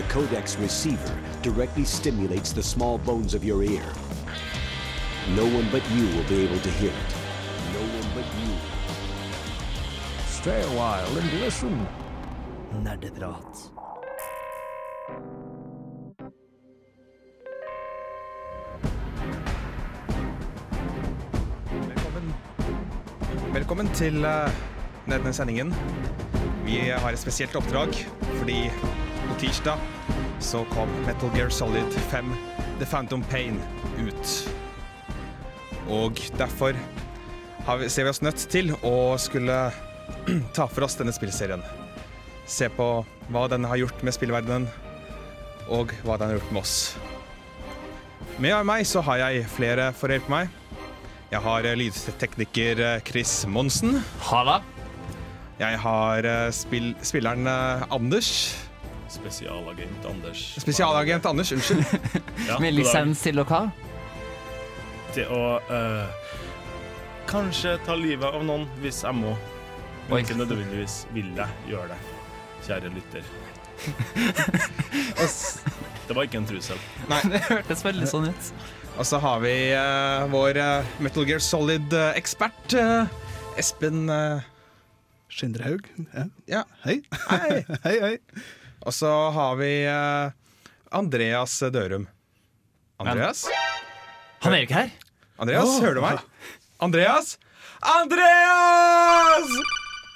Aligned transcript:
The 0.00 0.06
codec's 0.06 0.56
receiver 0.56 1.14
directly 1.42 1.84
stimulates 1.84 2.54
the 2.54 2.62
small 2.62 2.96
bones 2.96 3.34
of 3.34 3.44
your 3.44 3.62
ear. 3.62 3.84
No 5.36 5.44
one 5.44 5.68
but 5.70 5.82
you 5.90 6.06
will 6.16 6.24
be 6.24 6.40
able 6.40 6.58
to 6.58 6.70
hear 6.70 6.88
it. 6.88 7.14
No 7.74 7.80
one 7.98 8.08
but 8.14 8.24
you. 8.40 8.56
Stay 10.26 10.62
a 10.62 10.68
while 10.68 11.18
and 11.18 11.40
listen. 11.40 11.86
Nerdeprat. 12.82 13.70
Velkommen, 21.88 22.34
Velkommen 23.52 23.88
til 23.88 24.24
uh, 24.24 24.48
denne 25.10 25.32
sendingen. 25.32 25.74
Vi 26.64 26.88
har 26.88 27.12
et 27.12 27.18
spesielt 27.18 27.56
oppdrag, 27.56 27.92
fordi 28.38 28.70
på 28.70 29.09
tirsdag 29.40 29.78
så 30.40 30.64
kom 30.74 30.88
Metal 31.06 31.30
Gear 31.36 31.48
Solid 31.48 31.92
5 32.10 32.34
The 32.78 32.86
Phantom 32.86 33.22
Pain 33.22 33.56
ut. 33.98 34.32
Og 35.88 36.20
derfor 36.36 36.76
har 37.64 37.80
vi, 37.80 37.88
ser 37.88 38.04
vi 38.04 38.12
oss 38.12 38.20
nødt 38.24 38.44
til 38.52 38.72
å 38.84 39.16
skulle 39.20 39.56
ta 40.56 40.68
for 40.68 40.84
oss 40.84 40.98
denne 41.00 41.14
spillserien. 41.16 41.64
Se 42.44 42.68
på 42.68 42.90
hva 43.32 43.46
den 43.48 43.64
har 43.68 43.80
gjort 43.80 44.04
med 44.04 44.16
spillverdenen, 44.16 44.68
og 45.72 45.92
hva 46.04 46.20
den 46.20 46.32
har 46.32 46.40
gjort 46.40 46.52
med 46.52 46.62
oss. 46.64 46.76
Med 48.40 48.56
meg 48.68 48.84
så 48.88 49.00
har 49.08 49.24
jeg 49.24 49.48
flere 49.52 49.90
for 49.96 50.10
å 50.10 50.18
hjelpe 50.18 50.32
meg. 50.32 50.56
Jeg 51.30 51.44
har 51.44 51.68
eh, 51.68 51.78
lydtekniker 51.78 52.80
eh, 52.82 53.02
Chris 53.06 53.38
Monsen. 53.48 54.00
Halla. 54.28 54.60
Jeg 55.60 55.78
har 55.80 56.26
eh, 56.26 56.48
spill 56.56 56.92
spilleren 57.06 57.48
Anders. 57.88 58.32
Spesialagent 59.10 60.04
Anders. 60.06 60.54
Spesialagent 60.58 61.26
Anders, 61.26 61.52
unnskyld. 61.52 61.84
Ja, 62.48 62.58
Med 62.62 62.74
lisens 62.74 63.20
til 63.22 63.36
dere. 63.40 63.60
Til 65.14 65.32
å 65.34 65.58
uh, 65.66 66.06
kanskje 67.30 67.74
ta 67.86 67.96
livet 67.98 68.26
av 68.30 68.44
noen 68.46 68.68
hvis 68.80 69.02
jeg 69.04 69.14
må. 69.18 69.34
Men 70.08 70.22
ikke 70.24 70.38
nødvendigvis 70.38 71.04
vil 71.14 71.28
jeg 71.36 71.50
gjøre 71.70 71.90
det, 71.92 71.98
kjære 72.66 72.92
lytter. 72.94 73.24
Det 76.10 76.16
var 76.16 76.26
ikke 76.26 76.40
en 76.40 76.46
trussel. 76.48 76.78
Det 77.30 77.42
hørtes 77.46 77.84
veldig 77.86 78.08
sånn 78.10 78.30
ut. 78.30 78.52
Og 78.98 79.06
så 79.06 79.20
har 79.22 79.42
vi 79.44 79.54
uh, 79.74 80.26
vår 80.32 80.58
uh, 80.58 80.94
Metal 81.02 81.26
Gear 81.28 81.42
Solid-ekspert 81.44 82.74
Espen 83.58 84.08
eh, 84.10 84.40
Skindrehaug. 85.28 85.86
Ja. 86.14 86.24
Ja. 86.46 86.62
Hei. 86.84 87.02
Hei. 87.28 87.64
hei, 87.84 87.96
hei. 88.00 88.16
Og 88.80 88.94
så 88.96 89.10
har 89.34 89.56
vi 89.60 89.70
eh, 89.84 90.32
Andreas 90.96 91.58
Dørum. 91.72 92.06
Andreas? 93.00 93.44
Han 94.40 94.54
er 94.54 94.62
jo 94.62 94.68
ikke 94.68 94.78
her. 94.78 94.92
Andreas, 95.40 95.68
oh. 95.68 95.80
hører 95.84 95.98
du 95.98 96.04
meg? 96.04 96.22
Andreas? 96.80 97.34
Andreas! 97.80 99.52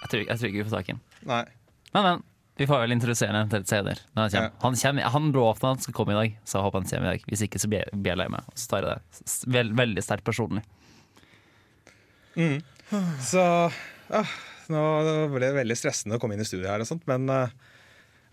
Jeg 0.04 0.10
tror, 0.10 0.22
jeg 0.22 0.38
tror 0.38 0.48
ikke 0.48 0.62
vi 0.62 0.64
får 0.68 0.76
tak 0.78 0.88
i 0.88 0.94
ham. 0.94 1.02
Men, 1.24 1.50
men. 1.96 2.24
Vi 2.54 2.68
får 2.70 2.84
vel 2.84 2.94
introdusere 2.94 3.34
ham 3.34 3.48
til 3.50 3.64
et 3.64 3.72
Når 4.14 4.20
han. 4.20 4.30
Ja. 4.32 4.42
Han, 4.62 4.76
kommer, 4.78 5.08
han 5.10 5.32
lovte 5.34 5.66
han 5.66 5.80
skal 5.82 5.94
komme 5.96 6.14
i 6.14 6.18
dag, 6.18 6.36
så 6.46 6.58
jeg 6.58 6.66
håper 6.68 6.80
han 6.80 6.88
kommer 6.88 7.08
i 7.08 7.16
dag. 7.16 7.24
Hvis 7.28 7.42
ikke 7.48 7.58
så 7.58 7.70
blir 7.72 7.82
jeg, 7.82 8.16
lei 8.20 8.28
meg. 8.30 8.46
Så 8.54 8.68
tar 8.70 8.84
jeg 8.84 9.00
det 9.00 9.54
vel, 9.56 9.72
veldig 9.74 10.04
sterkt 10.06 10.24
personlig. 10.28 10.62
Så 13.24 13.42
ah, 14.14 14.34
nå 14.70 14.82
ble 15.32 15.48
det 15.48 15.56
veldig 15.56 15.76
stressende 15.78 16.16
å 16.16 16.22
komme 16.22 16.36
inn 16.36 16.44
i 16.44 16.46
studio 16.46 16.70
her, 16.70 16.84
og 16.84 16.88
sånt, 16.88 17.02
men 17.10 17.26
eh, 17.32 17.73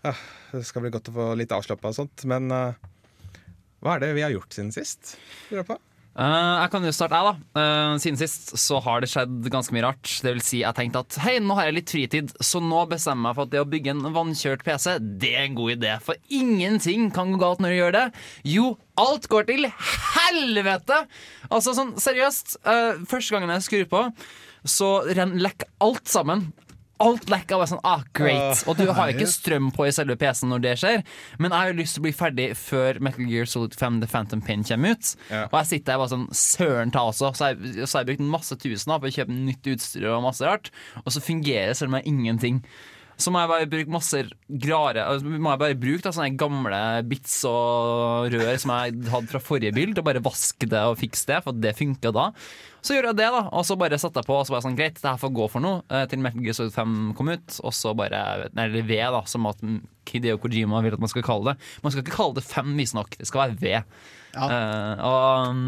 ah, 0.08 0.26
det 0.52 0.64
skal 0.68 0.84
bli 0.84 0.92
godt 0.94 1.10
å 1.12 1.16
få 1.16 1.30
litt 1.38 1.54
avslappa 1.54 1.92
og 1.92 1.96
sånt. 2.02 2.26
Men 2.30 2.50
uh, 2.52 2.92
hva 3.82 3.96
er 3.96 4.04
det 4.04 4.12
vi 4.18 4.26
har 4.26 4.34
gjort 4.34 4.54
siden 4.54 4.74
sist? 4.74 5.16
Uh, 6.12 6.60
jeg 6.60 6.68
kan 6.74 6.84
jo 6.84 6.90
starte, 6.92 7.16
jeg, 7.16 7.24
da. 7.24 7.56
Uh, 7.56 7.94
siden 8.02 8.18
sist 8.20 8.50
så 8.60 8.76
har 8.84 9.00
det 9.00 9.08
skjedd 9.08 9.48
ganske 9.52 9.72
mye 9.72 9.86
rart. 9.86 10.10
Det 10.24 10.34
vil 10.34 10.44
si, 10.44 10.60
jeg 10.60 10.76
tenkte 10.76 11.00
at 11.06 11.18
hei, 11.24 11.38
nå 11.40 11.56
har 11.56 11.70
jeg 11.70 11.78
litt 11.78 11.94
fritid, 11.94 12.34
så 12.44 12.60
nå 12.60 12.84
bestemmer 12.90 13.16
jeg 13.16 13.28
meg 13.30 13.38
for 13.38 13.48
at 13.48 13.54
det 13.54 13.62
å 13.62 13.70
bygge 13.72 13.94
en 13.94 14.12
vannkjørt 14.12 14.66
PC, 14.66 14.98
det 15.22 15.32
er 15.32 15.46
en 15.46 15.58
god 15.58 15.76
idé. 15.78 15.96
For 16.04 16.20
ingenting 16.28 17.08
kan 17.16 17.32
gå 17.32 17.40
galt 17.40 17.64
når 17.64 17.72
du 17.72 17.78
gjør 17.78 17.96
det. 17.96 18.06
Jo, 18.52 18.68
alt 19.00 19.28
går 19.32 19.48
til 19.48 19.70
helvete! 19.72 21.04
Altså 21.48 21.72
sånn 21.76 21.96
seriøst, 22.00 22.58
første 23.08 23.34
gangen 23.34 23.54
jeg 23.56 23.64
skrur 23.66 23.88
på, 23.90 24.06
så 24.68 24.90
lekker 25.08 25.72
alt 25.82 26.06
sammen. 26.10 26.50
Alt 27.02 27.28
lekker 27.32 27.58
bare 27.58 27.70
sånn, 27.72 27.82
ah, 27.88 28.04
great 28.16 28.62
Og 28.70 28.78
du 28.78 28.84
har 28.94 29.10
jo 29.10 29.16
ikke 29.16 29.30
strøm 29.30 29.70
på 29.74 29.86
i 29.88 29.94
selve 29.94 30.16
PC-en 30.20 30.52
når 30.52 30.62
det 30.64 30.74
skjer, 30.82 31.02
men 31.38 31.50
jeg 31.50 31.58
har 31.58 31.72
jo 31.72 31.78
lyst 31.80 31.96
til 31.96 32.02
å 32.02 32.06
bli 32.06 32.14
ferdig 32.16 32.48
før 32.58 33.00
Metal 33.02 33.28
Gear 33.28 33.48
Solid 33.50 33.76
5 33.78 34.00
The 34.04 34.10
Phantom 34.12 34.44
Pain 34.44 34.64
kommer 34.66 34.96
ut. 34.96 35.12
Ja. 35.28 35.44
Og 35.48 35.58
jeg 35.60 35.70
sitter 35.72 35.92
der 35.92 36.02
bare 36.02 36.12
sånn 36.14 36.28
Søren 36.36 36.94
ta 36.94 37.04
også. 37.10 37.32
Så 37.36 37.52
jeg, 37.52 37.86
så 37.86 37.98
har 37.98 38.04
jeg 38.04 38.12
brukt 38.12 38.32
masse 38.32 38.58
tusen 38.62 38.94
da, 38.94 39.00
på 39.02 39.10
å 39.10 39.14
kjøpe 39.18 39.36
nytt 39.36 39.72
utstyr 39.74 40.08
og 40.12 40.24
masse 40.26 40.46
rart, 40.46 40.72
og 41.02 41.12
så 41.14 41.22
fungerer 41.24 41.72
det 41.72 41.78
selv 41.80 41.92
om 41.92 41.98
jeg 42.00 42.12
ingenting. 42.12 42.62
Så 43.22 43.32
må 43.32 43.42
jeg 43.42 43.50
bare 43.52 43.70
bruke 43.70 43.94
masse 43.94 44.20
rare 44.66 45.04
altså, 45.06 45.30
Må 45.30 45.52
jeg 45.52 45.60
bare 45.62 45.78
bruke 45.78 46.02
da, 46.04 46.12
sånne 46.14 46.40
gamle 46.40 46.80
bits 47.08 47.38
og 47.48 48.32
rør 48.34 48.58
som 48.60 48.74
jeg 48.74 48.98
hadde 49.12 49.30
fra 49.30 49.42
forrige 49.42 49.74
bild, 49.76 49.94
og 49.98 50.06
bare 50.08 50.24
vaske 50.24 50.68
det 50.68 50.82
og 50.90 50.98
fikse 51.00 51.28
det, 51.30 51.40
for 51.44 51.56
det 51.56 51.74
funka 51.78 52.12
da. 52.14 52.28
Så 52.82 52.96
gjorde 52.96 53.12
jeg 53.12 53.20
det, 53.20 53.28
da, 53.30 53.44
og 53.54 53.66
så 53.66 53.76
bare 53.78 53.98
satte 54.02 54.18
jeg 54.18 54.26
på 54.26 54.34
og 54.34 54.46
så 54.48 54.56
bare 54.56 54.64
sånn 54.64 54.76
greit, 54.78 54.98
det 54.98 55.06
her 55.06 55.20
får 55.22 55.34
gå 55.38 55.48
for 55.52 55.62
noe, 55.62 55.84
eh, 55.94 56.02
til 56.10 56.22
Metal 56.24 56.42
Gear 56.42 56.56
Solid 56.58 56.74
5 56.74 56.96
kom 57.18 57.30
ut, 57.30 57.58
og 57.62 57.74
så 57.78 57.92
bare 57.98 58.22
eller 58.50 58.82
V, 58.82 58.98
da, 59.14 59.22
som 59.30 59.46
at 59.50 59.62
Hideo 60.10 60.40
Kojima 60.42 60.82
vil 60.82 60.96
at 60.96 61.02
man 61.02 61.12
skal 61.12 61.24
kalle 61.26 61.52
det. 61.52 61.70
Man 61.84 61.94
skal 61.94 62.02
ikke 62.02 62.16
kalle 62.16 62.40
det 62.40 62.46
5, 62.48 62.74
visstnok, 62.80 63.14
det 63.20 63.28
skal 63.30 63.44
være 63.44 63.60
V. 63.62 63.76
Ja. 64.34 64.48
Uh, 64.48 65.04
og 65.06 65.52
um, 65.52 65.62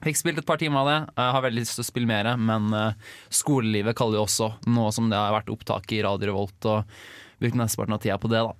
Fikk 0.00 0.16
spilt 0.16 0.40
et 0.40 0.48
par 0.48 0.60
timer 0.60 0.80
av 0.80 0.88
det. 0.88 0.98
Jeg 1.20 1.34
har 1.36 1.44
veldig 1.44 1.60
lyst 1.60 1.76
til 1.76 1.84
å 1.84 1.90
spille 1.90 2.08
mer, 2.08 2.30
men 2.40 2.72
eh, 2.76 3.10
skolelivet 3.28 3.96
kaller 3.98 4.20
jo 4.20 4.24
også 4.24 4.48
nå 4.70 4.86
som 4.96 5.10
det 5.12 5.18
har 5.20 5.34
vært 5.36 5.52
opptak 5.52 5.92
i 5.92 6.00
Radio 6.06 6.30
Revolt, 6.30 6.68
og 6.70 7.40
brukt 7.40 7.58
mesteparten 7.60 7.96
av 7.98 8.00
tida 8.00 8.16
på 8.20 8.30
det, 8.32 8.40
da. 8.48 8.56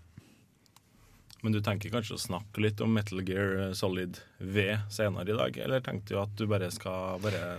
Men 1.41 1.57
du 1.57 1.63
tenker 1.65 1.93
kanskje 1.93 2.19
å 2.19 2.21
snakke 2.21 2.61
litt 2.61 2.81
om 2.85 2.93
Metal 2.93 3.23
Gear 3.25 3.73
Solid 3.77 4.19
V 4.39 4.67
senere 4.93 5.33
i 5.33 5.39
dag? 5.39 5.57
Eller 5.65 5.81
tenkte 5.85 6.13
du 6.13 6.21
at 6.21 6.35
du 6.37 6.45
bare 6.51 6.69
skal 6.75 7.17
bare 7.25 7.55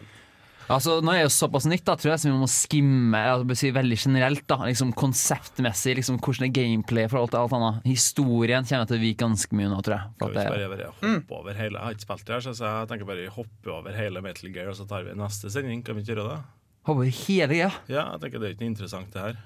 Altså, 0.75 0.97
Nå 1.03 1.13
er 1.13 1.21
det 1.21 1.25
jo 1.27 1.33
såpass 1.35 1.67
nytt, 1.69 1.83
da, 1.87 1.95
tror 1.99 2.13
jeg, 2.13 2.21
så 2.23 2.29
vi 2.29 2.35
må 2.39 2.47
skimme 2.51 3.21
altså, 3.33 3.71
veldig 3.75 3.97
generelt. 3.99 4.43
da 4.49 4.57
liksom 4.63 4.93
Konseptmessig, 4.97 5.97
liksom 5.99 6.19
hvordan 6.21 6.47
er 6.47 6.53
gameplay 6.55 7.09
for 7.11 7.21
alt, 7.21 7.35
alt 7.37 7.55
annet. 7.57 7.81
Historien 7.89 8.67
kommer 8.67 8.89
til 8.89 8.99
å 8.99 9.03
vike 9.03 9.21
ganske 9.23 9.57
mye 9.57 9.71
nå, 9.71 9.81
tror 9.85 9.97
jeg. 9.97 10.13
For 10.21 10.31
Skal 10.31 10.31
vi 10.31 10.39
at 10.39 10.47
ikke 10.47 10.61
det, 10.61 10.69
bare, 10.71 10.79
bare 10.79 11.15
hoppe 11.15 11.39
over 11.41 11.61
hele 11.61 11.77
Jeg 11.77 11.85
har 11.85 11.97
ikke 11.97 12.07
spilt 12.07 12.25
det 12.27 12.35
her, 12.37 12.47
så 12.47 12.55
jeg 12.65 12.91
tenker 12.91 13.11
bare 13.11 13.27
å 13.27 13.35
hoppe 13.39 13.75
over 13.77 13.97
hele 13.97 14.25
Metal 14.25 14.51
Gear, 14.51 14.71
og 14.73 14.79
så 14.79 14.87
tar 14.89 15.07
vi 15.07 15.17
neste 15.17 15.53
sending. 15.53 15.83
Kan 15.85 15.97
vi 15.97 16.05
ikke 16.05 16.15
gjøre 16.15 16.29
det? 16.29 16.39
Hoppe 16.87 16.97
over 17.03 17.17
hele 17.25 17.57
ja. 17.59 17.71
Ja, 17.91 18.07
jeg 18.15 18.23
tenker 18.25 18.41
det 18.41 18.49
er 18.49 18.55
ikke 18.55 18.65
noe 18.65 18.73
interessant, 18.75 19.17
det 19.17 19.27
her. 19.27 19.41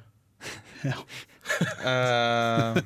Eh, 1.85 2.77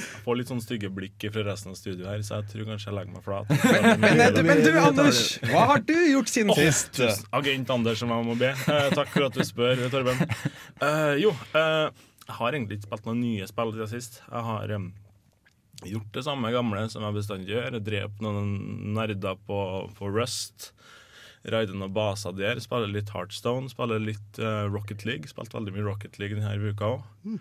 Jeg 0.00 0.24
får 0.24 0.38
litt 0.40 0.50
sånn 0.50 0.62
stygge 0.64 0.90
blikk 0.94 1.26
fra 1.34 1.44
resten 1.46 1.74
av 1.74 1.78
studioet 1.78 2.08
her, 2.08 2.24
så 2.26 2.40
jeg 2.40 2.50
tror 2.54 2.68
kanskje 2.72 2.90
jeg 2.90 2.96
legger 2.98 3.16
meg 3.16 3.26
flat. 3.26 3.52
men, 4.04 4.40
men 4.46 4.62
du, 4.64 4.70
Anders, 4.80 5.22
hva 5.50 5.66
har 5.74 5.84
du 5.84 5.96
gjort 5.96 6.32
siden 6.32 6.54
sist? 6.56 7.02
Agent 7.36 7.74
Anders, 7.76 8.00
som 8.02 8.12
jeg 8.14 8.28
må 8.30 8.38
be. 8.40 8.52
Eh, 8.54 8.88
takk 8.96 9.12
for 9.12 9.28
at 9.28 9.36
du 9.36 9.44
spør, 9.46 9.84
Torben. 9.92 10.24
Eh, 10.80 11.14
jo, 11.22 11.34
eh, 11.58 12.06
jeg 12.30 12.38
har 12.38 12.56
egentlig 12.56 12.78
ikke 12.78 12.90
spilt 12.90 13.08
noen 13.08 13.22
nye 13.24 13.48
spill 13.50 13.72
siden 13.74 13.90
sist. 13.90 14.20
Jeg 14.26 14.46
har 14.46 14.74
em, 14.76 14.90
gjort 15.82 16.12
det 16.14 16.24
samme 16.26 16.52
gamle 16.54 16.84
som 16.92 17.04
jeg 17.06 17.16
bestandig 17.16 17.52
gjør. 17.54 17.78
Jeg 17.78 17.86
Drept 17.88 18.24
noen 18.24 18.52
nerder 18.96 19.38
på, 19.48 19.60
på 19.98 20.12
Rust. 20.14 20.70
Raide 21.50 21.74
noen 21.74 21.92
baser 21.96 22.34
der. 22.36 22.60
Spiller 22.62 22.90
litt 22.92 23.10
Heartstone, 23.14 23.70
spiller 23.72 24.02
litt 24.02 24.40
eh, 24.42 24.66
Rocket 24.70 25.06
League. 25.08 25.30
Spilt 25.30 25.56
veldig 25.56 25.74
mye 25.74 25.86
Rocket 25.86 26.20
League 26.20 26.36
denne 26.36 26.70
uka 26.70 26.94
òg. 26.98 27.08
Åh, 27.30 27.40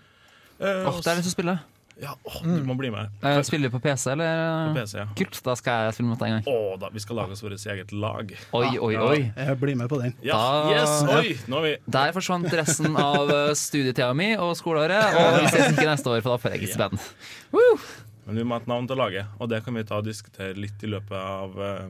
det 0.59 1.11
er 1.11 1.19
det 1.19 1.23
som 1.23 1.31
å 1.31 1.35
spille. 1.35 1.59
Ja, 2.01 2.13
åh, 2.23 2.37
du 2.43 2.63
må 2.63 2.75
bli 2.79 2.89
med. 2.93 3.09
Eh, 3.23 3.41
spiller 3.43 3.67
du 3.69 3.73
på 3.75 3.81
PC, 3.83 4.11
eller? 4.13 4.69
På 4.69 4.79
PC, 4.79 4.97
ja. 5.01 5.05
Kult, 5.19 5.39
da 5.43 5.55
skal 5.59 5.85
jeg 5.89 5.95
spille 5.97 6.09
mot 6.13 6.19
deg 6.21 6.29
en 6.31 6.35
gang. 6.39 6.47
Å, 6.53 6.75
da, 6.79 6.89
vi 6.95 7.01
skal 7.03 7.19
lage 7.19 7.35
oss 7.35 7.43
vårt 7.43 7.65
eget 7.73 7.91
lag. 7.91 8.31
Oi, 8.55 8.69
oi, 8.79 8.91
oi. 8.95 9.17
Jeg 9.35 9.57
blir 9.59 9.75
med 9.79 9.89
på 9.91 9.99
den. 10.01 10.13
Ja, 10.23 10.37
Da- 10.39 10.73
yes, 10.73 10.93
oi, 11.11 11.33
nå 11.51 11.59
er 11.59 11.65
vi 11.67 11.73
Der 11.97 12.13
forsvant 12.15 12.47
resten 12.61 12.95
av 12.95 13.29
eh, 13.35 13.51
studietida 13.59 14.13
mi 14.15 14.29
og 14.39 14.55
skoleåret. 14.59 15.17
Og 15.19 15.39
vi 15.41 15.49
ses 15.51 15.73
ikke 15.75 15.89
neste 15.91 16.13
år, 16.15 16.21
for 16.23 16.35
da 16.35 16.37
får 16.45 16.55
jeg 16.55 16.63
ikke 16.63 16.77
spenn. 16.77 17.03
Men 18.29 18.35
vi 18.37 18.43
må 18.45 18.55
ha 18.55 18.61
et 18.61 18.67
navn 18.69 18.87
til 18.87 18.99
laget, 19.01 19.25
og 19.41 19.49
det 19.49 19.63
kan 19.65 19.73
vi 19.73 19.83
ta 19.89 19.97
og 19.99 20.05
diskutere 20.05 20.53
litt 20.55 20.83
i 20.85 20.91
løpet 20.91 21.17
av 21.17 21.59
eh, 21.65 21.89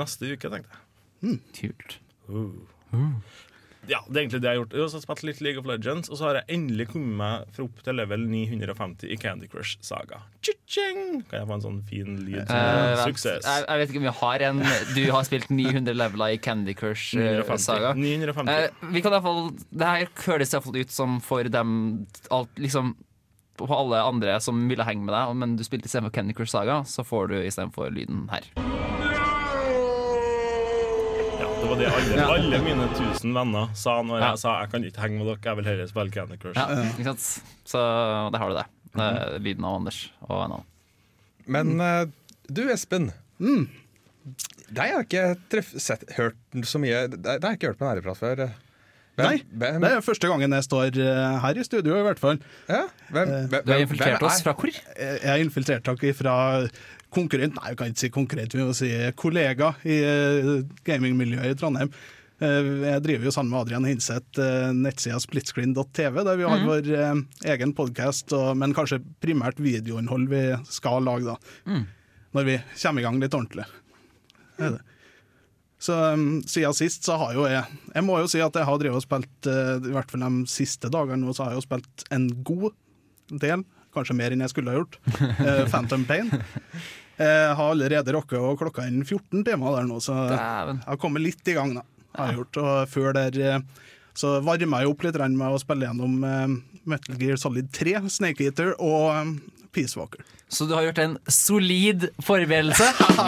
neste 0.00 0.32
uke, 0.32 0.48
tenkte 0.50 0.72
jeg. 0.72 1.40
Kult. 1.60 1.98
Ja, 3.90 4.00
det 4.08 4.16
er 4.16 4.22
egentlig 4.24 4.40
det 4.42 4.50
jeg 4.50 4.56
har 4.56 4.62
gjort. 4.64 4.74
Jeg 4.76 4.90
har 4.96 5.04
spilt 5.04 5.24
litt 5.28 5.40
League 5.44 5.60
of 5.60 5.68
Legends, 5.68 6.10
og 6.10 6.18
så 6.18 6.28
har 6.28 6.40
jeg 6.40 6.56
endelig 6.56 6.88
kommet 6.90 7.14
meg 7.20 7.54
fra 7.54 7.66
opp 7.66 7.82
til 7.86 7.98
level 7.98 8.26
950 8.30 9.12
i 9.12 9.18
Candy 9.20 9.48
Crush 9.52 9.78
Saga. 9.86 10.20
Tjing! 10.42 11.22
Kan 11.30 11.40
jeg 11.40 11.48
få 11.48 11.56
en 11.56 11.64
sånn 11.64 11.80
fin 11.86 12.18
lyd? 12.26 12.42
Eh, 12.42 12.50
vent. 12.50 13.04
Suksess. 13.04 13.46
jeg, 13.46 13.64
jeg 13.68 13.82
vet 13.82 13.92
ikke 13.92 14.02
om 14.02 14.08
vi 14.08 14.14
har 14.20 14.44
en 14.48 14.62
Du 14.96 15.02
har 15.14 15.26
spilt 15.28 15.50
900 15.52 15.94
leveler 15.94 16.34
i 16.34 16.40
Candy 16.42 16.74
Crush 16.76 17.14
eh, 17.14 17.38
950. 17.38 17.66
Saga. 17.66 17.92
950. 17.94 18.50
Uh, 18.50 18.92
vi 18.94 19.02
kan 19.04 19.12
i 19.12 19.16
hvert 19.16 19.26
fall 19.26 19.42
Det 19.70 19.90
her 19.92 20.08
høres 20.26 20.54
iallfall 20.54 20.80
ut 20.80 20.94
som 20.94 21.20
for 21.24 21.50
dem 21.50 21.76
alt, 22.34 22.50
liksom 22.58 22.96
på 23.56 23.68
alle 23.72 24.02
andre 24.04 24.36
som 24.44 24.66
ville 24.68 24.84
henge 24.84 25.06
med 25.06 25.14
deg, 25.16 25.36
men 25.40 25.56
du 25.56 25.64
spilte 25.64 25.88
istedenfor 25.88 26.12
Candy 26.12 26.36
Crush 26.36 26.52
Saga, 26.52 26.82
så 26.84 27.06
får 27.06 27.32
du 27.32 27.38
istedenfor 27.40 27.88
lyden 27.94 28.26
her. 28.28 28.50
Det 31.66 31.72
var 31.72 31.78
det 31.82 31.86
alle, 31.90 32.16
Ja. 32.16 32.26
alle 32.30 32.58
mine 32.62 32.84
tusen 32.94 33.32
venner 33.34 33.70
sa 33.74 33.96
når 34.02 34.20
Ja. 34.20 34.28
jeg 34.30 34.38
sa 34.38 34.60
jeg 34.60 34.70
kan 34.70 34.84
ikke 34.86 35.00
henge 35.02 35.18
med 35.18 35.26
dere, 35.26 35.38
jeg 35.42 35.56
vil 35.56 35.64
heller 35.66 35.86
spille 35.90 36.12
Candy 36.14 36.36
Crush. 36.38 36.54
Ja, 36.54 36.66
ikke 36.92 37.04
sant? 37.08 37.42
Så 37.66 38.30
der 38.30 38.38
har 38.38 38.48
du 38.48 38.54
det. 38.54 38.66
det 38.94 39.02
er 39.02 39.38
lyden 39.42 39.64
av 39.66 39.74
Anders 39.80 40.10
og 40.28 40.44
en 40.44 40.52
annen. 40.52 40.64
Men 41.48 41.80
eh, 41.80 42.06
du, 42.52 42.62
Espen. 42.70 43.10
Deg 43.40 44.78
har 44.78 45.02
jeg 45.02 45.06
ikke 45.08 45.24
treff, 45.50 45.74
sett, 45.78 46.02
hørt 46.16 46.36
så 46.66 46.78
mye 46.82 47.04
Det 47.10 47.20
det 47.22 47.42
har 47.42 47.50
jeg 47.52 47.58
ikke 47.60 47.68
hørt 47.72 47.78
på 47.78 47.86
en 47.86 47.96
æreprat 47.98 48.18
før. 48.18 48.36
Hvem- 49.16 49.28
Nei, 49.30 49.36
hvem- 49.56 49.80
det 49.80 49.90
er 49.92 50.00
første 50.04 50.28
gangen 50.28 50.50
jeg 50.52 50.62
står 50.66 50.98
eh, 51.00 51.38
her 51.40 51.54
i 51.58 51.62
studio, 51.64 51.94
i 51.98 52.02
hvert 52.04 52.18
fall. 52.20 52.38
ja, 52.68 52.82
hvem, 53.10 53.48
hvem, 53.48 53.64
Du 53.64 53.72
har 53.72 53.80
infiltrert 53.80 54.18
hvem 54.20 54.26
oss 54.28 54.42
fra 54.42 54.52
hvor? 54.54 54.70
Jeg 54.70 55.24
har 55.24 55.38
infiltrert 55.38 55.82
dere 55.84 56.12
fra 56.14 56.68
konkurrent, 57.16 57.56
nei, 57.58 57.72
vi 57.72 57.80
kan 57.80 57.90
ikke 57.90 58.04
si 58.04 58.12
konkurrent, 58.14 58.54
vi 58.54 58.66
må 58.66 58.76
si 58.76 58.92
kollega 59.18 59.72
i 59.88 59.98
eh, 60.04 60.52
gamingmiljøet 60.86 61.54
i 61.54 61.58
Trondheim. 61.58 61.92
Eh, 62.38 62.70
Jeg 62.84 63.04
driver 63.06 63.28
jo 63.28 63.34
sammen 63.34 63.54
med 63.54 63.62
Adrian 63.64 63.88
Hinseth 63.88 64.42
eh, 64.42 64.72
nettsida 64.76 65.20
splitscreen.tv, 65.22 66.20
der 66.28 66.40
vi 66.40 66.48
har 66.48 66.60
mm. 66.60 66.66
vår 66.68 66.90
eh, 66.92 67.22
egen 67.54 67.72
podkast, 67.76 68.36
men 68.56 68.76
kanskje 68.76 69.00
primært 69.24 69.62
videoinnhold 69.62 70.28
vi 70.32 70.42
skal 70.68 71.04
lage 71.06 71.32
da. 71.32 71.38
Mm. 71.64 71.86
Når 72.36 72.50
vi 72.50 72.60
kommer 72.82 73.00
i 73.00 73.06
gang 73.06 73.22
litt 73.22 73.36
ordentlig. 73.36 73.64
Er. 74.60 74.76
Så 75.78 75.94
siden 76.48 76.74
sist 76.76 77.04
så 77.04 77.18
har 77.20 77.34
jo 77.36 77.42
jeg 77.44 77.60
Jeg 77.92 78.04
må 78.06 78.16
jo 78.16 78.28
si 78.30 78.40
at 78.40 78.54
jeg 78.56 78.64
har 78.64 78.78
drevet 78.80 78.96
og 78.96 79.04
spilt 79.04 79.48
eh, 79.50 79.74
I 79.76 79.92
hvert 79.92 80.08
fall 80.08 80.24
de 80.24 80.48
siste 80.48 80.88
dagene 80.92 81.20
nå 81.20 81.34
så 81.36 81.44
har 81.44 81.52
jeg 81.52 81.60
jo 81.60 81.66
spilt 81.66 82.06
en 82.16 82.30
god 82.48 82.72
del, 83.42 83.64
kanskje 83.92 84.16
mer 84.16 84.32
enn 84.32 84.44
jeg 84.44 84.52
skulle 84.52 84.70
ha 84.70 84.78
gjort. 84.78 84.96
eh, 85.42 85.64
Phantom 85.66 86.04
Pain. 86.08 86.30
Jeg 87.16 87.56
har 87.56 87.72
allerede 87.72 88.12
rukket 88.12 88.38
å 88.38 88.54
klokka 88.60 88.86
inn 88.90 89.00
14 89.04 89.44
timer 89.46 89.78
der 89.78 89.86
nå, 89.88 90.00
så 90.04 90.16
Dæven. 90.28 90.82
jeg 90.82 90.90
har 90.90 91.00
kommet 91.00 91.24
litt 91.24 91.48
i 91.48 91.56
gang. 91.56 91.76
da 91.78 91.84
har 92.16 92.32
jeg 92.32 92.40
gjort, 92.40 92.62
og 92.62 92.88
Før 92.92 93.12
der 93.16 93.42
eh, 93.42 93.60
så 94.16 94.38
varma 94.44 94.80
jeg 94.80 94.92
opp 94.92 95.04
litt 95.04 95.18
med 95.36 95.52
å 95.52 95.60
spille 95.60 95.88
gjennom 95.88 96.24
eh, 96.24 96.56
Metal 96.88 97.20
Gear 97.20 97.36
Solid 97.40 97.68
3, 97.74 97.98
Snake 98.12 98.46
Eater 98.46 98.72
og 98.78 99.10
eh, 99.12 99.34
Peace 99.76 99.98
Walker. 99.98 100.24
Så 100.48 100.64
du 100.64 100.72
har 100.76 100.86
gjort 100.86 101.00
en 101.02 101.16
solid 101.28 102.08
forberedelse? 102.24 102.86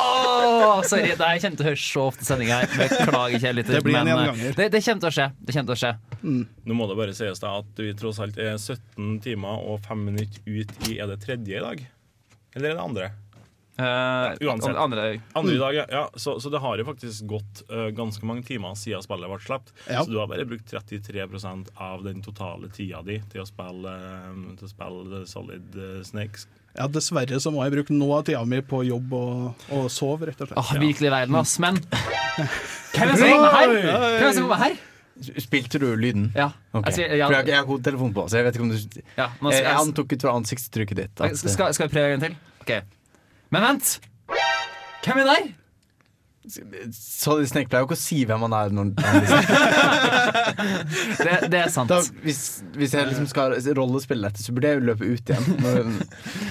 Åh, 0.00 0.80
sorry, 0.86 1.10
det 1.18 1.28
jeg 1.34 1.42
kommer 1.42 1.58
til 1.58 1.64
å 1.64 1.68
høre 1.68 1.80
så 1.82 2.04
ofte 2.06 2.24
i 2.24 2.28
sendinga 2.28 2.60
her. 2.62 2.70
Beklager, 2.78 3.36
kjære 3.42 3.56
lytter. 3.58 3.76
Det 3.76 3.82
blir 3.84 3.98
en 3.98 4.06
men, 4.06 4.12
gjenganger. 4.14 4.56
Det, 4.56 4.68
det 4.72 4.82
kommer 4.86 5.04
til 5.04 5.10
å 5.10 5.14
skje. 5.18 5.26
Det 5.36 5.56
kommer 5.56 5.68
til 5.68 5.76
å 5.76 5.80
skje. 5.82 5.92
Nå 6.70 6.76
må 6.78 6.88
det 6.88 6.98
bare 7.02 7.16
sies 7.18 7.42
da 7.42 7.52
at 7.58 7.82
vi 7.82 7.92
tross 7.98 8.22
alt 8.24 8.40
er 8.40 8.54
17 8.56 9.18
timer 9.26 9.66
og 9.68 9.82
5 9.88 10.06
minutter 10.06 10.46
ut 10.46 10.88
i 10.88 11.00
Er 11.02 11.10
det 11.10 11.20
tredje 11.26 11.58
i 11.58 11.64
dag? 11.66 11.82
Eller 12.54 12.72
er 12.72 12.78
det 12.78 12.84
andre? 12.84 13.10
Uh, 13.80 14.36
uansett. 14.40 14.76
Andre, 14.76 15.20
Andre 15.32 15.54
i 15.54 15.58
dag, 15.58 15.74
ja. 15.74 15.84
ja 15.90 16.10
så, 16.14 16.40
så 16.40 16.50
det 16.50 16.58
har 16.58 16.78
jo 16.78 16.84
faktisk 16.84 17.24
gått 17.24 17.62
uh, 17.72 17.86
ganske 17.96 18.26
mange 18.26 18.42
timer 18.44 18.74
siden 18.76 19.00
spillet 19.04 19.30
ble 19.30 19.38
sluppet. 19.40 19.72
Ja. 19.86 20.02
Så 20.04 20.12
du 20.12 20.18
har 20.20 20.28
bare 20.28 20.44
brukt 20.48 20.68
33% 20.68 21.70
av 21.80 22.04
den 22.04 22.20
totale 22.24 22.68
tida 22.74 23.00
di 23.06 23.20
til 23.32 23.44
å 23.44 23.46
spille, 23.48 23.94
eh, 23.94 24.42
til 24.58 24.68
å 24.68 24.72
spille 24.72 25.22
Solid 25.30 25.80
Snakes. 26.04 26.48
Ja, 26.76 26.90
Dessverre 26.92 27.40
så 27.42 27.54
må 27.54 27.64
jeg 27.64 27.78
bruke 27.78 27.96
noe 27.96 28.20
av 28.20 28.28
tida 28.28 28.44
mi 28.44 28.60
på 28.62 28.82
jobb 28.86 29.16
og, 29.16 29.64
og 29.74 29.88
sove, 29.92 30.28
rett 30.28 30.44
og 30.44 30.50
slett. 30.50 30.60
Åh, 30.60 30.76
virkelig 30.82 31.14
verden, 31.16 31.40
ass. 31.40 31.56
Men 31.62 31.80
hvem 32.92 33.06
er 33.06 33.16
det 33.16 34.34
som 34.36 34.44
kommer 34.44 34.64
her? 34.66 34.78
Spilte 35.20 35.80
du 35.82 35.88
lyden? 36.00 36.30
Ja. 36.36 36.50
Ok. 36.72 36.86
Jeg 36.88 36.94
For 36.94 37.34
jeg, 37.34 37.48
jeg 37.50 37.56
har 37.58 37.66
hovedtelefon 37.68 38.12
på, 38.16 38.26
så 38.30 38.40
jeg 38.40 38.46
vet 38.46 38.56
ikke 38.56 38.66
om 38.66 38.72
du 38.72 38.76
ja, 39.18 39.26
nå 39.40 39.50
Jeg, 39.52 39.60
jeg 39.60 39.66
skal, 39.66 39.80
antok 39.84 40.14
ut 40.14 40.24
fra 40.26 40.34
ansiktstrykket 40.40 41.00
ditt 41.02 41.22
at 41.24 41.38
skal, 41.38 41.54
skal, 41.54 41.74
skal 41.76 41.88
vi 41.88 41.94
prøve 41.96 42.06
en 42.08 42.14
gang 42.16 42.22
til? 42.28 42.36
Ok. 42.64 42.72
Men 43.50 43.66
vent! 43.66 43.96
Hvem 45.04 45.22
er 45.22 45.28
der? 45.30 45.50
Solid 46.96 47.46
Snake 47.50 47.68
pleier 47.68 47.84
jo 47.84 47.88
ikke 47.90 47.98
å 47.98 48.00
si 48.00 48.22
hvem 48.26 48.44
han 48.46 48.54
er. 48.56 48.72
Når 48.74 48.88
han 48.88 48.94
liksom, 49.20 49.42
Det, 51.20 51.34
det 51.52 51.60
er 51.60 51.72
sant. 51.72 51.92
da, 51.92 52.00
hvis, 52.24 52.40
hvis 52.78 52.96
jeg 52.96 53.10
liksom 53.10 53.28
skal 53.30 53.54
rollespille 53.76 54.24
dette, 54.30 54.42
så 54.42 54.54
burde 54.56 54.72
jeg 54.72 54.80
jo 54.80 54.86
løpe 54.88 55.04
ut 55.06 55.32
igjen. 55.34 55.46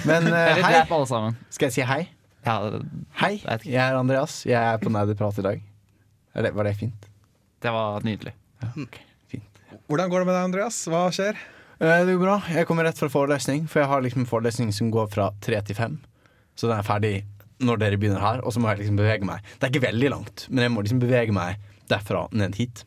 Men 0.08 0.30
uh, 0.30 0.62
hei. 0.62 0.84
Skal 1.50 1.68
jeg 1.68 1.76
si 1.80 1.86
hei? 1.90 2.02
Ja, 2.46 2.56
Hei, 3.20 3.34
Jeg 3.42 3.66
jeg 3.68 3.82
er 3.82 3.98
Andreas. 3.98 4.40
Jeg 4.48 4.56
er 4.56 4.78
på 4.80 4.92
Nerdeprat 4.92 5.42
i 5.42 5.44
dag. 5.44 5.64
Det, 6.40 6.54
var 6.54 6.64
det 6.64 6.76
fint? 6.78 7.10
det 7.60 7.70
var 7.74 8.00
nydelig. 8.06 8.32
Ok, 8.76 8.98
fint. 9.30 9.60
Hvordan 9.88 10.10
går 10.12 10.22
det 10.22 10.26
med 10.30 10.34
deg, 10.36 10.44
Andreas? 10.50 10.78
Hva 10.90 11.06
skjer? 11.14 11.38
Eh, 11.80 12.04
Det 12.04 12.14
går 12.16 12.24
bra. 12.26 12.38
Jeg 12.52 12.66
kommer 12.68 12.84
rett 12.84 12.98
fra 13.00 13.08
forelesning, 13.08 13.66
for 13.70 13.80
jeg 13.82 13.88
har 13.88 14.02
liksom 14.04 14.26
forelesning 14.28 14.72
som 14.76 14.90
går 14.92 15.08
fra 15.12 15.30
tre 15.40 15.60
til 15.64 15.76
fem. 15.78 15.98
Så 16.56 16.68
den 16.68 16.76
er 16.78 16.84
ferdig 16.86 17.14
når 17.60 17.78
dere 17.80 17.96
begynner 18.00 18.20
her, 18.20 18.40
og 18.44 18.52
så 18.52 18.60
må 18.60 18.70
jeg 18.72 18.82
liksom 18.82 18.96
bevege 19.00 19.24
meg. 19.28 19.42
Det 19.58 19.66
er 19.68 19.72
ikke 19.74 19.86
veldig 19.88 20.10
langt, 20.12 20.46
men 20.50 20.64
jeg 20.64 20.72
må 20.72 20.82
liksom 20.84 21.00
bevege 21.02 21.32
meg 21.36 21.58
derfra 21.90 22.26
ned 22.32 22.54
hit. 22.56 22.84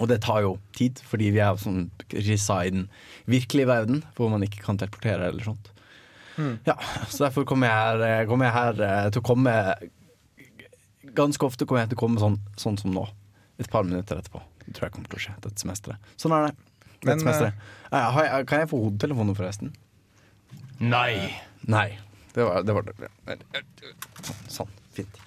Og 0.00 0.08
det 0.10 0.20
tar 0.24 0.40
jo 0.42 0.56
tid, 0.74 0.98
fordi 1.06 1.28
vi 1.30 1.38
er 1.44 1.54
sånn 1.60 1.84
rissa 2.12 2.62
i 2.66 2.70
den 2.74 2.88
virkelige 3.30 3.68
verden, 3.68 4.00
hvor 4.16 4.30
man 4.32 4.42
ikke 4.42 4.62
kan 4.64 4.76
teleportere 4.80 5.28
eller 5.30 5.44
sånt. 5.46 5.70
Ja, 6.66 6.74
så 7.08 7.28
derfor 7.28 7.44
kommer 7.46 7.68
jeg 7.70 7.76
her, 7.78 8.00
eh, 8.02 8.26
kommer 8.26 8.48
jeg 8.48 8.54
her 8.56 8.80
eh, 8.82 9.10
til 9.14 9.20
å 9.22 9.26
komme 9.28 9.52
Ganske 11.14 11.46
ofte 11.46 11.66
kommer 11.68 11.84
jeg 11.84 11.92
til 11.92 11.98
å 11.98 12.00
komme 12.00 12.18
sånn, 12.18 12.38
sånn 12.58 12.78
som 12.80 12.90
nå. 12.90 13.04
Et 13.62 13.68
par 13.70 13.84
minutter 13.86 14.18
etterpå. 14.18 14.40
Det 14.64 14.76
tror 14.76 14.88
jeg 14.88 14.94
kommer 14.96 15.10
til 15.12 15.20
å 15.20 15.24
skje 15.26 15.34
dette 15.44 15.64
semesteret. 15.64 16.14
Sånn 16.20 16.34
er 16.36 16.48
det. 16.48 16.54
Men, 17.04 17.20
semesteret. 17.20 17.66
Eh, 17.90 18.22
kan 18.48 18.64
jeg 18.64 18.70
få 18.70 18.80
hodetelefoner, 18.86 19.36
forresten? 19.38 19.74
Nei. 20.80 21.34
Nei. 21.70 21.88
Det 22.34 22.46
var 22.46 22.64
det. 22.66 22.74
Var 22.74 22.88
det. 22.88 23.62
Sånn, 24.24 24.40
sånn. 24.56 24.74
Fint. 24.96 25.20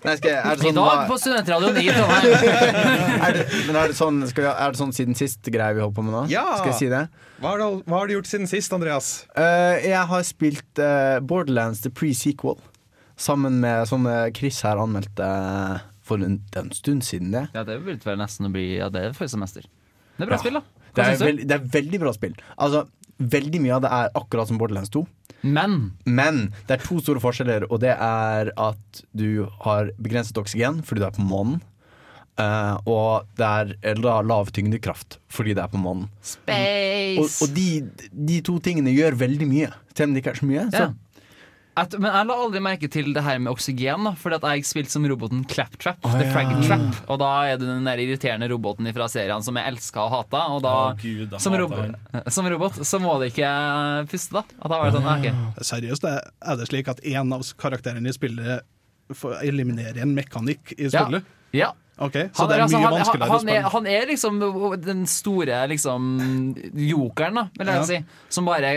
Nei, 0.00 0.14
skal 0.16 0.30
jeg, 0.30 0.40
er 0.40 0.56
det 0.56 0.64
I 0.64 0.70
sånn, 0.70 0.78
dag 0.78 1.02
på 1.10 1.16
Studentradioen 1.20 1.76
i 1.76 1.88
Trondheim. 1.92 2.44
er 3.26 3.36
det, 3.36 3.42
men 3.66 3.76
er 3.76 3.92
det 3.92 3.96
sånn, 3.98 4.22
vi, 4.24 4.46
er 4.48 4.72
det 4.72 4.80
sånn 4.80 4.94
siden 4.96 5.18
sist 5.18 5.44
greie 5.52 5.76
vi 5.76 5.82
holder 5.84 5.96
på 5.98 6.04
med 6.06 6.16
nå? 6.16 6.22
Ja. 6.32 6.46
Skal 6.56 6.72
jeg 6.72 6.78
si 6.78 6.88
det? 6.88 7.02
Hva 7.42 7.52
har, 7.52 7.60
du, 7.60 7.82
hva 7.84 8.00
har 8.00 8.08
du 8.08 8.14
gjort 8.16 8.30
siden 8.30 8.48
sist, 8.48 8.72
Andreas? 8.72 9.10
Uh, 9.36 9.76
jeg 9.84 10.00
har 10.12 10.24
spilt 10.24 10.80
uh, 10.80 11.20
Borderlands 11.20 11.84
The 11.84 11.92
Pre-Sequel 11.92 12.56
sammen 13.20 13.60
med 13.60 13.92
eh, 13.92 14.32
Chris 14.32 14.62
her 14.64 14.80
anmeldte 14.80 15.26
eh, 15.26 15.86
for 16.10 16.22
en, 16.26 16.40
en 16.58 16.70
stund 16.76 17.06
siden. 17.06 17.30
det 17.34 17.46
Ja, 17.54 17.64
det 17.66 17.78
vil 17.86 18.00
vel 18.04 18.18
nesten 18.20 18.50
å 18.50 18.52
bli 18.54 18.66
Ja, 18.80 18.90
det 18.92 19.06
er 19.06 19.16
forrige 19.16 19.36
semester. 19.38 19.62
Det 20.18 20.26
er 20.26 20.30
bra 20.32 20.36
Ja. 20.36 20.42
spill, 20.44 20.58
da. 20.60 20.62
det 20.98 21.06
er, 21.06 21.16
veld, 21.24 21.46
det 21.48 21.56
er 21.56 21.70
veldig 21.78 22.00
bra 22.02 22.12
spill. 22.16 22.34
Altså, 22.58 22.86
Veldig 23.20 23.58
mye 23.60 23.74
av 23.76 23.82
det 23.84 23.88
er 23.92 24.14
akkurat 24.16 24.48
som 24.48 24.56
Borderlands 24.56 24.88
2. 24.94 25.02
Men 25.44 25.74
Men 26.08 26.38
det 26.68 26.78
er 26.78 26.84
to 26.86 27.00
store 27.04 27.20
forskjeller, 27.20 27.66
og 27.70 27.82
det 27.82 27.90
er 27.92 28.48
at 28.56 29.02
du 29.12 29.44
har 29.60 29.90
begrenset 30.00 30.38
oksygen 30.40 30.78
fordi 30.88 31.02
du 31.02 31.04
er 31.04 31.12
på 31.18 31.26
månen. 31.28 31.58
Uh, 32.40 32.78
og 32.88 33.26
det 33.36 33.44
er 33.44 33.74
eller 33.90 34.00
da 34.06 34.14
lav 34.24 34.48
tyngdekraft 34.56 35.18
fordi 35.28 35.52
det 35.58 35.60
er 35.66 35.68
på 35.68 35.80
månen. 35.82 36.06
Space! 36.24 37.20
Og, 37.20 37.28
og 37.44 37.52
de, 37.58 37.66
de 38.30 38.38
to 38.46 38.56
tingene 38.64 38.94
gjør 38.96 39.18
veldig 39.20 39.48
mye, 39.50 39.68
selv 39.92 40.08
om 40.08 40.14
det 40.16 40.22
ikke 40.24 40.32
er 40.32 40.40
så 40.40 40.48
mye. 40.48 40.64
Så. 40.72 40.86
Ja. 41.76 41.82
At, 41.84 41.94
men 41.96 42.10
jeg 42.10 42.26
la 42.26 42.34
aldri 42.44 42.60
merke 42.60 42.88
til 42.90 43.12
det 43.14 43.22
her 43.22 43.38
med 43.40 43.52
oksygen, 43.52 44.02
da, 44.04 44.10
fordi 44.18 44.36
at 44.40 44.46
jeg 44.50 44.66
spilte 44.66 44.90
som 44.92 45.04
roboten 45.08 45.44
Claptrap. 45.48 46.00
Oh, 46.04 46.12
The 46.12 46.26
ja. 46.26 46.32
Frag 46.34 46.50
Trap 46.66 47.10
Og 47.10 47.20
da 47.22 47.28
er 47.46 47.60
det 47.60 47.68
den 47.68 47.86
der 47.86 48.02
irriterende 48.02 48.48
roboten 48.50 48.88
fra 48.92 49.06
serien 49.08 49.44
som 49.46 49.56
jeg 49.56 49.70
elska 49.70 50.02
og 50.02 50.10
hata. 50.16 50.42
Og 50.56 50.64
da, 50.66 50.74
oh, 50.90 50.98
Gud, 51.00 51.36
som, 51.40 51.54
robo 51.56 51.78
som 52.36 52.50
robot 52.50 52.80
så 52.86 53.00
må 53.02 53.14
det 53.22 53.30
ikke 53.32 53.52
puste, 54.10 54.34
da. 54.40 54.44
At 54.60 54.74
da 54.74 54.80
var 54.82 54.90
det 54.90 54.98
sånn, 54.98 55.08
ah, 55.08 55.22
ok. 55.22 55.64
Seriøst, 55.70 56.08
er 56.10 56.58
det 56.60 56.68
slik 56.72 56.90
at 56.90 57.04
en 57.14 57.36
av 57.38 57.46
karakterene 57.62 58.10
i 58.10 58.16
spillet 58.18 58.66
eliminerer 59.42 60.02
en 60.04 60.12
mekanikk 60.14 60.74
i 60.76 60.88
Ja. 60.90 61.04
spillet? 61.06 61.24
Ja. 61.56 61.72
Ok, 62.00 62.14
Så 62.32 62.42
Han 62.42 62.48
det 62.48 62.56
er, 62.56 62.62
altså, 62.64 62.78
mye 62.78 62.86
han, 62.86 62.94
vanskeligere 62.94 63.30
han, 63.30 63.48
er, 63.52 63.66
han 63.74 63.86
er 63.86 64.06
liksom 64.08 64.38
den 64.80 65.02
store 65.06 65.58
liksom 65.68 66.06
jokeren, 66.74 67.34
da, 67.36 67.44
vil 67.58 67.66
jeg 67.66 67.76
Ja. 67.76 67.84
si. 67.84 67.98
Som 68.32 68.46
bare 68.48 68.70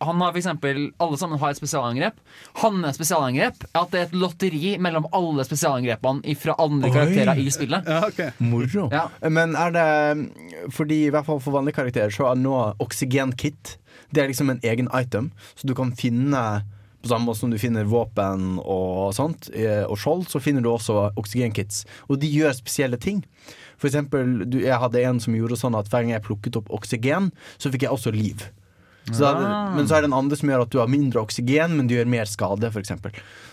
Han 0.00 0.20
har 0.22 0.32
for 0.32 0.38
eksempel 0.38 0.92
Alle 1.00 1.18
sammen 1.18 1.38
har 1.40 1.50
et 1.50 1.56
spesialangrep. 1.58 2.20
Hans 2.62 2.94
spesialangrep 2.96 3.64
er 3.74 3.80
at 3.80 3.90
det 3.90 4.00
er 4.00 4.06
et 4.06 4.14
lotteri 4.14 4.76
mellom 4.78 5.06
alle 5.12 5.44
spesialangrepene 5.44 6.36
fra 6.38 6.54
andre 6.58 6.88
Oi. 6.88 6.94
karakterer 6.94 7.38
i 7.42 7.50
spillet. 7.50 7.84
Ja, 7.88 8.00
okay. 8.06 8.30
Moro. 8.38 8.88
Ja. 8.92 9.08
Men 9.28 9.56
er 9.56 9.70
det 9.74 10.70
Fordi 10.72 11.06
i 11.06 11.10
hvert 11.10 11.26
fall 11.26 11.40
for 11.40 11.52
vanlige 11.58 11.74
karakterer 11.80 12.10
så 12.14 12.30
er 12.30 12.38
nå 12.38 12.54
oksygenkit 12.78 13.76
Det 14.14 14.22
er 14.22 14.28
liksom 14.28 14.50
en 14.50 14.60
egen 14.62 14.88
item, 14.94 15.32
så 15.56 15.66
du 15.66 15.74
kan 15.74 15.90
finne 15.92 16.62
på 17.08 17.14
samme 17.14 17.26
måte 17.30 17.40
som 17.40 17.50
du 17.50 17.56
finner 17.58 17.88
våpen 17.88 18.58
og 18.60 19.14
sånt, 19.16 19.48
eh, 19.56 19.82
og 19.88 19.96
skjold, 19.98 20.28
så 20.28 20.40
finner 20.44 20.62
du 20.62 20.68
også 20.70 21.08
oksygenkits. 21.18 21.82
Og 22.12 22.20
de 22.20 22.28
gjør 22.30 22.52
spesielle 22.58 23.00
ting. 23.00 23.24
For 23.80 23.88
eksempel, 23.88 24.44
du, 24.50 24.58
jeg 24.60 24.76
hadde 24.78 25.00
en 25.08 25.18
som 25.22 25.34
gjorde 25.34 25.56
sånn 25.58 25.76
at 25.78 25.88
hver 25.88 26.04
gang 26.04 26.12
jeg 26.16 26.24
plukket 26.28 26.56
opp 26.60 26.68
oksygen, 26.74 27.30
så 27.58 27.70
fikk 27.72 27.86
jeg 27.88 27.94
også 27.94 28.12
liv. 28.12 28.44
Så 29.08 29.22
da, 29.24 29.30
Ah. 29.40 29.74
men 29.74 29.86
så 29.88 29.96
er 29.96 30.02
det 30.04 30.10
en 30.10 30.18
andre 30.18 30.36
som 30.36 30.50
gjør 30.50 30.62
at 30.66 30.70
du 30.74 30.78
har 30.82 30.86
mindre 30.92 31.22
oksygen, 31.22 31.76
men 31.78 31.86
du 31.88 31.94
gjør 31.94 32.10
mer 32.12 32.26
skade, 32.28 32.68
f.eks. 32.68 32.92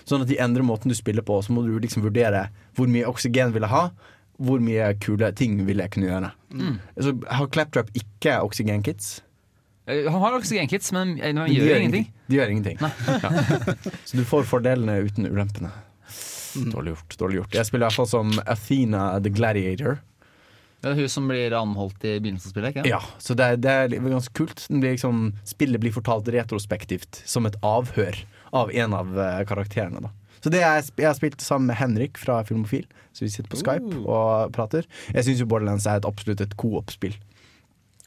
Sånn 0.06 0.22
at 0.26 0.28
de 0.28 0.36
endrer 0.38 0.66
måten 0.68 0.90
du 0.92 0.96
spiller 0.98 1.24
på, 1.24 1.38
så 1.46 1.54
må 1.56 1.64
du 1.64 1.78
liksom 1.80 2.04
vurdere 2.04 2.50
hvor 2.76 2.88
mye 2.92 3.08
oksygen 3.08 3.54
vil 3.56 3.64
jeg 3.64 3.72
ha, 3.72 3.86
hvor 4.36 4.60
mye 4.60 4.90
kule 5.00 5.30
ting 5.32 5.62
vil 5.66 5.78
jeg 5.80 5.92
kunne 5.96 6.10
gjøre. 6.10 6.32
Så 7.00 7.14
har 7.32 7.48
Claptrap 7.48 7.88
ikke 7.96 8.42
oksygenkits? 8.44 9.22
Eh, 9.88 10.08
Han 10.12 10.22
har 10.22 10.38
oksygenkits, 10.40 10.92
men 10.96 11.16
eh, 11.20 11.34
Men 11.34 11.46
de 11.50 11.60
gjør 11.60 11.80
ingenting. 11.84 12.08
De 12.28 12.40
gjør 12.40 12.50
ingenting. 12.56 12.80
Ja. 13.24 13.32
Så 14.06 14.18
du 14.18 14.24
får 14.26 14.44
fordelene 14.50 15.00
uten 15.06 15.28
ulempene. 15.30 15.72
Mm. 16.56 16.70
Dårlig 16.72 16.94
gjort. 16.96 17.16
dårlig 17.20 17.36
gjort 17.42 17.56
Jeg 17.58 17.68
spiller 17.68 17.84
i 17.84 17.88
hvert 17.90 17.98
fall 18.00 18.08
som 18.08 18.30
Athena 18.48 19.08
the 19.20 19.30
Gladiator. 19.36 19.98
Det 20.82 20.92
er 20.94 21.00
hun 21.02 21.10
som 21.10 21.26
blir 21.28 21.52
anholdt 21.58 22.04
i 22.06 22.14
begynnelsen 22.22 22.52
av 22.52 22.54
spillet, 22.54 22.76
ikke 22.76 22.90
Ja, 22.92 23.00
så 23.20 23.34
det, 23.36 23.46
er- 23.46 23.58
det 23.58 23.72
er 23.72 23.96
ganske 24.06 24.34
kult. 24.38 24.68
Den 24.70 24.80
blir 24.84 24.94
liksom, 24.96 25.34
spillet 25.50 25.82
blir 25.82 25.92
fortalt 25.96 26.28
retrospektivt 26.32 27.22
som 27.26 27.46
et 27.50 27.58
avhør 27.66 28.20
av 28.56 28.70
en 28.72 28.94
av 28.94 29.12
eh, 29.20 29.42
karakterene. 29.50 30.04
Da. 30.06 30.12
Så 30.46 30.52
det 30.54 30.62
er, 30.62 30.84
jeg 31.02 31.08
har 31.10 31.18
spilt 31.18 31.42
sammen 31.42 31.68
med 31.72 31.80
Henrik 31.80 32.20
fra 32.22 32.40
Filmofil, 32.46 32.86
så 33.12 33.26
vi 33.26 33.32
sitter 33.34 33.50
på 33.50 33.58
Skype 33.64 34.04
og 34.06 34.54
prater. 34.56 34.86
Jeg 35.12 35.26
syns 35.26 35.42
Borderlands 35.50 35.88
er 35.90 35.98
et 36.04 36.06
absolutt 36.08 36.44
et 36.46 36.54
co-op-spill. 36.62 37.16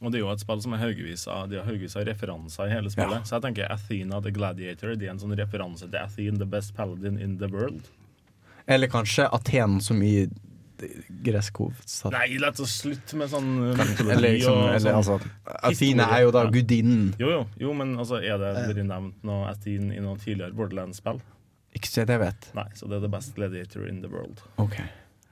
Og 0.02 0.12
det 0.12 0.20
er 0.20 0.22
jo 0.22 0.30
et 0.30 0.40
spill 0.44 0.60
som 0.62 0.74
er 0.76 0.78
haugevis 0.84 1.24
av, 1.26 1.48
de 1.50 1.56
har 1.58 1.64
haugevis 1.66 1.96
av 1.98 2.04
referanser 2.06 2.68
i 2.68 2.74
hele 2.76 2.90
spillet. 2.92 3.18
Ja. 3.18 3.26
Så 3.26 3.34
jeg 3.38 3.42
tenker 3.48 3.72
Athena 3.74 4.20
the 4.22 4.30
Gladiator 4.30 4.94
det 4.94 5.08
er 5.08 5.14
en 5.16 5.18
sånn 5.22 5.34
referanse 5.38 5.88
til 5.90 5.98
Athene, 5.98 6.38
the 6.38 6.46
best 6.46 6.74
paladin 6.76 7.18
in 7.18 7.38
the 7.40 7.48
world. 7.50 7.88
Eller 8.68 8.86
kanskje 8.92 9.26
Aten 9.34 9.80
som 9.82 10.02
i 10.02 10.28
gresk 11.26 11.56
hovedstad. 11.58 12.12
Nei, 12.14 12.36
la 12.38 12.52
oss 12.54 12.76
slutte 12.84 13.16
med 13.18 13.32
sånn 13.32 13.48
mytologi 13.74 14.12
Eller, 14.14 14.36
liksom, 14.36 14.58
og 14.60 14.68
eller 14.76 15.00
sånn. 15.02 15.24
altså 15.48 15.64
Athene 15.72 16.06
er 16.06 16.20
jo 16.22 16.30
da 16.36 16.44
Ja. 16.44 16.50
gudinnen. 16.54 17.08
Jo, 17.18 17.30
jo, 17.32 17.40
jo, 17.58 17.72
men 17.74 17.96
altså, 17.98 18.20
er 18.22 18.38
det 18.38 18.52
dere 18.68 18.84
nevnt 18.86 19.24
noe 19.26 19.48
Athene 19.50 19.96
i 19.96 19.98
noen 20.04 20.20
tidligere 20.22 20.54
Borderlands-spill? 20.54 21.18
Ikke 21.74 21.90
så 21.90 22.06
jeg 22.06 22.20
vet. 22.22 22.46
Nei, 22.54 22.68
så 22.78 22.86
det 22.86 22.96
er 23.00 23.00
the 23.00 23.10
best 23.10 23.34
gladiator 23.34 23.88
in 23.88 23.98
the 24.02 24.08
world. 24.08 24.40
Ok, 24.62 24.78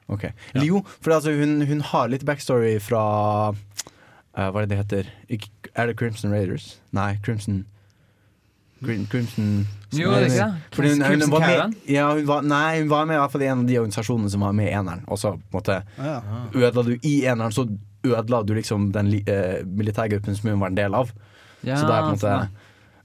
ok 0.09 0.25
Eller 0.55 0.67
Jo, 0.67 0.83
for 1.01 1.13
altså, 1.15 1.31
hun, 1.39 1.61
hun 1.67 1.81
har 1.93 2.09
litt 2.09 2.25
backstory 2.27 2.81
fra 2.83 3.55
eh, 4.37 4.51
Hva 4.51 4.63
er 4.63 4.67
det 4.67 4.69
det 4.75 4.79
heter? 4.85 5.09
Ikke, 5.33 5.49
er 5.75 5.87
det 5.91 5.97
Crimson 5.99 6.31
Raiders? 6.33 6.77
Nei, 6.97 7.17
Crimson 7.25 7.65
Grim, 8.85 9.07
Crimson 9.09 9.67
Jo, 9.97 10.11
det 10.13 10.17
er 10.19 10.25
ikke 10.27 10.37
det? 10.37 10.75
Fordi 10.77 10.89
hun, 10.91 11.01
hun, 11.01 11.07
Crimson 11.09 11.31
var 11.33 11.41
Caravan? 11.47 11.71
med, 11.71 11.91
ja, 11.95 12.09
hun 12.13 12.27
var, 12.29 12.43
Nei, 12.45 12.81
hun 12.83 12.91
var 12.91 13.07
med 13.09 13.17
i 13.17 13.21
hvert 13.23 13.33
fall 13.33 13.43
i 13.47 13.49
en 13.49 13.63
av 13.63 13.71
de 13.71 13.79
organisasjonene 13.81 14.31
som 14.35 14.45
var 14.45 14.53
med 14.59 14.69
i 14.69 14.75
eneren. 14.77 15.05
Og 15.09 15.19
så 15.23 15.31
på 15.39 15.41
en 15.41 15.57
måte 15.57 15.79
Ja. 15.97 16.19
ødela 16.53 16.83
du 16.85 16.93
i 17.01 17.15
eneren, 17.25 17.53
så 17.57 17.65
ødela 18.05 18.43
du 18.47 18.53
liksom 18.55 18.91
den 18.93 19.09
eh, 19.25 19.63
militærgruppen 19.65 20.37
som 20.37 20.51
hun 20.51 20.61
var 20.61 20.69
en 20.75 20.77
del 20.77 20.95
av. 20.95 21.13
Ja, 21.65 21.79
så 21.81 21.89
da 21.89 22.03
på 22.03 22.13
en 22.13 22.19
måte 22.19 22.35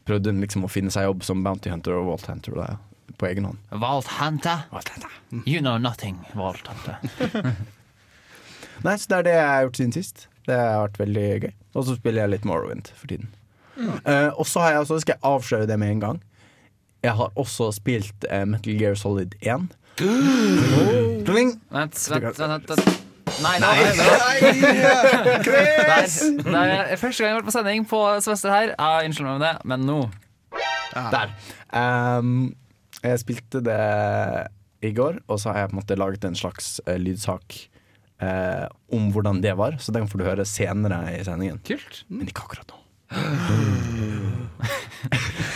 prøvde 0.06 0.34
hun 0.34 0.42
liksom 0.44 0.68
å 0.68 0.70
finne 0.70 0.92
seg 0.92 1.08
jobb 1.08 1.24
som 1.24 1.44
bounty 1.46 1.72
hunter 1.72 1.96
og 1.96 2.10
vault 2.12 2.28
hunter 2.28 2.58
da, 2.60 2.68
på 3.18 3.30
egen 3.32 3.48
hånd. 3.48 3.58
ja. 3.72 3.80
Vault 3.80 4.12
Hunter. 4.12 4.68
You 5.46 5.62
know 5.62 5.78
nothing, 5.80 6.20
Vault 6.36 6.68
Hunter. 6.68 7.00
Nei, 8.84 8.98
så 8.98 9.08
det 9.08 9.18
er 9.22 9.24
det 9.30 9.34
jeg 9.38 9.48
har 9.48 9.64
gjort 9.70 9.78
siden 9.80 9.94
sist. 9.96 10.28
Det 10.48 10.57
har 10.57 10.81
vært 10.88 11.00
veldig 11.01 11.27
gøy. 11.45 11.53
Og 11.75 11.86
så 11.88 11.95
spiller 11.98 12.25
jeg 12.25 12.33
litt 12.36 12.48
Morrowind 12.50 12.91
for 12.95 13.12
tiden. 13.12 13.29
Eh, 13.81 14.29
og 14.36 14.48
så 14.48 14.63
har 14.63 14.75
jeg 14.75 14.86
også, 14.86 15.00
skal 15.03 15.15
jeg 15.17 15.25
avsløre 15.31 15.67
det 15.69 15.77
med 15.79 15.95
en 15.95 16.03
gang. 16.05 16.24
Jeg 17.01 17.15
har 17.17 17.31
også 17.36 17.71
spilt 17.74 18.27
uh, 18.29 18.43
Metal 18.45 18.77
Gear 18.77 18.98
Solid 19.00 19.33
1. 19.41 19.71
Vent, 21.31 21.63
vent, 21.71 22.39
vent, 22.39 22.69
Nei, 23.41 23.57
Nei, 23.62 23.75
nei, 23.95 24.05
nei, 26.45 26.65
er 26.91 27.00
første 27.00 27.24
gang 27.24 27.29
jeg 27.29 27.33
har 27.33 27.39
vært 27.39 27.48
på 27.48 27.53
sending 27.55 27.86
på 27.89 28.01
semester 28.21 28.53
her. 28.53 28.74
Jeg 28.75 29.10
Unnskyld 29.10 29.27
meg 29.27 29.38
med 29.39 29.45
det, 29.48 29.53
men 29.71 29.86
nå 29.88 30.00
Der. 30.91 31.31
Um, 31.71 32.51
jeg 33.01 33.21
spilte 33.24 33.62
det 33.65 33.79
i 34.86 34.91
går, 34.93 35.21
og 35.27 35.39
så 35.39 35.53
har 35.53 35.63
jeg 35.63 35.71
på 35.71 35.77
en 35.77 35.81
måte 35.81 35.98
laget 35.98 36.27
en 36.27 36.38
slags 36.38 36.75
uh, 36.86 36.98
lydsak 37.01 37.71
eh, 38.22 38.66
om 38.94 39.10
hvordan 39.13 39.42
det 39.44 39.54
var. 39.60 39.78
Så 39.82 39.94
den 39.96 40.08
får 40.10 40.22
du 40.22 40.25
høre 40.28 40.46
senere 40.48 41.04
i 41.16 41.24
sendingen. 41.28 41.60
Kult. 41.68 42.04
Men 42.10 42.30
ikke 42.32 42.46
akkurat 42.48 42.72
nå. 42.72 42.78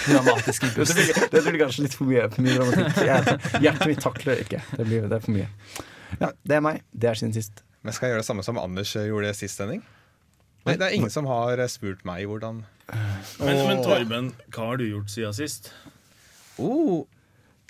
Dramatisk 0.05 0.61
Det 0.75 0.85
blir, 0.91 1.29
det 1.31 1.41
blir 1.45 1.59
kanskje 1.61 1.85
litt 1.85 1.95
for 1.95 2.09
mye, 2.09 2.25
for 2.33 2.45
mye 2.45 2.57
dramatikk. 2.59 2.97
Jeg, 3.07 3.37
hjertet 3.63 3.87
mitt 3.89 4.03
takler 4.03 4.33
det 4.33 4.47
ikke. 4.47 4.61
Det, 4.75 4.83
blir, 4.83 5.07
det 5.09 5.17
er 5.17 5.23
for 5.23 5.33
mye. 5.35 5.49
Ja, 6.19 6.29
det 6.43 6.57
er 6.57 6.63
meg. 6.65 6.83
Det 6.91 7.09
er 7.11 7.19
siden 7.19 7.35
sist. 7.35 7.63
Men 7.85 7.95
skal 7.95 8.09
jeg 8.09 8.15
gjøre 8.15 8.23
det 8.23 8.29
samme 8.29 8.45
som 8.45 8.59
Anders 8.61 8.95
eh, 8.97 9.07
gjorde 9.09 9.33
sist 9.37 9.61
sending? 9.61 9.81
Nei, 10.65 10.77
det 10.81 10.87
er 10.87 10.95
ingen 10.97 11.13
som 11.13 11.27
har 11.29 11.61
eh, 11.61 11.69
spurt 11.69 12.01
meg 12.07 12.25
hvordan 12.25 12.63
Men, 13.41 13.59
men 13.69 13.83
Torben, 13.85 14.31
hva 14.53 14.71
har 14.71 14.81
du 14.81 14.87
gjort 14.87 15.11
siden 15.13 15.35
sist? 15.37 15.69
oh, 16.57 17.05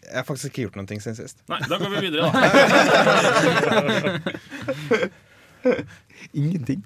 Jeg 0.05 0.15
har 0.19 0.25
faktisk 0.27 0.51
ikke 0.51 0.61
gjort 0.67 0.75
noen 0.79 0.87
ting 0.89 1.01
siden 1.01 1.17
sist. 1.17 1.39
Nei, 1.49 1.59
da 1.69 1.77
går 1.81 1.89
vi 1.95 2.01
videre, 2.05 2.29
da. 2.29 2.31
Ingenting. 6.41 6.83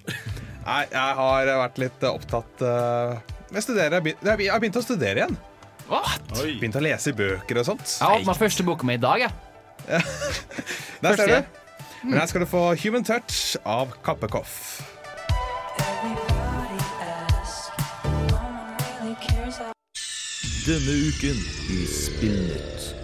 Nei, 0.66 0.84
jeg 0.92 1.16
har 1.20 1.50
vært 1.66 1.78
litt 1.84 2.04
opptatt 2.08 2.62
eh, 2.64 3.20
med 3.52 3.60
å 3.60 3.64
studere. 3.66 3.90
Jeg 3.90 3.98
har 4.00 4.06
begynt- 4.08 4.24
jeg 4.30 4.52
har 4.54 4.62
begynt 4.64 4.80
å 4.80 4.86
studere 4.86 5.18
igjen. 5.24 5.36
Begynt 6.62 6.78
å 6.80 6.84
lese 6.86 7.10
i 7.12 7.18
bøker 7.18 7.60
og 7.60 7.66
sånt. 7.74 7.96
Jeg 8.00 8.22
åpna 8.22 8.36
første 8.38 8.64
boka 8.68 8.88
mi 8.88 8.96
i 8.96 9.02
dag, 9.02 9.26
jeg. 9.26 9.34
Der 11.04 11.16
første. 11.16 11.26
ser 11.26 11.28
du. 11.34 11.46
Men 12.06 12.20
her 12.22 12.28
skal 12.32 12.46
du 12.46 12.48
få 12.48 12.62
Human 12.86 13.04
Touch 13.04 13.58
av 13.68 13.92
Kappekoff. 14.06 14.56
Denne 20.66 20.94
uken 21.10 21.38
i 21.74 21.86
Spillnytt. 21.90 22.99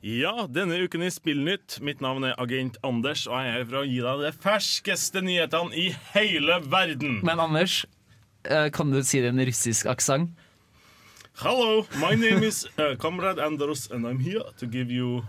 Ja, 0.00 0.46
denne 0.48 0.78
uken 0.80 1.02
i 1.02 1.10
Spillnytt. 1.12 1.76
Mitt 1.84 2.00
navn 2.00 2.24
er 2.24 2.38
Agent 2.40 2.78
Anders, 2.80 3.26
og 3.28 3.36
jeg 3.36 3.50
er 3.50 3.56
her 3.58 3.66
for 3.68 3.80
å 3.82 3.84
gi 3.84 3.98
deg 4.00 4.22
de 4.24 4.30
ferskeste 4.32 5.20
nyhetene 5.20 5.76
i 5.76 5.90
hele 6.14 6.56
verden. 6.72 7.18
Men 7.26 7.42
Anders, 7.44 7.82
eh, 8.48 8.70
kan 8.72 8.94
du 8.94 9.02
si 9.04 9.20
det 9.20 9.28
i 9.28 9.34
en 9.34 9.44
russisk 9.44 9.90
aksent? 9.92 10.32
Hello, 11.42 11.84
my 12.00 12.14
name 12.16 12.42
is 12.42 12.64
uh, 12.78 12.96
Comrade 12.96 13.44
Anders, 13.44 13.90
and 13.90 14.06
I'm 14.06 14.24
here 14.24 14.48
to 14.56 14.66
give 14.66 14.90
you 14.90 15.26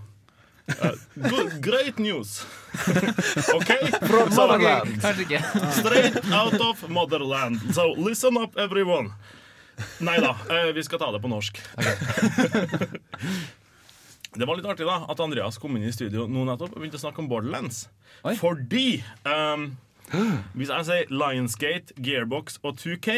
uh, 0.80 0.96
good, 1.20 1.62
great 1.62 2.00
news. 2.00 2.46
okay? 3.60 3.92
From 4.08 4.34
motherland. 4.34 5.02
straight 5.74 6.16
out 6.32 6.62
of 6.62 6.90
motherland. 6.90 7.60
So 7.76 7.92
listen 7.92 8.38
up, 8.38 8.58
everyone. 8.58 9.12
Nei 10.00 10.20
da, 10.20 10.38
uh, 10.48 10.72
vi 10.72 10.84
skal 10.84 11.00
ta 11.00 11.12
det 11.12 11.20
på 11.20 11.28
norsk. 11.28 11.60
Det 14.32 14.48
var 14.48 14.56
litt 14.56 14.68
artig 14.72 14.86
da 14.88 15.02
at 15.12 15.20
Andreas 15.20 15.58
kom 15.60 15.76
inn 15.76 15.84
i 15.84 15.92
studio 15.92 16.24
nå 16.32 16.46
nettopp 16.48 16.72
og 16.76 16.80
begynte 16.80 16.96
å 17.00 17.04
snakke 17.04 17.20
om 17.20 17.28
Borderlands. 17.32 17.86
Oi. 18.24 18.36
Fordi 18.40 19.02
um, 19.28 19.66
Hvis 20.56 20.72
jeg 20.72 20.88
sier 20.88 21.12
Lionsgate, 21.12 21.96
Gearbox 22.00 22.60
og 22.64 22.78
2K, 22.80 23.18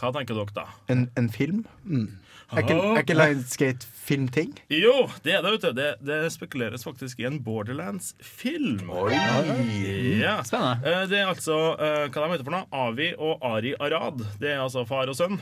hva 0.00 0.10
tenker 0.16 0.36
dere 0.40 0.54
da? 0.56 0.64
En, 0.92 1.04
en 1.20 1.28
film? 1.32 1.66
Mm. 1.84 2.08
Er 2.54 2.60
ikke, 2.64 2.74
er 2.80 2.98
ikke 3.02 3.16
Lionsgate 3.16 3.88
filmting? 4.04 4.50
Jo, 4.72 5.06
det 5.24 5.36
er 5.36 5.44
det, 5.44 5.52
vet 5.54 5.64
du. 5.64 5.70
Det, 5.78 5.86
det 6.06 6.18
spekuleres 6.34 6.84
faktisk 6.86 7.20
i 7.22 7.28
en 7.28 7.38
Borderlands-film. 7.44 8.82
Ja. 9.12 10.36
Spennende. 10.44 10.80
Eh, 10.84 11.06
Det 11.12 11.20
er 11.22 11.30
altså 11.32 11.56
eh, 11.76 12.04
hva 12.08 12.24
de 12.26 12.34
heter 12.34 12.44
for 12.48 12.56
noe? 12.56 12.68
Avi 12.88 13.12
og 13.16 13.42
Ari 13.48 13.72
Arad. 13.80 14.24
Det 14.40 14.52
er 14.54 14.60
altså 14.64 14.84
far 14.88 15.08
og 15.12 15.16
sønn. 15.18 15.40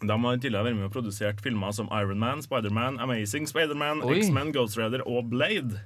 De 0.00 0.14
har 0.24 0.36
tidligere 0.38 0.64
vært 0.68 0.76
med 0.78 0.88
og 0.88 0.92
produsert 0.94 1.40
filmer 1.42 1.72
som 1.74 1.88
Iron 1.98 2.18
Man, 2.22 2.42
Spiderman, 2.44 3.00
Amazing 3.02 3.48
Spiderman. 3.50 4.02
X-Men, 4.06 4.52
Ghost 4.54 4.78
Rider 4.78 5.02
og 5.06 5.30
Blade. 5.32 5.80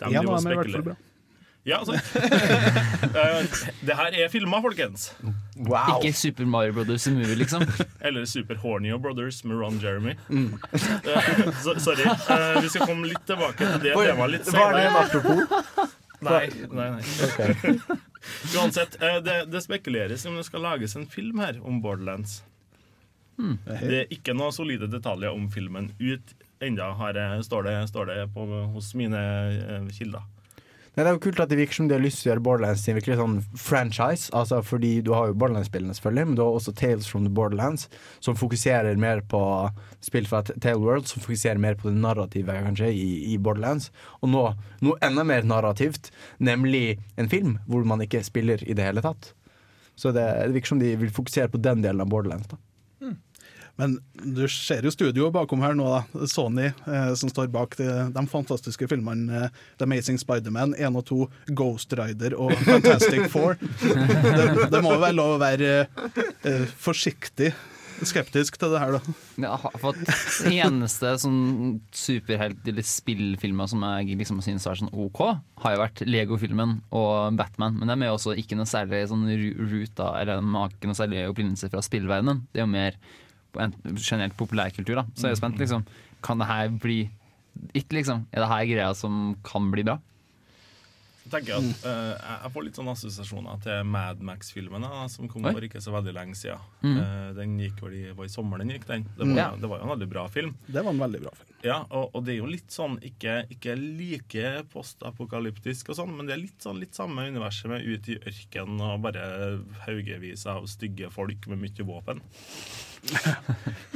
De 0.00 0.10
Ja, 0.12 0.20
driver 0.22 0.34
og 0.36 0.42
men 0.44 0.52
i 0.52 0.56
hvert 0.56 0.72
fall 0.74 0.88
bra. 0.90 0.96
Ja, 1.66 1.80
sant. 1.82 2.02
Eh, 3.16 3.46
det 3.86 3.94
her 3.96 4.14
er 4.14 4.28
filmer, 4.30 4.60
folkens. 4.62 5.08
Wow! 5.56 5.96
Ikke 6.02 6.12
Super 6.14 6.44
Mario 6.46 6.72
Brothers 6.76 7.06
movie, 7.10 7.34
liksom. 7.38 7.62
Eller 8.06 8.24
Super 8.28 8.54
Hornio 8.60 8.98
Brothers 9.02 9.40
med 9.44 9.56
Ron 9.58 9.78
Jeremy. 9.82 10.14
Mm. 10.28 10.52
så, 11.64 11.74
sorry. 11.80 12.04
Eh, 12.06 12.60
vi 12.62 12.68
skal 12.70 12.86
komme 12.86 13.08
litt 13.10 13.24
tilbake 13.26 13.56
til 13.58 13.80
det 13.86 13.94
temaet 13.96 14.34
litt 14.36 14.50
Var 14.52 14.76
det 14.76 14.82
senere. 14.82 14.90
en 14.90 14.96
apropos? 15.00 15.96
Nei, 16.26 16.46
nei, 16.72 16.90
nei. 16.96 17.96
Uansett, 18.58 18.96
eh, 19.02 19.18
det, 19.26 19.36
det 19.52 19.62
spekuleres 19.64 20.26
om 20.28 20.36
det 20.38 20.46
skal 20.48 20.62
lages 20.66 20.96
en 20.98 21.06
film 21.10 21.40
her 21.42 21.58
om 21.66 21.80
Borderlands. 21.84 22.42
Det 23.36 23.98
er 24.02 24.14
ikke 24.14 24.34
noen 24.36 24.54
solide 24.54 24.88
detaljer 24.90 25.34
om 25.34 25.50
filmen 25.52 25.90
ut 26.00 26.34
enda, 26.64 26.92
står, 27.44 27.68
står 27.90 28.12
det 28.12 28.22
på, 28.34 28.46
hos 28.72 28.94
mine 28.96 29.20
eh, 29.20 29.92
kilder. 29.92 30.24
Nei, 30.96 31.04
det 31.04 31.10
er 31.10 31.16
jo 31.18 31.24
kult 31.26 31.40
at 31.44 31.50
det 31.52 31.58
virker 31.58 31.76
som 31.76 31.88
de 31.90 31.92
har 31.92 32.00
lyst 32.00 32.22
til 32.22 32.30
å 32.30 32.30
gjøre 32.30 32.42
Borderlands 32.46 32.82
til 32.86 32.94
virkelig 32.96 33.18
sånn 33.18 33.34
franchise. 33.60 34.30
Altså 34.32 34.62
fordi 34.64 35.02
Du 35.04 35.10
har 35.12 35.28
jo 35.28 35.34
Borderlands-spillene, 35.36 35.92
selvfølgelig, 35.92 36.30
men 36.30 36.38
du 36.38 36.40
har 36.40 36.56
også 36.56 36.72
Tales 36.72 37.08
from 37.10 37.26
the 37.26 37.32
Borderlands, 37.36 37.90
som 38.24 38.38
fokuserer 38.40 38.96
mer 38.96 39.20
på 39.20 39.40
spill 40.00 40.24
fra 40.30 40.40
Tale 40.48 40.80
World, 40.80 41.04
som 41.10 41.20
fokuserer 41.20 41.60
mer 41.60 41.76
på 41.76 41.90
det 41.90 42.00
narrative 42.00 42.56
kanskje 42.64 42.88
i, 42.96 43.10
i 43.34 43.36
Borderlands. 43.36 43.90
Og 44.22 44.32
nå 44.32 44.46
noe 44.86 44.96
enda 45.04 45.26
mer 45.28 45.44
narrativt, 45.44 46.08
nemlig 46.40 46.96
en 47.20 47.28
film 47.28 47.58
hvor 47.68 47.84
man 47.84 48.00
ikke 48.00 48.24
spiller 48.24 48.64
i 48.64 48.72
det 48.72 48.88
hele 48.88 49.04
tatt. 49.04 49.34
Så 50.00 50.16
det, 50.16 50.24
det 50.24 50.56
virker 50.56 50.72
som 50.72 50.80
de 50.80 50.96
vil 50.96 51.12
fokusere 51.12 51.52
på 51.52 51.60
den 51.60 51.84
delen 51.84 52.00
av 52.00 52.08
Borderlands. 52.08 52.48
da 52.48 52.56
Men 53.76 53.98
du 54.24 54.42
ser 54.48 54.86
jo 54.86 54.92
studioet 54.94 55.34
bakom 55.34 55.60
her 55.64 55.76
nå, 55.76 55.86
da. 55.92 56.26
Sony, 56.30 56.70
eh, 56.70 57.12
som 57.18 57.30
står 57.32 57.50
bak 57.52 57.76
de, 57.80 57.88
de 58.14 58.26
fantastiske 58.30 58.88
filmene 58.90 59.44
eh, 59.46 59.62
The 59.76 59.88
Amazing 59.88 60.20
Spiderman 60.22 60.74
1 60.78 60.96
og 60.96 61.06
2, 61.10 61.20
Ghost 61.58 61.92
Rider 61.98 62.36
og 62.40 62.54
Fantastic 62.64 63.28
Four. 63.34 63.58
Det, 63.60 64.68
det 64.72 64.82
må 64.84 64.96
jo 64.96 65.02
være 65.04 65.16
lov 65.18 65.36
å 65.36 65.40
være 65.42 65.72
eh, 65.84 66.68
forsiktig 66.80 67.52
skeptisk 68.04 68.58
til 68.60 68.74
det 68.74 68.80
her, 68.82 68.96
da. 68.96 69.14
Jeg 69.40 69.58
har 69.62 69.76
fått 69.80 70.00
eneste 70.50 71.12
sånn 71.22 71.78
superhelt- 71.96 72.66
eller 72.68 72.84
spillfilmer 72.84 73.70
som 73.70 73.84
jeg 73.86 74.18
liksom 74.20 74.42
synes 74.44 74.66
er 74.68 74.80
sånn 74.80 74.92
OK, 74.92 75.22
har 75.62 75.76
jo 75.76 75.80
vært 75.80 76.02
Lego-filmen 76.08 76.78
og 76.96 77.38
Batman. 77.38 77.78
Men 77.78 77.92
de 77.92 77.96
er 78.00 78.10
jo 78.10 78.18
også 78.18 78.36
ikke 78.36 78.58
noe 78.58 78.68
særlig 78.68 79.06
sånn 79.08 79.24
ruta, 79.70 80.12
eller 80.20 80.42
ikke 80.66 80.90
noe 80.90 80.98
særlig 80.98 81.24
opprinnelse 81.30 81.70
fra 81.72 81.84
spillverdenen. 81.84 82.44
Det 82.52 82.60
er 82.60 82.66
jo 82.66 82.74
mer 82.74 82.98
generelt 83.56 84.36
populærkultur, 84.38 84.94
da. 85.02 85.06
Så 85.14 85.28
jeg 85.30 85.36
er 85.36 85.40
spent, 85.42 85.58
liksom. 85.62 85.86
Kan 86.22 86.38
det 86.42 86.46
her 86.50 86.68
bli 86.68 87.00
it, 87.74 87.88
liksom? 87.92 88.26
Er 88.32 88.44
det 88.44 88.48
her 88.52 88.66
greia 88.68 88.92
som 88.94 89.34
kan 89.46 89.70
bli 89.72 89.82
bra? 89.86 89.98
Jeg 91.26 91.32
tenker 91.42 91.56
at 91.58 91.80
uh, 91.82 92.12
jeg- 92.22 92.50
får 92.54 92.62
litt 92.68 92.76
sånne 92.78 92.92
assosiasjoner 92.94 93.56
til 93.64 93.80
Mad 93.90 94.20
Max-filmene 94.22 95.08
som 95.10 95.26
kom 95.26 95.42
Oi. 95.48 95.50
for 95.56 95.64
ikke 95.66 95.80
så 95.82 95.90
veldig 95.90 96.12
lenge 96.14 96.36
siden. 96.38 96.60
Mm. 96.84 96.92
Uh, 97.00 97.32
den 97.34 97.56
gikk 97.58 97.80
vel 97.82 97.96
i, 97.98 98.02
var 98.14 98.28
i 98.28 98.30
sommer 98.30 98.58
den 98.62 98.70
gikk, 98.70 98.84
den. 98.86 99.08
Det 99.16 99.26
var, 99.26 99.34
Ja. 99.40 99.48
det 99.58 99.66
var 99.72 99.80
jo 99.80 99.88
en 99.88 99.92
veldig 99.98 100.08
bra 100.12 100.28
film. 100.30 100.52
Det 100.70 100.84
var 100.86 100.92
en 100.94 101.02
veldig 101.02 101.22
bra 101.24 101.32
film. 101.34 101.50
Ja, 101.66 101.80
og, 101.90 102.14
og 102.14 102.22
det 102.28 102.36
er 102.36 102.38
jo 102.44 102.46
litt 102.52 102.70
sånn 102.70 102.94
ikke, 103.02 103.40
ikke 103.50 103.74
like 103.74 104.52
postapokalyptisk 104.70 105.90
og 105.90 105.98
sånn, 105.98 106.14
men 106.14 106.28
det 106.30 106.36
er 106.36 106.42
litt 106.44 106.62
sånn 106.62 106.78
litt 106.78 106.94
samme 106.94 107.26
universet 107.26 107.72
med 107.74 107.82
ut 107.90 108.06
i 108.14 108.20
ørkenen 108.22 108.80
og 108.86 109.02
bare 109.08 109.26
haugevis 109.88 110.46
av 110.46 110.68
stygge 110.70 111.10
folk 111.10 111.48
med 111.50 111.58
mye 111.58 111.88
våpen. 111.90 112.22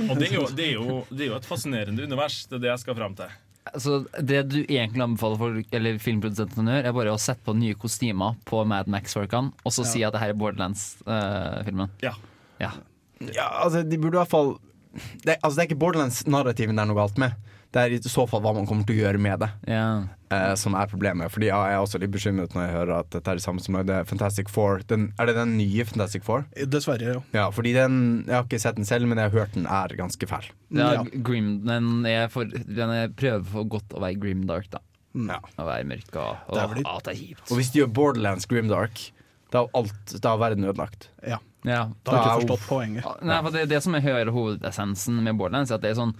Og 0.08 0.18
det 0.18 0.30
er, 0.30 0.34
jo, 0.34 0.48
det, 0.54 0.66
er 0.66 0.74
jo, 0.74 0.98
det 1.10 1.26
er 1.26 1.32
jo 1.32 1.38
et 1.38 1.48
fascinerende 1.48 2.06
univers. 2.06 2.42
Det 2.48 2.58
er 2.58 2.66
det 2.66 2.72
jeg 2.72 2.82
skal 2.84 2.98
fram 2.98 3.16
til. 3.18 3.38
Så 3.78 4.00
det 4.16 4.40
du 4.50 4.58
egentlig 4.62 5.04
anbefaler 5.04 5.38
folk, 5.40 5.74
eller 5.76 5.98
filmprodusentene 6.02 6.72
å 6.72 6.76
gjøre, 6.78 6.88
er 6.90 6.96
bare 6.96 7.12
å 7.14 7.20
sette 7.20 7.44
på 7.46 7.54
nye 7.58 7.76
kostymer 7.78 8.38
på 8.48 8.62
Mad 8.68 8.88
Max-folkene, 8.90 9.52
og 9.62 9.74
så 9.74 9.84
si 9.86 10.02
at 10.06 10.16
det 10.16 10.22
her 10.22 10.32
er 10.32 10.40
Borderlands-filmen. 10.40 11.92
Ja. 12.02 12.14
ja. 12.62 12.72
Ja, 13.20 13.46
altså, 13.66 13.84
de 13.84 14.00
burde 14.00 14.16
i 14.16 14.22
hvert 14.22 14.32
fall 14.32 14.54
det, 15.22 15.36
altså, 15.36 15.54
det 15.54 15.62
er 15.62 15.68
ikke 15.68 15.80
Borderlands-narrativen 15.84 16.78
det 16.78 16.82
er 16.82 16.88
noe 16.90 16.98
galt 16.98 17.20
med. 17.20 17.36
Det 17.70 17.82
er 17.84 17.92
i 17.94 18.00
så 18.02 18.24
fall 18.26 18.40
hva 18.42 18.50
man 18.56 18.66
kommer 18.66 18.82
til 18.88 18.96
å 18.98 19.02
gjøre 19.04 19.18
med 19.22 19.38
det, 19.44 19.48
ja. 19.70 20.02
eh, 20.34 20.54
som 20.58 20.74
er 20.74 20.88
problemet. 20.90 21.30
Fordi 21.30 21.46
ja, 21.52 21.60
Jeg 21.70 21.76
er 21.76 21.84
også 21.84 22.00
litt 22.02 22.10
bekymret 22.10 22.54
når 22.56 22.64
jeg 22.64 22.74
hører 22.74 22.92
at 22.96 23.10
dette 23.14 23.30
er 23.30 23.38
det 23.38 23.44
samme 23.44 23.62
som 23.62 23.78
det 23.86 24.00
Fantastic 24.10 24.50
Four. 24.50 24.82
Den, 24.90 25.12
er 25.22 25.30
det 25.30 25.36
den 25.38 25.52
nye 25.58 25.84
Fantastic 25.86 26.26
Four? 26.26 26.48
Dessverre, 26.66 27.14
ja. 27.14 27.20
Ja, 27.36 27.44
fordi 27.54 27.72
den 27.76 28.24
Jeg 28.26 28.34
har 28.34 28.48
ikke 28.48 28.58
sett 28.62 28.80
den 28.80 28.88
selv, 28.88 29.06
men 29.06 29.18
jeg 29.22 29.30
har 29.30 29.44
hørt 29.44 29.54
den 29.54 29.68
er 29.70 29.94
ganske 29.98 30.26
fæl. 30.26 30.50
Er 30.74 30.98
Ja. 30.98 31.04
grim, 31.22 31.60
den, 31.66 32.06
er 32.10 32.26
for, 32.28 32.44
den 32.50 32.90
er 32.96 33.08
prøver 33.14 33.44
for 33.44 33.64
godt 33.76 33.94
å 33.94 34.02
være 34.02 34.18
grimdark, 34.18 34.66
da. 34.74 34.82
Ja. 35.14 35.38
Å 35.58 35.66
være 35.66 35.86
mørk 35.90 36.10
og, 36.16 36.36
og 36.50 36.54
Det 36.58 36.84
at 36.86 37.06
det 37.06 37.14
er 37.14 37.18
kjipt. 37.22 37.46
Og 37.50 37.56
hvis 37.58 37.70
de 37.70 37.80
gjør 37.82 37.94
Borderlands 37.94 38.46
Grimdark, 38.50 39.00
da 39.50 39.64
er 39.64 39.72
alt 39.74 40.12
Da 40.22 40.34
er 40.34 40.42
verden 40.42 40.66
ødelagt. 40.66 41.08
ja. 41.26 41.38
Ja. 41.66 41.90
Da 42.08 42.12
har 42.14 42.22
jeg 42.24 42.46
ikke 42.46 42.54
forstått 42.56 42.68
poenget. 42.70 43.08
Nei, 43.28 43.38
for 43.44 43.52
det, 43.52 43.66
det 43.68 43.82
som 43.84 43.92
jeg 43.92 44.02
hører 44.06 44.30
hovedessensen 44.32 45.18
med 45.22 45.36
Borderlands, 45.36 45.70
er 45.70 45.76
at 45.76 45.82
det 45.84 45.90
er 45.90 45.98
sånn 45.98 46.14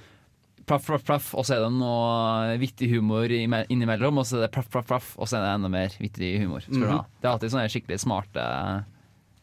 plaff, 0.70 0.86
plaff, 0.86 1.06
plaff, 1.06 1.32
og 1.34 1.46
så 1.46 1.56
er 1.56 1.64
det 1.64 1.72
noe 1.74 2.56
vittig 2.62 2.90
humor 2.92 3.32
ime- 3.34 3.64
innimellom, 3.72 4.22
og 4.22 4.28
så 4.28 4.38
er 4.38 4.46
det 4.46 4.52
plaff, 4.54 4.70
plaff, 4.72 4.86
plaff, 4.90 5.12
og 5.18 5.30
så 5.30 5.38
er 5.38 5.46
det 5.46 5.54
enda 5.58 5.70
mer 5.72 5.96
vittig 5.98 6.36
humor. 6.44 6.64
Mm 6.68 6.82
-hmm. 6.82 7.04
Det 7.20 7.28
er 7.28 7.32
alltid 7.32 7.50
sånne 7.50 7.68
skikkelig 7.68 8.00
smarte 8.00 8.84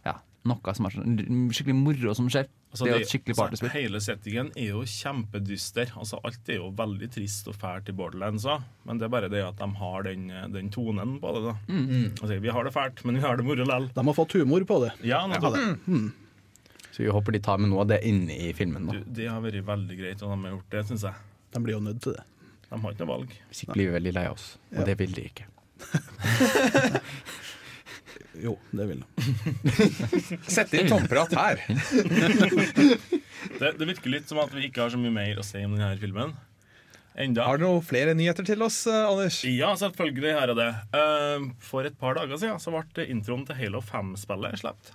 Ja, 0.06 0.14
noe 0.46 0.74
som 0.74 0.86
er 0.86 0.90
sånn 0.90 1.52
skikkelig 1.52 1.76
moro 1.76 2.14
som 2.14 2.30
skjer. 2.30 2.48
Altså, 2.72 2.84
det 2.84 2.92
er 2.92 2.98
jo 3.00 3.06
et 3.06 3.12
skikkelig 3.12 3.36
altså, 3.40 3.70
hele 3.72 4.00
settingen 4.00 4.52
er 4.56 4.68
jo 4.68 4.82
kjempedyster. 4.84 5.92
Altså, 5.98 6.20
alt 6.24 6.50
er 6.50 6.56
jo 6.56 6.70
veldig 6.76 7.10
trist 7.12 7.48
og 7.48 7.56
fælt 7.56 7.90
i 7.90 7.92
Borderlands 7.92 8.46
men 8.86 8.98
det 8.98 9.06
er 9.06 9.10
bare 9.10 9.30
det 9.30 9.44
at 9.44 9.58
de 9.58 9.76
har 9.76 10.04
den, 10.04 10.28
den 10.54 10.70
tonen 10.70 11.20
på 11.20 11.32
det. 11.34 11.44
da. 11.44 11.56
Mm. 11.68 12.12
Altså, 12.22 12.40
vi 12.40 12.50
har 12.50 12.64
det 12.64 12.74
fælt, 12.74 13.06
men 13.06 13.16
vi 13.16 13.22
har 13.22 13.38
det 13.38 13.46
moro 13.46 13.64
likevel. 13.64 13.90
De 13.94 14.06
har 14.06 14.14
fått 14.14 14.34
humor 14.34 14.62
på 14.64 14.80
det. 14.86 14.92
Ja, 15.04 15.28
nettopp. 15.28 15.58
Så 16.98 17.04
vi 17.06 17.12
håper 17.14 17.36
de 17.36 17.40
tar 17.46 17.60
med 17.62 17.70
noe 17.70 17.84
av 17.84 17.92
det 17.92 18.00
inne 18.10 18.34
i 18.34 18.50
filmen. 18.58 18.88
Du, 18.90 19.04
det 19.20 19.28
har 19.30 19.38
vært 19.44 19.62
veldig 19.68 19.98
greit, 20.00 20.22
og 20.26 20.32
de 20.34 20.38
har 20.48 20.56
gjort 20.56 20.72
det, 20.74 20.82
syns 20.90 21.04
jeg. 21.06 21.14
De 21.54 21.62
blir 21.62 21.76
jo 21.78 21.82
nødt 21.86 22.00
til 22.02 22.16
det. 22.18 22.24
De 22.72 22.80
har 22.82 22.96
ikke 22.96 23.06
noe 23.06 23.12
valg. 23.12 23.36
Hvis 23.52 23.62
ikke 23.64 23.76
blir 23.78 23.92
vi 23.92 23.94
veldig 24.00 24.14
lei 24.18 24.24
oss, 24.32 24.48
og 24.72 24.80
Ja. 24.82 24.86
det 24.90 24.96
vil 25.04 25.14
de 25.14 25.28
ikke. 25.30 25.46
Jo, 28.38 28.56
det 28.70 28.86
vil 28.90 29.00
de. 29.02 29.08
Sett 30.58 30.74
inn 30.78 30.90
tomprat 30.90 31.34
her. 31.38 31.62
Det, 33.58 33.72
det 33.80 33.86
virker 33.88 34.12
litt 34.12 34.30
som 34.30 34.38
at 34.42 34.52
vi 34.54 34.68
ikke 34.68 34.84
har 34.84 34.92
så 34.94 34.98
mye 35.00 35.14
mer 35.14 35.40
å 35.40 35.46
si 35.46 35.62
om 35.66 35.74
denne 35.78 35.96
filmen. 36.02 36.34
Enda. 37.18 37.46
Har 37.48 37.58
du 37.58 37.64
noen 37.66 37.86
flere 37.86 38.14
nyheter 38.18 38.46
til 38.46 38.62
oss, 38.66 38.84
eh, 38.90 39.06
Anders? 39.08 39.40
Ja, 39.50 39.72
selvfølgelig 39.80 40.34
her 40.38 40.52
jeg 40.52 40.58
det. 40.60 40.68
Eh, 41.00 41.46
for 41.66 41.88
et 41.88 41.98
par 41.98 42.18
dager 42.20 42.38
siden 42.38 42.60
så 42.62 42.74
ble 42.74 43.06
introen 43.10 43.46
til 43.48 43.58
Halo 43.58 43.82
5-spillet 43.86 44.60
sluppet. 44.62 44.92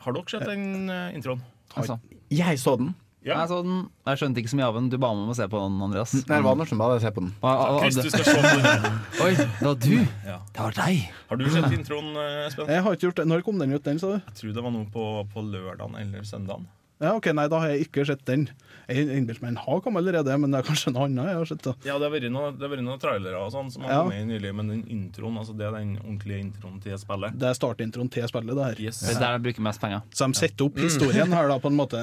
Har 0.00 0.16
dere 0.16 0.32
sett 0.32 0.46
den 0.48 0.88
eh, 0.90 1.14
introen? 1.16 1.40
Altså, 1.76 1.98
Jeg 2.32 2.58
så 2.62 2.76
den. 2.80 2.94
Ja. 3.20 3.34
jeg, 3.42 3.50
så 3.50 3.58
den, 3.60 3.80
jeg 4.08 4.16
skjønte 4.16 4.40
ikke 4.40 4.48
så 4.48 4.56
mye 4.56 4.68
av 4.70 4.76
den. 4.78 4.86
Du 4.88 4.96
ba 4.96 5.10
meg 5.12 5.26
om 5.26 5.32
å 5.32 5.36
se 5.36 5.44
på 5.52 5.58
den, 5.60 5.74
Andreas. 5.84 6.14
Nei, 6.16 6.22
det 6.24 6.44
var 6.46 6.54
Andersen 6.56 6.78
bare 6.80 6.94
se 7.02 7.10
på 7.12 7.20
den. 7.20 7.34
Ah, 7.44 7.50
ah, 7.52 7.74
og- 7.76 7.82
Chris, 7.84 7.98
skal 8.14 8.24
se 8.24 8.36
på 8.40 8.62
den. 8.64 8.96
Oi, 9.26 9.32
det 9.36 9.66
var 9.66 9.76
du! 9.84 9.96
Ja. 10.24 10.38
Det 10.56 10.64
var 10.64 10.78
deg! 10.78 11.02
Har 11.28 11.36
du 11.36 11.44
sett 11.52 11.76
introen, 11.76 12.08
eh, 12.16 12.46
Espen? 12.46 12.72
Jeg 12.72 12.86
har 12.86 12.96
ikke 12.96 13.10
gjort 13.10 13.20
det. 13.20 13.26
Når 13.28 13.44
kom 13.44 13.60
den 13.60 13.76
ut, 13.76 13.84
den, 13.84 14.00
sa 14.00 14.14
du? 14.14 14.22
Jeg 14.24 14.38
tror 14.40 14.54
det 14.56 14.64
var 14.64 14.72
noe 14.78 14.88
på, 14.94 15.04
på 15.34 15.44
lørdagen 15.52 15.98
eller 16.00 16.24
søndagen. 16.24 16.64
Ja, 17.00 17.14
ok, 17.16 17.30
Nei, 17.32 17.46
da 17.48 17.58
har 17.62 17.70
jeg 17.72 17.86
ikke 17.86 18.04
sett 18.04 18.24
den. 18.28 18.42
Jeg 18.90 19.06
innbilte 19.14 19.40
meg 19.44 19.54
den 19.54 19.60
har 19.62 19.78
kommet 19.84 20.02
allerede, 20.02 20.34
men 20.42 20.52
det 20.52 20.58
er 20.60 20.66
kanskje 20.66 20.90
en 20.90 20.98
annen 21.00 21.28
jeg 21.30 21.38
har 21.38 21.48
sett. 21.48 21.62
da. 21.64 21.72
Ja, 21.86 21.94
det 21.96 22.08
har 22.08 22.12
vært 22.12 22.26
noen, 22.34 22.58
det 22.58 22.68
noen 22.82 23.00
trailere 23.00 23.38
og 23.40 23.52
sånn 23.54 23.70
som 23.72 23.86
har 23.86 23.92
Ja. 23.92 24.00
kommet 24.02 24.26
nylig, 24.28 24.50
men 24.58 24.68
den 24.68 24.82
introen, 24.90 25.38
altså 25.40 25.54
det 25.56 25.64
er 25.68 25.78
den 25.78 25.94
ordentlige 26.02 26.40
introen 26.44 26.80
til 26.82 26.98
spillet. 26.98 27.38
Det 27.38 27.48
er 27.48 27.54
startintroen 27.56 28.10
til 28.12 28.26
spillet, 28.28 28.56
det 28.58 28.64
her. 28.66 28.82
Yes. 28.84 29.00
Det 29.00 29.14
er 29.16 29.20
der 29.20 29.36
jeg 29.38 29.42
bruker 29.46 29.62
mest 29.62 29.80
penger. 29.80 30.02
Så 30.12 30.26
de 30.28 30.34
setter 30.42 30.64
opp 30.66 30.76
historien 30.82 31.32
her, 31.32 31.48
da, 31.48 31.58
på 31.62 31.70
en 31.72 31.78
måte. 31.78 32.02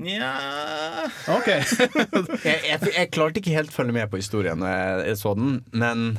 Nja 0.00 0.30
OK. 1.28 1.48
Jeg, 2.46 2.60
jeg, 2.64 2.78
jeg 2.94 3.10
klarte 3.10 3.40
ikke 3.42 3.52
helt 3.58 3.72
følge 3.74 3.92
med 3.92 4.08
på 4.08 4.16
historien 4.22 4.56
når 4.62 4.70
jeg, 4.70 5.06
jeg 5.10 5.16
så 5.20 5.34
den, 5.36 5.64
men 5.76 6.18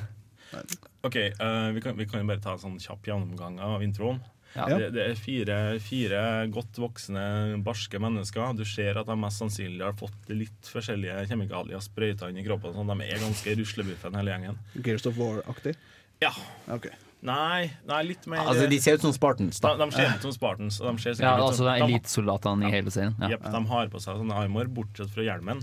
OK, 1.07 1.15
uh, 1.39 1.71
vi, 1.73 1.81
kan, 1.81 1.95
vi 1.97 2.05
kan 2.05 2.21
jo 2.21 2.27
bare 2.29 2.43
ta 2.43 2.53
en 2.57 2.61
sånn 2.61 2.77
kjapp 2.83 3.07
gjennomgang 3.09 3.57
av 3.63 3.81
introen. 3.81 4.19
Ja. 4.55 4.65
Det, 4.67 4.89
det 4.95 5.03
er 5.05 5.19
fire, 5.19 5.57
fire 5.83 6.21
godt 6.51 6.79
voksne, 6.81 7.23
barske 7.63 8.01
mennesker. 8.03 8.55
Du 8.57 8.65
ser 8.67 8.99
at 8.99 9.07
de 9.07 9.15
mest 9.19 9.39
sannsynlig 9.39 9.85
har 9.85 9.95
fått 9.99 10.33
litt 10.33 10.71
forskjellige 10.71 11.23
kjemikalier 11.29 11.83
sprøyta 11.83 12.31
inn 12.31 12.41
i 12.41 12.45
kroppen. 12.47 12.75
Sånn. 12.75 12.91
De 12.91 13.07
er 13.07 13.23
ganske 13.23 13.55
ruslebuffen, 13.61 14.19
hele 14.19 14.35
gjengen. 14.35 14.59
Gears 14.83 15.07
of 15.07 15.17
War-aktig. 15.19 15.77
Ja. 16.21 16.33
Okay. 16.69 16.93
Nei, 17.25 17.67
nei 17.85 17.99
litt 18.07 18.23
mer 18.29 18.47
altså, 18.49 18.65
de 18.69 18.79
ser 18.81 18.97
ut 18.97 19.03
som 19.05 19.11
Spartans. 19.13 19.59
de, 19.61 19.61
da 19.61 19.85
de 19.85 19.93
ser 19.93 20.07
ut 20.09 20.23
som 20.25 20.33
Spartans. 20.33 20.79
Og 20.81 20.89
de 20.89 21.03
ser 21.03 21.21
Ja, 21.21 21.35
altså 21.37 21.67
det 21.67 21.75
er 21.75 21.85
elitesoldatene 21.85 22.65
i 22.65 22.73
hele 22.73 22.93
serien. 22.93 23.13
Ja. 23.21 23.35
Jepp, 23.35 23.45
de 23.53 23.61
har 23.69 23.91
på 23.93 24.01
seg 24.01 24.17
sånne 24.23 24.39
armor, 24.41 24.69
bortsett 24.73 25.13
fra 25.13 25.25
hjelmen. 25.25 25.61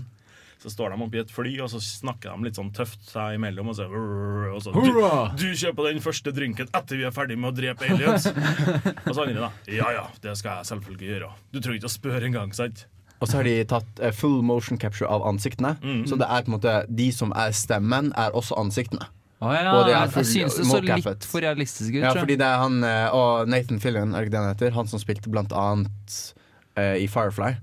Så 0.59 0.71
står 0.73 0.91
de 0.91 1.03
oppi 1.05 1.21
et 1.21 1.29
fly, 1.31 1.53
og 1.63 1.69
så 1.71 1.79
snakker 1.79 2.33
de 2.35 2.49
litt 2.49 2.57
sånn 2.59 2.71
tøft 2.75 3.05
seg 3.07 3.37
imellom. 3.37 3.69
Og 3.71 3.77
så, 3.77 3.85
og 3.87 4.59
så 4.65 4.73
du, 4.75 4.89
du 5.39 5.45
kjøper 5.55 5.87
den 5.87 6.01
første 6.03 6.33
drinken 6.35 6.67
etter 6.75 6.99
vi 6.99 7.05
er 7.07 7.13
ferdig 7.15 7.37
med 7.39 7.53
å 7.53 7.55
drepe 7.55 7.87
aliens. 7.87 8.27
og 9.07 9.13
så 9.13 9.23
andre, 9.23 9.45
da. 9.45 9.51
Ja 9.71 9.91
ja, 9.95 10.07
det 10.19 10.35
skal 10.41 10.59
jeg 10.59 10.71
selvfølgelig 10.73 11.13
gjøre. 11.13 11.29
Du 11.53 11.61
trenger 11.61 11.79
ikke 11.79 11.91
å 11.91 11.93
spørre 11.93 12.27
engang, 12.27 12.51
sant? 12.57 12.83
Og 13.19 13.27
så 13.27 13.39
har 13.39 13.47
de 13.47 13.55
tatt 13.67 14.01
eh, 14.03 14.11
full 14.15 14.41
motion 14.47 14.79
capture 14.79 15.07
av 15.11 15.23
ansiktene. 15.27 15.75
Så 16.07 16.19
det 16.19 16.27
er 16.27 16.43
på 16.43 16.51
en 16.51 16.55
måte 16.57 16.75
de 16.87 17.07
som 17.15 17.31
er 17.35 17.55
stemmen, 17.55 18.11
er 18.19 18.35
også 18.35 18.59
ansiktene. 18.59 19.07
Oh, 19.39 19.53
ja, 19.55 19.71
Og 19.71 19.85
det 19.87 19.93
er 19.95 20.11
full 20.11 20.25
jeg 20.27 20.51
synes 20.51 20.57
det 20.59 20.65
så 20.67 20.81
litt 20.83 21.27
for 21.27 21.43
realistisk 21.43 21.93
ut. 21.95 22.01
Ja, 22.03 22.11
fordi 22.15 22.35
det 22.39 22.47
er 22.47 22.59
han 22.59 22.83
eh, 22.83 23.15
og 23.15 23.47
Nathan 23.47 23.79
Fillion, 23.79 24.11
er 24.11 24.25
det 24.25 24.27
ikke 24.27 24.35
det 24.35 24.43
han 24.43 24.51
heter? 24.51 24.75
Han 24.75 24.91
som 24.91 24.99
spilte 24.99 25.31
blant 25.31 25.55
annet 25.55 26.17
uh, 26.75 26.99
i 26.99 27.07
Firefly. 27.07 27.53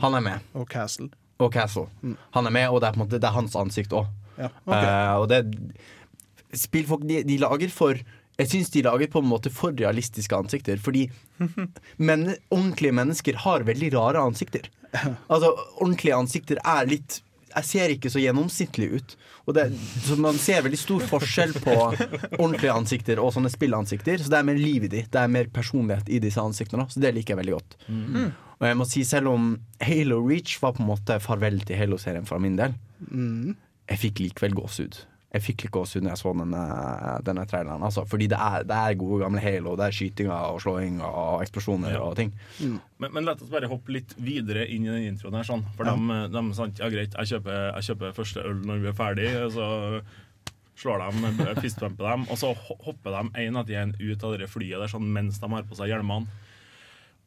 Han 0.00 0.16
er 0.16 0.24
med. 0.24 0.48
Og 0.56 0.64
Castle. 0.72 1.10
Og 1.42 1.50
Castle. 1.54 1.88
Han 2.36 2.46
er 2.46 2.54
med, 2.54 2.68
og 2.70 2.80
det 2.80 2.88
er 2.88 2.94
på 2.94 3.00
en 3.00 3.04
måte 3.06 3.18
Det 3.18 3.26
er 3.26 3.34
hans 3.34 3.56
ansikt 3.58 3.94
òg. 3.96 4.10
Ja, 4.38 4.50
okay. 4.66 5.26
det 5.30 6.58
Spillfolk, 6.58 7.02
de, 7.06 7.22
de 7.26 7.38
lager 7.42 7.70
for 7.74 7.98
jeg 8.34 8.50
syns 8.50 8.72
de 8.74 8.82
lager 8.82 9.10
på 9.12 9.20
en 9.22 9.28
måte 9.30 9.50
for 9.54 9.74
realistiske 9.78 10.34
ansikter. 10.34 10.80
Fordi 10.82 11.06
men, 12.08 12.32
ordentlige 12.50 12.96
mennesker 12.96 13.38
har 13.44 13.66
veldig 13.66 13.92
rare 13.94 14.22
ansikter. 14.26 14.66
Altså, 14.94 15.52
Ordentlige 15.78 16.18
ansikter 16.18 16.58
er 16.60 16.90
litt 16.90 17.20
Jeg 17.54 17.66
ser 17.68 17.92
ikke 17.94 18.10
så 18.10 18.22
gjennomsnittlig 18.22 18.88
ut. 18.98 19.14
Og 19.46 19.54
det, 19.56 19.66
så 20.06 20.16
Man 20.20 20.38
ser 20.40 20.64
veldig 20.64 20.78
stor 20.80 21.04
forskjell 21.10 21.52
på 21.62 21.74
ordentlige 22.42 22.74
ansikter 22.74 23.20
og 23.22 23.32
sånne 23.36 23.52
spillansikter. 23.52 24.18
Så 24.24 24.32
det 24.32 24.40
er 24.40 24.48
mer 24.48 24.58
liv 24.58 24.88
i 24.88 24.90
de. 24.90 25.04
Det 25.06 25.20
er 25.20 25.30
mer 25.30 25.50
personlighet 25.54 26.08
i 26.10 26.18
disse 26.24 26.42
ansiktene. 26.42 26.88
Så 26.90 27.02
det 27.02 27.14
liker 27.14 27.34
jeg 27.36 27.42
veldig 27.44 27.56
godt. 27.58 27.78
Og 28.60 28.68
jeg 28.70 28.78
må 28.80 28.86
si 28.88 29.04
selv 29.06 29.32
om 29.34 29.48
Halo 29.82 30.20
Reach 30.26 30.56
var 30.62 30.74
på 30.76 30.82
en 30.84 30.90
måte 30.92 31.18
farvel 31.22 31.60
til 31.66 31.76
Halo-serien 31.78 32.26
for 32.26 32.42
min 32.42 32.56
del, 32.58 32.74
jeg 33.90 34.00
fikk 34.00 34.22
likevel 34.24 34.54
gåsehud. 34.56 35.02
Jeg 35.34 35.42
fikk 35.42 35.64
litt 35.66 35.72
gåsehud 35.74 36.04
når 36.06 36.12
jeg 36.14 36.20
så 36.22 36.32
denne, 36.38 36.64
denne 37.26 37.44
traileren. 37.50 37.82
Altså, 37.82 38.04
fordi 38.06 38.28
det 38.30 38.38
er, 38.38 38.62
det 38.70 38.76
er 38.78 38.98
gode 39.00 39.20
gamle 39.24 39.40
Halo. 39.42 39.72
Det 39.80 39.88
er 39.88 39.96
skytinger 39.96 40.52
og 40.54 40.60
slåing 40.62 41.00
og 41.02 41.42
eksplosjoner 41.42 41.96
Ja. 41.96 42.02
og 42.06 42.14
ting. 42.20 42.30
Men, 42.62 43.08
men 43.10 43.26
la 43.26 43.34
oss 43.34 43.50
bare 43.50 43.66
hoppe 43.72 43.96
litt 43.96 44.14
videre 44.22 44.62
inn 44.70 44.86
i 44.86 44.92
den 44.92 45.08
introen 45.10 45.34
her. 45.40 45.48
Sånn. 45.48 45.64
For 45.74 45.90
dem, 45.90 46.06
dem 46.30 46.52
sant, 46.54 46.78
ja 46.78 46.86
greit, 46.92 47.16
jeg 47.18 47.32
kjøper, 47.34 47.58
jeg 47.80 47.88
kjøper 47.90 48.14
første 48.20 48.46
øl 48.46 48.62
når 48.62 48.84
vi 48.86 48.92
er 48.92 48.98
ferdig, 49.02 49.28
og 49.42 49.52
så 49.56 49.68
slår 50.78 51.02
de, 51.02 51.34
fistbumper 51.64 52.08
dem, 52.12 52.24
og 52.30 52.38
så 52.38 52.54
hopper 52.54 53.14
de 53.14 53.44
en 53.44 53.58
etter 53.60 53.80
én 53.82 53.92
ut 53.98 54.24
av 54.26 54.38
det 54.38 54.48
flyet 54.50 54.80
der 54.82 54.90
sånn, 54.90 55.10
mens 55.14 55.42
de 55.42 55.50
har 55.50 55.66
på 55.66 55.78
seg 55.78 55.90
hjelmene. 55.92 56.30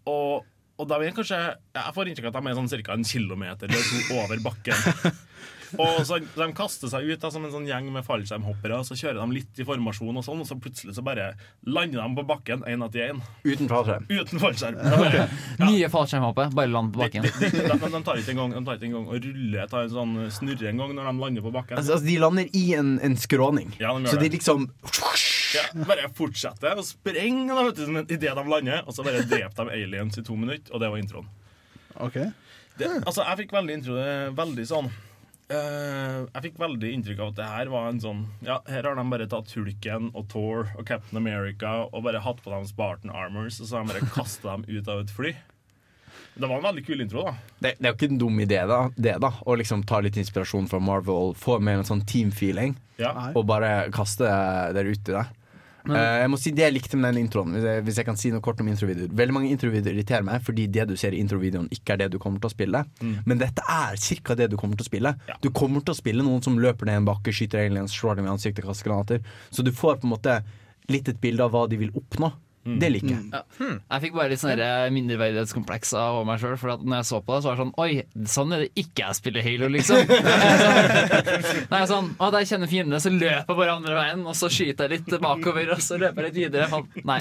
Og, 0.07 0.45
og 0.79 0.87
da 0.87 0.97
jeg 1.03 1.11
kanskje 1.17 1.37
Jeg 1.75 1.93
får 1.95 2.07
inntrykk 2.11 2.29
av 2.29 2.37
at 2.37 2.43
de 2.45 2.51
er 2.53 2.57
sånn 2.61 2.69
ca. 2.87 2.93
en 2.95 3.07
kilometer 3.07 3.67
eller 3.67 3.87
to 3.91 4.19
over 4.23 4.39
bakken. 4.47 5.15
Og 5.75 5.99
så 6.07 6.17
De 6.23 6.47
kaster 6.55 6.87
seg 6.91 7.09
ut 7.11 7.19
da, 7.19 7.29
som 7.33 7.43
en 7.43 7.51
sånn 7.51 7.65
gjeng 7.67 7.89
med 7.91 8.05
fallskjermhoppere, 8.07 8.77
så 8.87 8.95
kjører 8.95 9.19
de 9.19 9.35
litt 9.35 9.59
i 9.59 9.65
formasjon, 9.67 10.15
og 10.15 10.23
sånn, 10.23 10.39
og 10.43 10.47
så 10.47 10.55
plutselig 10.61 10.95
så 10.95 11.03
bare 11.03 11.33
lander 11.67 11.99
de 11.99 12.15
på 12.15 12.25
bakken 12.29 12.63
én 12.69 12.85
etter 12.85 13.09
én. 13.11 13.21
Uten 13.43 13.67
fallskjerm. 13.71 14.05
Uten 14.07 14.39
fallskjerm. 14.43 14.77
Det 14.79 14.93
er 14.93 15.03
bare- 15.03 15.67
Nye 15.67 15.89
fallskjermhoppet, 15.91 16.55
bare 16.55 16.71
land 16.71 16.93
på 16.95 17.03
bakken. 17.03 17.27
de, 17.27 17.31
de, 17.37 17.49
de, 17.67 17.91
de 17.97 18.03
tar 18.07 18.21
ikke 18.21 18.31
engang 18.35 18.55
de 18.55 18.63
tar 18.65 18.79
ikke 18.79 18.89
engang 18.91 19.07
og 19.11 19.27
ruller 19.27 19.67
tar 19.73 19.83
en 19.87 19.93
sånn 19.97 20.15
snurre 20.31 20.69
en 20.71 20.77
gang 20.83 20.95
når 20.95 21.09
de 21.11 21.15
lander 21.25 21.41
på 21.47 21.51
bakken. 21.57 21.77
Altså, 21.77 21.97
altså, 21.97 22.07
de 22.07 22.17
lander 22.23 22.49
i 22.55 22.65
en, 22.79 22.93
en 23.03 23.17
skråning. 23.19 23.73
Ja, 23.81 23.91
de 23.97 24.05
gjør 24.07 24.15
så 24.15 24.21
de 24.23 24.29
liksom 24.37 24.69
Ja, 25.57 25.63
bare 25.87 26.09
fortsetter 26.13 26.75
å 26.79 26.83
sprenge 26.83 27.55
idet 28.07 28.19
de 28.35 28.43
lander, 28.47 28.83
og 28.85 28.93
så 28.95 29.03
bare 29.05 29.23
dreper 29.27 29.67
de 29.69 29.81
aliens 29.83 30.17
i 30.19 30.23
to 30.23 30.35
minutter, 30.35 30.73
og 30.73 30.81
det 30.83 30.89
var 30.91 30.97
introen. 31.01 31.27
OK. 32.03 32.17
Det, 32.77 32.89
altså, 33.09 33.23
jeg 33.25 33.39
fikk 33.39 33.53
veldig 33.55 33.73
intro 33.79 33.95
Veldig 34.37 34.65
sånn 34.69 34.89
eh, 35.49 36.21
Jeg 36.33 36.43
fikk 36.47 36.57
veldig 36.61 36.93
inntrykk 36.97 37.19
av 37.23 37.33
at 37.33 37.37
det 37.39 37.49
her 37.51 37.71
var 37.73 37.89
en 37.91 38.01
sånn 38.03 38.23
Ja, 38.45 38.59
her 38.69 38.87
har 38.89 38.97
de 38.99 39.05
bare 39.11 39.27
tatt 39.31 39.51
Hulken 39.55 40.09
og 40.13 40.27
Thor 40.31 40.71
og 40.77 40.85
Captain 40.89 41.19
America 41.21 41.75
og 41.87 42.03
bare 42.07 42.23
hatt 42.23 42.41
på 42.43 42.53
dem 42.53 42.65
Spartan 42.69 43.13
Armors, 43.13 43.61
og 43.61 43.69
så 43.69 43.77
har 43.79 43.85
de 43.87 43.93
bare 43.95 44.11
kasta 44.17 44.55
dem 44.57 44.65
ut 44.67 44.91
av 44.91 45.03
et 45.05 45.13
fly. 45.13 45.33
Det 46.37 46.45
var 46.45 46.59
en 46.59 46.67
veldig 46.67 46.83
kul 46.85 47.01
intro, 47.01 47.23
da. 47.25 47.31
det, 47.63 47.71
det 47.79 47.87
er 47.87 47.93
jo 47.93 47.97
ikke 47.97 48.09
en 48.11 48.19
dum 48.21 48.39
idé, 48.43 48.59
da, 48.69 48.79
det 48.93 49.15
da 49.23 49.31
å 49.41 49.55
liksom 49.57 49.81
ta 49.89 49.99
litt 50.05 50.19
inspirasjon 50.21 50.67
fra 50.69 50.77
Marvel, 50.81 51.31
få 51.37 51.57
med 51.57 51.79
en 51.79 51.87
sånn 51.89 52.03
team-feeling, 52.05 52.75
Ja. 53.01 53.11
Og 53.33 53.43
bare 53.49 53.87
kaste 53.93 54.25
det 54.73 54.83
ut 54.85 55.09
i 55.09 55.15
det. 55.15 55.23
Eh, 55.87 56.17
jeg 56.23 56.31
må 56.31 56.39
si 56.41 56.51
Det 56.55 56.65
jeg 56.65 56.75
likte 56.75 56.99
med 56.99 57.13
den 57.13 57.25
introen, 57.25 57.53
hvis 57.55 57.65
jeg, 57.67 57.83
hvis 57.87 57.99
jeg 58.01 58.07
kan 58.07 58.19
si 58.19 58.31
noe 58.33 58.43
kort 58.43 58.59
om 58.63 58.67
introvideoer 58.71 59.13
Veldig 59.17 59.35
mange 59.35 59.51
introvideoer 59.55 59.95
irriterer 59.95 60.25
meg 60.27 60.43
fordi 60.45 60.67
det 60.73 60.87
du 60.89 60.95
ser 60.99 61.15
i 61.15 61.21
introvideoen, 61.23 61.69
ikke 61.73 61.95
er 61.95 62.03
det 62.03 62.09
du 62.13 62.19
kommer 62.21 62.41
til 62.43 62.49
å 62.49 62.53
spille. 62.53 62.83
Men 63.29 63.41
dette 63.41 63.63
er 63.71 63.97
ca. 63.97 64.35
det 64.37 64.49
du 64.51 64.57
kommer 64.59 64.79
til 64.79 64.87
å 64.87 64.89
spille. 64.89 65.13
Ja. 65.29 65.37
Du 65.43 65.49
kommer 65.55 65.83
til 65.83 65.95
å 65.95 65.97
spille 65.97 66.25
noen 66.25 66.43
som 66.45 66.57
løper 66.59 66.89
ned 66.89 67.01
en 67.01 67.07
bakke, 67.07 67.33
skyter 67.35 67.63
aliens, 67.65 67.95
slår 67.95 68.19
dem 68.19 68.27
i 68.27 68.33
ansiktet, 68.33 68.65
kaster 68.65 68.89
granater. 68.89 69.23
Så 69.51 69.65
du 69.65 69.71
får 69.75 70.01
på 70.01 70.07
en 70.09 70.15
måte 70.15 70.39
litt 70.91 71.09
et 71.11 71.19
bilde 71.21 71.43
av 71.43 71.53
hva 71.55 71.65
de 71.69 71.79
vil 71.79 71.93
oppnå. 71.97 72.31
Det 72.81 72.89
liker 72.91 73.11
jeg. 73.13 73.23
Ja. 73.31 73.41
Jeg 73.63 74.03
fikk 74.03 74.15
bare 74.17 74.31
litt 74.31 74.41
sånn 74.41 74.57
der 74.59 74.91
mindreverdighetskompleks 74.95 75.93
av 75.97 76.19
meg 76.27 76.41
sjøl. 76.41 76.55
For 76.59 76.73
at 76.73 76.83
når 76.83 76.99
jeg 76.99 77.07
så 77.09 77.21
på 77.23 77.35
det, 77.35 77.43
så 77.43 77.49
var 77.49 77.57
det 77.57 77.63
sånn 77.63 77.73
Oi, 77.83 78.25
sånn 78.33 78.55
er 78.55 78.63
det 78.65 78.83
ikke 78.83 79.05
jeg 79.05 79.17
spiller 79.19 79.45
Halo, 79.45 79.69
liksom. 79.73 80.13
Nei, 81.73 81.81
sånn, 81.89 82.09
å, 82.17 82.29
Der 82.35 82.47
kjenner 82.49 82.71
fiendene, 82.71 83.01
så 83.03 83.13
løper 83.13 83.53
jeg 83.53 83.59
bare 83.61 83.77
andre 83.77 83.97
veien, 83.97 84.23
og 84.27 84.37
så 84.37 84.49
skyter 84.51 84.87
jeg 84.91 85.01
litt 85.01 85.19
bakover, 85.23 85.73
og 85.75 85.83
så 85.83 85.99
løper 86.01 86.27
jeg 86.27 86.33
litt 86.33 86.39
videre. 86.43 86.81
Nei. 87.07 87.19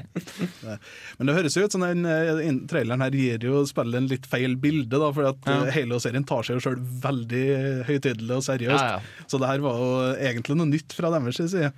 Men 1.19 1.31
det 1.31 1.37
høres 1.39 1.59
jo 1.59 1.67
ut 1.67 1.77
som 1.77 1.85
den 1.87 2.07
eh, 2.11 2.47
traileren 2.71 3.05
her 3.07 3.17
gir 3.17 3.47
jo 3.47 3.63
spillet 3.69 4.01
en 4.01 4.11
litt 4.11 4.27
feil 4.31 4.57
bilde, 4.61 4.97
da, 4.97 5.11
for 5.15 5.31
at 5.31 5.51
ja. 5.51 5.59
Halo-serien 5.77 6.27
tar 6.27 6.47
seg 6.47 6.59
jo 6.59 6.67
sjøl 6.69 6.81
veldig 7.05 7.45
høytidelig 7.89 8.41
og 8.41 8.47
seriøst. 8.47 8.83
Ja, 8.83 8.97
ja. 8.97 9.27
Så 9.31 9.41
det 9.43 9.51
her 9.51 9.63
var 9.65 9.79
jo 9.83 9.93
egentlig 10.17 10.59
noe 10.59 10.71
nytt 10.71 10.97
fra 10.97 11.13
deres 11.15 11.39
side. 11.43 11.73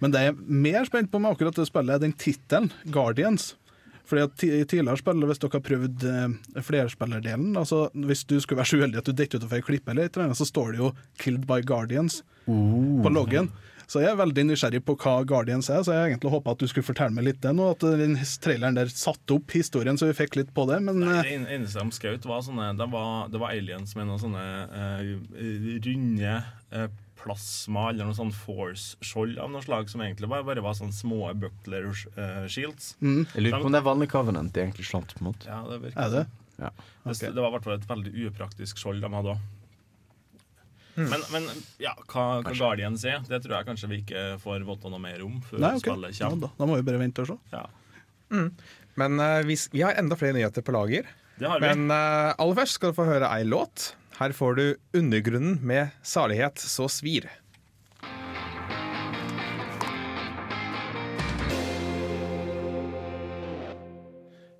Men 0.00 0.10
det 0.14 0.20
jeg 0.24 0.32
er 0.34 0.42
mer 0.66 0.84
spent 0.88 1.10
på 1.12 1.20
med 1.20 1.34
akkurat 1.34 1.56
det 1.60 1.66
spillet, 1.68 1.94
er 1.94 2.04
den 2.06 2.12
tittelen, 2.16 2.70
Guardians. 2.90 3.54
Fordi 4.10 4.22
at 4.26 4.32
ti- 4.40 4.64
Tidligere 4.66 4.98
spill, 4.98 5.20
hvis 5.28 5.38
dere 5.38 5.54
har 5.54 5.62
prøvd 5.66 6.04
eh, 6.10 6.62
flerspillerdelen 6.66 7.52
altså 7.60 7.84
Hvis 7.94 8.24
du 8.26 8.40
skulle 8.42 8.58
være 8.58 8.66
så 8.72 8.80
uheldig 8.80 8.98
at 8.98 9.06
du 9.06 9.12
detter 9.14 9.38
utenfor 9.38 9.60
ei 9.60 9.66
klippe, 9.68 9.92
eller 9.92 10.08
et 10.08 10.16
eller 10.16 10.30
annet, 10.30 10.40
så 10.40 10.48
står 10.48 10.72
det 10.72 10.80
jo 10.80 10.92
'Killed 11.20 11.46
by 11.46 11.60
Guardians' 11.62 12.22
på 12.46 13.12
loggen. 13.12 13.52
Så 13.90 14.00
jeg 14.02 14.10
er 14.12 14.18
veldig 14.18 14.44
nysgjerrig 14.46 14.84
på 14.86 14.94
hva 15.02 15.24
Guardians 15.26 15.68
er, 15.70 15.82
så 15.82 15.90
jeg 15.94 16.12
egentlig 16.12 16.30
håpa 16.30 16.52
at 16.54 16.58
du 16.62 16.66
skulle 16.70 16.86
fortelle 16.86 17.10
meg 17.14 17.24
litt 17.26 17.40
det 17.42 17.50
nå. 17.54 17.70
At 17.74 17.80
den 17.82 18.14
traileren 18.42 18.74
der 18.78 18.86
satte 18.86 19.34
opp 19.34 19.50
historien, 19.50 19.98
så 19.98 20.06
vi 20.06 20.14
fikk 20.14 20.36
litt 20.38 20.52
på 20.54 20.62
det. 20.70 20.78
Men 20.82 21.00
Nei, 21.02 21.16
eh, 21.18 21.38
det 21.42 21.54
eneste 21.58 21.82
de 21.82 21.90
skjøt, 21.98 22.24
var 22.26 22.40
sånne 22.46 22.76
Det 22.78 22.86
var, 22.90 23.28
det 23.28 23.40
var 23.42 23.50
aliens 23.50 23.94
med 23.96 24.06
noen 24.06 24.22
sånne 24.22 24.44
uh, 24.70 25.80
runde 25.86 26.34
eh, 26.70 26.88
plasma 27.20 27.90
eller 27.90 28.08
noe 28.08 28.16
sånn 28.16 28.32
force-skjold 28.34 29.38
av 29.42 29.52
noe 29.52 29.62
slag, 29.64 29.90
som 29.92 30.02
egentlig 30.04 30.30
bare, 30.30 30.46
bare 30.46 30.64
var 30.64 30.76
sånne 30.78 30.96
små 30.96 31.30
buckler 31.40 31.90
eh, 31.90 32.44
shields. 32.50 32.94
Jeg 33.00 33.44
lurer 33.44 33.60
på 33.60 33.70
om 33.70 33.76
det 33.76 33.82
er 33.82 33.86
vanlig 33.86 34.10
Covenant 34.12 34.52
de 34.56 34.64
egentlig 34.64 34.88
slåss 34.88 35.20
mot. 35.24 35.48
Ja, 35.48 35.62
det, 35.68 35.80
virker 35.84 36.06
er 36.06 36.14
det? 36.14 36.26
Ja. 36.60 36.74
Okay. 37.04 37.30
Det 37.30 37.40
var 37.40 37.48
i 37.48 37.54
hvert 37.56 37.66
fall 37.68 37.78
et 37.78 37.88
veldig 37.88 38.28
upraktisk 38.30 38.80
skjold 38.80 39.04
de 39.04 39.12
hadde 39.14 39.34
òg. 39.36 39.48
Men, 41.00 41.22
men 41.32 41.46
ja, 41.80 41.94
hva, 42.10 42.24
hva 42.44 42.52
Guardians 42.52 43.04
er, 43.08 43.22
det 43.28 43.38
tror 43.44 43.60
jeg 43.60 43.68
kanskje 43.68 43.88
vi 43.92 44.00
ikke 44.02 44.24
får 44.42 44.66
vite 44.68 44.90
noe 44.92 45.00
mer 45.00 45.22
om 45.24 45.38
før 45.46 45.62
Nei, 45.62 45.70
ok. 45.78 45.86
spillet 45.86 46.18
Ja, 46.20 46.30
da, 46.42 46.50
da 46.58 46.68
må 46.68 46.76
vi 46.76 46.84
bare 46.88 47.00
vente 47.00 47.24
og 47.24 47.30
se. 47.30 47.38
Ja, 47.54 47.62
Men 49.00 49.22
uh, 49.22 49.38
vi, 49.46 49.56
vi 49.72 49.84
har 49.86 49.96
enda 50.00 50.18
flere 50.18 50.36
nyheter 50.36 50.66
på 50.66 50.74
lager. 50.76 51.08
det 51.38 51.48
har 51.48 51.62
vi. 51.62 51.70
Men 51.70 51.94
uh, 51.94 52.34
aller 52.34 52.58
først 52.58 52.76
skal 52.76 52.92
du 52.92 52.98
få 52.98 53.06
høre 53.08 53.30
ei 53.38 53.46
låt. 53.48 53.92
Her 54.20 54.32
får 54.32 54.54
du 54.54 54.76
'Undergrunnen' 54.92 55.60
med 55.62 55.88
'Salighet 56.02 56.58
så 56.58 56.88
svir'. 56.88 57.28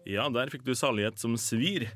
Ja, 0.09 0.29
der 0.33 0.49
fikk 0.51 0.64
du 0.64 0.73
salighet 0.75 1.18
som 1.18 1.37
svir. 1.37 1.90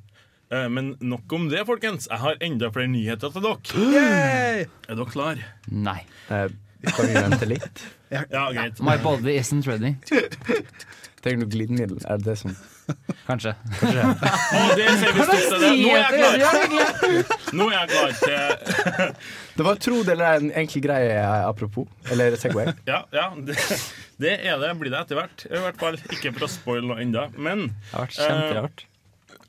Eh, 0.52 0.68
Men 0.68 0.96
nok 1.00 1.32
om 1.32 1.48
det, 1.48 1.64
folkens. 1.66 2.06
Jeg 2.10 2.18
har 2.20 2.36
enda 2.40 2.68
flere 2.70 2.86
nyheter 2.92 3.32
til 3.32 3.42
dere. 3.42 4.68
Er 4.88 4.94
dere 4.94 5.06
klar? 5.10 5.40
Nei. 5.66 6.02
Eh, 6.28 6.48
kan 6.84 7.08
vi 7.08 7.14
vente 7.16 7.48
litt? 7.48 7.82
Ja, 8.12 8.26
greit. 8.52 8.78
My 8.84 8.98
body 9.02 9.38
isn't 9.40 9.66
ready. 9.66 9.96
Trenger 11.24 11.46
du 11.46 11.54
glidemiddel? 11.56 12.00
Er 12.04 12.20
det 12.20 12.26
det 12.28 12.36
som 12.36 12.52
Kanskje. 13.24 13.54
Det 14.76 14.88
sier 15.00 15.14
vi 15.16 15.24
stopp 15.24 15.44
til. 15.62 15.78
Nå 15.80 15.92
er 15.96 16.16
jeg 16.18 16.68
klar. 16.68 16.96
Nå 17.58 17.68
er 17.70 17.76
jeg 17.78 17.92
klar 17.94 18.10
til 18.18 19.14
Det 19.56 19.64
var 19.64 19.78
tro 19.80 20.00
det 20.04 20.12
eller 20.16 20.42
en 20.42 20.50
enkel 20.64 20.82
greie 20.84 21.14
eh, 21.16 21.44
apropos. 21.48 21.88
Eller 22.12 22.36
Segway. 22.40 22.74
Ja, 22.90 23.04
ja 23.14 23.30
det, 23.38 23.56
det 24.20 24.34
er 24.44 24.58
det. 24.60 24.72
Blir 24.82 24.92
det 24.92 25.00
etter 25.00 25.20
hvert. 25.22 25.46
I 25.48 25.62
hvert 25.64 25.80
fall 25.80 25.96
ikke 26.12 26.34
for 26.34 26.44
å 26.44 26.50
spoile 26.52 26.90
noe 26.90 27.00
ennå. 27.00 27.24
Men 27.38 27.70
Det 27.70 27.94
har 27.94 28.04
vært 28.04 28.18
kjemperart. 28.18 28.84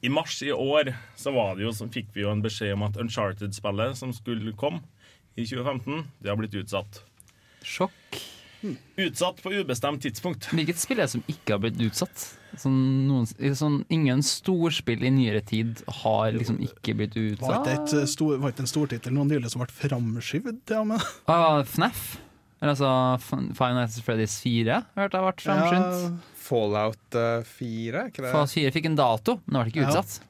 i 0.05 0.13
mars 0.13 0.37
i 0.45 0.53
år 0.55 0.93
så 1.19 1.33
var 1.35 1.57
det 1.59 1.65
jo, 1.67 1.73
så 1.75 1.89
fikk 1.91 2.13
vi 2.15 2.23
jo 2.23 2.31
en 2.31 2.45
beskjed 2.45 2.77
om 2.77 2.85
at 2.87 3.01
Uncharted-spillet 3.01 3.99
som 3.99 4.15
skulle 4.15 4.55
komme 4.55 4.85
i 5.35 5.43
2015, 5.43 6.05
det 6.23 6.31
har 6.31 6.39
blitt 6.39 6.55
utsatt. 6.55 7.01
Sjokk. 7.65 8.21
Utsatt 9.05 9.41
på 9.43 9.51
ubestemt 9.53 10.01
tidspunkt. 10.05 10.47
Hvilket 10.55 10.79
spill 10.81 10.99
er 11.01 11.05
det 11.07 11.13
som 11.13 11.23
ikke 11.31 11.55
har 11.55 11.61
blitt 11.63 11.79
utsatt? 11.85 12.25
Sånn, 12.57 12.75
noen, 13.09 13.25
sånn, 13.59 13.81
ingen 13.91 14.21
storspill 14.23 15.01
i 15.03 15.09
nyere 15.11 15.41
tid 15.43 15.81
har 16.03 16.31
liksom 16.37 16.61
ikke 16.63 16.93
blitt 16.95 17.17
Var 17.17 17.33
utsatt. 17.35 17.67
ikke 17.67 17.73
et 17.83 17.95
eh, 17.99 18.05
stor, 18.13 18.37
var 18.39 18.53
ikke 18.53 18.63
en 18.63 18.71
stortittel 18.71 19.15
noen 19.17 19.27
nylig 19.33 19.51
som 19.51 19.63
ble 19.63 19.67
framskyvd? 19.75 20.61
Ja, 20.71 20.83
men. 20.87 21.03
Ah, 21.27 21.59
FNAF? 21.67 22.05
Eller 22.61 22.71
altså 22.71 22.91
F- 23.19 23.57
Five 23.59 23.73
Nights 23.75 23.97
at 23.99 24.05
Freddy's 24.07 24.37
4 24.41 24.79
hørte 24.95 25.19
jeg 25.19 25.27
ble 25.27 25.43
framskyndt. 25.43 25.99
Ja, 26.05 26.39
Fallout 26.45 27.17
eh, 27.19 27.43
4, 27.57 28.05
ikke 28.13 28.23
det? 28.23 28.31
Fallout 28.31 28.55
4 28.55 28.71
fikk 28.77 28.87
en 28.93 28.95
dato, 29.01 29.39
men 29.45 29.57
det 29.59 29.63
ble 29.65 29.73
ikke 29.75 29.83
Ja. 29.83 29.91
utsatt. 29.91 30.21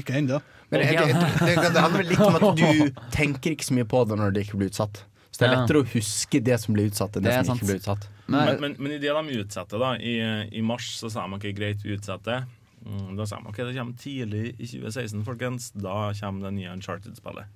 ikke 0.00 0.16
ennå. 0.22 0.40
Men 0.72 0.80
det, 0.80 0.86
det, 0.96 1.58
det, 1.60 1.72
det 1.74 1.82
handler 1.84 2.00
vel 2.00 2.08
litt 2.08 2.22
om 2.24 2.36
at 2.40 2.56
du 2.56 2.94
tenker 3.18 3.52
ikke 3.52 3.66
så 3.68 3.74
mye 3.76 3.86
på 3.86 4.00
det 4.08 4.16
når 4.18 4.32
det 4.34 4.46
ikke 4.46 4.56
blir 4.62 4.72
utsatt. 4.72 5.04
Så 5.34 5.40
det 5.42 5.48
er 5.48 5.52
Ja. 5.56 5.60
lettere 5.64 5.80
å 5.82 5.86
huske 5.90 6.38
det 6.46 6.60
som 6.62 6.74
blir 6.76 6.86
utsatt, 6.92 7.16
enn 7.18 7.24
det, 7.26 7.30
Det 7.32 7.40
som 7.44 7.56
sant. 7.56 7.62
ikke 7.62 7.66
blir 7.72 7.80
utsatt. 7.82 8.04
Men, 8.28 8.44
Men, 8.46 8.60
men, 8.60 8.76
men 8.78 8.92
i 8.94 8.98
det 9.02 9.10
de 9.10 9.38
utsetter, 9.42 9.78
da, 9.82 9.88
i, 9.98 10.12
i 10.54 10.62
mars, 10.62 10.92
så 11.00 11.10
sa 11.10 11.26
de 11.26 11.34
ikke 11.40 11.56
greit, 11.58 11.82
vi 11.82 11.96
utsetter. 11.98 12.44
Mm, 12.86 13.16
Da 13.18 13.26
sa 13.26 13.40
de 13.40 13.48
ok, 13.50 13.56
det 13.66 13.74
kommer 13.74 13.98
tidlig 13.98 14.54
i 14.60 14.66
2016, 14.70 15.24
folkens. 15.26 15.72
Da 15.74 16.12
kommer 16.20 16.46
det 16.46 16.54
nye 16.60 16.70
Uncharted-spillet. 16.76 17.46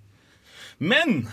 Men 0.80 1.28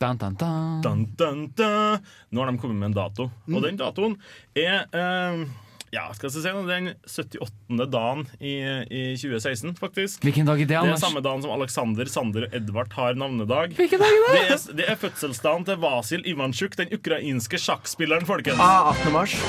dun, 0.00 0.16
dun, 0.16 0.34
dun. 0.40 0.80
dun, 0.82 1.06
dun, 1.16 1.40
dun, 1.56 2.00
nå 2.32 2.40
har 2.44 2.50
de 2.52 2.58
kommet 2.58 2.78
med 2.80 2.86
en 2.90 2.96
dato. 2.96 3.30
Og 3.52 3.62
den 3.62 3.76
datoen 3.76 4.16
er 4.56 4.86
eh, 4.96 5.44
ja, 5.90 6.04
skal 6.14 6.28
jeg 6.30 6.34
si 6.44 6.50
noe, 6.54 6.66
den 6.68 6.92
78. 7.02 7.86
dagen 7.90 8.20
i, 8.38 8.52
i 8.86 9.00
2016, 9.18 9.72
faktisk. 9.80 10.22
Hvilken 10.22 10.46
dag 10.46 10.60
er 10.62 10.68
det, 10.70 10.76
Anders? 10.78 11.00
Det 11.00 11.02
er 11.02 11.06
samme 11.08 11.22
dagen 11.26 11.42
som 11.42 11.54
Alexander, 11.56 12.10
Sander 12.10 12.46
og 12.46 12.54
Edvard 12.60 12.94
har 12.94 13.18
navnedag. 13.18 13.74
Hvilken 13.78 14.02
dag 14.02 14.14
er 14.14 14.20
det? 14.22 14.30
Det 14.36 14.44
er, 14.54 14.76
det 14.80 14.86
er 14.94 15.00
fødselsdagen 15.02 15.66
til 15.66 15.80
Vasil 15.82 16.22
Ivansjuk, 16.30 16.76
den 16.78 16.94
ukrainske 16.94 17.58
sjakkspilleren, 17.58 18.26
folkens. 18.28 18.62
Ah, 18.62 18.92
18. 18.94 19.12
mars. 19.18 19.34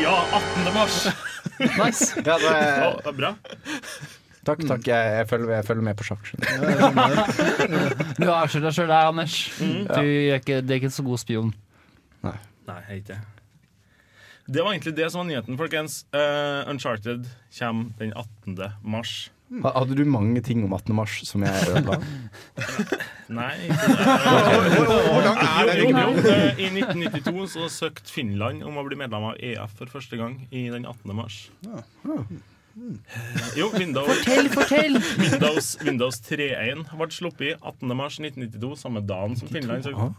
Ja, 0.00 0.14
18. 0.32 0.74
mars. 0.74 0.96
Nice. 1.60 2.06
Ja, 2.26 2.36
det 2.40 2.46
Ja, 2.46 2.52
er, 2.56 2.96
det 3.02 3.10
er 3.10 3.16
bra. 3.18 3.30
Takk, 4.48 4.62
takk. 4.64 4.86
Jeg, 4.88 5.10
jeg, 5.20 5.26
følger, 5.28 5.50
jeg 5.58 5.66
følger 5.68 5.84
med 5.84 5.98
på 6.00 6.06
sjakk. 6.08 6.30
du. 6.32 8.24
Avslører 8.32 8.64
deg 8.70 8.76
sjøl 8.78 8.88
der, 8.88 9.10
Anders. 9.10 9.34
Du 9.60 10.00
er 10.00 10.38
ikke, 10.40 10.62
det 10.64 10.72
er 10.72 10.80
ikke 10.80 10.88
en 10.90 10.96
så 10.96 11.04
god 11.06 11.20
spion. 11.22 11.52
Nei, 12.24 12.34
jeg 12.70 12.80
er 12.88 13.02
ikke 13.02 13.18
det. 14.52 14.62
Var 14.64 14.74
egentlig 14.74 14.96
det 14.98 15.10
som 15.12 15.22
var 15.22 15.28
nyheten, 15.30 15.58
folkens. 15.60 16.02
Uh, 16.14 16.66
Uncharted 16.70 17.28
kommer 17.56 17.92
den 18.00 18.12
18. 18.14 18.58
mars. 18.82 19.30
Hadde 19.50 19.96
du 19.98 20.04
mange 20.06 20.38
ting 20.46 20.62
om 20.62 20.72
18. 20.76 20.94
mars 20.94 21.16
som 21.26 21.42
jeg 21.42 21.70
ødela? 21.72 21.96
Nei. 23.40 23.56
Hvor 24.76 25.24
lang 25.26 25.40
er 25.42 25.66
det? 25.66 25.74
den? 25.88 26.20
eh, 26.22 26.62
I 26.62 26.68
1992 26.70 27.48
så 27.56 27.66
søkte 27.80 28.14
Finland 28.14 28.62
om 28.66 28.78
å 28.78 28.84
bli 28.86 28.98
medlem 29.00 29.26
av 29.32 29.42
EF 29.42 29.74
for 29.78 29.90
første 29.90 30.18
gang 30.20 30.38
i 30.54 30.68
den 30.70 30.86
18. 30.86 31.14
mars. 31.18 31.40
Eh, 31.66 31.82
Jo, 33.56 33.66
Windows, 33.74 34.06
Fortell, 34.06 34.48
fortell! 34.54 34.98
Windows, 35.24 35.72
Windows 35.82 36.20
3.1 36.22 36.84
ble 36.96 37.08
sluppet 37.12 37.56
18. 37.66 37.96
mars 37.98 38.20
1992, 38.22 38.70
samme 38.78 39.02
dagen 39.06 39.34
som 39.36 39.50
Finland. 39.50 39.84
Så, 39.84 40.12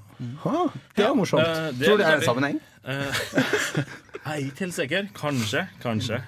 Ha, 0.44 0.66
det 0.98 1.06
er 1.08 1.16
morsomt. 1.18 1.46
Ja, 1.48 1.72
det 1.72 1.88
Tror 1.88 1.98
du 1.98 2.04
det 2.04 2.10
er 2.10 2.20
en 2.20 2.26
sammenheng? 2.28 2.60
eh, 2.84 3.22
jeg 4.26 4.34
er 4.34 4.44
ikke 4.50 4.66
helt 4.68 4.78
sikker. 4.78 5.08
Kanskje. 5.18 5.64
Kanskje. 5.82 6.22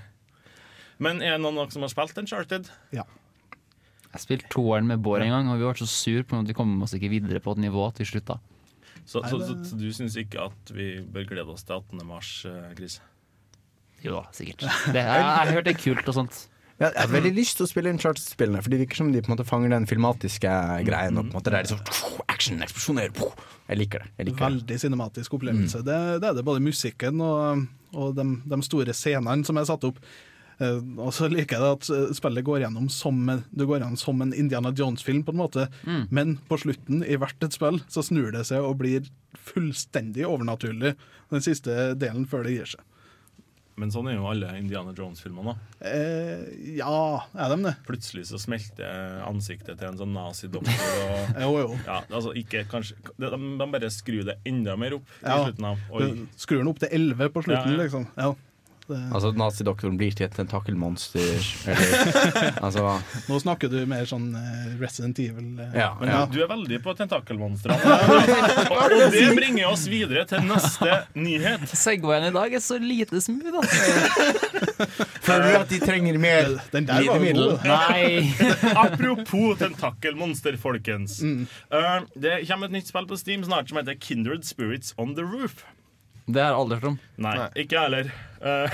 Men 1.03 1.21
er 1.21 1.35
det 1.35 1.43
noen 1.43 1.69
som 1.73 1.83
har 1.83 1.91
spilt 1.91 2.17
Uncharted? 2.23 2.71
Jeg 2.93 4.21
spilte 4.21 4.49
toeren 4.53 4.87
med 4.87 5.03
Bård 5.03 5.25
en 5.25 5.33
gang, 5.33 5.51
og 5.51 5.59
vi 5.59 5.67
ble 5.67 5.75
så 5.83 5.89
sur 5.89 6.23
på 6.23 6.39
at 6.39 6.49
vi 6.49 6.55
kom 6.57 6.75
oss 6.85 6.93
ikke 6.95 7.11
videre 7.11 7.41
på 7.43 7.57
et 7.57 7.63
nivå 7.65 7.89
til 7.97 8.07
slutt. 8.07 8.29
slutta. 8.29 8.39
Så, 9.05 9.19
så, 9.27 9.39
så, 9.41 9.55
så 9.67 9.77
du 9.77 9.89
syns 9.91 10.15
ikke 10.19 10.45
at 10.47 10.71
vi 10.71 10.93
bør 11.03 11.25
glede 11.27 11.51
oss 11.51 11.65
til 11.67 11.75
18. 11.75 12.05
mars, 12.07 12.29
eh, 12.47 12.69
Chris? 12.77 13.01
Jo 14.03 14.17
da, 14.19 14.23
sikkert. 14.35 14.65
Det, 14.93 14.99
jeg, 14.99 15.23
har 15.23 15.51
hørt 15.55 15.67
det 15.69 15.73
er 15.77 15.79
kult 15.79 16.09
og 16.11 16.17
sånt. 16.17 16.41
Ja, 16.81 16.89
jeg 16.89 16.97
har 17.05 17.11
veldig 17.13 17.31
lyst 17.37 17.55
til 17.59 17.63
å 17.67 17.69
spille 17.69 17.91
Uncharted-spillene, 17.93 18.59
for 18.65 18.73
det 18.73 18.79
virker 18.81 18.97
som 18.99 19.11
de 19.13 19.21
på 19.23 19.29
en 19.29 19.35
måte 19.37 19.45
fanger 19.47 19.71
den 19.71 19.85
filmatiske 19.87 20.53
greien. 20.87 21.15
Og 21.21 21.27
på 21.29 21.31
en 21.31 21.37
måte 21.37 21.53
det 21.53 21.59
er 21.61 21.67
liksom 21.69 22.25
action, 22.33 22.59
eksplosjoner 22.65 23.11
Jeg 23.13 23.77
liker 23.79 24.03
det. 24.03 24.09
Jeg 24.17 24.27
liker 24.27 24.41
det. 24.41 24.49
Veldig 24.49 24.79
cinematisk 24.81 25.37
opplevelse. 25.37 25.83
Det, 25.87 25.97
det 26.19 26.29
er 26.31 26.37
det 26.39 26.43
både 26.49 26.63
musikken 26.65 27.21
og, 27.23 27.63
og 27.93 28.15
de, 28.17 28.25
de 28.51 28.59
store 28.67 28.95
scenene 28.97 29.45
som 29.47 29.61
er 29.61 29.69
satt 29.69 29.85
opp. 29.87 30.01
Eh, 30.59 30.81
og 30.97 31.13
så 31.15 31.29
liker 31.31 31.55
jeg 31.55 31.63
det 31.63 31.71
at 31.77 31.87
eh, 31.93 32.11
spillet 32.17 32.43
går 32.49 32.65
gjennom 32.65 32.89
som, 32.91 33.21
en- 33.31 33.45
det 33.53 33.69
går 33.69 33.79
gjennom 33.79 33.97
som 34.01 34.19
en 34.25 34.33
Indiana 34.35 34.73
Jones-film, 34.75 35.21
på 35.29 35.31
en 35.37 35.39
måte. 35.45 35.69
Men 36.09 36.35
på 36.49 36.57
slutten, 36.65 37.05
i 37.05 37.15
hvert 37.21 37.45
et 37.47 37.55
spill, 37.55 37.79
så 37.87 38.03
snur 38.03 38.33
det 38.35 38.43
seg 38.49 38.65
og 38.65 38.81
blir 38.81 39.07
fullstendig 39.53 40.25
overnaturlig 40.27 40.95
den 41.31 41.45
siste 41.45 41.93
delen 42.01 42.25
før 42.29 42.43
det 42.49 42.57
gir 42.57 42.73
seg. 42.75 42.83
Men 43.75 43.89
sånn 43.89 44.05
er 44.11 44.15
jo 44.19 44.27
alle 44.29 44.51
Indiana 44.59 44.91
Jones-filmene. 44.93 45.55
Eh, 45.81 46.43
ja, 46.77 46.93
er 47.33 47.49
de 47.55 47.57
det? 47.65 47.71
Plutselig 47.87 48.27
så 48.29 48.37
smelter 48.41 49.23
ansiktet 49.25 49.79
til 49.79 49.87
en 49.89 49.97
sånn 49.97 50.13
nazidoktor. 50.13 50.93
Og, 51.07 51.33
Jo, 51.43 51.51
jo. 51.63 51.69
ja, 51.87 51.99
altså 52.13 52.35
ikke 52.37 52.65
kanskje 52.69 52.99
De, 53.17 53.31
de 53.33 53.67
bare 53.73 53.89
skrur 53.93 54.23
det 54.29 54.37
enda 54.45 54.75
mer 54.77 54.99
opp 54.99 55.09
i 55.23 55.25
Ja. 55.25 55.39
slutten 55.47 55.65
av. 55.71 55.81
Oi. 55.91 56.11
Skrur 56.37 56.61
den 56.61 56.69
opp 56.69 56.79
til 56.85 56.93
11 56.99 57.29
på 57.33 57.43
slutten, 57.47 57.73
ja. 57.73 57.81
liksom. 57.81 58.05
Ja. 58.17 58.33
Det, 58.87 58.97
Altså 59.15 59.29
Nazidoktoren 59.37 59.95
blir 59.99 60.11
til 60.17 60.25
et 60.27 60.33
tentakelmonster. 60.35 61.21
Eller, 61.71 62.55
altså 62.65 62.97
nå 63.29 63.37
snakker 63.39 63.71
du 63.71 63.77
mer 63.87 64.03
sånn 64.09 64.25
eh, 64.35 64.73
Resident 64.81 65.19
Evil. 65.23 65.53
eh. 65.63 65.77
Ja, 65.79 65.93
Men 66.01 66.11
ja. 66.11 66.21
du 66.27 66.39
er 66.43 66.49
veldig 66.51 66.79
på 66.83 66.95
tentakelmonstrene. 66.99 67.79
og 68.75 68.95
det 69.13 69.29
bringer 69.37 69.69
oss 69.71 69.85
videre 69.91 70.25
til 70.29 70.43
neste 70.49 70.97
nyhet. 71.15 71.63
Segwayen 71.71 72.27
i 72.27 72.33
dag 72.35 72.57
er 72.59 72.63
så 72.63 72.79
lite 72.81 73.21
smooth, 73.23 73.61
altså. 73.61 73.81
Føler 75.23 75.45
du 75.47 75.57
at 75.61 75.69
de 75.71 75.79
trenger 75.79 76.17
mer 76.19 76.49
Den 76.73 76.87
der 76.89 77.05
var 77.07 77.23
god. 77.23 77.63
Nei. 77.63 78.33
Apropos 78.75 79.55
tentakelmonster, 79.61 80.57
folkens. 80.59 81.21
Eh, 81.23 81.95
det 82.19 82.41
kommer 82.49 82.67
et 82.67 82.75
nytt 82.81 82.91
spill 82.91 83.07
på 83.09 83.19
Steam 83.19 83.45
snart 83.47 83.71
som 83.71 83.79
heter 83.79 83.95
Kindred 84.03 84.43
Spirits 84.47 84.91
On 84.99 85.15
The 85.15 85.23
Roof. 85.23 85.63
Det 86.23 86.39
har 86.39 86.53
jeg 86.53 86.59
aldri 86.61 86.75
hørt 86.79 86.91
om. 86.93 86.99
Nei, 87.19 87.33
ikke 87.59 87.75
jeg 87.75 87.83
heller. 87.89 88.11
Eh, 88.43 88.73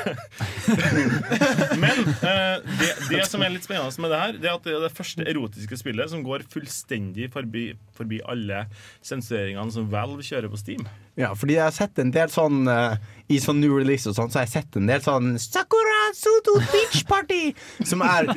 Men 1.83 1.99
eh, 2.25 2.55
det, 2.79 2.89
det 3.11 3.25
som 3.29 3.43
er 3.45 3.53
litt 3.53 3.67
spennende 3.67 4.01
med 4.01 4.09
det 4.13 4.21
her, 4.21 4.39
Det 4.41 4.49
er 4.49 4.55
at 4.57 4.65
det 4.65 4.73
er 4.73 4.85
det 4.87 4.95
første 4.97 5.27
erotiske 5.29 5.77
spillet 5.77 6.09
som 6.09 6.23
går 6.25 6.47
fullstendig 6.49 7.29
forbi, 7.33 7.67
forbi 7.97 8.21
alle 8.25 8.63
sensureringene 9.05 9.75
som 9.75 9.89
Valve 9.91 10.25
kjører 10.25 10.49
på 10.49 10.59
Steam. 10.61 10.87
Ja, 11.19 11.33
fordi 11.35 11.57
jeg 11.57 11.65
har 11.65 11.73
sett 11.75 11.99
en 11.99 12.13
del 12.15 12.29
sånn 12.31 12.61
uh, 12.69 12.93
I 13.27 13.41
sånn 13.43 13.57
new 13.59 13.73
release 13.75 14.07
og 14.07 14.15
sånn, 14.15 14.29
så 14.31 14.39
har 14.39 14.45
jeg 14.47 14.53
sett 14.53 14.77
en 14.79 14.87
del 14.87 15.01
sånn 15.03 15.33
Sakura 15.41 15.97
Soto 16.15 16.55
Beach 16.71 17.01
Party! 17.09 17.51
Som 17.85 18.03
er 18.05 18.29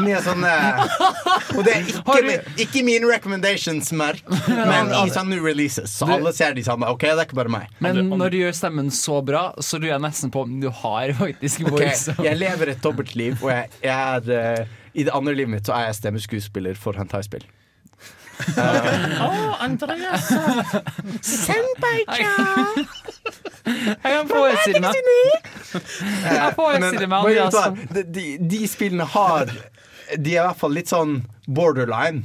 mye 0.00 0.22
sånne 0.24 0.52
Og 1.58 1.60
det 1.66 1.74
er 1.74 1.90
ikke, 1.92 2.16
min, 2.24 2.48
ikke 2.64 2.84
mine 2.86 3.10
recommendations-merk, 3.10 4.24
men 4.48 4.94
i 5.02 5.12
sånn 5.12 5.28
new 5.30 5.44
releases. 5.44 5.92
Så 5.92 6.08
alle 6.16 6.32
ser 6.36 6.56
de 6.56 6.64
samme. 6.66 6.88
OK, 6.92 7.04
det 7.04 7.14
er 7.14 7.28
ikke 7.28 7.38
bare 7.38 7.52
meg. 7.52 7.68
Men 7.84 8.00
når 8.16 8.32
du 8.32 8.38
gjør 8.40 8.56
stemmen 8.56 8.88
så 8.94 9.20
bra, 9.24 9.50
så 9.60 9.78
lurer 9.80 9.94
jeg 9.96 10.04
nesten 10.06 10.32
på 10.32 10.46
om 10.46 10.56
du 10.62 10.70
har 10.82 11.12
faktisk 11.20 11.66
Ok, 11.68 11.76
Okay, 11.76 12.24
jeg 12.24 12.40
lever 12.40 12.72
et 12.72 12.80
dobbeltliv, 12.82 13.36
og 13.44 13.52
jeg, 13.52 13.68
jeg 13.84 13.92
er 13.92 14.64
uh, 14.64 14.74
I 14.96 15.04
det 15.06 15.12
andre 15.14 15.36
livet 15.36 15.52
mitt 15.58 15.68
så 15.68 15.76
er 15.76 15.90
jeg 15.90 16.00
stemmeskuespiller 16.00 16.78
for 16.80 16.96
hentai-spill. 16.98 17.44
Jeg 23.66 24.12
kan 24.12 24.28
forestille 24.30 24.80
meg 24.82 24.94
Jeg 26.26 26.54
forestiller 26.56 27.08
meg 27.10 27.10
Men, 27.10 27.10
med 27.10 27.16
Andreas 27.18 27.52
du 27.52 27.58
hva? 27.58 27.64
som 27.64 27.74
de, 27.96 28.04
de, 28.16 28.24
de 28.52 28.60
spillene 28.70 29.06
har 29.16 29.50
De 29.50 30.34
er 30.36 30.40
i 30.40 30.44
hvert 30.46 30.60
fall 30.60 30.74
litt 30.76 30.90
sånn 30.92 31.16
borderline. 31.50 32.22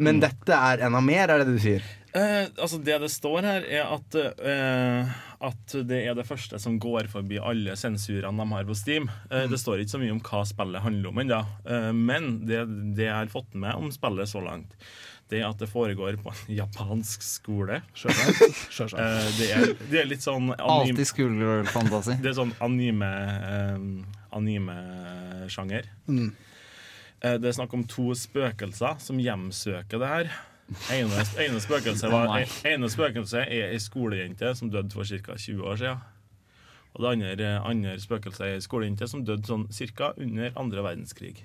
Men 0.00 0.20
dette 0.22 0.56
er 0.56 0.80
enda 0.86 1.00
mer, 1.04 1.28
er 1.34 1.42
det 1.42 1.52
du 1.52 1.58
sier? 1.60 1.82
Eh, 2.16 2.46
altså 2.58 2.78
Det 2.82 2.96
det 3.02 3.10
står 3.12 3.44
her, 3.46 3.66
er 3.68 3.84
at, 3.92 4.16
eh, 4.18 5.10
at 5.46 5.74
det 5.86 6.00
er 6.08 6.16
det 6.18 6.24
første 6.28 6.58
som 6.62 6.78
går 6.82 7.06
forbi 7.12 7.36
alle 7.38 7.76
sensurene 7.78 8.40
de 8.40 8.48
har 8.56 8.64
på 8.68 8.74
Steam. 8.80 9.10
Eh, 9.30 9.44
Det 9.52 9.60
står 9.60 9.82
ikke 9.84 9.94
så 9.94 10.00
mye 10.02 10.16
om 10.16 10.22
hva 10.26 10.40
spillet 10.48 10.82
handler 10.84 11.12
om 11.12 11.20
ennå, 11.22 11.42
eh, 11.76 11.90
men 11.96 12.30
det, 12.48 12.64
det 12.96 13.06
jeg 13.10 13.14
har 13.18 13.30
fått 13.36 13.52
med 13.54 13.76
om 13.78 13.92
spillet 13.94 14.28
så 14.32 14.40
langt, 14.48 14.72
er 15.38 15.46
at 15.46 15.60
det 15.62 15.68
foregår 15.70 16.18
på 16.20 16.32
en 16.32 16.54
japansk 16.58 17.22
skole. 17.24 17.80
Sjølsagt. 17.94 18.98
Eh, 19.00 19.26
det, 19.36 19.48
er, 19.54 19.72
det 19.90 19.98
er 20.00 20.06
litt 20.08 20.24
sånn 20.24 20.50
Alltid 20.56 21.06
schoolgirl-fantasi. 21.06 22.16
Det 22.22 22.32
er 22.32 22.36
sånn 22.38 22.52
anime 22.64 23.08
eh, 23.08 23.76
Anime-sjanger. 24.36 25.88
Mm. 26.08 26.30
Eh, 27.20 27.36
det 27.40 27.50
er 27.50 27.56
snakk 27.56 27.74
om 27.76 27.84
to 27.88 28.10
spøkelser 28.16 29.00
som 29.04 29.20
hjemsøker 29.20 30.02
det 30.02 30.10
her. 30.10 30.32
Ene, 30.94 31.24
ene, 31.42 31.60
spøkelse 31.62 32.08
var, 32.12 32.44
ene 32.68 32.90
spøkelse 32.90 33.42
er 33.42 33.72
ei 33.74 33.80
skolejente 33.82 34.52
som 34.54 34.70
døde 34.70 34.94
for 34.94 35.04
ca. 35.04 35.34
20 35.34 35.66
år 35.66 35.80
siden. 35.80 36.04
Og 36.94 37.02
det 37.02 37.10
andre, 37.10 37.48
andre 37.66 37.96
spøkelset 38.02 38.46
er 38.46 38.56
ei 38.58 38.64
skolejente 38.64 39.08
som 39.10 39.24
døde 39.26 39.46
sånn 39.46 39.66
ca. 39.98 40.12
under 40.16 40.54
andre 40.58 40.86
verdenskrig. 40.86 41.42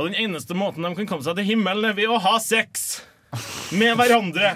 Og 0.00 0.08
den 0.08 0.16
eneste 0.16 0.56
måten 0.56 0.86
de 0.86 0.94
kan 0.96 1.08
komme 1.10 1.24
seg 1.26 1.36
til 1.36 1.50
himmelen, 1.52 1.90
er 1.90 1.96
ved 1.98 2.08
å 2.08 2.20
ha 2.24 2.38
sex! 2.40 3.02
Med 3.76 3.94
hverandre. 4.00 4.54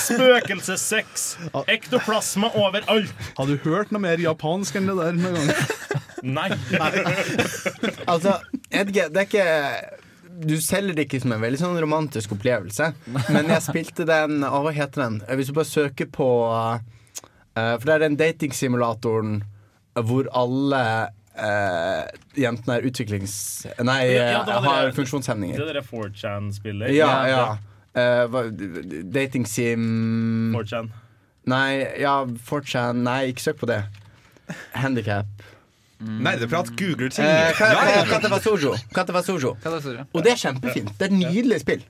Spøkelsessex. 0.00 1.26
Ektoplasma 1.70 2.48
overalt. 2.58 3.12
Har 3.36 3.46
du 3.46 3.60
hørt 3.62 3.92
noe 3.94 4.02
mer 4.02 4.18
japansk 4.18 4.80
enn 4.80 4.88
det 4.88 4.96
der 4.98 5.20
noen 5.20 5.36
gang? 5.36 5.52
Nei. 6.38 6.48
Altså, 8.08 8.38
ikke, 8.72 9.06
det 9.12 9.20
er 9.20 9.28
ikke 9.28 9.46
du 10.36 10.56
selger 10.60 10.96
det 10.96 11.06
ikke 11.06 11.20
som 11.22 11.36
en 11.36 11.44
veldig 11.44 11.60
sånn 11.60 11.78
romantisk 11.80 12.34
opplevelse, 12.36 12.90
men 13.32 13.52
jeg 13.54 13.64
spilte 13.64 14.04
den 14.08 14.42
Å, 14.44 14.58
hva 14.64 14.72
heter 14.74 15.06
den? 15.06 15.20
Hvis 15.38 15.48
du 15.48 15.54
bare 15.56 15.70
søker 15.70 16.10
på 16.12 16.26
uh, 16.52 16.76
For 17.54 17.86
det 17.86 17.94
er 17.94 18.04
den 18.04 18.18
datingsimulatoren 18.20 19.38
hvor 19.96 20.28
alle 20.36 20.82
eh, 21.36 22.02
jentene 22.40 22.78
er 22.78 22.86
utviklings... 22.88 23.34
Nei, 23.84 24.00
Ja, 24.14 24.42
det 24.44 24.52
det 24.52 24.60
har 24.66 24.92
funksjonshemninger. 24.96 25.60
Det 25.60 25.74
er 25.74 25.80
det 25.80 25.86
4chan-spillet. 25.88 26.94
Ja, 26.96 27.12
ja. 27.30 27.46
Uh, 27.96 28.50
dating 29.08 29.46
sim 29.48 30.52
4chan. 30.52 30.90
Nei, 31.48 31.86
ja, 32.02 32.18
4chan 32.50 33.04
Nei, 33.06 33.20
ikke 33.32 33.46
søk 33.46 33.62
på 33.62 33.70
det. 33.70 33.84
Handikap. 34.76 35.46
Nerdeprat 36.00 36.68
googler 36.76 37.08
ting. 37.08 37.24
Eh, 37.24 37.56
det, 39.72 39.82
Sture? 39.82 40.04
Og 40.12 40.24
det 40.24 40.34
er 40.34 40.40
kjempefint. 40.42 40.92
Det 40.98 41.08
er 41.08 41.14
et 41.14 41.20
nydelig 41.22 41.60
spill. 41.62 41.84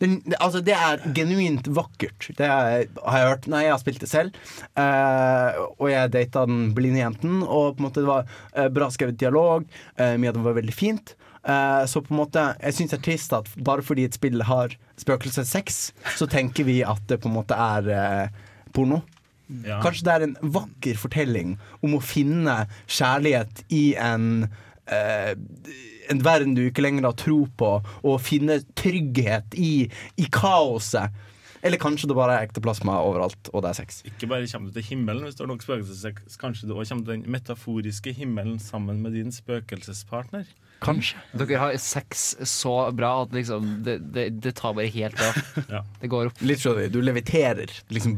Det, 0.00 0.08
altså, 0.40 0.62
det 0.64 0.74
er 0.76 1.02
genuint 1.16 1.68
vakkert. 1.76 2.30
Det 2.38 2.46
er, 2.46 2.86
har 3.04 3.20
jeg 3.20 3.30
hørt. 3.30 3.48
Nei, 3.52 3.64
jeg 3.66 3.74
har 3.74 3.82
spilt 3.82 4.02
det 4.02 4.10
selv. 4.10 4.36
Eh, 4.80 5.60
og 5.76 5.90
jeg 5.92 6.14
data 6.16 6.46
den 6.48 6.70
blinde 6.76 7.02
jenten, 7.02 7.42
og 7.44 7.76
på 7.76 7.82
en 7.82 7.88
måte 7.90 8.02
det 8.02 8.08
var 8.08 8.24
eh, 8.54 8.70
bra 8.72 8.88
skrevet 8.92 9.20
dialog. 9.20 9.66
Uh, 10.00 10.16
mye 10.16 10.32
av 10.32 10.40
det 10.40 10.46
var 10.46 10.56
veldig 10.62 10.76
fint. 10.76 11.14
Eh, 11.42 11.86
så 11.86 12.02
på 12.02 12.12
en 12.12 12.18
måte 12.18 12.42
Jeg 12.60 12.76
syns 12.76 12.90
det 12.92 12.98
er 12.98 13.04
trist 13.06 13.32
at 13.32 13.46
bare 13.64 13.84
fordi 13.84 14.04
et 14.04 14.16
spill 14.16 14.42
har 14.44 14.74
spøkelsessex, 15.00 15.78
så 16.20 16.28
tenker 16.28 16.66
vi 16.68 16.82
at 16.84 17.00
det 17.08 17.22
på 17.22 17.30
en 17.30 17.38
måte 17.38 17.56
er 17.56 17.88
eh, 17.96 18.42
porno. 18.76 19.00
Ja. 19.64 19.80
Kanskje 19.82 20.06
det 20.06 20.12
er 20.12 20.26
en 20.26 20.36
vakker 20.54 20.98
fortelling 21.00 21.56
om 21.80 21.96
å 21.96 22.02
finne 22.04 22.66
kjærlighet 22.84 23.64
i 23.72 23.94
en 23.98 24.44
eh, 24.92 25.32
en 26.10 26.22
verden 26.24 26.56
du 26.56 26.64
ikke 26.66 26.84
lenger 26.84 27.08
har 27.08 27.18
tro 27.18 27.44
på, 27.60 27.72
og 28.02 28.22
finne 28.24 28.60
trygghet 28.78 29.56
i, 29.58 29.88
i 30.20 30.30
kaoset. 30.34 31.14
Eller 31.60 31.76
kanskje 31.80 32.08
det 32.08 32.16
bare 32.16 32.38
er 32.38 32.46
ekteplasma 32.48 32.94
overalt, 33.04 33.50
og 33.52 33.62
det 33.64 33.70
er 33.70 33.78
sex. 33.82 34.00
Ikke 34.08 34.30
bare 34.30 34.48
kommer 34.48 34.70
du 34.70 34.78
til 34.78 34.86
himmelen 34.94 35.26
hvis 35.26 35.36
du 35.36 35.42
har 35.44 35.50
nok 35.50 35.64
spøkelsessex, 35.64 36.38
kanskje 36.40 36.70
du 36.70 36.72
også 36.72 36.94
kommer 36.94 37.04
til 37.10 37.18
den 37.18 37.34
metaforiske 37.34 38.14
himmelen 38.16 38.56
sammen 38.62 39.02
med 39.04 39.12
din 39.18 39.32
spøkelsespartner. 39.34 40.48
Kanskje. 40.80 41.20
Dere 41.36 41.60
har 41.60 41.76
sex 41.76 42.30
så 42.48 42.74
bra 42.96 43.10
at 43.26 43.34
liksom 43.36 43.82
det, 43.84 43.98
det, 44.14 44.30
det 44.40 44.54
tar 44.56 44.72
bare 44.78 44.88
helt 44.88 45.20
av. 45.20 45.40
Ja. 45.76 45.84
Det 46.00 46.08
går 46.10 46.30
opp. 46.30 46.40
Litt 46.40 46.62
sånn, 46.62 46.80
du 46.88 47.00
leviterer. 47.04 47.68
Liksom. 47.92 48.16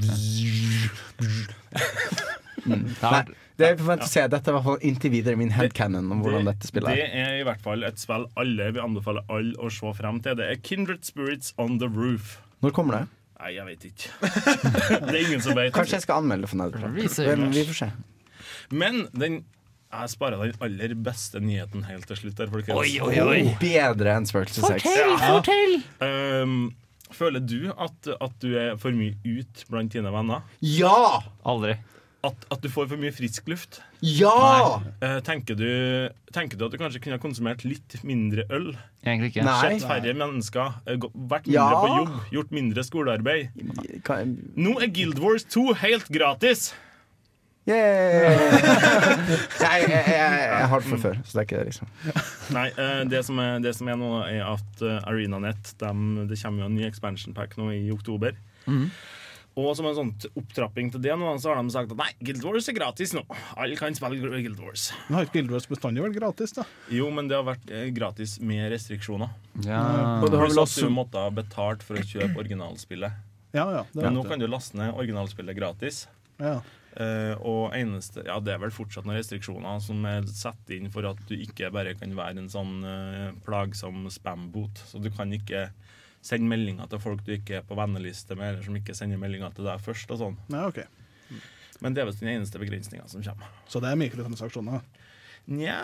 mm. 2.62 2.86
Nei, 3.02 3.24
det 3.60 3.68
er 3.68 3.78
forventet 3.78 4.08
å 4.08 4.10
se. 4.12 4.24
Dette 4.32 4.48
er 4.48 4.54
i 4.54 4.56
hvert 4.56 4.68
fall 4.68 4.86
inntil 4.88 5.12
videre 5.12 5.38
min 5.40 5.52
headcanon 5.54 6.10
om 6.14 6.22
hvordan 6.24 6.48
dette 6.48 6.68
spillet 6.70 6.96
det 6.96 7.08
er. 7.08 7.16
er 7.26 7.40
i 7.42 7.46
hvert 7.46 7.64
fall 7.64 7.84
et 7.86 8.00
spill 8.00 8.28
alle 8.40 8.70
vil 8.72 8.84
anbefale 8.84 9.24
alle 9.32 9.56
å 9.60 9.70
se 9.72 9.92
frem 9.98 10.20
til. 10.24 10.38
Det 10.40 10.48
er 10.48 10.62
Kindred 10.64 11.04
Spirits 11.08 11.52
On 11.60 11.76
The 11.82 11.90
Roof. 11.92 12.38
Når 12.64 12.76
kommer 12.76 13.00
det? 13.00 13.04
Nei, 13.42 13.54
jeg 13.56 13.66
vet 13.66 13.88
ikke. 13.90 14.12
det 15.08 15.16
er 15.16 15.20
ingen 15.24 15.42
som 15.44 15.58
vet. 15.58 15.72
Kanskje 15.74 15.98
jeg 15.98 16.06
skal 16.06 16.22
anmelde 16.22 16.50
for 16.50 16.62
Netherplan. 16.62 16.94
Men 16.94 17.56
vi 17.56 17.66
får 17.72 17.80
se. 17.84 17.90
Men 18.72 19.04
den 19.12 19.42
jeg 19.92 20.08
sparer 20.08 20.40
den 20.40 20.62
aller 20.64 20.94
beste 21.04 21.40
nyheten 21.42 21.82
helt 21.84 22.06
til 22.08 22.16
slutt. 22.16 22.38
Der, 22.38 22.48
folkens. 22.48 23.58
Bedre 23.60 24.14
enn 24.16 24.28
spøkelsessex. 24.28 24.86
Um, 26.00 26.70
føler 27.12 27.44
du 27.44 27.68
at, 27.74 28.08
at 28.16 28.38
du 28.40 28.54
er 28.56 28.78
for 28.80 28.96
mye 28.96 29.18
ut 29.26 29.66
blant 29.68 29.92
dine 29.92 30.12
venner? 30.14 30.46
Ja! 30.64 31.20
Aldri. 31.44 31.76
At, 32.22 32.44
at 32.54 32.60
du 32.62 32.68
får 32.70 32.86
for 32.86 33.00
mye 33.02 33.10
frisk 33.10 33.48
luft? 33.50 33.80
Ja! 34.06 34.78
Eh, 35.02 35.16
tenker, 35.26 35.56
du, 35.58 35.66
tenker 36.30 36.54
du 36.60 36.68
at 36.68 36.74
du 36.74 36.78
kanskje 36.78 37.00
kunne 37.02 37.16
ha 37.18 37.22
konsumert 37.22 37.64
litt 37.66 37.96
mindre 38.06 38.44
øl? 38.54 38.68
Egentlig 39.02 39.32
ikke. 39.32 39.46
Nei. 39.48 39.56
Sett 39.80 39.88
færre 39.90 40.14
mennesker, 40.14 40.76
eh, 40.86 41.02
vært 41.02 41.48
mindre 41.50 41.56
Ja. 41.56 41.66
på 41.82 41.90
jobb, 41.96 42.14
gjort 42.36 42.54
mindre 42.54 42.84
skolearbeid? 42.86 43.50
Nå 44.54 44.76
er 44.78 44.92
Guild 44.94 45.18
Wars 45.18 45.42
2 45.50 45.72
helt 45.82 46.06
gratis! 46.14 46.70
Yeah. 47.66 48.42
jeg, 49.62 49.84
jeg, 49.86 49.90
jeg, 49.90 50.38
jeg 50.50 50.68
har 50.70 50.80
det 50.82 50.88
fra 50.88 50.96
før, 50.98 51.18
så 51.22 51.36
det 51.36 51.42
er 51.42 51.44
ikke 51.46 51.58
det, 51.60 51.66
liksom. 51.68 51.90
Nei, 52.56 52.64
eh, 52.74 53.02
det 53.10 53.20
som, 53.26 53.38
er, 53.38 53.60
det 53.62 53.74
som 53.78 53.90
er 53.90 53.98
nå, 54.00 54.08
er 54.26 54.42
at 54.50 54.82
eh, 54.82 54.96
ArenaNet 55.06 55.70
de, 55.78 55.92
Det 56.30 56.38
kommer 56.42 56.64
jo 56.64 56.70
en 56.70 56.74
ny 56.78 56.86
expansion 56.88 57.34
pack 57.34 57.54
nå 57.58 57.68
i 57.74 57.84
oktober. 57.94 58.34
Og 59.52 59.74
som 59.76 59.84
en 59.84 59.96
sånn 59.96 60.12
opptrapping 60.38 60.88
til 60.94 61.02
det 61.04 61.12
nå, 61.18 61.28
så 61.42 61.52
har 61.52 61.60
de 61.60 61.74
sagt 61.74 61.92
at 61.92 61.98
nei, 61.98 62.08
Guild 62.24 62.44
Wars 62.46 62.70
er 62.70 62.76
gratis 62.76 63.12
nå. 63.12 63.20
Alle 63.52 63.76
kan 63.76 63.92
spille 63.96 64.20
Guild 64.32 64.60
Wars. 64.62 64.86
Men 65.08 65.18
har 65.18 65.28
ikke 65.28 65.40
Guild 65.40 65.52
Wars 65.52 65.68
bestandig 65.68 66.04
vært 66.06 66.16
gratis, 66.16 66.54
da? 66.56 66.64
Jo, 66.92 67.10
men 67.12 67.28
det 67.28 67.36
har 67.36 67.44
vært 67.50 67.72
eh, 67.72 67.90
gratis 67.92 68.38
med 68.40 68.70
restriksjoner. 68.72 69.34
Ja. 69.66 69.82
Og 70.22 70.30
det 70.32 70.40
har 70.40 70.48
vel 70.48 70.62
også 70.64 70.88
du 70.88 70.94
måtte 70.94 71.20
ha 71.20 71.32
betalt 71.34 71.84
for 71.84 72.00
å 72.00 72.04
kjøpe 72.06 72.40
originalspillet. 72.40 73.18
Ja, 73.52 73.66
ja. 73.68 73.82
Det 73.92 74.06
Men 74.06 74.16
nå 74.16 74.24
kan 74.24 74.40
du 74.40 74.48
laste 74.48 74.80
ned 74.80 74.94
originalspillet 74.96 75.58
gratis. 75.58 76.06
ja. 76.40 76.60
Uh, 76.92 77.32
og 77.48 77.72
eneste, 77.72 78.20
ja, 78.26 78.34
det 78.44 78.52
er 78.52 78.58
vel 78.60 78.72
fortsatt 78.74 79.06
noen 79.08 79.16
restriksjoner 79.16 79.78
som 79.80 80.02
er 80.04 80.26
satt 80.28 80.72
inn 80.76 80.90
for 80.92 81.06
at 81.08 81.22
du 81.24 81.32
ikke 81.38 81.70
bare 81.72 81.94
kan 81.96 82.12
være 82.12 82.42
en 82.42 82.50
sånn 82.52 82.82
uh, 82.84 83.30
plagsom 83.46 84.04
spam-bot. 84.12 84.82
Så 84.90 85.00
du 85.00 85.08
kan 85.14 85.32
ikke 85.32 85.70
sende 86.22 86.46
meldinger 86.50 86.86
til 86.90 87.00
folk 87.02 87.22
du 87.26 87.32
ikke 87.34 87.58
er 87.60 87.64
på 87.66 87.74
venneliste 87.78 88.36
med, 88.38 88.52
eller 88.54 88.66
som 88.66 88.76
ikke 88.78 88.94
sender 88.94 89.18
meldinger 89.18 89.54
til 89.56 89.66
deg 89.66 89.80
først. 89.82 90.10
og 90.14 90.20
sånn. 90.22 90.36
ja, 90.54 90.66
ok. 90.68 90.82
Men 91.82 91.94
det 91.96 92.02
er 92.04 92.06
visst 92.06 92.20
den 92.22 92.28
eneste 92.36 92.60
begrensninga 92.62 93.08
som 93.10 93.22
kommer. 93.26 93.48
Så 93.66 93.80
det 93.82 93.88
er 93.90 93.96
mikrotransaksjoner? 93.98 94.84
Nja 95.50 95.80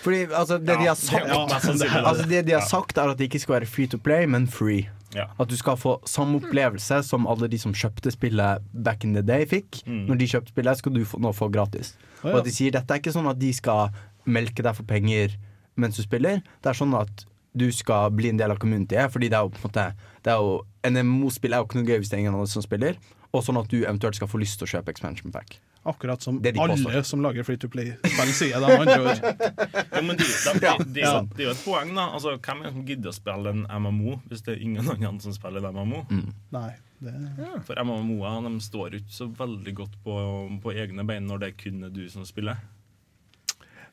Fordi 0.00 0.22
altså, 0.32 0.56
det, 0.56 0.72
de 0.78 0.86
har 0.86 0.86
Ja, 0.86 0.94
sagt, 0.96 1.26
det. 1.28 1.90
altså, 1.92 2.24
det 2.30 2.46
de 2.46 2.52
har 2.56 2.64
sagt, 2.64 2.96
er 2.96 3.10
at 3.12 3.18
det 3.18 3.26
ikke 3.28 3.42
skal 3.42 3.54
være 3.58 3.66
free 3.68 3.86
to 3.92 3.98
play, 4.00 4.24
men 4.24 4.46
free. 4.48 4.86
Ja. 5.12 5.26
At 5.38 5.50
du 5.52 5.56
skal 5.60 5.76
få 5.76 5.98
samme 6.08 6.40
opplevelse 6.40 7.02
som 7.04 7.26
alle 7.28 7.50
de 7.52 7.58
som 7.60 7.74
kjøpte 7.76 8.10
spillet 8.14 8.64
back 8.72 9.04
in 9.04 9.12
the 9.12 9.20
day, 9.22 9.44
fikk. 9.44 9.82
Mm. 9.84 10.06
Når 10.08 10.22
de 10.22 10.30
kjøpte 10.32 10.54
spillet, 10.54 10.80
skal 10.80 10.96
du 10.96 11.02
få, 11.04 11.20
nå 11.20 11.34
få 11.36 11.50
gratis. 11.52 11.92
Oh, 12.22 12.30
ja. 12.30 12.32
Og 12.32 12.38
at 12.40 12.48
de 12.48 12.54
sier 12.56 12.72
dette 12.72 12.96
er 12.96 13.02
ikke 13.04 13.12
sånn 13.12 13.28
at 13.28 13.38
de 13.38 13.52
skal 13.52 13.92
melke 14.24 14.64
deg 14.64 14.74
for 14.80 14.88
penger 14.88 15.36
mens 15.76 16.00
du 16.00 16.02
spiller. 16.06 16.40
Det 16.64 16.72
er 16.72 16.80
sånn 16.80 16.96
at 16.96 17.26
du 17.56 17.66
skal 17.72 18.10
bli 18.12 18.28
en 18.32 18.40
del 18.40 18.52
av 18.52 18.58
communityet, 18.62 19.10
fordi 19.12 19.30
det 19.32 19.38
er 19.38 19.46
jo 19.46 19.52
på 19.54 19.62
en 19.62 19.68
måte 19.70 19.86
det 20.26 20.32
er 20.34 20.42
jo, 20.42 20.56
En 20.86 20.98
MMO-spill 21.02 21.54
er 21.54 21.62
jo 21.62 21.66
ikke 21.68 21.80
noe 21.80 21.88
gøy 21.88 21.98
hvis 22.02 22.10
det 22.12 22.18
er 22.18 22.24
ingen 22.24 22.34
andre 22.36 22.50
som 22.50 22.62
spiller. 22.62 22.98
Og 23.34 23.42
sånn 23.44 23.58
at 23.58 23.70
du 23.72 23.80
eventuelt 23.82 24.16
skal 24.18 24.28
få 24.30 24.38
lyst 24.38 24.60
til 24.60 24.68
å 24.68 24.70
kjøpe 24.76 24.92
expansion 24.92 25.32
pack. 25.34 25.58
Akkurat 25.86 26.22
som 26.22 26.40
de 26.42 26.50
alle 26.58 27.02
som 27.06 27.20
lager 27.22 27.46
free 27.46 27.58
to 27.62 27.68
play-spill, 27.70 28.30
sier 28.34 28.58
de 28.62 28.70
andre 28.74 28.96
ord. 29.06 29.20
Det 29.96 30.02
de, 30.02 30.16
de, 30.16 30.70
de, 30.94 31.00
Ja. 31.02 31.20
det 31.22 31.44
er 31.44 31.46
jo 31.46 31.52
et 31.54 31.62
poeng, 31.62 31.92
da. 31.94 32.08
Altså, 32.16 32.34
Hvem 32.42 32.62
er 32.62 32.66
det 32.66 32.72
som 32.74 32.86
gidder 32.88 33.12
å 33.12 33.14
spille 33.14 33.52
en 33.54 33.62
MMO 33.82 34.16
hvis 34.28 34.42
det 34.46 34.56
er 34.56 34.64
ingen 34.66 34.90
andre 34.90 35.12
som 35.22 35.34
spiller 35.36 35.66
en 35.68 35.78
MMO? 35.78 36.02
Nei, 36.56 36.70
det 37.02 37.14
For 37.68 37.78
MMO-er 37.82 38.48
de 38.48 38.54
står 38.66 38.98
ikke 38.98 39.14
så 39.14 39.28
veldig 39.38 39.74
godt 39.82 39.98
på, 40.04 40.16
på 40.62 40.74
egne 40.74 41.06
bein 41.06 41.28
når 41.30 41.42
det 41.44 41.52
er 41.52 41.58
kun 41.60 41.86
du 41.94 42.02
som 42.12 42.26
spiller. 42.28 42.58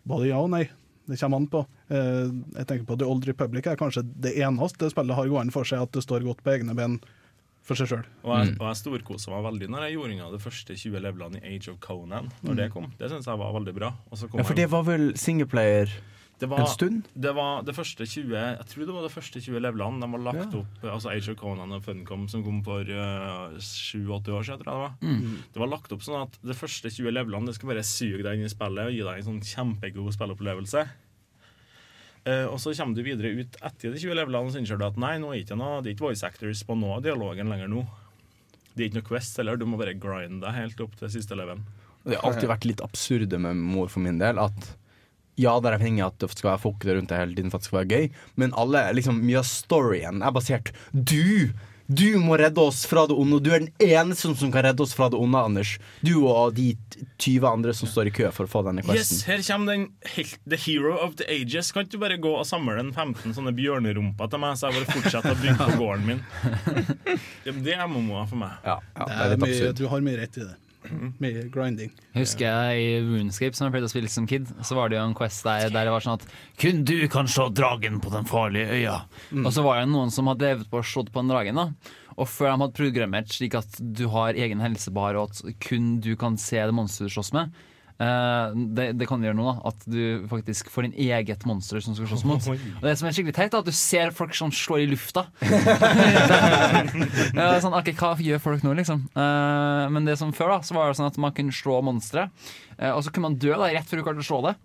Både 0.04 0.32
ja 0.32 0.42
og 0.42 0.50
nei. 0.52 0.66
Det 1.08 1.18
kommer 1.20 1.38
an 1.42 1.48
på. 1.52 1.66
Eh, 1.90 2.30
jeg 2.60 2.68
tenker 2.70 2.86
på 2.88 2.96
The 3.00 3.06
Old 3.10 3.26
Republic 3.28 3.66
er 3.68 3.76
kanskje 3.80 4.06
det 4.24 4.36
eneste 4.40 4.88
spillet 4.94 5.16
har 5.18 5.28
gående 5.28 5.52
for 5.52 5.64
seg 5.68 5.82
at 5.84 5.92
det 5.92 6.04
står 6.06 6.24
godt 6.24 6.44
på 6.46 6.54
egne 6.56 6.76
ben 6.78 7.00
for 7.64 7.76
seg 7.80 7.88
sjøl. 7.88 8.06
Og 8.24 8.32
jeg, 8.38 8.56
og 8.60 8.66
jeg 8.68 8.76
storkosa 8.82 9.32
meg 9.32 9.44
veldig 9.46 9.68
når 9.72 9.86
jeg 9.88 9.94
gjorde 9.98 10.16
unna 10.18 10.32
de 10.34 10.40
første 10.44 10.76
20 10.80 11.00
levelene 11.04 11.40
i 11.44 11.54
Age 11.56 11.70
of 11.72 11.78
Conan. 11.84 12.32
Når 12.44 12.56
det 12.60 12.70
kom. 12.74 12.90
Det 13.00 13.10
syns 13.12 13.28
jeg 13.28 13.40
var 13.40 13.54
veldig 13.56 13.74
bra. 13.78 13.94
Og 14.12 14.18
så 14.20 14.28
kom 14.30 14.40
Ja, 14.40 14.44
for 14.44 14.54
jeg- 14.56 14.64
det 14.68 14.72
var 14.72 14.84
vel 14.84 15.14
singleplayer 15.16 15.92
det 16.44 16.50
var, 16.52 16.64
en 16.66 16.72
stund? 16.72 17.08
Det 17.16 17.32
var 17.38 17.64
det 17.66 17.74
første 17.78 18.06
20 18.06 18.34
Jeg 18.36 18.68
tror 18.72 18.88
det 18.90 18.96
var 18.98 19.06
de 19.08 19.12
første 19.14 19.42
20 19.44 19.64
levelene 19.64 20.04
de 20.04 20.10
var 20.14 20.24
lagt 20.28 20.56
Ja. 20.56 20.62
opp 20.62 20.84
Altså 20.92 21.12
Age 21.14 21.32
of 21.34 21.38
Conan 21.40 21.72
og 21.76 21.84
Funcom 21.86 22.28
som 22.32 22.44
kom 22.46 22.60
for 22.66 22.84
7-8 22.84 24.34
år 24.36 24.44
siden, 24.48 24.60
tror 24.62 24.68
jeg 24.68 24.74
det 24.74 24.84
var. 24.84 24.94
Mm. 25.02 25.38
Det 25.54 25.62
var 25.64 25.72
lagt 25.72 25.96
opp 25.96 26.04
sånn 26.06 26.22
at 26.22 26.38
de 26.44 26.58
første 26.58 26.92
20 26.92 27.16
levelene 27.16 27.50
Det 27.50 27.56
skal 27.58 27.72
bare 27.74 27.86
suge 27.88 28.24
deg 28.26 28.38
inn 28.42 28.50
i 28.50 28.52
spillet 28.52 28.90
og 28.92 28.96
gi 28.98 29.02
deg 29.08 29.22
en 29.22 29.30
sånn 29.30 29.42
kjempegod 29.54 30.14
spillopplevelse. 30.18 30.86
Uh, 32.24 32.48
og 32.48 32.60
så 32.64 32.72
kommer 32.72 32.96
du 32.96 33.04
videre 33.04 33.34
ut 33.36 33.58
etter 33.60 33.92
de 33.92 34.00
20 34.00 34.16
levelene 34.16 34.48
og 34.48 34.54
så 34.54 34.62
innser 34.62 34.80
du 34.80 34.86
at 34.88 35.00
nei, 35.02 35.18
nå 35.20 35.34
er 35.34 35.42
ikke 35.42 35.58
noe, 35.60 35.82
det 35.84 35.92
er 35.92 35.96
ikke 35.98 36.06
voice 36.08 36.24
actors 36.24 36.62
på 36.64 36.78
noe 36.80 37.00
av 37.00 37.04
dialogen 37.04 37.52
lenger 37.52 37.68
nå. 37.72 37.82
Det 38.74 38.80
er 38.80 38.88
ikke 38.90 39.02
noe 39.02 39.08
Quest 39.10 39.42
heller, 39.42 39.60
du 39.60 39.66
må 39.68 39.80
bare 39.82 39.96
grinde 40.00 40.40
deg 40.46 40.56
helt 40.56 40.80
opp 40.86 40.96
til 41.02 41.12
siste 41.12 41.36
leven. 41.36 41.66
Det 42.04 42.16
har 42.16 42.30
alltid 42.30 42.50
vært 42.52 42.66
litt 42.68 42.82
absurde 42.84 43.40
med 43.44 43.60
mor 43.60 43.92
for 43.92 44.04
min 44.04 44.18
del. 44.20 44.40
At 44.40 44.72
ja, 45.40 45.58
det 45.60 45.72
er 45.72 45.78
avhengig 45.80 46.04
av 46.06 46.14
at 46.14 46.24
det 46.24 46.32
skal 46.36 46.52
være 46.54 46.64
folk 46.64 46.84
der 46.86 47.00
rundt 47.00 47.10
deg 47.14 47.22
hele 47.24 47.38
tiden 47.38 47.52
for 47.54 47.58
at 47.58 47.66
det 47.66 47.72
skal 47.72 47.82
være 47.82 47.94
gøy, 48.00 48.10
men 48.42 48.58
alle, 48.60 48.88
liksom, 49.00 49.22
mye 49.26 49.42
av 49.42 49.48
storyen 49.50 50.22
er 50.26 50.36
basert 50.36 50.74
Du! 50.94 51.54
Du 51.94 52.16
må 52.18 52.38
redde 52.40 52.62
oss 52.64 52.86
fra 52.88 53.04
det 53.10 53.16
onde, 53.20 53.38
og 53.38 53.44
du 53.44 53.50
er 53.52 53.60
den 53.66 53.74
eneste 53.84 54.30
som 54.40 54.52
kan 54.54 54.64
redde 54.64 54.86
oss 54.86 54.94
fra 54.96 55.10
det 55.12 55.20
onde, 55.20 55.36
Anders. 55.36 55.74
Du 56.00 56.14
og 56.32 56.54
de 56.56 56.70
20 57.20 57.44
andre 57.50 57.74
som 57.76 57.90
står 57.92 58.08
i 58.08 58.14
kø 58.16 58.30
for 58.32 58.48
å 58.48 58.52
få 58.54 58.62
denne 58.66 58.86
Yes, 58.96 59.12
her 59.28 59.44
kommer 59.44 59.74
den 59.74 59.84
helt, 60.16 60.38
The 60.48 60.60
Hero 60.64 60.96
of 61.04 61.18
the 61.20 61.28
Ages. 61.28 61.74
Kan 61.76 61.84
ikke 61.84 61.98
du 61.98 62.02
bare 62.06 62.18
gå 62.24 62.32
og 62.40 62.48
samle 62.48 62.78
en 62.80 62.94
15 62.96 63.36
sånne 63.36 63.52
bjørnerumper 63.58 64.32
til 64.32 64.42
meg, 64.46 64.56
så 64.58 64.72
jeg 64.72 64.80
bare 64.80 64.96
fortsetter 64.96 65.36
å 65.36 65.42
bygge 65.44 65.60
på 65.60 65.80
gården 65.84 66.08
min? 66.08 66.24
Det 67.68 67.76
er 67.76 67.84
MMO-er 67.92 68.32
for 68.32 68.40
meg. 68.40 68.56
Ja, 68.64 68.80
ja, 68.80 69.06
Det 69.06 69.20
er 69.20 69.34
litt 69.36 69.48
absurd. 69.50 69.82
du 69.84 69.88
har 69.92 70.08
mye 70.08 70.22
rett 70.24 70.40
i 70.40 70.48
det. 70.48 70.56
Mye 71.24 71.48
grinding. 71.54 71.92
Husker 72.18 72.46
jeg 72.48 72.84
i 72.84 72.94
Runescape, 73.06 73.58
som 73.58 73.68
jeg 73.68 73.76
pleide 73.76 73.90
å 73.90 73.94
spille 73.94 74.12
som 74.12 74.28
kid, 74.30 74.50
så 74.66 74.78
var 74.78 74.92
det 74.92 75.00
jo 75.00 75.06
en 75.08 75.18
quest 75.18 75.44
der, 75.48 75.68
der 75.74 75.88
det 75.88 75.96
var 75.96 76.06
sånn 76.06 76.20
at 76.20 76.28
kun 76.62 76.84
du 76.88 76.96
kan 77.12 77.30
slå 77.32 77.50
dragen 77.56 78.00
på 78.04 78.14
den 78.14 78.28
farlige 78.30 78.80
øya. 78.80 78.96
Og 79.44 79.52
så 79.56 79.66
var 79.66 79.82
det 79.82 79.92
noen 79.92 80.14
som 80.14 80.30
hadde 80.32 80.46
drevet 80.46 80.72
på 80.72 80.82
og 80.82 80.88
slått 80.88 81.12
på 81.14 81.24
den 81.24 81.34
dragen. 81.34 81.60
da 81.60 81.70
Og 82.18 82.30
før 82.30 82.52
de 82.52 82.58
hadde 82.66 82.80
programmert 82.80 83.32
slik 83.34 83.58
at 83.60 83.80
du 83.80 84.08
har 84.14 84.40
egen 84.40 84.64
helsebar, 84.64 85.20
og 85.20 85.32
at 85.32 85.60
kun 85.64 85.98
du 86.04 86.14
kan 86.20 86.38
se 86.42 86.60
det 86.60 86.76
monsteret 86.76 87.12
du 87.12 87.18
slåss 87.18 87.34
med. 87.38 87.54
Eh, 88.04 88.56
det, 88.78 88.88
det 89.00 89.08
kan 89.10 89.22
du 89.22 89.28
gjøre 89.28 89.38
nå, 89.38 89.46
da. 89.48 89.56
At 89.72 89.86
du 89.90 90.26
faktisk 90.32 90.70
får 90.74 90.88
din 90.88 90.96
eget 91.08 91.46
monster 91.50 91.80
som 91.84 91.96
skal 91.98 92.10
slåss 92.12 92.26
mot. 92.28 92.50
Og 92.52 92.86
det 92.86 92.96
som 93.00 93.08
er 93.10 93.16
skikkelig 93.16 93.36
teit, 93.38 93.54
er 93.54 93.64
at 93.64 93.70
du 93.70 93.76
ser 93.78 94.14
folk 94.16 94.36
som 94.38 94.52
slår 94.54 94.84
i 94.84 94.90
lufta. 94.92 95.26
ja, 97.38 97.48
sånn, 97.64 97.76
okay, 97.78 97.96
Hva 97.98 98.14
gjør 98.20 98.44
folk 98.44 98.66
nå, 98.66 98.76
liksom? 98.82 99.08
Eh, 99.14 99.86
men 99.96 100.10
det 100.10 100.18
som 100.20 100.34
før, 100.36 100.58
da, 100.58 100.60
så 100.68 100.78
var 100.78 100.92
det 100.92 101.00
sånn 101.00 101.12
at 101.12 101.22
man 101.22 101.36
kunne 101.38 101.56
slå 101.56 101.80
monstre. 101.86 102.30
eh, 102.78 102.92
og 102.92 103.02
så 103.06 103.14
kunne 103.14 103.32
man 103.32 103.40
dø 103.42 103.56
da, 103.56 103.72
rett 103.72 103.90
før 103.90 104.02
du 104.02 104.06
klarte 104.08 104.26
å 104.26 104.30
slå 104.30 104.44
det. 104.50 104.56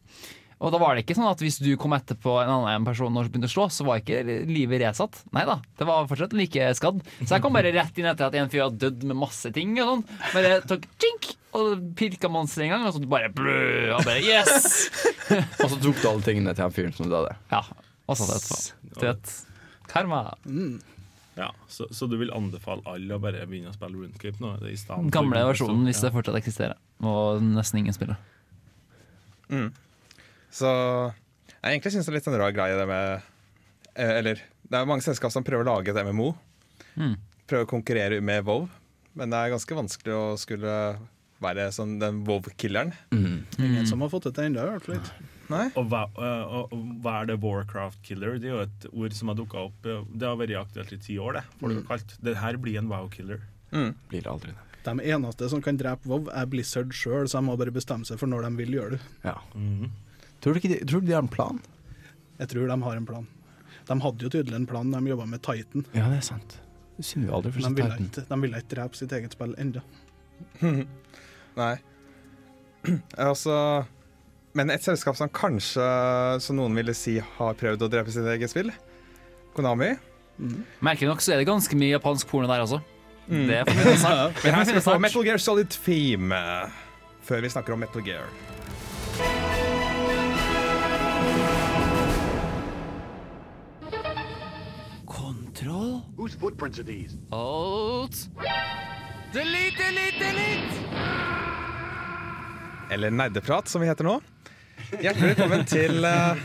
Og 0.58 0.72
da 0.74 0.78
var 0.82 0.96
det 0.98 1.04
ikke 1.04 1.14
sånn 1.14 1.28
at 1.30 1.38
hvis 1.44 1.60
du 1.62 1.68
kom 1.78 1.92
etterpå 1.94 2.32
en 2.42 2.50
annen 2.50 2.86
person 2.86 3.14
og 3.14 3.28
begynte 3.28 3.46
å 3.46 3.52
slå, 3.52 3.66
så 3.70 3.84
var 3.86 4.00
ikke 4.00 4.24
livet 4.50 4.80
resatt. 4.82 5.20
Nei 5.36 5.44
da, 5.46 5.60
det 5.78 5.86
var 5.86 6.08
fortsatt 6.10 6.34
like 6.34 6.70
skadd. 6.74 6.98
Så 7.22 7.28
jeg 7.36 7.44
kom 7.44 7.54
bare 7.54 7.70
rett 7.76 8.00
inn 8.02 8.08
etter 8.10 8.26
at 8.26 8.34
en 8.40 8.50
fyr 8.50 8.64
hadde 8.66 8.80
dødd 8.82 9.06
med 9.06 9.20
masse 9.20 9.52
ting. 9.54 9.76
og 9.78 9.92
sånn 9.92 10.04
Bare 10.34 10.56
tok 10.66 10.88
tjink, 10.98 11.30
og 11.54 11.86
pirka 11.98 12.28
monsteret 12.32 12.66
en 12.66 12.74
gang, 12.74 12.88
og 12.90 12.96
så 12.98 13.04
bare 13.06 13.30
blø, 13.30 13.94
og 13.96 14.02
bare 14.08 14.20
yes! 14.26 14.90
Og 15.62 15.66
så 15.70 15.76
tok 15.82 15.98
du 16.02 16.06
alle 16.08 16.24
tingene 16.24 16.54
til 16.56 16.64
han 16.64 16.72
fyren 16.74 16.94
som 16.96 17.10
døde. 17.12 17.34
Ja, 17.52 17.62
og 18.08 18.16
så 18.18 18.26
etterpå. 18.32 18.58
Du 18.88 19.00
Karma. 19.88 20.22
karma. 20.44 20.78
Ja, 21.38 21.52
så, 21.70 21.86
så 21.94 22.08
du 22.10 22.16
vil 22.18 22.32
anbefale 22.34 22.82
alle 22.88 23.14
å 23.14 23.20
bare 23.22 23.44
begynne 23.46 23.70
å 23.70 23.76
spille 23.76 23.94
RuneScape 23.94 24.40
nå? 24.42 24.56
Det 24.58 24.72
i 24.72 24.78
stedet 24.80 24.96
for- 25.04 25.12
Gamle 25.14 25.42
versjonen, 25.52 25.84
hvis 25.86 26.00
det 26.02 26.10
fortsatt 26.16 26.38
eksisterer. 26.40 26.74
Og 27.06 27.44
nesten 27.44 27.78
ingen 27.84 27.94
spiller. 27.94 28.18
Så 30.50 30.68
Jeg 31.62 31.74
egentlig 31.78 31.92
syns 31.92 32.06
det 32.06 32.12
er 32.12 32.18
litt 32.18 32.28
en 32.30 32.38
rar 32.40 32.52
greie 32.56 32.76
det 32.78 32.86
med 32.88 33.22
eh, 33.94 34.12
Eller 34.20 34.40
det 34.68 34.76
er 34.78 34.86
mange 34.88 35.02
selskap 35.04 35.32
som 35.32 35.44
prøver 35.44 35.64
å 35.64 35.76
lage 35.78 35.92
et 35.94 36.04
MMO. 36.06 36.34
Mm. 36.96 37.14
Prøver 37.48 37.64
å 37.64 37.70
konkurrere 37.70 38.18
med 38.20 38.44
Vov, 38.44 38.66
men 39.16 39.30
det 39.32 39.38
er 39.38 39.54
ganske 39.54 39.76
vanskelig 39.78 40.12
å 40.12 40.36
skulle 40.40 40.72
være 41.40 41.68
sånn 41.72 41.94
den 42.00 42.18
Vov-killeren. 42.26 42.90
Ingen 43.14 43.86
som 43.88 44.02
har 44.04 44.10
fått 44.12 44.26
det 44.28 44.34
til 44.36 44.48
ennå, 44.50 44.66
i 44.66 44.72
hvert 44.74 44.84
fall 44.88 44.98
ikke. 44.98 45.24
Og 45.80 45.86
hva, 45.88 46.02
eh, 46.20 46.42
og 46.58 46.72
og 46.76 46.82
hva 47.00 47.14
er 47.22 47.30
det 47.30 47.38
Warcraft 47.40 48.02
killer? 48.04 48.36
Det 48.42 48.50
er 48.50 48.56
jo 48.58 48.64
et 48.66 48.86
ord 48.92 49.14
som 49.16 49.30
har 49.32 49.38
dukka 49.38 49.62
opp. 49.70 49.86
eh, 49.88 50.02
Det 50.12 50.28
har 50.28 50.36
vært 50.36 50.52
aktuelt 50.60 50.92
i 50.92 50.98
ti 51.06 51.16
år, 51.18 51.38
det. 51.38 51.44
Folk 51.62 51.78
har 51.78 51.86
kalt. 51.96 52.12
Det 52.20 52.36
her 52.36 52.58
blir 52.60 52.76
en 52.82 52.88
wow 52.90 53.08
killer. 53.08 53.40
Blir 53.72 54.20
det 54.20 54.26
aldri 54.28 54.52
det. 54.52 54.66
De 54.84 55.00
eneste 55.14 55.48
som 55.48 55.62
kan 55.64 55.76
drepe 55.80 56.04
WoW, 56.08 56.28
er 56.28 56.44
Blizzard 56.46 56.92
sjøl, 56.92 57.24
så 57.24 57.40
de 57.40 57.46
må 57.48 57.56
bare 57.56 57.72
bestemme 57.72 58.04
seg 58.04 58.18
for 58.20 58.28
når 58.28 58.44
de 58.50 58.52
vil 58.60 58.76
gjøre 58.76 58.90
det. 58.98 59.00
Ja. 59.24 59.38
Mhm. 59.54 59.88
Tror, 60.40 60.54
du 60.54 60.60
ikke 60.60 60.70
de, 60.72 60.78
tror 60.86 61.02
du 61.02 61.08
de 61.10 61.16
har 61.16 61.24
en 61.24 61.30
plan? 61.32 61.58
Jeg 62.38 62.52
tror 62.52 62.68
de 62.70 62.78
har 62.84 62.96
en 63.00 63.06
plan. 63.08 63.26
De 63.88 63.96
hadde 64.04 64.26
jo 64.26 64.30
tydelig 64.30 64.54
en 64.58 64.66
plan 64.68 64.90
da 64.92 65.00
de 65.02 65.10
jobba 65.10 65.26
med 65.26 65.42
Titan. 65.42 65.84
Ja, 65.96 66.08
det 66.12 66.20
er 66.20 66.26
sant. 66.28 66.58
Det 66.98 67.06
synd 67.06 67.26
vi 67.26 67.32
aldri 67.34 67.52
får 67.54 67.62
se 67.64 67.68
de 67.70 67.78
ville 67.80 67.94
Titan. 67.96 68.08
ikke, 68.10 68.24
de 68.28 68.40
ville 68.44 68.60
ikke 68.62 68.72
drepe 68.74 68.98
sitt 68.98 69.14
eget 69.18 69.34
spill 69.36 69.54
ennå. 69.58 69.84
Nei. 71.62 71.74
Altså 73.18 73.54
Men 74.56 74.70
et 74.70 74.84
selskap 74.86 75.16
som 75.18 75.28
kanskje, 75.34 75.84
som 76.42 76.56
noen 76.58 76.76
ville 76.78 76.94
si, 76.96 77.16
har 77.38 77.56
prøvd 77.58 77.82
å 77.84 77.88
drepe 77.92 78.14
sitt 78.14 78.26
eget 78.32 78.50
spill, 78.52 78.70
Konami. 79.56 79.92
Merkelig 80.84 81.10
nok 81.10 81.22
så 81.22 81.34
er 81.34 81.42
det 81.42 81.48
ganske 81.48 81.74
mye 81.78 81.96
japansk 81.96 82.30
porno 82.30 82.46
der 82.50 82.62
også. 82.64 82.78
Det 83.28 83.58
er. 83.58 83.68
Men 83.68 84.54
her 84.54 84.64
skal 84.64 84.78
vi 84.78 84.82
få 84.86 84.94
Metal 85.02 85.26
Gear 85.26 85.42
Solid 85.42 85.74
Theme 85.74 86.38
før 87.28 87.42
vi 87.44 87.50
snakker 87.52 87.74
om 87.74 87.82
Metal 87.82 88.02
Gear. 88.06 88.30
Kontroll. 96.18 97.06
Alt. 97.30 98.16
Delete, 99.32 99.76
delete, 99.78 100.18
delete! 100.18 100.74
Eller 102.90 103.10
Nerdeprat, 103.10 103.68
som 103.68 103.80
vi 103.80 103.86
heter 103.86 104.02
nå. 104.08 104.16
Hjertelig 104.98 105.36
velkommen 105.36 105.62
til 105.70 106.02
eh, 106.08 106.40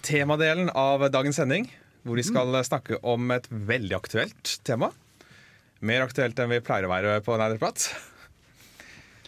temadelen 0.00 0.70
av 0.72 1.04
dagens 1.12 1.36
sending, 1.36 1.68
hvor 2.00 2.16
vi 2.16 2.24
skal 2.24 2.56
snakke 2.64 2.96
om 3.04 3.28
et 3.36 3.50
veldig 3.52 3.98
aktuelt 3.98 4.54
tema. 4.64 4.88
Mer 5.84 6.06
aktuelt 6.06 6.40
enn 6.40 6.54
vi 6.54 6.62
pleier 6.64 6.88
å 6.88 6.92
være 6.94 7.18
på 7.26 7.36
Nerdeprat. 7.36 7.90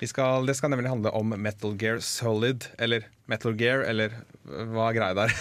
Vi 0.00 0.08
skal, 0.08 0.48
det 0.48 0.56
skal 0.56 0.72
nemlig 0.72 0.88
handle 0.88 1.12
om 1.12 1.36
Metal 1.36 1.76
Gear 1.76 2.00
Solid, 2.00 2.64
eller 2.80 3.04
Metal 3.28 3.52
Gear, 3.60 3.84
eller 3.84 4.22
hva 4.48 4.88
er 4.88 5.02
greia 5.02 5.20
der? 5.20 5.36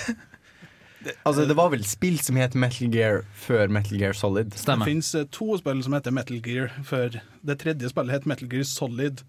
Altså, 1.25 1.45
det 1.47 1.55
var 1.55 1.69
vel 1.71 1.83
spill 1.87 2.17
som 2.19 2.35
het 2.35 2.55
Metal 2.59 2.89
Gear 2.91 3.21
før 3.39 3.69
Metal 3.71 3.97
Gear 4.01 4.13
Solid? 4.17 4.49
Det 4.51 4.59
Stemmer. 4.59 4.85
finnes 4.89 5.11
fins 5.15 5.29
to 5.31 5.57
spill 5.61 5.83
som 5.85 5.93
heter 5.95 6.11
Metal 6.11 6.41
Gear, 6.43 6.73
før 6.83 7.19
det 7.45 7.59
tredje 7.61 7.89
spillet 7.91 8.17
het 8.17 8.25
Metal 8.27 8.49
Gear 8.51 8.63
Solid. 8.67 9.23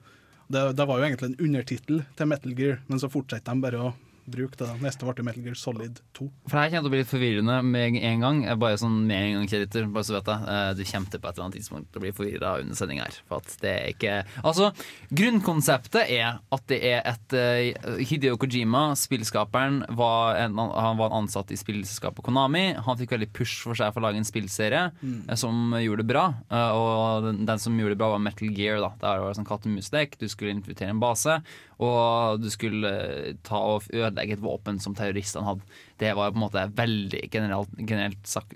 Det, 0.50 0.64
det 0.76 0.86
var 0.90 0.98
jo 0.98 1.06
egentlig 1.06 1.30
en 1.30 1.36
undertittel 1.46 2.02
til 2.18 2.26
Metal 2.26 2.56
Gear, 2.58 2.80
men 2.90 2.98
så 2.98 3.10
fortsetter 3.12 3.54
de 3.54 3.62
bare 3.62 3.84
å 3.84 3.92
bruke 4.26 4.56
det. 4.56 4.66
da. 4.66 4.74
Neste 4.82 5.06
ble 5.06 5.24
Metal 5.24 5.42
Gear 5.44 5.54
Solid 5.58 6.00
2. 6.18 6.28
For 6.48 6.56
Det 6.56 6.62
her 6.64 6.70
kommer 6.70 6.82
til 6.82 6.90
å 6.90 6.94
bli 6.94 7.02
litt 7.02 7.12
forvirrende 7.12 7.56
med 7.64 7.96
en 8.02 8.20
gang. 8.24 8.42
Bare 8.60 8.78
sånn 8.80 9.06
med 9.06 9.16
en 9.16 9.34
gang, 9.38 9.48
Kjell 9.50 9.88
bare 9.92 10.04
så 10.04 10.16
vet 10.18 10.26
jeg. 10.32 10.48
Eh, 10.48 10.74
Du 10.74 10.84
kommer 10.84 11.10
til 11.10 11.20
på 11.20 11.28
et 11.28 11.34
eller 11.36 11.44
annet 11.46 11.58
tidspunkt 11.60 11.96
å 11.96 12.00
bli 12.04 12.12
forvirra 12.12 12.60
under 12.60 12.74
sending 12.74 13.00
her. 13.00 13.14
For 13.28 13.40
at 13.40 13.56
det 13.60 13.70
er 13.74 13.88
ikke 13.94 14.16
Altså, 14.44 14.70
grunnkonseptet 15.12 16.10
er 16.10 16.38
at 16.52 16.64
det 16.70 16.78
er 16.86 17.02
et 17.08 17.34
eh, 17.36 18.04
Hideo 18.08 18.36
Kojima, 18.40 18.94
spillskaperen, 18.98 19.82
var 19.96 20.36
en, 20.40 20.56
han 20.58 20.98
var 21.00 21.10
en 21.10 21.22
ansatt 21.24 21.50
i 21.52 21.58
spillselskapet 21.60 22.24
Konami. 22.26 22.74
Han 22.86 22.98
fikk 23.00 23.14
veldig 23.16 23.30
push 23.36 23.60
for 23.66 23.78
seg 23.78 23.92
for 23.94 24.00
å 24.02 24.08
lage 24.08 24.20
en 24.20 24.28
spillserie 24.28 24.86
mm. 25.00 25.30
som 25.40 25.74
gjorde 25.78 26.04
det 26.04 26.10
bra. 26.12 26.26
Eh, 26.50 26.70
Og 26.80 27.26
den, 27.28 27.44
den 27.48 27.58
som 27.62 27.76
gjorde 27.78 27.96
det 27.96 28.00
bra, 28.02 28.12
var 28.14 28.22
Metal 28.24 28.50
Gear. 28.56 28.80
da 28.82 28.92
Der 29.00 29.20
var 29.22 29.30
det 29.32 29.38
sånn 29.40 29.48
katt 29.48 29.66
og 29.68 29.74
mus-lek. 29.76 30.16
Du 30.20 30.26
skulle 30.30 30.54
infiltrere 30.54 30.94
en 30.94 31.02
base, 31.02 31.40
og 31.80 32.40
du 32.42 32.48
skulle 32.52 32.90
eh, 32.90 33.34
ta 33.46 33.60
og 33.74 33.86
ødelegge 34.10 34.36
et 34.36 34.42
våpen 34.44 34.78
som 34.82 34.94
terroristene 34.94 35.46
hadde. 35.46 35.62
Det 35.98 36.12
var 36.18 36.30
på 36.30 36.36
en 36.36 36.44
måte 36.44 36.66
veldig 36.76 37.24
generelt, 37.32 37.68
generelt 37.78 38.26
sagt, 38.26 38.52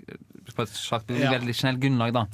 på 0.55 0.61
et 0.61 0.69
slags 0.69 1.09
Ja. 1.09 1.31
veldig 1.31 1.55
generelt 1.55 1.81
grunnlag, 1.81 2.13
da. 2.13 2.25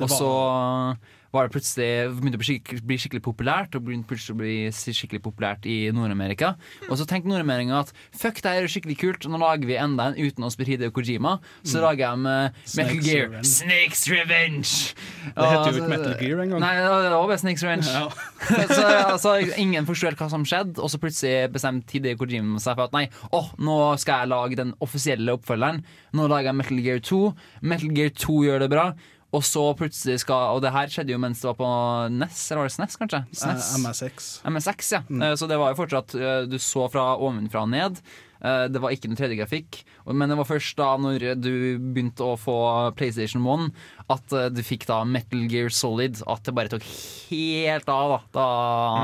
Og 0.00 0.08
så 0.08 0.96
var 1.34 1.46
det 1.46 1.52
plutselig 1.52 1.88
begynte 2.16 2.38
å 2.38 2.40
bli 2.40 2.48
skikkelig, 2.48 2.82
bli 2.88 2.98
skikkelig 3.02 3.22
populært, 3.24 3.76
og 3.76 3.84
begynte 3.84 4.08
plutselig 4.08 4.34
å 4.34 4.40
bli 4.40 4.54
skikkelig 4.72 5.20
populært 5.24 5.68
i 5.68 5.76
Nord-Amerika. 5.94 6.54
Og 6.88 6.96
så 7.00 7.06
tenkte 7.08 7.28
nordmenningene 7.32 7.82
at 7.84 7.92
fuck, 8.16 8.40
det 8.44 8.54
her 8.54 8.64
er 8.64 8.72
skikkelig 8.72 8.96
kult, 9.02 9.28
nå 9.28 9.40
lager 9.42 9.68
vi 9.68 9.76
enda 9.80 10.08
en 10.10 10.16
uten 10.16 10.48
spille 10.52 10.72
Hideo 10.74 10.94
Kojima. 10.94 11.36
Så 11.68 11.82
lager 11.84 12.06
jeg 12.06 12.22
med 12.24 12.62
Metal 12.78 13.02
Gear 13.04 13.28
Revenge. 13.28 13.50
Snakes 13.50 14.06
Revenge! 14.08 14.94
Det 15.36 15.50
heter 15.52 15.68
jo 15.68 15.82
ikke 15.82 15.90
Metal 15.92 16.16
Gear 16.22 16.42
engang. 16.46 16.64
Nei, 16.64 16.72
det 16.80 16.88
var 16.88 17.28
bare 17.28 17.40
Snakes 17.42 17.66
Revenge. 17.66 17.92
Ja. 17.92 18.08
så 18.78 18.88
altså, 18.88 19.36
ingen 19.60 19.88
forsto 19.88 20.08
helt 20.08 20.22
hva 20.22 20.30
som 20.32 20.48
skjedde, 20.48 20.80
og 20.80 20.88
så 20.88 21.02
plutselig 21.02 21.52
bestemte 21.52 21.98
Hideo 21.98 22.16
Kojima 22.22 22.62
seg 22.62 22.78
for 22.78 22.88
at 22.88 22.96
nei, 22.96 23.04
åh, 23.36 23.52
nå 23.60 23.78
skal 24.00 24.24
jeg 24.24 24.32
lage 24.32 24.60
den 24.62 24.72
offisielle 24.84 25.36
oppfølgeren. 25.36 25.84
Nå 26.16 26.32
lager 26.32 26.52
jeg 26.52 26.60
Metal 26.62 26.82
Gear 26.88 27.04
2. 27.04 27.22
Metal 27.68 27.94
Gear 28.00 28.16
2 28.16 28.40
gjør 28.48 28.64
det 28.64 28.72
bra. 28.72 28.88
Og 29.36 29.42
så 29.44 29.60
plutselig 29.76 30.22
skal 30.22 30.54
Og 30.56 30.62
det 30.64 30.70
her 30.72 30.88
skjedde 30.88 31.12
jo 31.12 31.18
mens 31.20 31.42
det 31.42 31.50
var 31.50 31.58
på 31.58 31.72
NES, 32.14 32.38
eller 32.50 32.62
var 32.62 32.70
det 32.70 32.76
SNES, 32.78 32.94
kanskje? 33.02 33.18
Eh, 33.28 33.42
SNES. 33.42 33.66
MSX. 33.82 34.30
MSX, 34.48 34.92
ja. 34.96 35.02
Mm. 35.10 35.26
Så 35.36 35.48
det 35.50 35.58
var 35.60 35.74
jo 35.74 35.82
fortsatt 35.82 36.14
eh, 36.16 36.40
Du 36.48 36.56
så 36.62 36.86
fra 36.92 37.10
ovenfra 37.20 37.66
og 37.66 37.70
ned. 37.74 38.00
Eh, 38.40 38.64
Det 38.72 38.80
var 38.80 38.94
ikke 38.94 39.10
noe 39.10 39.18
3D-grafikk. 39.20 39.82
Men 40.08 40.30
det 40.32 40.38
var 40.38 40.48
først 40.48 40.78
da 40.80 40.94
når 40.96 41.26
du 41.36 41.50
begynte 41.76 42.24
å 42.24 42.38
få 42.40 42.54
PlayStation 42.96 43.44
1 43.44 43.66
at 44.14 44.32
eh, 44.32 44.46
du 44.48 44.62
fikk 44.64 44.86
da 44.88 45.02
Metal 45.04 45.42
Gear 45.52 45.68
Solid, 45.76 46.22
at 46.24 46.48
det 46.48 46.54
bare 46.56 46.72
tok 46.72 46.86
helt 47.28 47.90
av. 47.92 48.14
Da, 48.32 48.46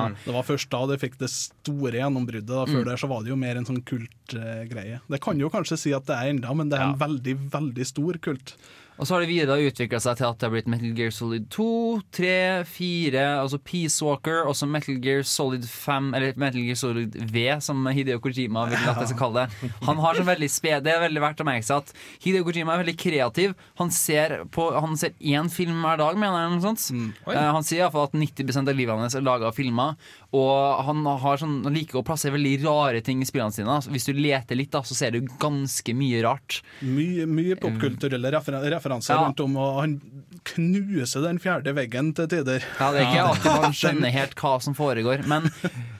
da 0.08 0.22
Det 0.24 0.32
var 0.38 0.46
først 0.48 0.70
da 0.72 0.86
det 0.88 1.00
fikk 1.02 1.18
det 1.20 1.28
store 1.34 2.00
gjennombruddet. 2.00 2.48
Da. 2.48 2.64
Før 2.70 2.88
der 2.88 2.96
så 3.02 3.10
var 3.12 3.20
det 3.26 3.34
jo 3.34 3.36
mer 3.36 3.60
en 3.60 3.68
sånn 3.68 3.82
kultgreie. 3.84 5.02
det 5.04 5.20
kan 5.20 5.36
jo 5.42 5.52
kanskje 5.52 5.76
si 5.84 5.92
at 5.92 6.08
det 6.08 6.16
er 6.16 6.32
enda, 6.32 6.54
men 6.56 6.72
det 6.72 6.80
er 6.80 6.94
en 6.94 6.98
veldig, 7.04 7.36
veldig 7.52 7.86
stor 7.92 8.16
kult. 8.24 8.56
Og 8.94 9.08
så 9.08 9.16
har 9.16 9.24
det 9.24 9.30
videre 9.32 9.58
utvikla 9.66 9.98
seg 10.02 10.20
til 10.20 10.28
at 10.28 10.38
det 10.38 10.46
har 10.46 10.52
blitt 10.54 10.68
Metal 10.70 10.92
Gear 10.94 11.10
Solid 11.14 11.48
2, 11.50 11.66
3, 12.14 12.34
4, 12.70 13.24
altså 13.40 13.58
Peace 13.58 13.98
Walker, 14.04 14.44
og 14.46 14.54
så 14.54 14.68
Metal 14.70 15.00
Gear 15.02 15.24
Solid 15.26 15.66
5, 15.66 16.12
eller 16.14 16.38
Metal 16.38 16.62
Gear 16.62 16.78
Solid 16.78 17.16
V, 17.32 17.46
som 17.64 17.82
Hideo 17.90 18.20
Kojima 18.22 18.68
vil 18.70 18.78
at 18.78 19.02
jeg 19.02 19.10
skal 19.10 19.20
kalle 19.24 19.44
det. 19.44 19.72
Han 19.88 20.02
har 20.04 20.20
sånn 20.20 20.28
veldig 20.30 20.50
sped, 20.52 20.86
Det 20.86 20.94
er 20.94 21.02
veldig 21.08 21.24
verdt 21.24 21.42
å 21.42 21.48
merke 21.48 21.66
seg 21.66 21.82
at 21.82 21.94
Hideo 22.22 22.46
Kojima 22.46 22.76
er 22.76 22.84
veldig 22.84 22.96
kreativ. 23.00 23.56
Han 23.82 23.90
ser, 23.94 24.36
på, 24.54 24.68
han 24.78 24.94
ser 25.00 25.16
én 25.18 25.50
film 25.52 25.82
hver 25.82 25.98
dag, 25.98 26.20
mener 26.20 26.44
jeg. 26.44 26.54
noe 26.54 26.66
sånt. 26.68 26.86
Mm. 26.94 27.10
han 27.58 27.66
sier 27.66 27.82
iallfall 27.84 28.10
at 28.10 28.18
90% 28.18 28.70
av 28.70 28.78
livet 28.78 29.04
hans 29.04 29.18
er 29.18 29.26
laga 29.26 29.50
av 29.50 29.58
filmer. 29.58 29.98
Og 30.34 30.84
han, 30.86 31.02
har 31.06 31.38
sånn, 31.38 31.60
han 31.66 31.74
liker 31.76 32.00
å 32.00 32.06
plassere 32.06 32.34
veldig 32.34 32.56
rare 32.64 33.02
ting 33.06 33.20
i 33.22 33.28
spillene 33.28 33.54
sine. 33.54 33.76
Hvis 33.94 34.08
du 34.08 34.16
leter 34.16 34.58
litt, 34.58 34.72
da, 34.74 34.82
så 34.86 34.96
ser 34.98 35.14
du 35.14 35.28
ganske 35.42 35.94
mye 35.94 36.22
rart. 36.26 36.58
Mye, 36.82 37.26
mye 37.30 37.58
popkulturelle 37.60 38.32
refer 38.34 38.58
referanser 38.84 39.14
Ja. 39.16 39.24
rundt 39.24 39.40
om, 39.40 39.56
og 39.56 39.80
han 39.80 40.00
knuser 40.44 41.22
den 41.24 41.38
fjerde 41.40 41.72
veggen 41.74 42.12
til 42.14 42.28
tider. 42.28 42.62
Ja, 42.78 42.90
Det 42.92 43.00
er 43.00 43.08
ikke 43.08 43.24
alltid 43.28 43.62
man 43.62 43.72
skjønner 43.80 44.12
helt 44.12 44.34
hva 44.36 44.60
som 44.60 44.74
foregår. 44.76 45.24
Men 45.26 45.48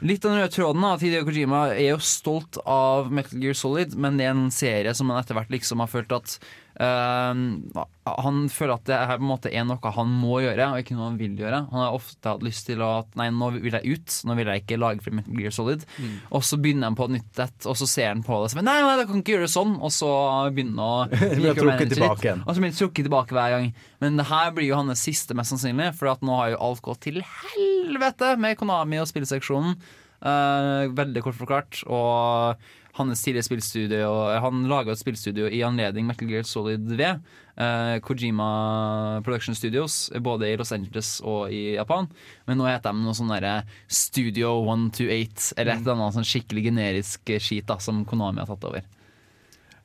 litt 0.02 0.24
av 0.24 0.34
den 0.34 0.40
røde 0.42 0.52
tråden 0.52 0.82
da, 0.84 0.92
at 0.98 1.00
Hideo 1.04 1.24
Kojima 1.24 1.62
er 1.72 1.94
jo 1.94 1.98
stolt 2.04 2.58
av 2.66 3.10
Metal 3.14 3.40
Gear 3.40 3.54
Solid, 3.56 3.94
men 3.96 4.18
det 4.20 4.26
er 4.28 4.34
en 4.36 4.50
serie 4.54 4.92
som 4.94 5.08
man 5.08 5.22
etter 5.22 5.34
hvert 5.38 5.50
liksom 5.54 5.80
har 5.80 5.88
følt 5.88 6.12
at 6.12 6.38
eh, 6.82 7.84
Han 8.24 8.40
føler 8.52 8.74
at 8.74 8.86
det 8.88 8.98
her 8.98 9.18
på 9.20 9.24
en 9.24 9.30
måte 9.30 9.52
er 9.52 9.66
noe 9.68 9.92
han 9.96 10.10
må 10.10 10.40
gjøre, 10.44 10.66
og 10.72 10.82
ikke 10.82 10.96
noe 10.96 11.08
han 11.08 11.18
vil 11.20 11.38
gjøre. 11.40 11.60
Han 11.70 11.82
har 11.84 11.96
ofte 11.96 12.32
hatt 12.32 12.44
lyst 12.44 12.66
til 12.68 12.82
å 12.84 12.90
at 13.00 13.16
Nei, 13.18 13.30
nå 13.34 13.50
vil 13.56 13.76
jeg 13.78 13.96
ut. 13.96 14.18
Nå 14.28 14.36
vil 14.38 14.50
jeg 14.50 14.64
ikke 14.64 14.80
lage 14.80 15.14
Metal 15.14 15.38
Gear 15.38 15.54
Solid. 15.54 15.86
Og 16.34 16.44
så 16.46 16.58
begynner 16.60 16.90
han 16.90 16.98
på 16.98 17.08
et 17.08 17.16
nytt 17.16 17.42
et, 17.44 17.58
og 17.70 17.78
så 17.80 17.88
ser 17.90 18.10
han 18.10 18.24
på 18.26 18.40
det 18.42 18.52
og 18.54 18.66
nei, 18.66 18.76
nei, 18.82 18.94
jeg 19.00 19.08
kan 19.10 19.22
ikke 19.22 19.34
gjøre 19.36 19.48
det 19.48 19.54
sånn. 19.54 19.74
Og 19.80 19.92
så 19.94 20.12
begynner 20.54 20.78
han 20.78 20.84
å 20.84 21.32
blir 21.40 21.58
trukket 21.58 21.94
tilbake 21.94 22.28
igjen. 22.28 22.44
Og 22.44 22.52
så 22.52 22.60
blir 22.60 22.72
han 22.72 22.78
trukket 22.78 23.08
tilbake 23.08 23.38
hver 23.38 23.56
gang. 23.56 23.68
Men 24.04 24.20
det 24.20 24.28
her 24.30 24.54
blir 24.56 24.70
jo 24.70 24.78
hans 24.80 25.04
siste, 25.04 25.36
mest 25.38 25.54
sannsynlig, 25.54 25.92
for 25.98 26.12
at 26.12 26.24
nå 26.24 26.38
har 26.38 26.54
jo 26.54 26.62
alt 26.68 26.84
gått 26.84 27.04
til 27.08 27.20
helvete 27.24 28.34
med 28.40 28.58
Konami 28.60 29.00
og 29.02 29.10
spillseksjonen. 29.10 29.76
Uh, 30.24 30.88
veldig 30.96 31.20
kort 31.24 31.36
forklart. 31.36 31.82
Og 31.84 32.70
hans 32.94 33.22
tidligere 33.24 33.46
spillstudio 33.48 34.10
Han 34.44 34.64
laga 34.70 34.92
et 34.94 35.00
spillstudio 35.00 35.48
i 35.50 35.62
anledning 35.66 36.06
Metal 36.06 36.28
Gear 36.30 36.46
Solid 36.46 36.84
V. 36.94 37.08
eh, 37.56 37.98
Kojima 38.06 38.48
Production 39.26 39.54
Studios, 39.54 40.10
både 40.20 40.48
i 40.52 40.56
Los 40.56 40.72
Angeles 40.72 41.20
og 41.24 41.52
i 41.52 41.74
Japan. 41.74 42.08
Men 42.46 42.58
nå 42.58 42.68
heter 42.68 42.92
de 42.94 43.02
noe 43.02 43.14
sånn 43.14 43.32
derre 43.34 43.64
Studio 43.88 44.56
128, 44.64 45.54
eller 45.56 45.74
et 45.74 45.82
eller 45.82 45.96
annet 45.98 46.18
sånn 46.18 46.28
skikkelig 46.28 46.68
generisk 46.70 47.34
skit 47.42 47.66
da, 47.70 47.78
som 47.82 48.04
Konami 48.06 48.42
har 48.42 48.50
tatt 48.50 48.68
over. 48.70 48.86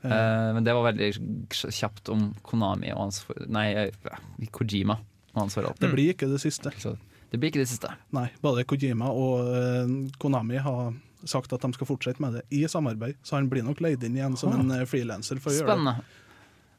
Eh, 0.02 0.54
men 0.56 0.64
det 0.64 0.74
var 0.74 0.88
veldig 0.92 1.10
kjapt 1.52 2.10
om 2.14 2.30
Konami 2.46 2.94
og 2.94 3.02
hans 3.08 3.20
for 3.26 3.42
Nei, 3.52 3.68
eh, 3.76 4.50
Kojima 4.56 4.96
og 5.34 5.42
hans 5.44 5.58
forhold. 5.58 5.80
Det 5.82 5.92
blir 5.92 6.14
ikke 6.14 6.30
det 6.32 6.40
siste. 6.42 6.72
Så 6.80 6.96
det 7.30 7.38
blir 7.38 7.52
ikke 7.52 7.62
det 7.66 7.70
siste. 7.72 7.92
Nei, 8.16 8.30
både 8.42 8.64
Kojima 8.70 9.12
og 9.12 9.50
eh, 9.54 9.94
Konami 10.22 10.62
har 10.64 10.94
sagt 11.28 11.54
at 11.56 11.66
de 11.66 11.74
skal 11.76 11.90
fortsette 11.90 12.24
med 12.24 12.40
det 12.40 12.46
i 12.56 12.64
samarbeid, 12.70 13.20
så 13.24 13.40
han 13.40 13.50
blir 13.52 13.66
nok 13.66 13.82
leid 13.84 14.04
inn 14.06 14.18
igjen 14.20 14.38
som 14.40 14.56
en 14.56 14.72
eh, 14.76 14.88
frilanser 14.90 15.42
for 15.44 15.52
å 15.52 15.60
gjøre 15.60 15.78
det. 15.84 16.00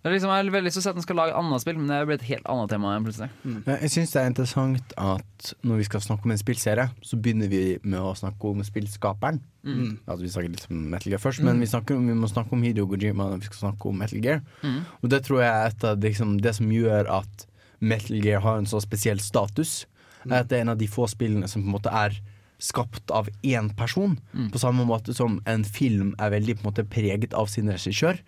Er 0.01 0.15
liksom, 0.15 0.31
jeg 0.33 0.41
har 0.47 0.49
veldig 0.49 0.71
lyst 0.71 0.79
til 0.79 0.89
å 0.89 0.93
at 0.95 0.97
han 0.97 1.05
skal 1.05 1.19
lage 1.19 1.33
annet 1.37 1.61
spill, 1.61 1.77
men 1.77 1.91
det 1.93 1.97
blir 2.09 2.17
et 2.17 2.29
helt 2.31 2.47
annet 2.49 2.71
tema 2.73 2.95
igjen 2.95 3.05
plutselig. 3.05 3.27
mm. 3.43 3.57
Jeg 3.69 3.91
syns 3.93 4.15
det 4.15 4.21
er 4.21 4.31
interessant 4.31 4.95
at 4.97 5.51
når 5.61 5.83
vi 5.83 5.89
skal 5.91 6.05
snakke 6.07 6.25
om 6.25 6.33
en 6.33 6.41
spillserie, 6.41 6.87
så 7.05 7.19
begynner 7.21 7.51
vi 7.53 7.61
med 7.83 7.99
å 8.01 8.15
snakke 8.17 8.49
om 8.49 8.63
spillskaperen. 8.65 9.43
Mm. 9.61 9.99
Altså, 10.07 10.23
vi 10.25 10.33
snakker 10.33 10.55
litt 10.55 10.65
om 10.71 10.81
Metal 10.95 11.13
Gear 11.13 11.21
først, 11.21 11.45
men 11.45 11.61
vi, 11.61 11.69
snakker, 11.69 12.01
vi 12.01 12.17
må 12.17 12.33
snakke 12.33 12.57
om 12.57 12.65
Hideo 12.65 12.89
Kojima 12.89 13.29
når 13.29 13.43
vi 13.43 13.51
skal 13.51 13.61
snakke 13.67 13.93
om 13.93 14.01
Metal 14.01 14.25
Gear. 14.25 14.41
Mm. 14.65 14.81
Og 15.03 15.13
det 15.13 15.21
tror 15.29 15.45
jeg 15.45 15.53
er 15.53 15.69
et 15.75 15.89
av 15.91 16.09
liksom, 16.09 16.35
det 16.49 16.57
som 16.57 16.73
gjør 16.73 17.13
at 17.21 17.47
Metal 17.93 18.25
Gear 18.25 18.41
har 18.47 18.57
en 18.63 18.73
så 18.73 18.81
spesiell 18.81 19.21
status. 19.21 19.83
Er 20.25 20.43
at 20.43 20.49
det 20.49 20.63
er 20.63 20.65
en 20.65 20.73
av 20.73 20.81
de 20.81 20.89
få 20.89 21.05
spillene 21.13 21.49
som 21.49 21.61
på 21.61 21.69
en 21.69 21.77
måte 21.77 21.93
er 21.93 22.17
skapt 22.61 23.11
av 23.11 23.29
én 23.43 23.71
person. 23.77 24.19
På 24.53 24.61
samme 24.63 24.85
måte 24.89 25.15
som 25.17 25.41
en 25.49 25.65
film 25.65 26.15
er 26.19 26.35
veldig 26.37 26.59
på 26.59 26.65
en 26.65 26.71
måte 26.71 26.85
preget 26.85 27.35
av 27.35 27.51
sin 27.53 27.71
regissør, 27.73 28.21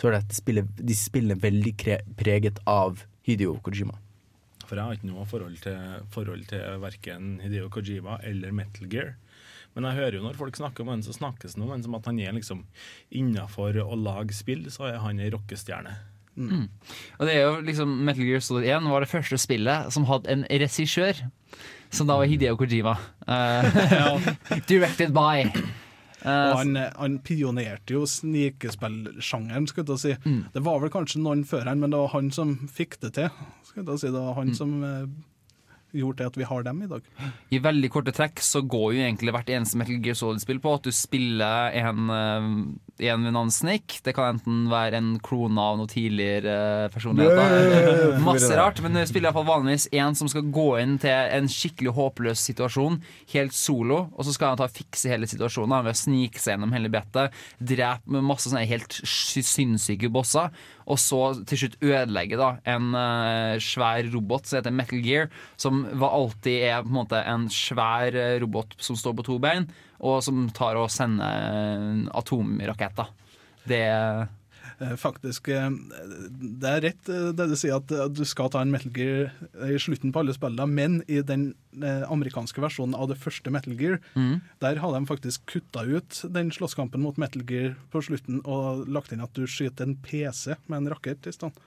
så 0.00 0.08
er 0.08 0.18
dette 0.20 0.36
spillet, 0.36 0.68
de 0.76 0.96
spillene 0.96 1.40
veldig 1.40 1.74
preget 2.16 2.60
av 2.66 3.02
Hideo 3.26 3.58
Kojima. 3.64 3.98
For 4.64 4.78
jeg 4.78 4.86
har 4.86 4.96
ikke 4.96 5.10
noe 5.10 5.26
forhold 5.26 5.58
til, 5.64 5.80
forhold 6.14 6.46
til 6.52 6.78
verken 6.80 7.40
Hideo 7.42 7.68
Kojima 7.72 8.20
eller 8.22 8.54
Metal 8.54 8.86
Gear. 8.88 9.16
Men 9.74 9.86
jeg 9.86 9.98
hører 10.00 10.16
jo 10.18 10.22
når 10.24 10.38
folk 10.38 10.56
snakker 10.58 10.84
om 10.84 10.92
han, 10.94 11.02
så 11.02 11.14
snakkes 11.14 11.54
det 11.54 11.62
om 11.62 11.72
han 11.74 11.82
som 11.84 11.94
at 11.98 12.06
han 12.10 12.18
er 12.22 12.34
liksom 12.34 12.64
innafor 13.10 13.76
å 13.82 13.98
lage 13.98 14.34
spill, 14.34 14.64
så 14.70 14.88
er 14.90 15.02
han 15.02 15.20
ei 15.22 15.30
rockestjerne. 15.34 15.94
Og 16.38 17.26
det 17.26 17.34
er 17.34 17.42
jo 17.44 17.60
liksom 17.66 17.90
Metal 18.06 18.24
Gear 18.24 18.40
Solid 18.40 18.68
1 18.70 18.86
var 18.90 19.00
det 19.04 19.10
første 19.10 19.36
spillet 19.38 19.92
som 19.92 20.04
hadde 20.08 20.30
en 20.32 20.44
regissør, 20.48 21.18
som 21.90 22.06
da 22.06 22.16
var 22.20 22.30
Hideo 22.30 22.56
Kojima. 22.56 22.96
Uh, 23.30 24.18
directed 24.70 25.12
by. 25.14 25.44
Uh, 26.24 26.56
han, 26.56 26.74
han 26.98 27.18
pionerte 27.24 27.94
jo 27.94 28.02
snikespillsjangeren, 28.08 29.66
skulle 29.70 29.94
jeg 29.94 30.00
si. 30.02 30.14
Mm. 30.28 30.40
Det 30.54 30.62
var 30.66 30.80
vel 30.82 30.90
kanskje 30.92 31.20
noen 31.22 31.44
før 31.46 31.68
han, 31.70 31.80
men 31.80 31.92
det 31.94 32.00
var 32.00 32.10
han 32.16 32.30
som 32.34 32.56
fikk 32.70 32.98
det 33.04 33.12
til. 33.18 33.28
Si. 33.70 33.78
Det 33.80 34.12
var 34.12 34.32
Mm. 34.34 34.36
han 34.40 34.54
som 34.54 34.72
gjorde 35.92 36.20
til 36.20 36.28
at 36.30 36.36
vi 36.40 36.46
har 36.48 36.62
dem 36.66 36.82
i 36.82 36.88
dag. 36.90 37.02
I 37.50 37.58
veldig 37.62 37.90
korte 37.90 38.12
trekk 38.14 38.40
så 38.44 38.62
går 38.62 38.94
jo 38.94 39.00
egentlig 39.04 39.32
hvert 39.34 39.50
eneste 39.50 39.78
Metal 39.80 39.98
Gear 40.04 40.18
Solid-spill 40.18 40.60
på 40.62 40.74
at 40.78 40.86
du 40.86 40.92
spiller 40.94 41.74
en, 41.80 42.10
eh, 42.14 43.08
en 43.10 43.24
ved 43.26 43.32
navn 43.34 43.50
Snake. 43.50 44.00
Det 44.06 44.14
kan 44.14 44.36
enten 44.36 44.68
være 44.70 44.98
en 45.00 45.12
krone 45.24 45.58
av 45.60 45.78
noen 45.80 45.90
tidligere 45.90 46.54
eh, 46.86 46.88
personligheter. 46.92 48.18
Masse 48.24 48.50
rart, 48.58 48.80
men 48.84 48.94
du 48.96 49.00
spiller 49.08 49.30
iallfall 49.30 49.48
vanligvis 49.48 49.88
en 50.00 50.14
som 50.18 50.28
skal 50.30 50.46
gå 50.52 50.68
inn 50.82 50.98
til 51.02 51.10
en 51.14 51.48
skikkelig 51.50 51.94
håpløs 51.96 52.42
situasjon, 52.50 53.00
helt 53.34 53.56
solo, 53.56 54.02
og 54.16 54.26
så 54.26 54.34
skal 54.36 54.54
han 54.54 54.60
ta 54.60 54.68
fikse 54.70 55.10
hele 55.10 55.28
situasjonen 55.30 55.84
ved 55.86 55.94
å 55.94 56.00
snike 56.00 56.40
seg 56.40 56.54
gjennom 56.56 56.72
hele 56.76 56.90
brettet, 56.92 57.34
drepe 57.60 58.10
med 58.10 58.26
masse 58.26 58.48
sånne 58.50 58.66
helt 58.70 59.00
sy- 59.04 59.44
sinnssyke 59.46 60.10
bosser, 60.12 60.50
og 60.90 60.98
så 60.98 61.20
til 61.46 61.62
slutt 61.62 61.76
ødelegge 61.84 62.38
da 62.40 62.50
en 62.68 62.90
uh, 62.96 63.54
svær 63.62 64.08
robot 64.10 64.48
som 64.48 64.58
heter 64.58 64.74
Metal 64.74 65.04
Gear, 65.04 65.30
som 65.60 65.84
alltid 65.94 66.66
er 66.70 66.82
på 66.82 66.90
en 66.90 66.98
måte 66.98 67.22
en 67.30 67.46
svær 67.52 68.16
eh, 68.16 68.38
robot 68.42 68.74
som 68.82 68.98
står 68.98 69.14
på 69.18 69.26
to 69.28 69.38
bein, 69.42 69.68
og 70.00 70.20
som 70.24 70.48
tar 70.56 70.78
og 70.80 70.90
sender 70.92 71.46
eh, 71.50 72.04
atomraketter. 72.18 73.14
Det 73.70 73.84
Eh, 73.90 74.26
Faktisk, 74.96 75.48
eh, 75.52 75.68
Det 76.30 76.68
er 76.70 76.80
rett 76.86 77.08
eh, 77.12 77.30
det 77.36 77.46
du 77.50 77.56
sier, 77.58 77.76
at 77.76 77.90
eh, 77.92 78.06
du 78.08 78.22
skal 78.24 78.48
ta 78.52 78.62
en 78.62 78.70
Metal 78.72 78.92
Gear 78.96 79.32
i 79.68 79.78
slutten 79.82 80.12
på 80.12 80.22
alle 80.22 80.32
spillene, 80.32 80.64
men 80.66 81.00
i 81.04 81.20
den 81.26 81.50
eh, 81.82 82.06
amerikanske 82.08 82.62
versjonen 82.64 82.96
av 82.96 83.10
det 83.10 83.18
første 83.20 83.52
Metal 83.52 83.74
Gear, 83.76 83.98
der 84.64 84.80
har 84.80 84.94
de 84.94 85.02
faktisk 85.08 85.44
kutta 85.52 85.84
ut 85.84 86.22
den 86.32 86.52
slåsskampen 86.54 87.04
mot 87.04 87.18
Metal 87.20 87.44
Gear 87.44 87.74
på 87.92 88.00
slutten 88.06 88.40
og 88.44 88.88
lagt 88.88 89.12
inn 89.12 89.20
at 89.24 89.36
du 89.36 89.44
skyter 89.44 89.84
en 89.84 89.98
PC 90.00 90.56
med 90.66 90.78
en 90.78 90.94
rakett 90.94 91.28
i 91.28 91.34
stedet. 91.34 91.60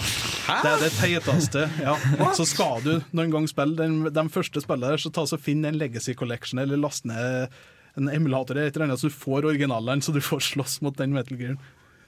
Det 0.00 0.70
er 0.70 0.80
det 0.80 0.90
teiteste. 0.96 1.66
Ja. 1.82 1.92
Så 2.34 2.46
skal 2.48 2.80
du 2.82 2.94
noen 3.12 3.34
gang 3.34 3.44
spille 3.50 3.76
den, 3.76 4.00
de 4.08 4.24
første 4.32 4.62
spillene, 4.64 4.96
så 4.98 5.12
ta 5.12 5.26
så 5.28 5.38
finn 5.38 5.62
en 5.68 5.76
Legacy 5.78 6.16
Collection 6.16 6.62
eller 6.62 6.80
last 6.80 7.04
ned 7.04 7.52
en 7.98 8.08
emulator 8.08 8.56
eller 8.56 8.70
et 8.70 8.76
eller 8.76 8.88
annet, 8.88 9.02
så 9.02 9.10
du 9.10 9.14
får 9.14 9.46
originalen, 9.50 10.02
så 10.02 10.14
du 10.14 10.20
får 10.24 10.42
slåss 10.52 10.80
mot 10.86 10.96
den 10.96 11.12
Metal 11.14 11.38
Gearen. 11.38 11.60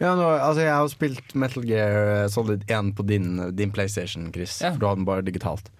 Ja, 0.03 0.17
nå, 0.19 0.27
altså 0.35 0.65
Jeg 0.65 0.75
har 0.75 0.89
spilt 0.91 1.35
Metal 1.39 1.63
Gear 1.67 2.27
Solid 2.33 2.65
1 2.67 2.91
på 2.99 3.05
din, 3.07 3.37
din 3.55 3.71
PlayStation, 3.71 4.33
Chris. 4.35 4.59
Ja. 4.63 4.73
For 4.73 4.83
du 4.83 4.89
har 4.89 4.99
den 4.99 5.07
bare 5.07 5.23
digitalt. 5.23 5.71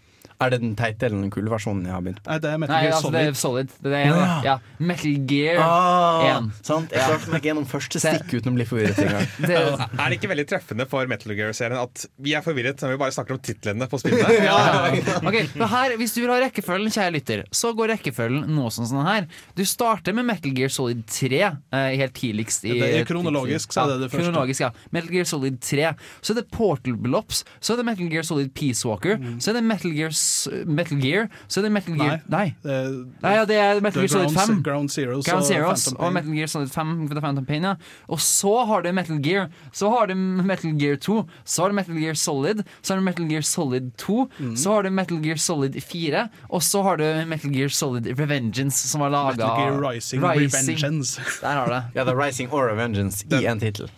Er 0.43 0.51
det 0.55 0.61
den 0.63 0.75
teite 0.77 1.07
eller 1.09 1.21
den 1.23 1.31
kule 1.35 1.51
versjonen 1.53 1.85
jeg 1.87 1.95
har 1.95 2.03
begynt 2.05 2.21
på? 2.23 2.31
Nei, 2.33 2.39
det 2.43 2.51
er 2.53 2.59
Metal 2.63 2.75
Nei, 2.77 2.83
Gear 2.87 2.97
altså 2.97 3.11
det 3.13 3.21
er 3.23 3.33
Solid. 3.39 3.71
solid. 3.71 3.77
Det 3.83 3.93
er 3.93 4.05
en, 4.07 4.17
Ja. 4.19 4.41
ja. 4.45 4.57
Metal 4.79 5.17
Gear 5.33 5.61
Ah, 5.63 6.39
1. 6.39 6.51
sant? 6.67 6.91
Jeg 6.93 7.01
klarte 7.07 7.31
meg 7.33 7.41
ikke 7.43 7.51
gjennom 7.53 7.67
første 7.71 8.03
stikk 8.03 8.35
uten 8.39 8.53
å 8.53 8.55
bli 8.59 8.67
forvirret 8.69 8.99
engang. 9.03 9.27
Det, 9.47 9.57
Er 10.03 10.09
det 10.13 10.19
ikke 10.21 10.31
veldig 10.33 10.47
treffende 10.51 10.87
for 10.91 11.07
Metal 11.11 11.35
Gear-serien 11.39 11.79
at 11.83 12.07
vi 12.19 12.35
er 12.35 12.43
forvirret 12.45 12.81
når 12.83 12.95
vi 12.97 13.01
bare 13.05 13.15
snakker 13.15 13.37
om 13.39 13.43
titlene 13.45 13.89
på 13.89 14.01
spillene? 14.03 14.29
Ok, 15.23 15.33
Okay, 15.33 15.47
her, 15.73 15.97
Hvis 16.01 16.15
du 16.17 16.21
vil 16.23 16.31
ha 16.33 16.39
rekkefølgen, 16.43 16.91
kjære 16.93 17.13
lytter, 17.15 17.45
så 17.55 17.73
går 17.77 17.93
rekkefølgen 17.97 18.47
noe 18.53 18.71
sånn 18.75 18.89
sånn 18.91 19.07
her. 19.07 19.27
Du 19.57 19.63
starter 19.69 20.15
med 20.17 20.27
Metal 20.29 20.53
Gear 20.57 20.69
Solid 20.73 21.05
3, 21.07 21.41
eh, 21.73 21.97
helt 22.01 22.15
tidligst. 22.19 22.65
I, 22.69 22.75
Det 22.81 22.89
er 23.01 23.07
kronologisk, 23.09 23.73
så 23.75 23.85
er 23.87 23.93
det 23.95 23.99
det 24.05 24.11
første. 24.13 24.27
Kronologisk, 24.29 24.61
ja. 24.65 24.71
Metal 24.95 25.11
Gear 25.15 25.29
Solid 25.31 25.61
3. 25.65 25.93
Så 26.21 26.35
er 26.35 26.41
det 26.41 26.47
Portal 26.53 26.97
Blops. 26.97 27.45
Så 27.61 27.75
er 27.75 27.81
det 27.83 27.87
Metal 27.89 28.09
Gear 28.13 28.27
Solid 28.29 28.53
Peace 28.57 28.85
Walker. 28.89 29.17
Så 29.39 29.53
er 29.53 29.59
det 29.61 29.65
Metal 29.69 29.93
Gear, 29.97 30.11
S- 30.13 30.32
Metal 30.67 30.99
Gear 31.03 31.29
Så 31.47 31.61
er 31.61 31.67
det 31.69 31.73
Metal 31.75 31.97
Gear 31.99 32.21
Nei. 32.33 32.47
Det 32.63 32.77
er, 32.77 32.91
Nei, 33.23 33.35
ja, 33.37 33.45
det 33.49 33.59
er 33.61 33.81
Metal 33.85 34.05
Gear 34.05 34.13
Solid 34.13 34.37
5. 34.37 34.63
Ground 34.67 34.93
Zeroes 34.93 35.27
Ground 35.29 35.47
Zeroes 35.49 35.87
og, 35.93 36.01
og 36.01 36.13
Metal 36.17 36.35
Gear 36.37 36.51
Solid 36.51 36.73
5 36.73 37.09
The 37.13 37.21
Phantom 37.23 37.47
Pain, 37.49 37.67
ja. 37.67 37.75
Og 38.09 38.21
så 38.23 38.53
har 38.69 38.83
du 38.85 38.91
Metal 38.93 39.19
Gear. 39.23 39.49
Så 39.73 39.91
har 39.93 40.07
du 40.11 40.15
Metal 40.15 40.75
Gear 40.81 40.97
2. 40.97 41.17
Så 41.45 41.63
har 41.63 41.73
du 41.73 41.77
Metal 41.79 41.99
Gear 41.99 42.19
Solid. 42.19 42.63
Så 42.81 42.95
har 42.95 43.01
du 43.01 43.07
Metal 43.07 43.29
Gear 43.31 43.47
Solid 43.47 43.91
2. 44.03 44.19
Mm. 44.39 44.57
Så 44.57 44.75
har 44.75 44.83
du 44.87 44.91
Metal 44.91 45.23
Gear 45.25 45.41
Solid 45.41 45.79
4. 45.83 46.27
Og 46.49 46.63
så 46.63 46.83
har 46.83 47.01
du 47.01 47.07
Metal 47.29 47.55
Gear 47.55 47.69
Solid 47.69 48.07
Revengeance, 48.19 48.89
som 48.89 49.05
var 49.05 49.13
laga 49.15 49.37
Metal 49.37 49.59
Gear 49.61 49.81
Rising, 49.93 50.23
Revengeance. 50.25 51.21
Der 51.43 51.59
har 51.59 51.67
du 51.67 51.75
det. 51.77 51.83
Ja, 51.95 52.05
det 52.05 52.15
er 52.15 52.21
Rising 52.23 52.53
or 52.53 52.69
Revengeance 52.71 53.27
i 53.31 53.45
en 53.47 53.61
tittel. 53.61 53.91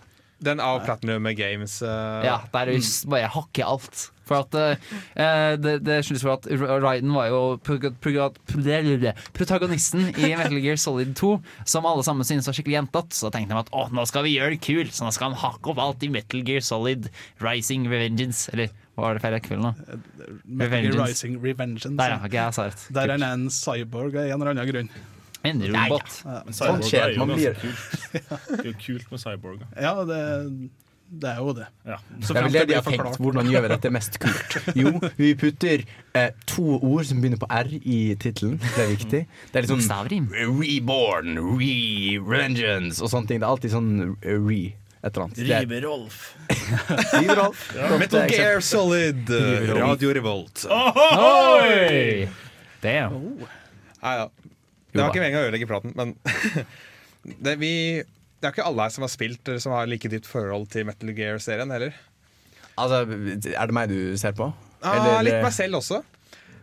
Den 0.45 0.61
av 0.61 0.83
Platinum 0.85 1.25
Games. 1.37 1.81
Uh, 1.83 1.89
Ja, 2.25 2.41
der 2.53 2.75
er 2.75 2.89
bare 3.09 3.31
hakker 3.33 3.65
alt. 3.65 4.11
For 4.25 4.41
at 4.41 4.55
eh, 4.57 5.55
det, 5.61 5.75
det 5.85 5.99
skyldes 6.07 6.23
for 6.25 6.37
at 6.39 6.47
Ryden 6.49 7.13
var 7.13 7.29
jo 7.29 7.41
protagonisten 9.35 10.07
i 10.17 10.31
Metal 10.39 10.61
Gear 10.65 10.79
Solid 10.81 11.15
2, 11.19 11.33
som 11.69 11.87
alle 11.89 12.05
sammen 12.07 12.27
syntes 12.27 12.49
var 12.49 12.57
skikkelig 12.57 12.79
jentete. 12.81 13.17
Så 13.19 13.31
tenkte 13.35 13.55
de 13.55 13.61
at 13.65 13.73
å, 13.75 13.87
nå 13.95 14.07
skal 14.09 14.27
vi 14.27 14.37
gjøre 14.39 14.57
det 14.57 14.63
kult, 14.65 14.95
så 14.97 15.07
nå 15.07 15.13
skal 15.15 15.33
han 15.33 15.41
hakke 15.45 15.73
opp 15.75 15.83
alt 15.85 16.05
i 16.07 16.11
Metal 16.15 16.45
Gear 16.47 16.65
Solid 16.65 17.11
Rising 17.45 17.89
Revengeance. 17.91 18.49
Eller 18.55 18.73
hva 18.95 19.09
var 19.09 19.17
det 19.19 19.25
feil 19.25 19.35
rekkefølge 19.39 19.65
nå? 19.65 19.73
Metal 20.45 20.87
Gear 20.89 21.01
Rising 21.05 21.41
Revengeance. 21.43 21.97
Der, 21.99 22.15
ja. 22.17 22.21
okay, 22.23 22.39
jeg 22.41 22.57
sa 22.59 22.69
rett. 22.71 22.87
Der 22.95 23.11
er 23.11 23.19
han 23.19 23.27
en 23.33 23.51
cyborg 23.53 24.17
av 24.21 24.31
en 24.31 24.39
eller 24.41 24.55
annen 24.55 24.71
grunn. 24.71 24.93
En 25.45 25.61
robot. 25.61 26.15
Men 26.25 26.55
Sånn 26.57 26.81
skjer, 26.87 27.11
er 27.11 27.19
jo 27.19 27.25
man 27.27 27.35
ganske 27.35 27.51
blir- 27.53 27.59
kult. 27.65 28.47
Det 28.49 28.63
er 28.63 28.69
jo 28.71 28.77
kult 28.81 29.11
med 29.13 29.21
cyborger. 29.27 29.67
Ja, 29.77 29.91
det, 30.09 30.21
det 31.23 31.31
er 31.31 31.39
jo 31.41 31.53
det. 31.57 31.67
Ja. 31.87 31.97
Så 32.21 32.35
Det 32.35 32.41
er 32.41 32.47
vel 32.47 32.53
det 32.57 32.63
de 32.71 32.75
har 32.79 32.85
tenkt. 32.87 33.19
Hvordan 33.23 33.49
gjør 33.53 33.65
vi 33.65 33.71
dette 33.75 33.91
mest 33.95 34.19
kult? 34.23 34.57
Jo, 34.79 34.93
vi 35.19 35.31
putter 35.41 35.85
eh, 36.19 36.31
to 36.51 36.79
ord 36.81 37.05
som 37.09 37.21
begynner 37.23 37.41
på 37.43 37.49
R 37.51 37.71
i 37.81 37.99
tittelen. 38.21 38.57
Det 38.63 38.83
er 38.85 38.91
viktig. 38.93 39.21
Det 39.53 39.59
er 39.61 39.67
litt 39.67 39.73
sånn 39.73 39.85
Stavrim. 39.85 40.31
Reborn, 40.35 41.37
re-revengeance 41.59 43.03
og 43.05 43.13
sånne 43.13 43.31
ting. 43.31 43.43
Det 43.43 43.47
er 43.47 43.53
alltid 43.55 43.75
sånn 43.75 43.93
eh, 44.23 44.39
re. 44.49 44.63
Et 45.05 45.11
eller 45.13 45.27
annet. 45.27 45.37
Det 45.37 45.51
er- 45.53 45.67
Ribe-Rolf. 45.67 46.21
River 47.13 47.37
Rolf. 47.43 47.65
Metal 48.01 48.29
Gear 48.31 48.63
Solid, 48.65 49.29
eh, 49.37 49.69
Radio 49.77 50.15
Revolt. 50.17 50.65
Oi! 50.71 52.25
Damn. 52.85 53.19
Nei, 54.05 54.15
ja. 54.23 54.29
Det 54.95 55.03
var 55.03 55.11
ikke 55.11 55.23
meningen 55.25 55.41
å 55.43 55.47
ødelegge 55.49 55.67
praten, 55.69 55.93
men 55.99 56.13
det, 57.45 57.55
vi, 57.59 57.71
det 58.45 58.51
er 58.51 58.57
ikke 58.59 58.67
alle 58.69 58.85
her 58.85 58.93
som 58.93 59.05
har 59.07 59.13
spilt 59.13 59.49
eller 59.49 59.63
som 59.65 59.73
har 59.73 59.87
like 59.89 60.11
dypt 60.13 60.29
forhold 60.29 60.67
til 60.75 60.85
Metal 60.85 61.15
Gear-serien 61.17 61.71
heller. 61.73 61.95
Altså, 62.77 62.99
er 63.09 63.71
det 63.71 63.73
meg 63.77 63.89
du 63.89 64.17
ser 64.21 64.35
på? 64.37 64.51
Ah, 64.85 64.99
Eller- 64.99 65.23
litt 65.25 65.41
meg 65.47 65.55
selv 65.57 65.79
også. 65.81 66.03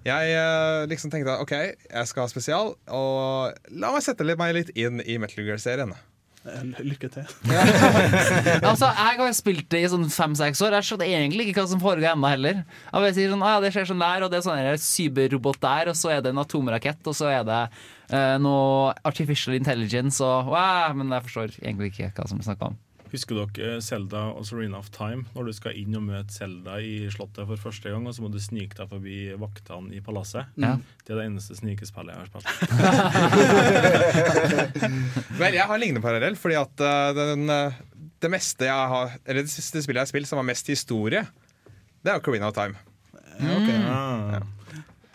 Jeg 0.06 0.32
eh, 0.34 0.84
liksom 0.90 1.12
tenkte 1.14 1.40
OK, 1.42 1.52
jeg 1.54 2.08
skal 2.10 2.24
ha 2.26 2.30
spesial, 2.30 2.72
og 2.90 3.54
la 3.70 3.92
meg 3.94 4.02
sette 4.06 4.26
litt- 4.26 4.38
meg 4.38 4.54
litt 4.58 4.70
inn 4.78 5.02
i 5.02 5.18
Metal 5.22 5.46
Gear-serien. 5.46 5.94
Eh, 6.42 6.62
Lykke 6.82 7.10
til. 7.14 7.26
Altså, 8.70 8.88
Jeg 8.90 9.18
har 9.20 9.34
spilt 9.38 9.68
det 9.70 9.84
i 9.84 9.90
sånn 9.92 10.08
fem-seks 10.10 10.62
år. 10.66 10.78
Jeg 10.80 10.88
skjønner 10.90 11.10
egentlig 11.12 11.50
ikke 11.52 11.62
hva 11.62 11.70
som 11.70 11.82
foregår 11.84 12.16
ennå 12.16 12.32
heller. 12.32 12.62
Jeg 12.66 12.96
bare 12.98 13.14
sier 13.18 13.34
sånn, 13.34 13.44
ah, 13.46 13.56
ja, 13.58 13.64
Det 13.66 13.74
skjer 13.76 13.90
sånn 13.92 14.02
der, 14.02 14.26
og 14.26 14.32
det 14.34 14.40
er 14.40 14.46
sånn 14.48 14.62
en 14.62 14.82
cyberrobot 14.82 15.62
der, 15.62 15.92
og 15.94 16.00
så 16.00 16.14
er 16.16 16.24
det 16.26 16.34
en 16.34 16.42
atomrakett, 16.42 17.02
og 17.06 17.18
så 17.18 17.30
er 17.30 17.44
det 17.48 17.60
eh, 18.10 18.38
noe 18.42 18.94
artificial 19.08 19.58
intelligence, 19.58 20.22
og 20.26 20.50
wow, 20.54 20.96
Men 20.98 21.14
jeg 21.18 21.28
forstår 21.30 21.60
egentlig 21.62 21.94
ikke 21.94 22.14
hva 22.18 22.30
som 22.32 22.42
er 22.42 22.50
snakka 22.50 22.72
om. 22.72 22.80
Husker 23.12 23.36
dere 23.36 23.82
Selda 23.84 24.22
og 24.32 24.46
Serena 24.48 24.80
of 24.80 24.88
Time? 24.96 25.26
Når 25.36 25.50
du 25.50 25.54
skal 25.56 25.76
inn 25.76 25.98
og 26.00 26.06
møte 26.06 26.32
Selda 26.32 26.78
i 26.80 27.10
Slottet 27.12 27.44
for 27.50 27.60
første 27.60 27.92
gang, 27.92 28.06
og 28.08 28.16
så 28.16 28.24
må 28.24 28.30
du 28.32 28.40
snike 28.40 28.78
deg 28.78 28.88
forbi 28.92 29.18
vaktene 29.42 29.98
i 29.98 30.00
palasset. 30.06 30.46
Ja. 30.56 30.78
Det 31.04 31.12
er 31.12 31.20
det 31.20 31.28
eneste 31.28 31.58
snikespillet 31.60 32.16
jeg 32.16 32.20
har 32.22 32.30
spilt. 32.32 32.48
Vel, 35.42 35.58
jeg 35.58 35.66
har 35.66 35.76
en 35.76 35.84
lignende 35.84 36.04
parallell, 36.06 36.40
fordi 36.40 36.56
at 36.62 36.86
eh, 36.88 37.12
den, 37.18 37.44
eh, 37.52 37.82
det 38.22 38.32
meste 38.32 38.68
jeg 38.70 38.90
har 38.94 39.18
Eller 39.26 39.42
det 39.44 39.52
siste 39.52 39.82
spillet 39.84 40.00
jeg 40.00 40.08
har 40.08 40.14
spilt 40.14 40.30
som 40.30 40.40
har 40.40 40.48
mest 40.48 40.72
historie, 40.72 41.26
det 42.02 42.16
er 42.16 42.24
Carina 42.24 42.48
of 42.48 42.56
Time. 42.56 42.80
Ah. 43.42 44.42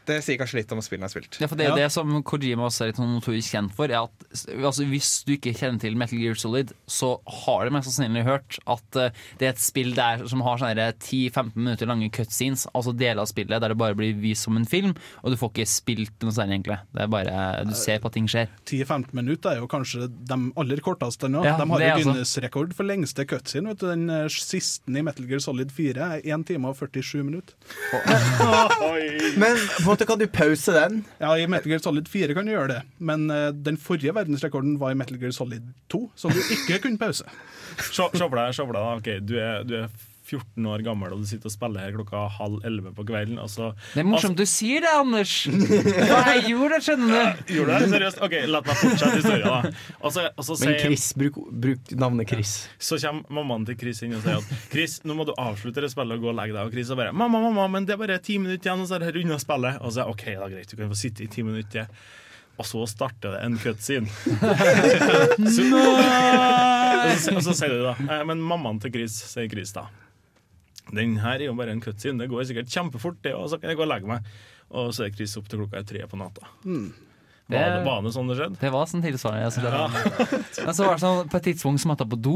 Det 0.07 0.21
sier 0.25 0.39
kanskje 0.41 0.61
litt 0.61 0.73
om 0.75 0.83
spillene 0.85 1.09
jeg 1.09 1.11
har 1.11 1.15
spilt. 1.17 1.41
Ja, 1.43 1.49
for 1.51 1.59
det 1.59 1.67
er 1.67 1.75
Ja. 1.75 1.77
det 1.83 1.93
som 1.93 2.23
Kojima 2.23 2.69
også 2.69 2.85
er 2.85 2.93
litt 2.93 3.01
sånn 3.01 3.15
notorisk 3.17 3.51
kjent 3.55 3.75
for. 3.75 3.91
Er 3.91 4.05
at 4.05 4.27
altså, 4.55 4.87
Hvis 4.87 5.25
du 5.27 5.35
ikke 5.37 5.55
kjenner 5.57 5.81
til 5.81 5.97
Metal 5.97 6.19
Gear 6.19 6.35
Solid, 6.35 6.73
så 6.87 7.21
har 7.27 7.65
du 7.67 7.75
mest 7.75 7.91
sannsynlig 7.91 8.25
hørt 8.25 8.59
at 8.67 8.97
uh, 8.97 9.11
det 9.39 9.49
er 9.49 9.53
et 9.55 9.63
spill 9.63 9.95
der 9.97 10.27
som 10.27 10.41
har 10.47 10.59
10-15 10.59 11.57
minutter 11.57 11.87
lange 11.87 12.11
cutscenes, 12.11 12.67
altså 12.75 12.95
deler 12.97 13.23
av 13.23 13.27
spillet 13.31 13.61
der 13.61 13.73
det 13.73 13.79
bare 13.79 13.97
blir 13.99 14.15
vist 14.15 14.47
som 14.47 14.57
en 14.57 14.65
film, 14.65 14.95
og 15.23 15.31
du 15.33 15.37
får 15.37 15.53
ikke 15.53 15.67
spilt 15.67 16.23
noe 16.23 16.35
særlig, 16.35 16.61
egentlig. 16.61 16.79
Det 16.95 17.03
er 17.03 17.11
bare 17.13 17.65
Du 17.67 17.75
ser 17.75 17.99
på 18.01 18.07
at 18.07 18.17
ting 18.17 18.27
skjer. 18.31 18.49
10-15 18.67 19.13
minutter 19.17 19.51
er 19.55 19.63
jo 19.63 19.69
kanskje 19.71 20.09
de 20.09 20.39
aller 20.57 20.83
korteste 20.85 21.29
nå. 21.31 21.45
Ja, 21.45 21.57
de 21.59 21.67
har 21.69 21.81
jo 21.81 21.87
altså- 21.87 22.13
Guinness-rekord 22.13 22.75
for 22.75 22.85
lengste 22.85 23.27
cutscene. 23.27 23.69
Vet 23.73 23.83
du, 23.83 23.87
den 23.91 24.11
eh, 24.11 24.29
siste 24.29 24.87
i 24.87 25.03
Metal 25.03 25.27
Gear 25.27 25.41
Solid 25.41 25.73
4 25.75 25.97
er 26.17 26.21
1 26.25 26.47
time 26.47 26.71
og 26.71 26.77
47 26.77 27.25
minutter. 27.25 27.55
Men 29.43 29.57
på 29.85 29.96
måte 29.97 30.07
kan 30.09 30.21
du 30.21 30.27
pause 30.29 30.73
den. 30.73 31.05
Ja, 31.19 31.33
I 31.39 31.47
Metal 31.49 31.71
Gear 31.71 31.81
Solid 31.81 32.09
4 32.09 32.35
kan 32.37 32.47
du 32.47 32.53
gjøre 32.53 32.69
det, 32.75 32.81
men 32.99 33.31
uh, 33.31 33.49
den 33.51 33.79
forrige 33.81 34.15
verdensrekorden 34.15 34.77
var 34.81 34.93
i 34.93 34.99
Metal 34.99 35.19
Gear 35.21 35.33
Solid 35.33 35.73
2, 35.93 36.03
som 36.15 36.35
du 36.35 36.41
ikke 36.53 36.83
kunne 36.85 37.01
pause. 37.01 37.25
Se 37.77 37.93
se 37.93 38.25
for 38.25 38.37
deg, 38.39 38.55
se 38.57 38.65
for 38.65 38.73
deg 38.73 38.85
da. 38.85 38.93
Ok, 38.97 39.09
du, 39.29 39.35
er, 39.37 39.65
du 39.69 39.75
er 39.83 39.89
14 40.27 40.67
år 40.73 40.83
gammel 40.87 41.15
og 41.15 41.23
du 41.23 41.27
sitter 41.29 41.51
og 41.51 41.55
spiller 41.55 41.85
her 41.85 41.95
klokka 41.95 42.25
halv 42.37 42.65
elleve 42.67 42.93
på 42.97 43.05
kvelden. 43.07 43.39
Og 43.43 43.51
så 43.53 43.71
Det 43.95 44.03
er 44.03 44.09
morsomt 44.09 44.39
du 44.39 44.45
sier 44.49 44.83
det, 44.85 44.93
Anders! 44.99 45.35
Hva 46.11 46.21
jeg 46.35 46.45
gjorde 46.51 46.81
skjønner 46.87 47.15
du. 47.15 47.53
Gjorde 47.57 47.79
det? 47.79 47.91
Seriøst? 47.95 48.23
Ok, 48.27 48.37
La 48.51 48.63
meg 48.67 48.81
fortsette 48.83 49.21
historien. 49.21 49.47
da 49.47 49.73
Og 50.01 50.15
så, 50.17 50.27
og 50.35 50.49
så 50.49 50.59
Men 50.65 50.79
Chris, 50.83 51.07
bruk, 51.19 51.41
bruk 51.67 51.95
navnet 51.99 52.31
Chris. 52.35 52.57
Så 52.79 52.99
kommer 53.03 53.39
mammaen 53.41 53.67
til 53.71 53.79
Chris 53.81 54.03
inn 54.07 54.17
og 54.19 54.27
sier 54.27 54.43
at 54.43 54.69
Chris, 54.73 54.99
nå 55.07 55.17
må 55.19 55.29
du 55.29 55.35
avslutte 55.39 55.85
det 55.85 55.93
spillet 55.95 56.19
og 56.19 56.27
gå 56.27 56.33
og 56.35 56.39
legge 56.41 56.57
deg. 56.57 56.63
Og 56.69 56.77
Chris 56.77 56.93
og 56.93 57.01
bare 57.01 57.15
mamma, 57.17 57.41
mamma, 57.49 57.69
men 57.73 57.87
det 57.89 57.97
er 57.97 58.03
bare 58.03 58.21
ti 58.23 58.39
minutter 58.43 58.71
igjen, 58.71 58.85
og 58.85 58.91
så 58.91 58.99
er 58.99 59.07
det 59.09 59.25
unna 59.25 59.41
spillet. 59.43 59.81
Og 59.83 59.95
så 59.95 60.05
er 60.05 60.13
OK, 60.13 60.29
da 60.37 60.51
greit, 60.53 60.71
du 60.71 60.79
kan 60.79 60.93
få 60.93 60.99
sitte 61.07 61.27
i 61.27 61.31
ti 61.33 61.47
minutter 61.47 61.87
til. 61.87 62.07
Og 62.57 62.65
så 62.65 62.87
starter 62.89 63.35
det 63.35 63.41
en 63.45 63.59
cutscene. 63.61 64.09
så, 64.09 65.65
og, 65.77 67.19
så, 67.21 67.35
og 67.37 67.43
så 67.45 67.53
sier 67.59 67.75
du 67.75 67.83
da 67.85 67.93
eh, 68.01 68.23
Men 68.29 68.41
mammaen 68.41 68.81
til 68.81 68.95
Chris, 68.95 69.19
sier 69.29 69.51
Chris 69.53 69.75
da. 69.77 69.87
Den 70.95 71.17
her 71.23 71.41
er 71.41 71.49
jo 71.49 71.57
bare 71.59 71.75
en 71.75 71.83
cutscene. 71.83 72.21
Det 72.23 72.31
går 72.31 72.47
sikkert 72.47 72.71
kjempefort, 72.71 73.19
det, 73.25 73.35
òg, 73.35 73.49
så 73.51 73.59
kan 73.59 73.73
jeg 73.73 73.81
gå 73.81 73.87
og 73.87 73.91
legge 73.91 74.11
meg. 74.11 74.29
Og 74.77 74.93
så 74.95 75.07
er 75.07 75.15
Chris 75.15 75.35
opp 75.39 75.49
til 75.51 75.63
klokka 75.63 75.81
er 75.81 75.89
tre 75.89 76.05
på 76.11 76.19
natta. 76.21 76.47
Var 77.47 77.69
det, 77.71 77.83
var 77.87 78.01
det 78.03 78.11
sånn 78.11 78.27
det 78.27 78.35
skjedde? 78.41 78.59
Det 78.59 78.71
var 78.75 78.89
sånn 78.91 79.03
tilsvarende. 79.05 79.51
synes 79.55 79.67
det. 79.71 80.39
Men 80.67 80.75
så 80.75 80.87
var 80.89 80.97
det 80.97 81.03
sånn 81.05 81.29
på 81.31 81.39
et 81.39 81.45
tidspunkt 81.47 81.83
som 81.83 81.93
måtte 81.93 82.03
jeg 82.07 82.13
på 82.17 82.19
do. 82.27 82.33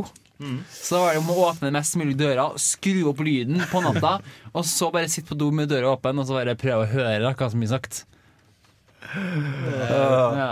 Så 0.70 1.00
var 1.02 1.16
det 1.16 1.22
om 1.24 1.32
å 1.34 1.38
åpne 1.48 1.72
mest 1.74 1.96
mulig 1.98 2.14
døra, 2.20 2.44
skru 2.62 3.00
opp 3.10 3.22
lyden 3.26 3.58
på 3.72 3.82
natta, 3.84 4.12
og 4.54 4.62
så 4.70 4.92
bare 4.94 5.10
sitte 5.10 5.32
på 5.32 5.38
do 5.40 5.50
med 5.54 5.68
døra 5.72 5.90
åpen 5.96 6.22
og 6.22 6.28
så 6.30 6.38
bare 6.38 6.54
prøve 6.58 6.86
å 6.86 6.92
høre 6.92 7.18
da, 7.26 7.34
hva 7.34 7.50
som 7.50 7.60
blir 7.62 7.72
sagt. 7.72 8.04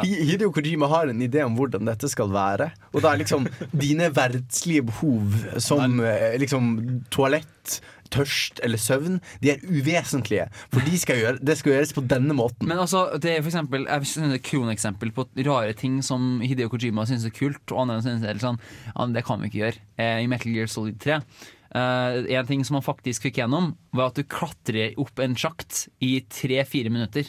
Hi- 0.02 0.24
Hideo 0.30 0.50
Kojima 0.54 0.88
har 0.90 1.10
en 1.12 1.20
idé 1.24 1.42
om 1.44 1.54
hvordan 1.58 1.86
dette 1.88 2.08
skal 2.10 2.30
være. 2.32 2.70
Og 2.92 3.02
det 3.04 3.10
er 3.10 3.20
liksom 3.22 3.46
dine 3.72 4.08
verdslige 4.14 4.86
behov 4.88 5.36
som 5.62 6.00
eh, 6.04 6.34
liksom 6.40 6.72
toalett, 7.14 7.78
tørst 8.08 8.62
eller 8.64 8.80
søvn, 8.80 9.18
de 9.44 9.50
er 9.52 9.60
uvesentlige. 9.68 10.46
For 10.72 10.80
de 10.86 10.96
skal 10.96 11.18
gjøre, 11.20 11.42
det 11.44 11.58
skal 11.60 11.74
gjøres 11.74 11.92
på 11.92 12.06
denne 12.08 12.32
måten. 12.36 12.64
Men 12.70 12.80
altså, 12.80 13.02
det 13.20 13.34
er 13.34 13.42
for 13.44 13.50
eksempel 13.52 13.84
Jeg 13.84 14.08
synes 14.08 14.32
det 14.32 14.38
er 14.38 14.46
kroneksempel 14.48 15.12
på 15.12 15.26
rare 15.44 15.74
ting 15.76 15.98
som 16.06 16.38
Hideo 16.40 16.70
Kojima 16.72 17.04
syns 17.08 17.26
er 17.28 17.34
kult, 17.36 17.60
og 17.68 17.82
andre 17.84 18.00
syns 18.06 18.24
er 18.24 18.40
sånn 18.40 18.56
Ja, 18.94 19.04
det 19.12 19.26
kan 19.28 19.44
vi 19.44 19.50
ikke 19.52 19.60
gjøre. 19.66 19.82
Eh, 20.00 20.22
I 20.24 20.30
Metal 20.32 20.52
Gear 20.56 20.72
Solid 20.72 20.98
3 21.04 21.20
Uh, 21.68 22.24
En 22.32 22.46
ting 22.48 22.62
som 22.64 22.78
han 22.78 22.82
faktisk 22.86 23.26
fikk 23.26 23.42
gjennom, 23.42 23.74
var 23.92 24.08
at 24.08 24.16
du 24.16 24.22
klatrer 24.24 24.94
opp 24.96 25.20
en 25.20 25.34
sjakt 25.36 25.82
i 26.00 26.14
tre-fire 26.32 26.88
minutter. 26.88 27.28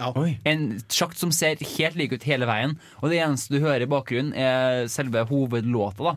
Ja. 0.00 0.08
En 0.48 0.62
sjakt 0.88 1.18
som 1.20 1.28
ser 1.36 1.60
helt 1.76 1.96
lik 2.00 2.14
ut 2.16 2.22
hele 2.24 2.46
veien, 2.48 2.78
og 3.02 3.10
det 3.12 3.18
eneste 3.20 3.52
du 3.52 3.58
hører 3.60 3.84
i 3.84 3.88
bakgrunnen, 3.92 4.30
er 4.32 4.86
selve 4.88 5.20
hovedlåta 5.28 6.06
da 6.06 6.14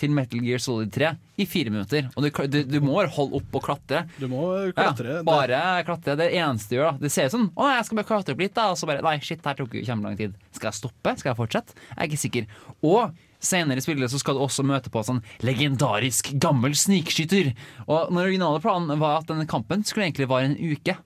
til 0.00 0.14
Metal 0.16 0.40
Gear 0.40 0.62
Solid 0.64 0.88
3 0.94 1.10
i 1.36 1.44
fire 1.46 1.68
minutter. 1.74 2.08
Og 2.16 2.24
du, 2.24 2.30
du, 2.48 2.58
du 2.64 2.78
må 2.80 2.96
holde 3.04 3.36
opp 3.36 3.58
og 3.60 3.64
klatre. 3.66 4.06
Du 4.16 4.28
må 4.32 4.46
Ja, 4.70 4.72
klatre. 4.78 5.18
bare 5.28 5.60
klatre. 5.84 6.16
Det 6.16 6.30
eneste 6.38 6.72
du 6.72 6.78
gjør, 6.78 6.92
da. 6.94 7.04
Det 7.04 7.10
ser 7.12 7.28
ut 7.28 7.34
som 7.34 7.46
Å, 7.52 7.68
jeg 7.76 7.84
skal 7.90 8.00
bare 8.00 8.08
klatre 8.14 8.32
opp 8.36 8.40
litt, 8.46 8.54
da. 8.56 8.68
Og 8.72 8.78
så 8.80 8.88
bare 8.88 9.04
Nei, 9.04 9.16
shit, 9.20 9.42
det 9.42 9.50
her 9.52 9.58
tok 9.60 9.74
jo 9.76 9.84
kjempelang 9.90 10.16
tid. 10.18 10.36
Skal 10.56 10.70
jeg 10.70 10.78
stoppe? 10.80 11.14
Skal 11.20 11.32
jeg 11.34 11.38
fortsette? 11.42 11.76
Jeg 11.92 11.98
er 12.00 12.08
ikke 12.08 12.22
sikker. 12.24 12.48
Og 12.88 13.24
Senere 13.38 13.78
i 13.78 13.84
spillet 13.84 14.10
så 14.10 14.18
skal 14.18 14.34
du 14.34 14.40
også 14.42 14.64
møte 14.66 14.90
på 14.90 14.98
en 14.98 15.06
sånn 15.12 15.20
legendarisk 15.46 16.32
gammel 16.42 16.72
snikskytter. 16.74 17.52
Og 17.86 18.08
den 18.08 18.18
originale 18.18 18.58
planen 18.64 18.98
var 18.98 19.20
at 19.20 19.28
denne 19.30 19.46
kampen 19.46 19.84
skulle 19.86 20.08
egentlig 20.08 20.26
vare 20.32 20.48
en 20.48 20.56
uke. 20.58 20.96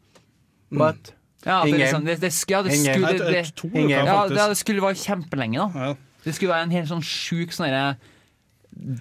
What? 0.72 1.10
Ja, 1.44 1.64
det, 1.66 1.74
liksom, 1.74 2.04
det, 2.06 2.20
det, 2.22 2.30
ja, 2.50 2.62
det 2.62 2.76
skulle, 2.78 3.08
Et, 3.10 3.18
det, 3.18 3.90
ja, 3.90 4.18
det, 4.30 4.58
skulle 4.60 4.82
være 4.84 4.98
kjempelenge, 5.00 5.58
da. 5.58 5.94
Det 6.22 6.36
skulle 6.36 6.54
være 6.54 6.68
en 6.68 6.76
helt 6.76 6.90
sånn 6.92 7.02
sjuk 7.02 7.50
sånn 7.56 7.72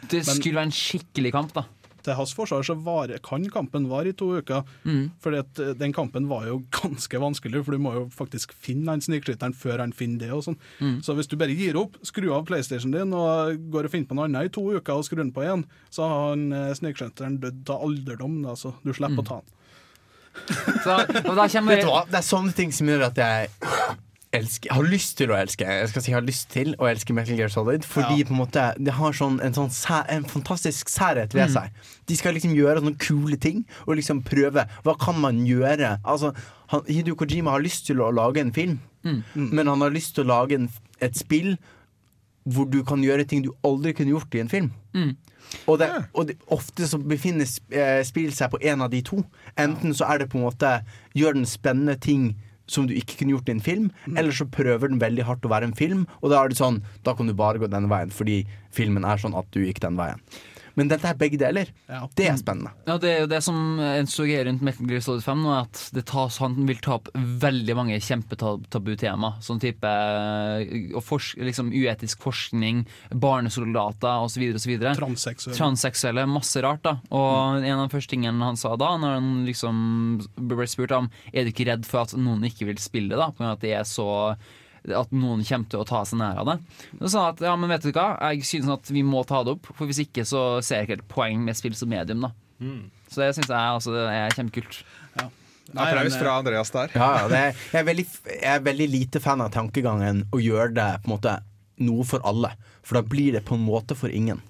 Det 0.10 0.24
skulle 0.26 0.58
være 0.58 0.72
en 0.72 0.74
skikkelig 0.76 1.32
kamp, 1.36 1.54
da. 1.54 1.68
Til 2.02 2.16
hans 2.18 2.32
forsvar 2.34 2.64
så 2.66 2.74
var, 2.82 3.12
kan 3.22 3.44
kampen 3.54 3.84
vare 3.92 4.10
i 4.10 4.16
to 4.18 4.32
uker. 4.40 4.64
Mm. 4.90 5.12
Fordi 5.22 5.38
at 5.44 5.60
eh, 5.62 5.76
den 5.78 5.94
kampen 5.94 6.26
var 6.32 6.48
jo 6.50 6.56
ganske 6.82 7.22
vanskelig, 7.22 7.62
for 7.68 7.78
du 7.78 7.84
må 7.84 7.94
jo 7.94 8.04
faktisk 8.16 8.56
finne 8.58 8.96
han 8.96 9.04
snikskytteren 9.06 9.54
før 9.54 9.84
han 9.84 9.94
finner 9.94 10.26
det. 10.26 10.32
og 10.34 10.42
sånn. 10.48 10.58
Mm. 10.82 10.98
Så 11.06 11.14
hvis 11.18 11.30
du 11.30 11.38
bare 11.38 11.54
gir 11.54 11.78
opp, 11.78 12.00
skrur 12.08 12.34
av 12.40 12.48
PlayStation 12.50 12.94
din 12.96 13.14
og 13.14 13.54
går 13.74 13.86
og 13.86 13.94
finner 13.94 14.10
på 14.10 14.18
noe 14.18 14.26
annet 14.32 14.50
i 14.50 14.54
to 14.58 14.66
uker 14.74 14.98
og 14.98 15.06
skrur 15.06 15.22
den 15.22 15.34
på 15.36 15.46
igjen, 15.46 15.68
så 15.94 16.10
har 16.10 16.30
han 16.32 16.48
eh, 16.58 16.72
snikskytteren 16.82 17.38
dødd 17.44 17.70
av 17.70 17.86
alderdom, 17.86 18.42
da, 18.48 18.58
så 18.58 18.74
du 18.82 18.90
slipper 18.96 19.20
Mm. 19.20 19.22
å 19.22 19.28
ta 19.30 19.42
han. 19.44 19.58
Så, 20.84 20.96
og 21.28 21.36
da 21.38 21.46
kommer 21.52 21.76
Vet 21.76 21.84
du 21.86 21.92
hva? 21.92 22.06
Det 22.10 22.18
er 22.22 22.26
sånne 22.26 22.54
ting 22.58 22.72
som 22.74 22.88
gjør 22.90 23.04
at 23.10 23.20
jeg 23.20 23.50
elsker, 24.32 24.72
har 24.72 24.86
lyst 24.88 25.18
til 25.20 25.32
å 25.34 25.36
elske 25.36 25.66
Jeg 25.68 25.90
skal 25.92 26.04
si 26.06 26.12
jeg 26.14 26.16
har 26.16 26.24
lyst 26.24 26.46
til 26.54 26.70
å 26.80 26.88
elske 26.88 27.14
Metal 27.16 27.36
Gear 27.36 27.52
Solid. 27.52 27.84
Fordi 27.84 28.22
Ja. 28.22 28.28
på 28.30 28.32
en 28.36 28.40
måte 28.40 28.64
det 28.80 28.94
har 28.96 29.12
sånn, 29.18 29.42
en, 29.44 29.54
sånn 29.58 29.70
sær, 29.76 30.06
en 30.10 30.24
fantastisk 30.24 30.90
særhet 30.90 31.36
ved 31.36 31.52
seg. 31.52 31.70
De 32.08 32.16
skal 32.16 32.34
liksom 32.38 32.56
gjøre 32.56 32.80
sånne 32.80 32.98
kule 33.04 33.36
ting 33.44 33.66
og 33.86 33.98
liksom 34.00 34.24
prøve. 34.24 34.64
Hva 34.88 34.96
kan 35.04 35.20
man 35.20 35.44
gjøre? 35.46 35.98
Altså, 36.08 36.32
han, 36.72 36.82
Hidu 36.88 37.14
Kojima 37.20 37.52
har 37.58 37.62
lyst 37.66 37.86
til 37.92 38.00
å 38.00 38.08
lage 38.16 38.40
en 38.40 38.54
film, 38.56 38.80
men 39.36 39.68
han 39.68 39.82
har 39.82 39.92
lyst 39.92 40.16
til 40.16 40.24
å 40.24 40.32
lage 40.32 40.56
en, 40.56 40.70
et 41.02 41.16
spill 41.20 41.58
hvor 42.48 42.66
du 42.72 42.84
kan 42.88 43.04
gjøre 43.04 43.28
ting 43.28 43.44
du 43.44 43.52
aldri 43.68 43.92
kunne 43.94 44.16
gjort 44.16 44.34
i 44.34 44.40
en 44.40 44.50
film. 44.50 44.72
Og, 45.68 45.80
det, 45.82 45.90
og 46.14 46.30
det, 46.30 46.38
ofte 46.54 46.88
så 46.88 47.00
befinner 47.00 47.48
eh, 47.76 48.00
spill 48.08 48.32
seg 48.36 48.54
på 48.54 48.62
en 48.72 48.86
av 48.86 48.92
de 48.94 49.02
to. 49.06 49.22
Enten 49.60 49.96
så 49.98 50.08
er 50.10 50.22
det 50.22 50.32
på 50.32 50.40
en 50.40 50.48
måte 50.48 50.78
gjør 51.18 51.38
den 51.38 51.50
spennende 51.50 51.98
ting 52.00 52.32
som 52.72 52.88
du 52.88 52.94
ikke 52.96 53.18
kunne 53.20 53.36
gjort 53.36 53.50
i 53.50 53.56
en 53.56 53.64
film, 53.64 53.90
eller 54.16 54.32
så 54.36 54.48
prøver 54.48 54.92
den 54.92 55.02
veldig 55.02 55.26
hardt 55.28 55.46
å 55.48 55.52
være 55.52 55.68
en 55.68 55.76
film, 55.76 56.06
og 56.22 56.32
da 56.32 56.40
er 56.40 56.52
det 56.52 56.60
sånn 56.60 56.80
Da 57.04 57.16
kan 57.18 57.28
du 57.28 57.34
bare 57.36 57.60
gå 57.60 57.68
den 57.68 57.90
veien, 57.92 58.14
fordi 58.16 58.46
filmen 58.72 59.04
er 59.04 59.20
sånn 59.20 59.36
at 59.36 59.50
du 59.52 59.60
gikk 59.66 59.82
den 59.84 60.00
veien. 60.00 60.22
Men 60.80 60.92
dette 60.92 61.10
er 61.10 61.18
begge 61.20 61.40
deler. 61.42 61.72
Ja. 61.90 62.04
Det 62.16 62.28
er 62.30 62.38
spennende. 62.40 62.74
Ja, 62.88 62.98
det 63.02 63.12
er 63.12 63.24
jo 63.24 63.30
det 63.32 63.42
som 63.46 63.80
instruerer 63.80 64.48
rundt 64.50 64.64
Metal 64.66 64.90
Gear 64.90 65.04
Solid 65.04 65.24
5 65.26 65.44
nå, 65.44 65.54
at 65.58 65.82
det 65.96 66.06
tas, 66.10 66.38
han 66.44 66.58
vil 66.68 66.80
ta 66.84 66.98
opp 67.00 67.12
veldig 67.16 67.76
mange 67.78 68.00
kjempetabu-tema. 68.04 69.34
Sånn 69.44 69.62
type 69.64 69.88
eh, 69.88 70.96
og 70.96 71.04
fors 71.06 71.34
liksom 71.40 71.72
uetisk 71.74 72.24
forskning, 72.24 72.84
barnesoldater 73.12 74.26
osv. 74.28 74.48
osv. 74.58 74.76
Transseksuell. 75.02 75.58
Transseksuelle, 75.58 76.28
masse 76.30 76.64
rart. 76.64 76.84
da 76.88 76.98
Og 77.10 77.62
en 77.62 77.78
av 77.78 77.86
de 77.86 77.96
første 77.96 78.16
tingene 78.16 78.52
han 78.52 78.60
sa 78.60 78.76
da, 78.80 78.94
når 79.02 79.18
han 79.20 79.30
liksom 79.48 79.78
ble 80.36 80.68
spurt 80.70 80.94
om 80.96 81.08
Er 81.32 81.46
du 81.46 81.52
ikke 81.52 81.68
redd 81.70 81.86
for 81.88 82.06
at 82.06 82.16
noen 82.18 82.44
ikke 82.48 82.68
vil 82.70 82.82
spille, 82.82 83.16
da 83.18 83.30
på 83.32 83.42
grunn 83.42 83.54
av 83.54 83.60
at 83.60 83.64
det 83.64 83.76
er 83.78 83.88
så 83.88 84.10
at 84.90 85.12
noen 85.14 85.44
kommer 85.46 85.70
til 85.70 85.82
å 85.82 85.88
ta 85.88 86.02
seg 86.08 86.18
nær 86.22 86.40
av 86.42 86.48
det. 86.50 86.56
Så 87.04 87.12
sa 87.14 87.26
at 87.32 87.44
ja, 87.46 87.54
men 87.60 87.70
vet 87.70 87.86
du 87.86 87.92
hva, 87.94 88.16
jeg 88.32 88.48
synes 88.48 88.72
at 88.74 88.90
vi 88.94 89.04
må 89.06 89.22
ta 89.30 89.44
det 89.46 89.54
opp, 89.58 89.70
for 89.78 89.90
hvis 89.90 90.02
ikke 90.08 90.26
så 90.28 90.46
ser 90.66 90.82
jeg 90.82 90.90
ikke 90.90 90.98
helt 91.00 91.12
poeng 91.12 91.44
med 91.46 91.58
spill 91.60 91.76
som 91.78 91.92
medium. 91.92 92.26
da 92.26 92.32
Så 93.12 93.22
det 93.22 93.36
syns 93.38 93.52
jeg 93.52 93.76
altså, 93.78 93.94
det 93.94 94.08
er 94.10 94.36
kjempekult. 94.38 94.82
Ja. 95.20 95.30
Applaus 95.72 96.18
fra 96.20 96.38
Andreas 96.42 96.74
der. 96.74 96.92
Ja, 96.98 97.10
ja, 97.22 97.28
det 97.32 97.38
er, 97.40 97.60
jeg, 97.72 97.80
er 97.80 97.88
veldig, 97.88 98.06
jeg 98.34 98.54
er 98.56 98.64
veldig 98.66 98.88
lite 98.92 99.22
fan 99.24 99.44
av 99.46 99.54
tankegangen 99.54 100.26
å 100.34 100.42
gjøre 100.42 100.74
det 100.76 100.90
på 101.04 101.08
en 101.12 101.14
måte 101.16 101.36
noe 101.82 102.06
for 102.08 102.24
alle. 102.28 102.52
For 102.84 103.00
da 103.00 103.06
blir 103.08 103.38
det 103.38 103.46
på 103.48 103.56
en 103.56 103.64
måte 103.64 103.96
for 103.96 104.12
ingen. 104.12 104.42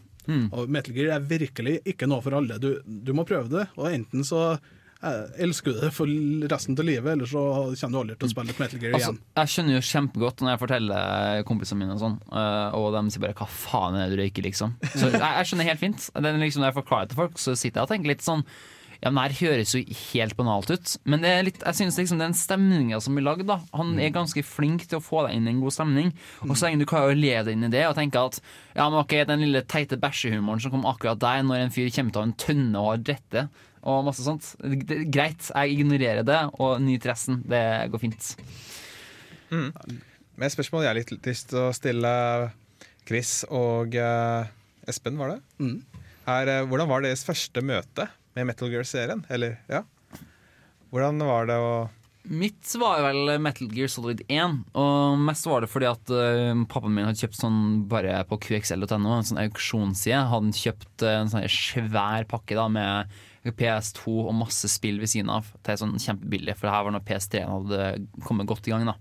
Og 0.55 0.69
Metal 0.71 0.95
Gear 0.95 1.15
er 1.17 1.25
virkelig 1.27 1.79
ikke 1.91 2.07
noe 2.09 2.23
for 2.23 2.37
alle. 2.37 2.57
Du, 2.61 2.79
du 2.85 3.11
må 3.17 3.25
prøve 3.27 3.51
det, 3.51 3.65
og 3.75 3.89
enten 3.91 4.23
så 4.27 4.55
Elsker 5.01 5.77
det 5.81 5.89
for 5.95 6.09
resten 6.51 6.75
av 6.77 6.85
livet, 6.85 7.07
ellers 7.15 7.31
så 7.33 7.41
kommer 7.81 7.93
du 7.95 7.99
aldri 8.03 8.17
til 8.21 8.27
å 8.27 8.33
spille 8.35 8.53
et 8.53 8.59
Metal 8.61 8.81
Gear 8.83 8.97
Altså, 8.97 9.13
igjen. 9.15 9.21
jeg 9.39 9.53
skjønner 9.53 9.73
jo 9.73 9.85
kjempegodt 9.87 10.43
når 10.43 10.53
jeg 10.53 10.61
forteller 10.61 11.45
kompisene 11.49 11.79
mine, 11.81 11.95
og 11.95 12.03
sånn 12.03 12.19
eh, 12.29 12.77
Og 12.77 12.91
de 12.93 13.01
sier 13.09 13.23
bare 13.23 13.37
'hva 13.39 13.47
faen 13.49 13.97
er 13.97 14.09
det 14.09 14.13
du 14.13 14.21
røyker', 14.21 14.45
liksom. 14.45 14.75
Så 14.93 15.09
jeg, 15.09 15.21
jeg 15.21 15.49
skjønner 15.49 15.71
helt 15.71 15.81
fint. 15.81 16.09
Liksom 16.13 16.61
Når 16.61 16.69
jeg 16.69 16.77
forklarer 16.77 17.07
det 17.09 17.15
til 17.15 17.21
folk, 17.23 17.41
så 17.41 17.55
sitter 17.57 17.81
jeg 17.81 17.87
og 17.87 17.91
tenker 17.95 18.13
litt 18.13 18.21
sånn 18.25 18.45
ja, 19.01 19.09
men 19.09 19.23
her 19.25 19.33
høres 19.33 19.71
jo 19.73 19.81
helt 20.13 20.35
banalt 20.37 20.69
ut, 20.69 20.91
men 21.09 21.23
det 21.23 21.29
er 21.33 21.45
litt, 21.47 21.63
jeg 21.65 21.73
synes 21.79 21.95
liksom 21.97 22.19
den 22.21 22.35
stemninga 22.37 22.99
som 23.01 23.15
blir 23.17 23.25
lagd, 23.25 23.47
da 23.49 23.57
Han 23.73 23.95
er 23.97 24.13
ganske 24.13 24.43
flink 24.45 24.85
til 24.85 24.99
å 24.99 25.01
få 25.01 25.23
deg 25.25 25.39
inn 25.39 25.47
i 25.47 25.55
en 25.55 25.63
god 25.63 25.73
stemning. 25.73 26.11
Og 26.45 26.53
så 26.53 26.67
lenge 26.67 26.83
du 26.83 26.85
klarer 26.85 27.15
å 27.15 27.17
leve 27.17 27.47
deg 27.47 27.57
inn 27.57 27.65
i 27.65 27.71
det 27.73 27.87
og 27.87 27.97
tenke 27.97 28.21
at 28.21 28.37
ja, 28.75 28.85
men 28.85 28.99
ok, 29.01 29.15
den 29.25 29.41
lille 29.41 29.63
teite 29.65 29.97
bæsjehumoren 29.97 30.61
som 30.61 30.75
kom 30.75 30.85
akkurat 30.85 31.17
der, 31.17 31.41
når 31.41 31.63
en 31.65 31.73
fyr 31.73 31.89
kommer 31.89 32.13
til 32.13 32.21
å 32.21 32.25
ha 32.25 32.29
en 32.29 32.37
tønne 32.45 32.77
og 32.77 32.91
har 32.91 33.03
drette 33.09 33.47
og 33.81 34.05
masse 34.05 34.25
sånt 34.25 34.53
det, 34.61 34.83
det, 34.89 34.97
Greit, 35.13 35.49
jeg 35.49 35.75
ignorerer 35.77 36.25
det 36.27 36.39
og 36.61 36.81
nyter 36.83 37.13
resten. 37.13 37.41
Det 37.49 37.61
går 37.91 38.03
fint. 38.03 38.31
Men 39.51 40.47
et 40.47 40.53
spørsmål 40.53 40.85
jeg 40.85 40.91
har 40.91 40.99
litt 40.99 41.15
lyst 41.27 41.49
til 41.51 41.63
å 41.65 41.71
stille 41.75 42.11
Chris 43.07 43.41
og 43.49 43.97
uh, 43.97 44.47
Espen, 44.89 45.17
var 45.19 45.35
det? 45.35 45.39
Mm. 45.61 45.79
Er, 46.31 46.51
uh, 46.61 46.67
hvordan 46.69 46.89
var 46.91 47.03
deres 47.05 47.25
første 47.27 47.63
møte 47.65 48.07
med 48.37 48.47
Metal 48.47 48.71
Gear-serien? 48.71 49.25
Eller, 49.33 49.57
ja? 49.71 49.83
Hvordan 50.91 51.21
var 51.27 51.49
det 51.49 51.57
å 51.59 51.73
Mitt 52.21 52.69
var 52.77 52.99
jo 52.99 53.05
vel 53.07 53.29
Metal 53.41 53.69
Gear 53.73 53.89
Solid 53.89 54.19
1. 54.27 54.59
Og 54.77 55.21
mest 55.25 55.47
var 55.49 55.63
det 55.63 55.71
fordi 55.71 55.87
at 55.89 56.11
uh, 56.13 56.53
pappaen 56.69 56.93
min 56.93 57.07
hadde 57.07 57.17
kjøpt 57.17 57.39
sånn 57.39 57.61
bare 57.89 58.19
på 58.29 58.37
qxl.no, 58.45 59.15
en 59.15 59.25
sånn 59.25 59.41
auksjonsside. 59.41 60.19
Hadde 60.29 60.53
kjøpt 60.53 61.05
en 61.09 61.31
sånn 61.33 61.47
svær 61.49 62.27
pakke 62.29 62.59
da 62.59 62.67
med 62.69 63.17
PS2 63.49 64.13
og 64.27 64.35
masse 64.37 64.69
spill 64.69 64.99
ved 65.01 65.09
siden 65.09 65.31
av 65.33 65.47
til 65.65 65.79
sånn 65.81 65.97
kjempebillig, 65.97 66.53
for 66.57 66.67
det 66.67 66.73
her 66.75 66.85
var 66.85 66.95
når 66.95 67.05
PS3 67.07 67.43
hadde 67.49 67.87
kommet 68.27 68.49
godt 68.49 68.69
i 68.69 68.73
gang. 68.75 68.85
da 68.85 68.95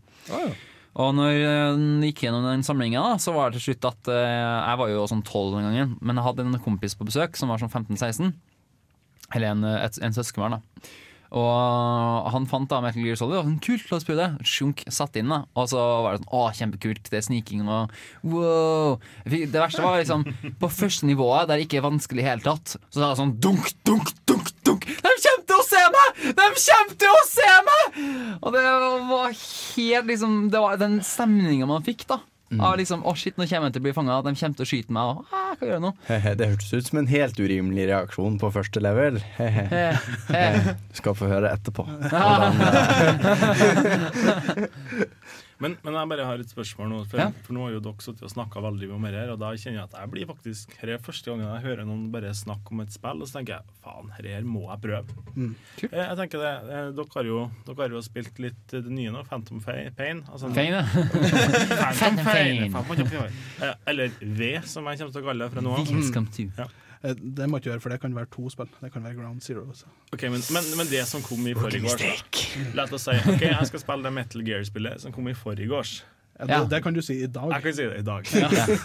Og 1.01 1.13
når 1.15 1.35
jeg 1.35 1.83
gikk 2.09 2.25
gjennom 2.25 2.49
den 2.49 2.65
samlinga, 2.67 3.03
så 3.21 3.35
var 3.37 3.51
det 3.51 3.61
til 3.61 3.71
slutt 3.71 3.91
at 3.93 4.11
eh, 4.11 4.31
jeg 4.71 4.81
var 4.81 4.95
jo 4.95 5.05
sånn 5.13 5.23
12 5.27 5.53
den 5.59 5.69
gangen, 5.69 5.93
men 6.01 6.17
jeg 6.17 6.27
hadde 6.27 6.49
en 6.49 6.63
kompis 6.65 6.97
på 6.97 7.07
besøk 7.09 7.37
som 7.37 7.53
var 7.53 7.61
sånn 7.61 7.73
15-16. 7.73 8.33
Eller 9.37 9.53
en, 9.53 9.69
et, 9.77 10.01
en 10.03 10.17
søskenbarn, 10.17 10.59
da. 10.59 10.91
Og 11.31 12.31
han 12.35 12.47
fant 12.51 12.71
da 12.71 12.81
Metal 12.83 13.05
Gear 13.05 13.19
Solid 13.19 13.39
og 13.39 13.47
sånn, 13.47 13.59
kult, 13.63 13.85
la 13.91 13.99
oss 14.01 14.07
prøve 14.09 14.19
det. 14.25 14.47
Sjunk, 14.51 14.83
satt 14.91 15.19
inn 15.21 15.31
da 15.31 15.45
Og 15.55 15.69
så 15.71 15.79
var 15.79 16.17
det 16.17 16.23
sånn, 16.23 16.33
å 16.35 16.43
kjempekult, 16.59 17.11
det 17.11 17.21
er 17.21 17.27
sniking 17.27 17.63
og 17.67 17.93
wow. 18.27 18.97
Det 19.31 19.55
verste 19.55 19.85
var 19.85 20.01
liksom 20.01 20.25
på 20.61 20.73
første 20.75 21.07
nivået, 21.07 21.47
der 21.51 21.61
det 21.61 21.69
ikke 21.69 21.81
er 21.81 21.87
vanskelig 21.87 22.25
i 22.25 22.27
hele 22.27 22.45
tatt, 22.45 22.75
så 22.91 22.97
sa 22.99 23.13
det 23.13 23.21
sånn 23.21 23.37
dunk, 23.43 23.71
dunk, 23.87 24.11
dunk, 24.27 24.51
dunk. 24.67 24.89
De 24.91 25.15
kommer 25.23 25.47
til 25.47 25.59
å 25.61 25.67
se 25.69 25.85
meg! 25.95 26.25
De 26.41 26.49
kommer 26.57 26.99
til 27.05 27.15
å 27.15 27.23
se 27.29 27.53
meg! 27.71 28.03
Og 28.41 28.57
det 28.57 28.65
var 29.11 29.31
helt 29.37 30.11
liksom 30.11 30.37
Det 30.51 30.61
var 30.63 30.79
den 30.81 31.01
stemninga 31.05 31.69
man 31.71 31.87
fikk, 31.87 32.07
da. 32.11 32.21
Av 32.59 32.75
liksom, 32.81 33.05
å 33.07 33.13
shit, 33.15 33.37
nå 33.39 33.47
kommer 33.47 33.69
jeg 33.69 33.77
til 33.77 33.83
å 33.83 33.85
bli 33.85 33.93
fanga, 33.95 34.17
de 34.27 34.33
kommer 34.35 34.57
til 34.59 34.67
å 34.67 34.71
skyte 34.71 34.95
meg. 34.97 35.11
Og, 35.13 35.19
ah, 35.31 35.53
hva 35.55 35.69
gjør 35.69 35.77
jeg 35.77 35.85
nå? 35.85 35.93
Det 36.41 36.49
hørtes 36.51 36.73
ut 36.75 36.89
som 36.89 36.99
en 37.03 37.11
helt 37.13 37.37
urimelig 37.39 37.85
reaksjon 37.93 38.41
på 38.43 38.51
første 38.57 38.79
level. 38.83 39.15
Eh. 39.39 40.73
Skal 40.99 41.15
få 41.19 41.31
høre 41.31 41.53
etterpå. 41.55 41.83
Men, 45.61 45.75
men 45.85 45.95
jeg 45.99 46.09
bare 46.09 46.25
har 46.25 46.41
et 46.43 46.49
spørsmål 46.53 46.89
nå, 46.89 46.99
for, 47.11 47.21
Ja. 47.21 47.27
for 47.45 47.53
nå 47.57 47.67
har 47.67 47.75
jo 47.75 47.81
dere 47.85 48.01
sittet 48.05 48.23
og 48.25 48.33
snakka 48.33 48.63
veldig 48.65 48.89
mye 48.89 48.97
om 48.97 49.03
det 49.07 49.13
her, 49.21 49.33
og 49.35 49.39
da 49.43 49.51
kjenner 49.61 49.79
jeg 49.83 49.89
at 49.91 49.97
jeg 50.01 50.11
blir 50.15 50.29
faktisk 50.31 50.73
Her 50.81 50.93
er 50.95 51.03
første 51.05 51.31
gangen 51.31 51.45
jeg 51.47 51.65
hører 51.67 51.85
noen 51.89 52.07
bare 52.15 52.31
snakke 52.37 52.73
om 52.73 52.81
et 52.81 52.95
spill, 52.97 53.21
og 53.21 53.29
så 53.29 53.39
tenker 53.39 53.59
jeg 53.59 53.77
faen, 53.85 54.09
her 54.17 54.47
må 54.49 54.63
jeg 54.71 54.81
prøve. 54.87 55.17
Mm. 55.37 55.55
Jeg, 55.83 55.91
Jeg 55.93 56.17
tenker 56.23 56.45
det, 56.47 56.55
eh, 56.79 56.91
Dere 56.97 57.15
har 57.15 57.29
jo, 57.31 57.39
dere 57.69 57.83
har 57.85 57.97
jo 57.99 58.03
spilt 58.09 58.41
litt 58.43 58.75
eh, 58.77 58.81
det 58.87 58.95
nye 58.97 59.13
nå, 59.13 59.25
Phantom 59.29 59.61
Pain. 59.61 60.25
Altså, 60.33 60.49
Pain, 60.57 60.73
ja. 60.73 60.85
Phantom 62.01 62.25
Pain. 62.25 62.71
Phantom 62.73 63.07
Pain. 63.11 63.41
Eh, 63.63 63.75
Eller 63.93 64.11
V, 64.21 64.55
som 64.65 64.89
jeg 64.89 64.99
kommer 65.03 65.13
til 65.15 65.23
å 65.23 65.27
kalle 65.29 65.45
det 65.47 65.53
fra 65.55 65.65
nå 65.65 65.77
av. 65.77 65.85
Eh, 65.85 66.80
Det 67.01 67.47
må 67.49 67.57
ikke 67.61 67.71
gjøre, 67.71 67.81
for 67.81 67.95
det 67.95 68.01
kan 68.03 68.15
være 68.17 68.29
to 68.35 68.51
spill. 68.53 68.69
Det 68.83 68.93
kan 68.93 69.05
være 69.07 69.17
Ground 69.17 69.41
Zero. 69.41 69.65
Også. 69.73 69.89
Okay, 70.13 70.29
men, 70.29 70.43
men, 70.53 70.67
men 70.77 70.89
det 70.91 71.07
som 71.09 71.23
kom 71.25 71.47
i 71.49 71.55
forgårs 71.57 72.03
La 72.77 72.85
oss 72.85 73.07
si 73.09 73.15
ok, 73.17 73.45
jeg 73.47 73.69
skal 73.71 73.81
spille 73.87 74.05
det 74.05 74.13
Metal 74.19 74.45
Gear-spillet 74.45 75.01
som 75.07 75.15
kom 75.15 75.29
i 75.33 75.37
forgårs. 75.37 76.03
Ja, 76.41 76.47
det, 76.47 76.53
Ja. 76.55 76.65
det 76.73 76.79
kan 76.83 76.95
du 76.97 77.03
si 77.05 77.19
i 77.23 77.27
dag. 77.29 77.51
Jeg 77.53 77.63
kan 77.63 77.75
si 77.77 77.85
det 77.85 77.99
i 77.99 78.05
dag. 78.05 78.29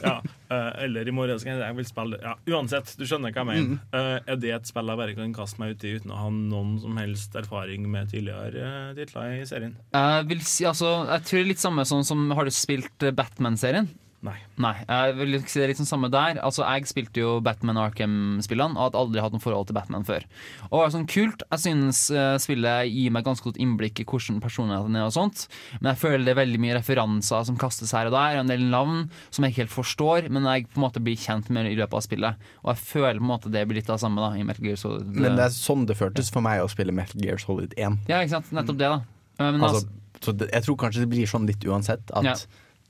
Ja. 0.03 0.15
eh, 0.51 0.83
eller 0.83 1.07
i 1.07 1.11
morgen. 1.15 1.39
Så 1.39 1.47
kan 1.47 1.55
jeg, 1.55 1.63
jeg 1.63 1.77
vil 1.77 1.85
spille 1.87 2.17
det. 2.17 2.21
Ja, 2.27 2.33
uansett, 2.55 2.91
du 2.99 3.05
skjønner 3.07 3.31
hva 3.31 3.45
jeg 3.45 3.47
mener. 3.51 3.77
Uh, 3.95 4.31
er 4.33 4.39
det 4.41 4.51
et 4.57 4.67
spill 4.71 4.91
jeg 4.91 4.99
bare 4.99 5.15
kan 5.15 5.35
kaste 5.37 5.61
meg 5.63 5.75
ut 5.75 5.85
i 5.87 5.93
uten 5.95 6.11
å 6.11 6.19
ha 6.19 6.31
noen 6.35 6.73
som 6.83 6.99
helst 6.99 7.35
erfaring 7.39 7.87
med 7.91 8.11
tidligere 8.11 8.63
uh, 8.63 8.89
titler 8.97 9.37
i 9.37 9.45
serien? 9.47 9.77
Jeg 9.95 10.27
vil 10.31 10.43
si, 10.43 10.67
altså, 10.67 10.91
jeg 11.07 11.27
tror 11.29 11.39
det 11.39 11.45
er 11.45 11.51
litt 11.53 11.63
samme 11.63 11.87
sånn 11.87 12.03
som 12.07 12.25
Har 12.35 12.47
du 12.47 12.51
spilt 12.51 13.07
eh, 13.07 13.15
Batman-serien? 13.15 13.87
Nei. 14.25 14.35
Nei, 14.57 14.73
jeg 14.87 15.15
vil 15.19 15.35
si 15.43 15.59
det 15.59 15.65
er 15.65 15.71
litt 15.73 15.79
sånn 15.81 15.89
samme 15.89 16.09
der. 16.09 16.39
Altså, 16.41 16.63
Jeg 16.65 16.87
spilte 16.89 17.21
jo 17.21 17.35
Batman 17.45 17.77
Arkham-spillene 17.77 18.75
og 18.77 18.87
hadde 18.87 18.99
aldri 19.01 19.21
hatt 19.23 19.35
noe 19.35 19.43
forhold 19.43 19.67
til 19.69 19.75
Batman 19.77 20.05
før. 20.07 20.23
Og 20.69 20.73
det 20.75 20.81
var 20.81 20.93
sånn 20.95 21.07
kult 21.11 21.43
Jeg 21.51 21.61
synes 21.65 21.99
eh, 22.09 22.37
spillet 22.41 22.89
gir 22.91 23.11
meg 23.13 23.25
ganske 23.27 23.45
godt 23.49 23.59
innblikk 23.61 23.99
i 24.01 24.05
hvordan 24.07 24.39
personligheten 24.43 24.95
er 24.97 25.05
og 25.07 25.13
sånt. 25.15 25.45
Men 25.81 25.91
jeg 25.93 26.01
føler 26.01 26.25
det 26.25 26.33
er 26.35 26.39
veldig 26.41 26.61
mye 26.63 26.77
referanser 26.79 27.45
som 27.49 27.59
kastes 27.61 27.93
her 27.95 28.09
og 28.09 28.15
der, 28.15 28.39
og 28.39 28.45
en 28.45 28.53
del 28.53 28.65
navn 28.71 29.05
som 29.29 29.45
jeg 29.45 29.53
ikke 29.55 29.63
helt 29.65 29.75
forstår, 29.75 30.29
men 30.33 30.47
jeg 30.49 30.67
på 30.71 30.79
en 30.79 30.85
måte 30.87 31.03
blir 31.03 31.19
kjent 31.19 31.51
med 31.53 31.69
i 31.69 31.75
løpet 31.77 31.99
av 31.99 32.05
spillet. 32.07 32.47
Og 32.63 32.71
jeg 32.73 32.83
føler 32.85 33.19
på 33.21 33.25
en 33.27 33.31
måte 33.35 33.51
det 33.53 33.65
blir 33.69 33.81
litt 33.81 33.89
av 33.91 33.99
det 33.99 34.05
samme 34.07 34.23
da 34.23 34.31
i 34.39 34.43
Metal 34.47 34.65
Gear 34.65 34.79
Solid. 34.81 35.11
Men 35.15 35.37
det 35.37 35.45
er 35.49 35.53
sånn 35.55 35.85
det 35.89 35.99
føltes 35.99 36.31
for 36.33 36.41
meg 36.45 36.63
å 36.63 36.69
spille 36.71 36.95
Metal 36.95 37.21
Gear 37.21 37.37
Solid 37.41 37.75
1. 37.77 38.01
Ja, 38.09 38.23
ikke 38.23 38.37
sant. 38.39 38.51
Nettopp 38.55 38.79
det, 38.81 38.89
da. 38.89 39.01
Eh, 39.39 39.51
Men 39.51 39.61
Altså, 39.61 39.85
altså, 39.85 40.01
så 40.25 40.31
det, 40.39 40.49
jeg 40.53 40.63
tror 40.65 40.77
kanskje 40.81 41.01
det 41.03 41.09
blir 41.11 41.27
sånn 41.29 41.45
litt 41.45 41.65
uansett. 41.67 42.09
At 42.15 42.23
Ja. 42.23 42.35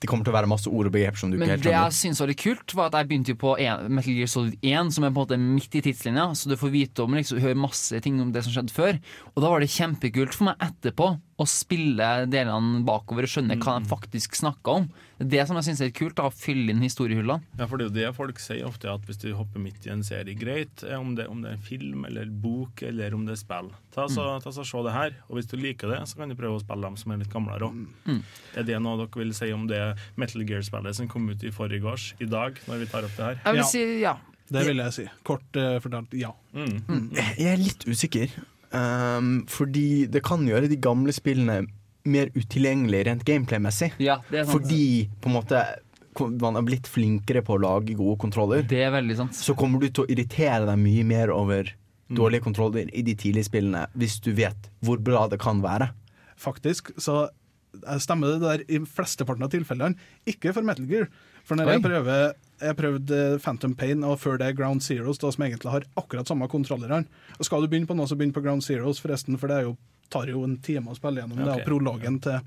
Det 0.05 0.11
kommer 0.11 0.27
til 0.27 0.33
å 0.33 0.37
være 0.37 0.49
masse 0.49 0.69
ord 0.69 0.89
og 0.89 0.93
begreper 0.93 1.19
som 1.19 1.31
du 1.33 1.39
Men 1.39 1.47
ikke 1.47 1.55
helt 1.55 1.65
skjønner. 1.65 1.75
Men 1.75 1.89
det 1.89 1.95
jeg 1.95 1.99
syns 1.99 2.21
var 2.21 2.31
litt 2.31 2.41
kult, 2.43 2.75
var 2.77 2.91
at 2.91 2.97
jeg 2.99 3.09
begynte 3.09 3.33
jo 3.33 3.39
på 3.41 3.53
en, 3.65 3.87
Metal 3.97 4.17
Gear 4.19 4.31
Solid 4.31 4.57
1, 4.61 4.91
som 4.95 5.07
er 5.07 5.11
på 5.11 5.15
en 5.15 5.21
måte 5.23 5.39
midt 5.41 5.77
i 5.79 5.83
tidslinja, 5.85 6.27
så 6.37 6.51
du 6.51 6.57
får 6.61 6.73
vite 6.75 7.05
om 7.05 7.17
liksom, 7.17 7.41
hører 7.41 7.57
masse 7.59 8.01
ting 8.05 8.21
om 8.21 8.33
det 8.35 8.45
som 8.45 8.53
skjedde 8.53 8.75
før. 8.75 8.99
Og 9.33 9.41
da 9.41 9.51
var 9.51 9.63
det 9.65 9.71
kjempekult 9.73 10.37
for 10.37 10.51
meg 10.51 10.67
etterpå 10.69 11.09
å 11.35 11.43
spille 11.49 12.05
delene 12.31 12.79
bakover 12.87 13.25
og 13.27 13.31
skjønne 13.31 13.57
hva 13.59 13.73
de 13.81 13.89
faktisk 13.91 14.37
snakker 14.39 14.77
om. 14.79 14.85
Det 15.19 15.41
som 15.47 15.57
jeg 15.59 15.65
syns 15.67 15.81
er 15.83 15.89
kult, 15.95 16.15
da, 16.15 16.29
å 16.29 16.31
fylle 16.35 16.71
inn 16.71 16.83
historiehullene. 16.83 17.43
Ja, 17.59 17.67
for 17.67 17.79
det 17.79 17.85
er 17.85 17.89
jo 17.89 17.95
det 17.95 18.11
folk 18.15 18.39
sier 18.39 18.67
ofte, 18.67 18.87
at 18.91 19.03
hvis 19.07 19.19
du 19.19 19.29
hopper 19.35 19.59
midt 19.63 19.83
i 19.87 19.91
en 19.91 20.03
serie, 20.03 20.35
greit, 20.39 20.83
eh, 20.87 20.95
om 20.95 21.13
det, 21.15 21.25
om 21.31 21.41
det 21.43 21.51
er 21.51 21.57
en 21.57 21.65
film 21.65 22.05
eller 22.07 22.31
bok 22.31 22.83
eller 22.87 23.15
om 23.15 23.25
det 23.27 23.35
er 23.35 23.41
spill. 23.41 23.67
Ta 23.95 24.07
så, 24.11 24.27
ta 24.43 24.51
så 24.55 24.63
Se 24.67 24.83
det 24.87 24.93
her, 24.95 25.17
og 25.29 25.37
hvis 25.39 25.47
du 25.51 25.57
liker 25.59 25.91
det, 25.91 26.01
så 26.07 26.19
kan 26.21 26.31
du 26.31 26.35
prøve 26.39 26.59
å 26.59 26.63
spille 26.63 26.87
dem 26.87 26.95
som 26.99 27.11
er 27.11 27.19
litt 27.23 27.31
gamlere 27.31 27.67
òg. 27.67 27.83
Mm. 28.07 28.21
Er 28.59 28.67
det 28.71 28.79
noe 28.83 29.01
dere 29.03 29.21
vil 29.23 29.35
si 29.35 29.51
om 29.55 29.67
det 29.71 29.81
Metal 30.19 30.43
Gear-spillet 30.47 30.95
som 30.99 31.11
kom 31.11 31.27
ut 31.31 31.43
i 31.43 31.51
forrige 31.55 31.87
års, 31.91 32.09
i 32.23 32.27
dag, 32.31 32.59
når 32.67 32.83
vi 32.83 32.89
tar 32.91 33.07
opp 33.07 33.15
det 33.19 33.27
her? 33.29 33.39
Jeg 33.43 33.57
vil 33.59 33.63
Ja. 33.63 33.67
si 33.71 33.83
ja. 34.03 34.15
Det 34.45 34.61
vil 34.67 34.77
jeg 34.77 34.93
si. 34.93 35.03
Kort 35.25 35.57
uh, 35.57 35.79
fortalt 35.81 36.11
ja. 36.13 36.29
Mm. 36.53 37.09
Jeg 37.17 37.47
er 37.49 37.57
litt 37.57 37.81
usikker. 37.89 38.29
Um, 38.71 39.45
fordi 39.51 40.05
det 40.11 40.23
kan 40.25 40.45
gjøre 40.47 40.69
de 40.71 40.79
gamle 40.81 41.13
spillene 41.15 41.63
mer 42.05 42.29
utilgjengelige 42.35 43.07
rent 43.07 43.25
gameplay-messig. 43.25 43.93
ja. 44.03 44.19
Det 44.29 44.41
er 44.41 44.45
sant. 44.45 44.53
Fordi 44.53 45.09
på 45.21 45.31
en 45.31 45.37
måte 45.39 45.63
man 46.39 46.55
har 46.55 46.63
blitt 46.63 46.87
flinkere 46.87 47.41
på 47.43 47.57
å 47.57 47.59
lage 47.59 47.95
gode 47.97 48.15
kontroller. 48.21 48.63
Det 48.63 48.85
er 48.85 48.93
veldig 48.93 49.17
sant. 49.19 49.35
Så 49.35 49.55
kommer 49.57 49.81
du 49.81 49.89
til 49.89 50.05
å 50.05 50.11
irritere 50.11 50.63
deg 50.69 50.79
mye 50.79 51.03
mer 51.07 51.33
over 51.33 51.73
dårlige 52.07 52.45
kontroller 52.45 52.91
i 52.93 53.01
de 53.05 53.15
tidlige 53.17 53.49
spillene, 53.49 53.87
hvis 53.97 54.19
du 54.23 54.31
vet 54.37 54.69
hvor 54.85 55.01
bra 55.01 55.25
det 55.27 55.41
kan 55.41 55.59
være. 55.63 55.89
Faktisk 56.39 56.93
så 57.01 57.25
eh, 57.25 57.99
stemmer 57.99 58.35
det 58.35 58.45
der 58.45 58.63
i 58.69 58.81
flesteparten 58.85 59.43
av 59.43 59.51
tilfellene. 59.53 59.97
Ikke 60.29 60.53
for 60.55 60.63
Metal 60.63 60.87
Gear. 60.89 61.09
For 61.45 61.57
når 61.57 61.67
Oi. 61.67 61.75
jeg 61.75 61.85
prøver 61.85 62.35
jeg 62.61 62.75
prøvde 62.77 63.39
Phantom 63.43 63.73
Pain 63.75 64.03
og 64.07 64.19
før 64.19 64.37
det 64.39 64.55
Ground 64.57 64.81
Zeroes, 64.85 65.17
da, 65.21 65.31
som 65.31 65.43
egentlig 65.43 65.71
har 65.71 65.83
akkurat 65.97 66.27
samme 66.27 66.47
kontrollerne. 66.51 67.05
Og 67.39 67.45
Skal 67.45 67.61
du 67.61 67.67
begynne 67.67 67.87
på 67.89 67.95
noe, 67.97 68.07
så 68.07 68.15
begynn 68.15 68.33
på 68.35 68.43
Ground 68.45 68.63
Zeroes, 68.63 68.99
forresten, 69.03 69.37
for 69.41 69.47
det 69.51 69.57
er 69.57 69.67
jo, 69.69 69.75
tar 70.13 70.27
jo 70.31 70.43
en 70.45 70.57
time 70.63 70.91
å 70.93 70.95
spille 70.95 71.21
gjennom. 71.23 71.37
Det 71.43 71.51
Ok. 71.51 71.59
er 71.61 71.65
prologen 71.65 72.21
til 72.21 72.39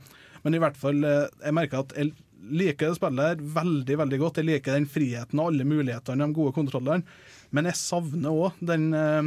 Men 0.44 0.54
i 0.54 0.58
hvert 0.62 0.76
fall, 0.76 1.02
eh, 1.04 1.26
jeg 1.44 1.52
merker 1.52 1.78
at 1.80 1.92
jeg 1.96 2.12
liker 2.48 2.88
det 2.92 2.96
spillet 2.96 3.18
her 3.18 3.34
veldig 3.42 3.96
veldig 3.98 4.18
godt. 4.20 4.36
Jeg 4.36 4.46
liker 4.46 4.72
den 4.76 4.86
friheten 4.86 5.40
og 5.40 5.48
alle 5.50 5.64
mulighetene, 5.66 6.26
de 6.28 6.32
gode 6.32 6.54
kontrollene. 6.54 7.02
Men 7.50 7.64
jeg 7.64 7.74
savner 7.74 8.30
òg 8.30 8.52
den, 8.64 8.94
eh, 8.94 9.22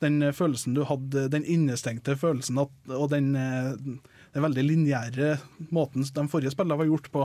den 0.00 0.20
følelsen 0.32 0.74
du 0.74 0.82
hadde, 0.84 1.28
den 1.30 1.44
innestengte 1.44 2.16
følelsen 2.18 2.58
at, 2.60 2.70
og 2.90 3.10
den, 3.10 3.36
eh, 3.36 3.76
den 4.34 4.44
veldig 4.44 4.62
lineære 4.66 5.30
måten 5.74 6.04
de 6.06 6.26
forrige 6.30 6.52
spillene 6.54 6.78
var 6.78 6.86
gjort 6.90 7.08
på. 7.14 7.24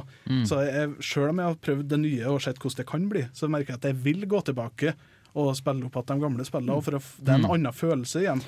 Så 0.49 0.61
jeg, 0.65 0.93
selv 1.05 1.33
om 1.33 1.41
jeg 1.41 1.51
har 1.51 1.59
prøvd 1.67 1.89
det 1.91 1.99
nye 2.01 2.29
og 2.31 2.39
sett 2.41 2.57
hvordan 2.61 2.81
det 2.81 2.87
kan 2.89 3.09
bli, 3.11 3.25
så 3.33 3.49
merker 3.51 3.75
jeg 3.75 3.81
at 3.81 3.89
jeg 3.91 3.99
vil 4.07 4.25
gå 4.29 4.41
tilbake 4.47 4.95
og 5.35 5.51
spille 5.59 5.85
opp 5.85 5.99
igjen 5.99 6.07
de 6.13 6.23
gamle 6.23 6.47
spillene. 6.47 6.77
og 6.77 6.85
For 6.85 6.97
det 6.97 7.29
er 7.35 7.41
en 7.41 7.51
annen 7.51 7.75
følelse 7.75 8.23
igjen. 8.23 8.41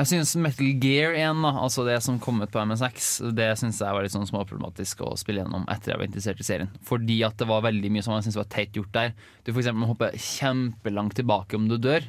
Jeg 0.00 0.08
synes 0.08 0.30
Metal 0.40 0.68
Gear 0.80 1.12
1, 1.18 1.42
da, 1.44 1.50
altså 1.60 1.82
det 1.84 1.98
som 2.00 2.16
kom 2.22 2.38
ut 2.40 2.52
på 2.54 2.62
MSX, 2.64 3.08
det 3.36 3.50
synes 3.60 3.82
jeg 3.82 3.92
var 3.92 4.06
litt 4.06 4.14
sånn 4.14 4.24
småproblematisk 4.28 5.02
å 5.04 5.10
spille 5.20 5.42
gjennom 5.42 5.66
etter 5.68 5.92
jeg 5.92 6.00
var 6.00 6.08
interessert 6.08 6.40
i 6.40 6.46
serien. 6.46 6.70
Fordi 6.88 7.18
at 7.26 7.36
det 7.36 7.48
var 7.50 7.66
veldig 7.66 7.90
mye 7.92 8.04
som 8.06 8.14
jeg 8.16 8.28
synes 8.28 8.38
var 8.40 8.48
teit 8.54 8.78
gjort 8.78 8.94
der. 8.94 9.12
Du 9.44 9.52
for 9.52 9.60
eksempel 9.60 9.82
må 9.82 9.90
hoppe 9.90 10.08
kjempelangt 10.16 11.18
tilbake 11.20 11.58
om 11.58 11.68
du 11.68 11.76
dør. 11.76 12.06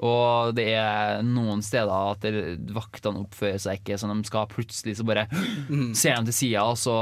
Og 0.00 0.54
det 0.56 0.64
er 0.80 1.18
noen 1.26 1.60
steder 1.60 1.90
at 1.92 2.22
vaktene 2.72 3.20
oppfører 3.20 3.58
seg 3.60 3.82
ikke 3.82 3.98
som 4.00 4.12
de 4.16 4.24
skal. 4.24 4.46
Plutselig 4.48 4.94
så 4.96 5.04
bare 5.04 5.26
ser 5.94 6.16
de 6.22 6.30
til 6.30 6.36
sida, 6.38 6.62
og 6.64 6.78
så 6.80 6.94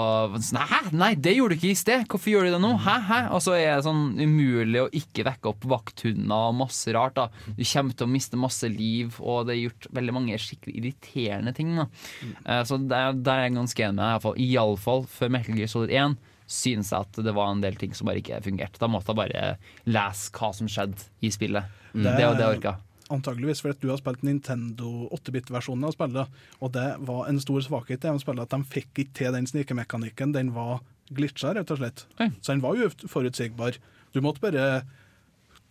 sånn, 0.42 0.59
Hæ? 0.66 0.80
Nei, 0.99 1.12
det 1.14 1.36
gjorde 1.36 1.55
du 1.55 1.61
ikke 1.61 1.70
i 1.70 1.78
sted! 1.78 2.07
Hvorfor 2.11 2.32
gjør 2.32 2.49
du 2.49 2.51
det 2.57 2.61
nå? 2.64 2.72
Hæ? 2.82 2.96
Hæ? 3.07 3.18
Og 3.36 3.44
så 3.44 3.55
er 3.55 3.76
det 3.76 3.84
sånn 3.86 4.03
umulig 4.18 4.82
å 4.82 4.88
ikke 4.90 5.26
vekke 5.28 5.53
opp 5.53 5.68
vakthunder 5.70 6.49
og 6.51 6.57
masse 6.59 6.90
rart. 6.96 7.14
da 7.20 7.28
Du 7.55 7.62
kommer 7.62 7.94
til 7.94 8.09
å 8.09 8.11
miste 8.11 8.40
masse 8.40 8.66
liv, 8.72 9.14
og 9.22 9.46
det 9.46 9.55
er 9.55 9.62
gjort 9.68 9.86
veldig 9.94 10.16
mange 10.18 10.40
skikkelig 10.42 10.74
irriterende 10.82 11.55
ting. 11.55 11.76
da 11.78 11.86
mm. 11.86 12.66
Så 12.66 12.80
der, 12.88 13.12
der 13.14 13.44
er 13.44 13.46
jeg 13.46 13.55
ganske 13.61 13.86
enig 13.86 13.94
med 14.01 14.26
deg. 14.26 14.42
iallfall. 14.49 15.07
før 15.07 15.30
Metal 15.30 15.55
Gear 15.55 15.70
Solid 15.70 15.94
1 15.94 16.18
synes 16.49 16.90
jeg 16.90 17.05
at 17.05 17.12
det 17.22 17.34
var 17.36 17.51
en 17.53 17.61
del 17.61 17.74
ting 17.76 17.92
som 17.94 18.09
bare 18.09 18.18
ikke 18.22 18.42
fungerte. 18.42 18.80
Da 18.80 18.88
måtte 18.88 19.12
jeg 19.12 19.18
bare 19.22 19.57
lese 19.86 20.30
hva 20.32 20.49
som 20.57 20.66
skjedde 20.66 21.07
i 21.22 21.28
spillet. 21.30 21.64
Det- 21.92 22.03
Det 22.05 22.16
det 22.16 22.38
jeg 22.42 22.57
orka. 22.59 22.76
Antageligvis 23.11 23.62
fordi 23.64 23.80
du 23.80 23.88
har 23.92 23.98
spilt 24.00 24.22
Nintendo 24.26 25.09
8-bit-versjonen 25.16 25.86
av 25.88 25.94
spillet, 25.96 26.28
og 26.61 26.72
det 26.74 26.86
var 27.09 27.28
en 27.30 27.40
stor 27.40 27.62
svakhet 27.64 28.04
i 28.04 28.14
spillet 28.20 28.44
at 28.44 28.52
de 28.52 28.62
fikk 28.68 29.02
ikke 29.04 29.14
til 29.22 29.32
den 29.32 29.46
snikemekanikken. 29.48 30.34
Den 30.36 30.50
var 30.56 30.80
glitcha, 31.09 31.54
rett 31.56 31.70
og 31.72 31.80
slett. 31.80 32.04
Oi. 32.20 32.28
Så 32.42 32.52
den 32.52 32.61
var 32.64 32.76
uforutsigbar. 32.76 33.78
Du 34.12 34.20
måtte 34.24 34.40
bare 34.44 34.82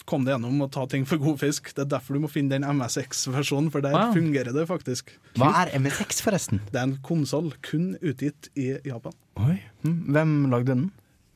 komme 0.07 0.23
deg 0.25 0.37
gjennom 0.37 0.61
og 0.63 0.71
ta 0.71 0.85
ting 0.89 1.03
for 1.05 1.19
god 1.21 1.37
fisk. 1.41 1.69
Det 1.75 1.83
er 1.83 1.89
derfor 1.97 2.15
du 2.17 2.23
må 2.23 2.29
finne 2.31 2.55
den 2.55 2.63
MSX-versjonen, 2.65 3.69
for 3.73 3.83
der 3.83 3.93
Wow. 3.93 4.13
fungerer 4.15 4.53
det 4.55 4.65
faktisk. 4.69 5.11
Hva 5.35 5.51
er 5.65 5.77
MSX, 5.79 6.21
forresten? 6.23 6.61
Det 6.71 6.79
er 6.79 6.87
en 6.87 6.97
konsoll 7.03 7.51
kun 7.61 7.97
utgitt 8.01 8.49
i 8.55 8.77
Japan. 8.87 9.13
Oi. 9.37 9.59
Hm, 9.83 9.97
Hvem 10.15 10.49
lagde 10.49 10.71
den? 10.73 10.91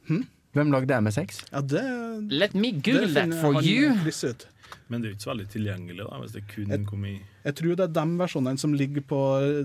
Hm? 0.08 0.24
Hvem 0.54 0.72
lagde 0.72 0.98
MSX? 1.02 1.44
Ja, 1.52 1.62
det, 1.62 1.84
Let 2.32 2.54
me 2.56 2.72
det 2.72 2.84
google 2.84 3.14
that 3.14 3.34
for 3.42 3.62
you. 3.62 3.92
Ut. 4.08 4.48
Men 4.88 5.02
det 5.02 5.08
er 5.08 5.14
jo 5.14 5.18
ikke 5.18 5.26
så 5.26 5.32
veldig 5.32 5.48
tilgjengelig 5.54 6.04
da, 6.04 6.20
hvis 6.22 6.36
det 6.36 6.44
kun 6.52 6.76
jeg, 6.76 6.86
kom 6.90 7.08
i 7.08 7.16
Jeg 7.20 7.58
tror 7.60 7.80
det 7.80 7.88
er 7.88 7.96
de 7.96 8.06
versjonene 8.22 8.62
som 8.62 8.76
ligger 8.78 9.06
på 9.08 9.22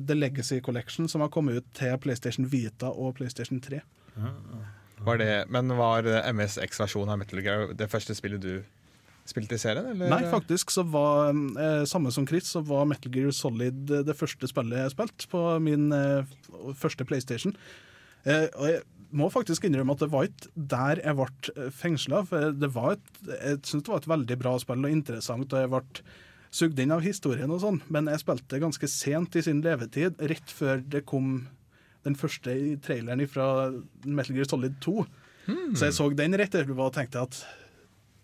The 0.09 0.17
Legacy 0.17 0.61
Collection, 0.65 1.11
som 1.11 1.25
har 1.25 1.33
kommet 1.35 1.61
ut 1.61 1.69
til 1.77 1.99
PlayStation 2.03 2.49
Vita 2.53 2.91
og 2.93 3.17
PlayStation 3.19 3.61
3. 3.63 3.83
Var 5.07 5.21
det, 5.21 5.33
men 5.53 5.77
var 5.77 6.09
MSX-versjonen 6.33 7.13
av 7.13 7.21
Metal 7.21 7.43
Gear 7.45 7.75
det 7.77 7.91
første 7.93 8.17
spillet 8.17 8.43
du 8.43 8.53
spilte 9.27 9.59
i 9.59 9.61
serien? 9.61 9.91
Eller? 9.93 10.11
Nei, 10.11 10.23
faktisk 10.31 10.71
så 10.75 10.85
var 10.87 11.33
eh, 11.35 11.83
samme 11.89 12.13
som 12.15 12.27
Chris, 12.29 12.49
så 12.55 12.63
var 12.65 12.87
Metal 12.89 13.13
Gear 13.13 13.35
Solid 13.35 13.91
eh, 13.91 14.05
det 14.07 14.17
første 14.17 14.49
spillet 14.51 14.85
jeg 14.85 14.95
spilte 14.95 15.29
på 15.33 15.43
min 15.63 15.91
eh, 15.95 16.37
første 16.79 17.07
PlayStation. 17.09 17.57
Eh, 18.27 18.47
og 18.55 18.71
jeg 18.71 18.83
må 19.15 19.29
faktisk 19.33 19.67
innrømme 19.67 19.95
at 19.97 20.05
det 20.05 20.11
var 20.13 20.29
ikke 20.29 20.53
der 20.75 21.03
jeg 21.03 21.19
ble 21.19 21.67
fengsla. 21.75 22.23
For 22.29 22.55
det 22.57 22.71
var 22.75 22.97
et, 22.97 23.11
jeg 23.29 23.61
syns 23.69 23.87
det 23.87 23.93
var 23.93 24.03
et 24.03 24.09
veldig 24.15 24.39
bra 24.43 24.55
spill 24.63 24.87
og 24.87 24.95
interessant, 24.95 25.53
og 25.53 25.65
jeg 25.65 25.73
ble 25.75 26.07
sugd 26.57 26.81
inn 26.81 26.95
av 26.95 27.05
historien 27.05 27.53
og 27.53 27.61
sånn, 27.63 27.83
men 27.93 28.09
jeg 28.09 28.23
spilte 28.23 28.63
ganske 28.63 28.89
sent 28.89 29.37
i 29.37 29.43
sin 29.45 29.61
levetid, 29.65 30.17
rett 30.31 30.53
før 30.55 30.81
det 30.81 31.05
kom 31.09 31.49
den 32.07 32.17
første 32.17 32.55
traileren 32.87 33.27
fra 33.29 33.47
Metal 34.07 34.37
Gear 34.39 34.49
Solid 34.49 34.79
2. 34.85 35.01
Så 35.77 35.89
jeg 35.89 35.97
så 35.97 36.07
den 36.19 36.39
rett 36.39 36.55
etterpå 36.55 36.87
og 36.89 36.95
tenkte 36.95 37.23
at 37.27 37.41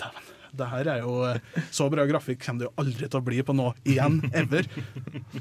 dæven, 0.01 0.31
det 0.59 0.69
her 0.69 0.89
er 0.95 0.99
jo 1.05 1.13
eh, 1.25 1.61
så 1.73 1.87
bra 1.93 2.05
grafikk 2.09 2.43
kommer 2.45 2.65
det 2.65 2.69
jo 2.69 2.83
aldri 2.83 3.09
til 3.09 3.21
å 3.21 3.25
bli 3.25 3.39
på 3.47 3.55
noe 3.57 3.73
igjen, 3.89 4.19
ever. 4.43 4.67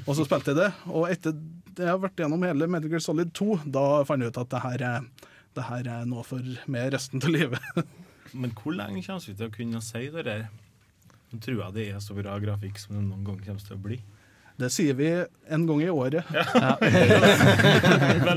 Og 0.06 0.14
så 0.16 0.24
spilte 0.24 0.54
jeg 0.54 0.60
det, 0.62 0.70
og 0.88 1.08
etter 1.12 1.36
det 1.36 1.86
jeg 1.86 1.90
har 1.90 2.00
vært 2.00 2.22
gjennom 2.22 2.46
hele 2.46 2.68
Metal 2.70 2.92
Gear 2.92 3.04
Solid 3.04 3.32
2, 3.36 3.58
da 3.74 3.84
fant 4.08 4.24
jeg 4.24 4.32
ut 4.32 4.40
at 4.42 4.52
det 4.52 4.62
her 4.64 4.86
er, 4.88 5.10
det 5.56 5.66
her 5.68 5.88
er 5.98 6.08
noe 6.08 6.24
for 6.26 6.46
meg 6.70 6.92
resten 6.94 7.22
av 7.22 7.32
livet. 7.32 7.82
Men 8.40 8.54
hvor 8.56 8.74
lenge 8.76 9.02
kommer 9.04 9.24
vi 9.26 9.36
til 9.36 9.50
å 9.50 9.54
kunne 9.54 9.82
si 9.84 10.06
det 10.14 10.24
der? 10.28 10.46
Nå 11.32 11.40
tror 11.40 11.58
jeg 11.58 11.76
det 11.76 11.86
er 11.92 12.00
så 12.04 12.16
bra 12.16 12.36
grafikk 12.40 12.80
som 12.80 12.96
det 12.96 13.04
noen 13.04 13.24
gang 13.26 13.40
kommer 13.44 13.64
til 13.66 13.76
å 13.76 13.82
bli. 13.86 13.98
Det 14.60 14.68
sier 14.72 14.94
vi 14.94 15.24
en 15.52 15.66
gang 15.66 15.82
i 15.82 15.90
året. 15.90 16.24
Jeg 16.32 16.38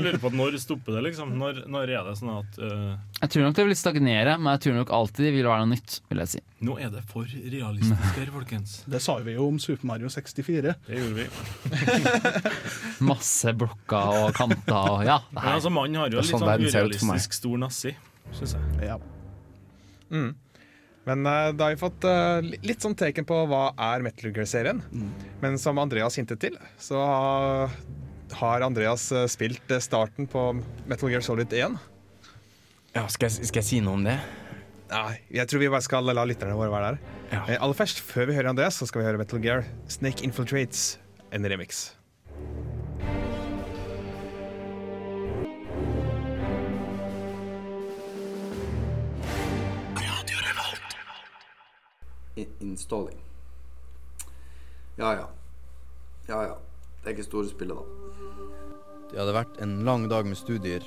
lurer 0.02 0.18
på 0.20 0.30
når 0.32 0.56
stopper 0.60 0.92
det, 0.96 1.02
liksom? 1.10 1.28
Når, 1.38 1.52
når 1.70 1.82
er 1.92 2.02
det 2.08 2.14
sånn 2.18 2.32
at 2.32 2.58
uh... 2.60 2.96
Jeg 3.20 3.28
tror 3.32 3.42
nok 3.46 3.56
det 3.58 3.64
vil 3.68 3.76
stagnere, 3.78 4.32
men 4.40 4.48
jeg 4.56 4.60
tror 4.66 4.74
nok 4.80 4.90
alltid 4.96 5.22
det 5.28 5.32
vil 5.36 5.48
være 5.48 5.60
noe 5.64 5.72
nytt. 5.74 5.90
vil 6.10 6.20
jeg 6.24 6.30
si 6.34 6.40
Nå 6.66 6.72
er 6.80 6.88
det 6.92 7.02
for 7.10 7.22
realistisk 7.28 8.14
her, 8.20 8.28
folkens. 8.32 8.70
Det 8.96 9.00
sa 9.04 9.12
vi 9.24 9.30
jo 9.36 9.42
om 9.50 9.58
Super 9.62 9.86
Mario 9.92 10.08
64. 10.12 10.74
Det 10.86 10.94
gjorde 11.02 11.16
vi. 11.20 11.26
Masse 13.10 13.48
blokker 13.56 14.06
og 14.22 14.28
kanter 14.36 14.84
og 14.96 15.00
ja. 15.06 15.18
det 15.20 15.26
Men 15.36 15.42
her. 15.44 15.52
altså, 15.58 15.70
mannen 15.72 15.96
har 16.00 16.06
jo 16.10 16.14
litt 16.22 16.30
sånn 16.32 16.42
sånn 16.44 16.64
urealistisk 16.64 17.30
stor 17.36 17.56
nazi, 17.60 17.92
syns 18.38 18.52
jeg. 18.56 18.62
Ja. 18.88 18.96
Mm. 20.10 20.32
Men 21.06 21.22
eh, 21.26 21.52
da 21.54 21.68
har 21.68 21.74
vi 21.76 21.80
fått 21.80 22.04
eh, 22.08 22.40
litt 22.66 22.82
sånn 22.82 22.96
teken 22.98 23.26
på 23.28 23.36
hva 23.50 23.68
er 23.78 24.02
Metal 24.02 24.32
Gear-serien. 24.34 24.80
Men 25.42 25.58
som 25.62 25.78
Andreas 25.78 26.18
hintet 26.18 26.40
til, 26.42 26.56
så 26.82 26.98
har- 28.34 28.64
Andreas 28.66 29.12
eh, 29.14 29.26
spilt 29.30 29.70
starten 29.84 30.26
på 30.26 30.48
Metal 30.90 31.10
Gear 31.12 31.22
Solid 31.22 31.52
1. 31.54 31.76
Ja, 32.96 33.06
skal, 33.12 33.28
jeg, 33.30 33.46
skal 33.46 33.60
jeg 33.62 33.68
si 33.68 33.80
noe 33.84 33.94
om 34.00 34.04
det? 34.06 34.16
Nei, 34.90 35.16
jeg 35.34 35.48
tror 35.50 35.60
vi 35.62 35.68
bare 35.70 35.82
skal 35.82 36.06
la 36.06 36.22
lytterne 36.26 36.54
våre 36.58 36.70
være 36.70 36.90
der. 36.94 37.14
Ja. 37.32 37.40
Aller 37.58 37.74
først, 37.74 37.98
før 38.06 38.28
vi 38.30 38.36
hører 38.38 38.52
Andreas, 38.52 38.76
så 38.78 38.86
skal 38.86 39.02
vi 39.02 39.06
høre 39.08 39.18
Metal 39.18 39.40
Gear 39.42 39.64
Snake 39.90 40.22
Infiltrates, 40.26 40.96
en 41.34 41.42
remix. 41.50 41.88
Installing. 52.36 53.18
Ja 54.96 55.14
ja. 55.14 55.28
Ja 56.28 56.42
ja. 56.42 56.56
Det 57.02 57.10
er 57.10 57.16
ikke 57.16 57.28
store 57.28 57.48
spillet, 57.48 57.76
da. 57.76 57.84
Det 59.10 59.20
hadde 59.20 59.36
vært 59.36 59.60
en 59.62 59.76
lang 59.86 60.08
dag 60.10 60.26
med 60.26 60.36
studier, 60.36 60.82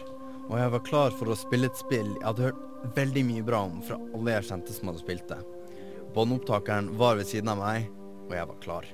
og 0.50 0.58
jeg 0.60 0.72
var 0.74 0.84
klar 0.86 1.14
for 1.16 1.32
å 1.32 1.38
spille 1.40 1.70
et 1.70 1.80
spill 1.80 2.10
jeg 2.18 2.26
hadde 2.26 2.50
hørt 2.50 2.94
veldig 2.96 3.24
mye 3.28 3.46
bra 3.48 3.62
om 3.70 3.80
fra 3.86 3.98
alle 4.14 4.36
jeg 4.36 4.50
kjente 4.50 4.76
som 4.76 4.92
hadde 4.92 5.04
spilt 5.04 5.30
det. 5.32 5.40
Båndopptakeren 6.16 6.92
var 7.00 7.16
ved 7.20 7.30
siden 7.30 7.54
av 7.54 7.62
meg, 7.62 7.88
og 8.28 8.36
jeg 8.36 8.50
var 8.52 8.60
klar. 8.66 8.90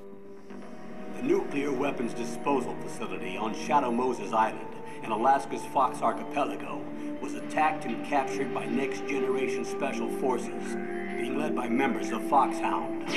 The 1.16 1.22
nuclear 1.26 1.72
weapons 1.72 2.14
disposal 2.14 2.76
facility 2.82 3.36
on 3.36 3.54
Shadow 3.54 3.90
Moses 3.90 4.32
Island 4.32 4.76
in 5.02 5.12
Alaska's 5.12 5.64
Fox 5.72 6.02
Archipelago 6.02 6.80
was 7.22 7.34
attacked 7.34 7.84
and 7.86 8.04
captured 8.06 8.52
by 8.54 8.66
Next 8.66 9.06
Generation 9.08 9.64
Special 9.64 10.10
Forces, 10.20 10.76
being 11.16 11.38
led 11.38 11.54
by 11.54 11.68
members 11.68 12.12
of 12.12 12.22
Foxhound. 12.28 13.10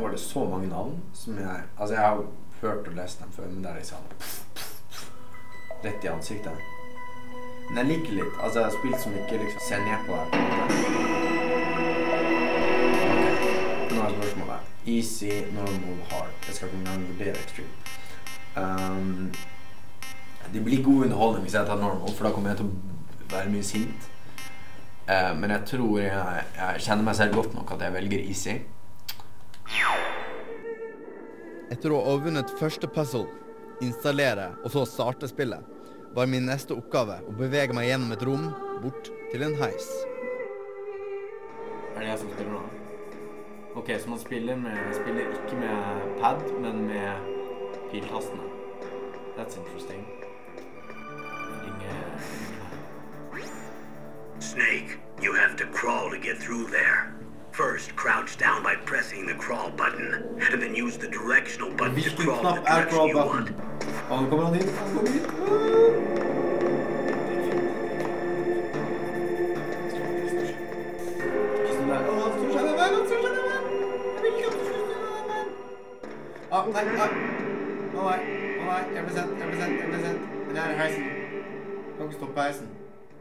Var 0.00 0.10
det 0.10 0.18
så 0.18 0.48
mange 0.48 0.68
navn 0.68 1.00
som 1.12 1.38
jeg 1.38 1.62
Altså, 1.78 1.94
jeg 1.94 2.04
har 2.04 2.16
jo 2.16 2.26
hørt 2.60 2.88
og 2.88 2.94
lest 2.94 3.20
dem 3.22 3.32
før, 3.32 3.46
men 3.48 3.64
det 3.64 3.70
er 3.70 3.74
liksom 3.74 3.96
Rett 5.84 6.04
i 6.04 6.06
ansiktet. 6.06 6.52
Men 7.68 7.78
jeg 7.78 7.86
liker 7.86 8.12
litt 8.12 8.36
Altså, 8.42 8.58
jeg 8.58 8.68
har 8.68 8.76
spilt 8.78 9.00
som 9.00 9.12
ikke 9.12 9.44
liksom 9.44 9.60
ser 9.68 9.80
ned 9.88 9.98
på 10.06 10.12
deg. 10.12 10.26
Okay. 10.64 10.94
Ok, 13.82 13.92
nå 13.94 14.02
er 14.02 14.16
spørsmålet. 14.16 14.72
Easy, 14.86 15.30
normal, 15.54 16.00
hard. 16.10 16.32
Jeg 16.46 16.54
skal 16.54 16.68
ikke 16.68 16.78
engang 16.78 17.08
vurdere 17.08 17.36
extreme. 17.44 17.68
Um, 18.56 19.32
det 20.52 20.64
blir 20.64 20.84
god 20.84 21.04
underholdning 21.04 21.42
hvis 21.42 21.54
jeg 21.54 21.66
tar 21.66 21.80
normal, 21.80 22.14
for 22.16 22.26
da 22.26 22.34
kommer 22.34 22.50
jeg 22.50 22.58
til 22.58 22.66
å 22.66 23.32
være 23.36 23.50
mye 23.50 23.62
sint. 23.62 24.13
Eh, 25.04 25.32
men 25.36 25.52
jeg 25.52 25.66
tror 25.68 25.98
jeg, 26.00 26.44
jeg 26.56 26.84
kjenner 26.86 27.04
meg 27.04 27.18
selv 27.18 27.36
godt 27.36 27.56
nok 27.56 27.74
at 27.76 27.84
jeg 27.84 27.94
velger 27.98 28.24
easy. 28.24 28.54
Etter 31.72 31.92
å 31.92 31.98
ha 32.00 32.14
overvunnet 32.14 32.52
første 32.60 32.88
puzzle, 32.88 33.26
installere 33.84 34.52
og 34.62 34.70
så 34.72 34.84
starte 34.88 35.28
spillet, 35.28 35.60
var 36.14 36.30
min 36.30 36.46
neste 36.46 36.76
oppgave 36.76 37.18
å 37.26 37.34
bevege 37.36 37.74
meg 37.74 37.88
gjennom 37.88 38.14
et 38.14 38.24
rom 38.24 38.48
bort 38.84 39.10
til 39.32 39.44
en 39.44 39.56
heis. 39.58 39.88
Er 41.94 42.00
det 42.00 42.08
jeg 42.12 42.22
som 42.22 42.32
spiller 42.36 42.54
nå? 42.54 42.64
Ok, 43.74 43.90
så 43.98 44.12
man 44.12 44.20
spiller, 44.22 44.56
med, 44.56 44.78
spiller 44.94 45.34
ikke 45.34 45.58
med 45.58 46.04
pad, 46.22 46.44
men 46.62 46.84
med 46.86 47.32
piltastene. 47.90 48.52
That's 49.34 49.58
interesting. 49.58 50.06
Snake, 54.54 54.98
you 55.20 55.32
have 55.34 55.56
to 55.56 55.66
crawl 55.66 56.10
to 56.10 56.16
get 56.16 56.38
through 56.38 56.68
there. 56.68 57.12
First, 57.50 57.96
crouch 57.96 58.38
down 58.38 58.62
by 58.62 58.76
pressing 58.76 59.26
the 59.26 59.34
crawl 59.34 59.70
button, 59.70 60.38
and 60.40 60.62
then 60.62 60.76
use 60.76 60.96
the 60.96 61.08
directional 61.08 61.74
button 61.74 62.00
to 62.00 62.10
crawl 62.10 62.46
in 62.46 62.54
the 62.54 62.60
direction 62.60 63.08
you 63.08 63.16
want. 63.16 63.48
Han 64.08 64.30
kommer 64.30 64.44
han 64.44 64.54
inn. 64.54 64.68
Han 64.68 64.94
kommer 64.94 65.10
inn. 65.10 65.24
Ah, 76.52 76.64
nei, 76.70 76.84
nei. 76.84 77.10
Å 77.90 78.06
nei, 78.06 78.20
å 78.62 78.70
nei, 78.70 78.82
jeg 78.94 79.02
ble 79.02 79.14
sendt, 79.18 79.34
jeg 79.34 79.50
ble 79.50 79.58
sendt, 79.58 79.80
jeg 79.82 79.90
ble 79.90 80.02
sendt. 80.06 80.32
Den 80.46 80.62
her 80.62 80.70
er 80.70 80.82
heisen. 80.84 81.04
Kan 81.98 82.06
ikke 82.06 82.20
stoppe 82.22 82.46
heisen. 82.46 82.74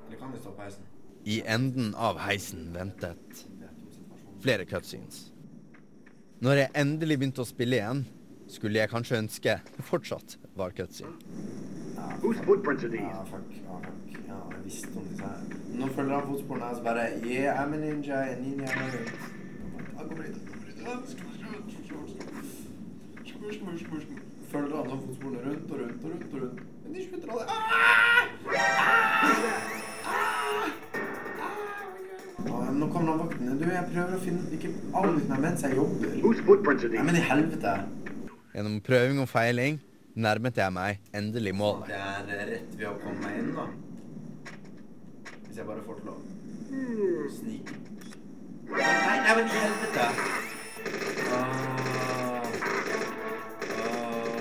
Eller 0.05 0.19
kan 0.21 0.29
vi 0.29 0.37
stoppe 0.45 0.61
heisen? 0.61 0.92
I 1.25 1.41
enden 1.47 1.93
av 1.95 2.19
heisen 2.19 2.73
ventet 2.75 3.45
flere 4.43 4.65
cutscenes. 4.67 5.29
Når 6.43 6.59
jeg 6.59 6.69
endelig 6.75 7.17
begynte 7.21 7.43
å 7.43 7.47
spille 7.47 7.77
igjen, 7.77 8.01
skulle 8.51 8.81
jeg 8.81 8.91
kanskje 8.91 9.21
ønske 9.21 9.53
det 9.77 9.85
fortsatt 9.87 10.35
var 10.59 10.75
cutscene. 10.75 11.15
These? 12.23 12.97
Ja, 12.99 13.23
fuck. 13.29 13.53
Ja, 13.55 13.77
fuck. 13.79 14.17
Ja, 14.27 14.39
jeg 14.51 14.63
visste 14.65 14.97
om 14.99 15.05
disse 15.07 15.23
her. 15.23 15.39
Nå 15.79 15.87
følger 15.95 16.13
han 16.15 16.27
fotsporene 16.27 16.75
så 16.75 16.83
bare 16.83 17.05
Yeah, 17.23 17.61
I'm 17.63 17.73
a 17.73 17.77
ninja. 17.77 18.19
A 18.19 18.35
ninja. 18.39 18.67
Han 19.97 20.09
kommer 20.09 20.23
hit. 20.23 20.37
Følger 24.51 24.75
han 24.75 24.99
fotsporene 25.07 25.39
rundt 25.45 25.71
og 25.71 25.79
rundt 25.79 26.03
og 26.03 26.09
rundt 26.11 26.33
og 26.33 26.41
rundt. 26.41 26.59
Men 26.83 26.93
de 26.93 27.07
slutter 27.07 27.27
aldri. 27.31 27.45
Ja, 28.53 28.67
men 30.59 30.92
nå 32.43 32.87
kommer 32.91 33.13
han 33.13 33.19
vaktene. 33.23 33.55
Du, 33.59 33.65
jeg 33.69 33.89
prøver 33.93 34.15
å 34.17 34.21
finne 34.23 34.51
Ikke 34.57 34.71
avbryt 34.99 35.29
meg 35.31 35.43
mens 35.45 35.63
jeg 35.63 35.77
jobber. 35.77 36.13
Nei, 36.93 37.05
men 37.07 37.17
i 37.19 37.23
helvete. 37.29 37.73
Gjennom 38.53 38.79
prøving 38.85 39.21
og 39.23 39.29
feiling 39.31 39.79
nærmet 40.13 40.57
jeg 40.57 40.73
meg 40.73 40.99
endelig 41.15 41.55
målet. 41.57 41.87
Det 41.89 42.35
er 42.37 42.45
rett 42.51 42.75
ved 42.77 42.87
å 42.89 42.93
komme 43.01 43.19
meg 43.23 43.39
inn, 43.39 43.53
da. 43.57 43.65
Hvis 45.47 45.57
jeg 45.57 45.65
bare 45.69 45.85
får 45.85 46.01
til 46.01 46.09
å 46.13 46.17
snike. 47.37 47.79
Nei, 48.73 49.17
nei, 49.25 49.33
men 49.37 49.45
i 49.45 49.57
helvete! 49.63 50.05
Ah. 51.33 51.47
Åh, 53.83 54.37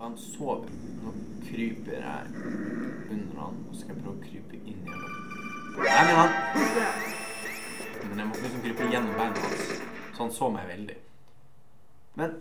Han 0.00 0.18
sover. 0.20 0.68
Nå 1.04 1.14
kryper 1.48 1.92
jeg 2.00 2.22
under 3.10 3.40
han, 3.40 3.54
og 3.68 3.76
skal 3.76 3.94
jeg 3.94 4.02
prøve 4.02 4.16
å 4.16 4.24
krype. 4.24 4.53
Nei, 5.76 6.02
men 6.06 6.16
han 6.16 6.30
Men 8.08 8.18
jeg 8.18 8.26
må 8.28 8.42
liksom 8.42 8.60
krype 8.62 8.90
gjennom 8.92 9.16
beina 9.18 9.46
hans. 9.46 9.64
Så 10.14 10.22
han 10.22 10.30
så 10.34 10.50
meg 10.54 10.68
veldig. 10.70 10.96
Men 12.20 12.36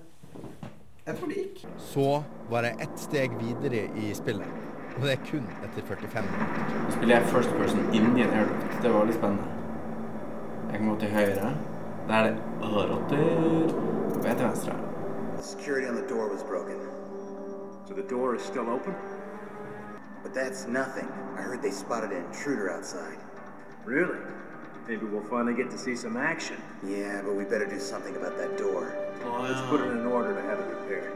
jeg 1.05 1.17
tror 1.17 1.31
det 1.31 1.39
gikk. 1.39 1.63
Så 1.83 2.07
var 2.51 2.67
jeg 2.67 2.85
ett 2.85 2.99
steg 3.01 3.33
videre 3.39 3.87
i 3.99 4.13
spillet, 4.15 4.53
og 4.93 5.07
det 5.07 5.15
er 5.15 5.25
kun 5.25 5.47
etter 5.65 5.87
45 5.89 6.29
minutter. 6.29 6.77
Nå 6.83 6.93
spiller 6.95 7.15
jeg 7.17 7.31
first 7.33 7.57
person 7.57 7.81
inni 7.91 8.23
en 8.23 8.37
airlock. 8.37 8.77
Det 8.85 8.93
var 8.93 9.09
litt 9.09 9.17
spennende. 9.17 9.49
Jeg 10.69 10.77
kan 10.77 10.89
gå 10.91 10.95
til 11.01 11.15
høyre. 11.17 11.49
Der 12.07 12.13
er 12.13 12.29
det 12.29 12.69
rotter. 12.91 13.73
Og 14.13 14.25
jeg 14.25 14.37
til 14.37 14.45
venstre. 14.45 14.77
Security 15.41 15.89
on 15.89 15.95
the 15.95 16.07
door 16.07 16.29
was 16.29 16.43
broken. 16.43 16.79
So 17.87 17.93
the 17.93 18.07
door 18.09 18.35
is 18.35 18.41
still 18.41 18.69
open? 18.69 18.95
But 20.33 20.45
that's 20.45 20.67
nothing. 20.67 21.07
I 21.37 21.41
heard 21.41 21.61
they 21.61 21.69
spotted 21.69 22.11
an 22.11 22.25
intruder 22.25 22.71
outside. 22.71 23.17
Really? 23.85 24.17
Maybe 24.87 25.05
we'll 25.05 25.29
finally 25.29 25.53
get 25.53 25.69
to 25.71 25.77
see 25.77 25.95
some 25.95 26.17
action. 26.17 26.57
Yeah, 26.83 27.21
but 27.21 27.35
we 27.35 27.43
better 27.43 27.67
do 27.67 27.79
something 27.79 28.15
about 28.15 28.37
that 28.37 28.57
door. 28.57 28.91
Let's 29.41 29.61
put 29.69 29.81
it 29.81 29.91
in 29.91 30.05
order 30.05 30.33
to 30.33 30.41
have 30.41 30.59
it 30.59 30.67
repaired. 30.73 31.13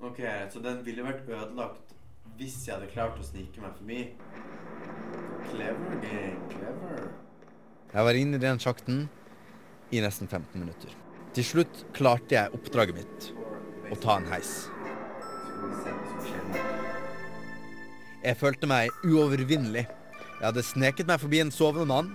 Ok, 0.00 0.20
så 0.50 0.58
den 0.58 0.84
ville 0.86 1.02
vært 1.02 1.28
ødelagt 1.28 1.94
hvis 2.36 2.66
jeg 2.66 2.74
hadde 2.74 2.90
klart 2.92 3.18
å 3.18 3.26
snike 3.26 3.60
meg 3.62 3.74
forbi. 3.76 4.00
Clever 5.50 5.98
game, 6.02 6.38
clever. 6.50 7.08
Jeg 7.92 8.04
var 8.04 8.18
inne 8.18 8.38
i 8.38 8.44
den 8.46 8.62
sjakten 8.62 9.08
i 9.90 10.00
nesten 10.00 10.28
15 10.30 10.60
minutter. 10.60 10.94
Til 11.34 11.44
slutt 11.44 11.84
klarte 11.94 12.38
jeg 12.38 12.54
oppdraget 12.54 13.02
mitt 13.02 13.32
å 13.90 13.98
ta 13.98 14.20
en 14.20 14.30
heis. 14.30 14.68
Jeg 18.22 18.38
følte 18.38 18.68
meg 18.70 18.92
uovervinnelig. 19.02 19.82
Jeg 20.38 20.44
hadde 20.44 20.62
sneket 20.62 21.08
meg 21.10 21.18
forbi 21.18 21.40
en 21.42 21.50
sovende 21.54 21.88
mann, 21.90 22.12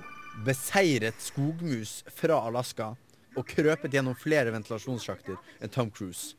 beseiret 0.47 1.19
skogmus 1.19 1.99
fra 2.15 2.37
Alaska 2.47 2.93
og 3.37 3.47
krøpet 3.49 3.91
gjennom 3.91 4.15
flere 4.15 4.53
ventilasjonssjakter 4.55 5.35
enn 5.59 5.73
Tom 5.73 5.91
Cruise. 5.91 6.37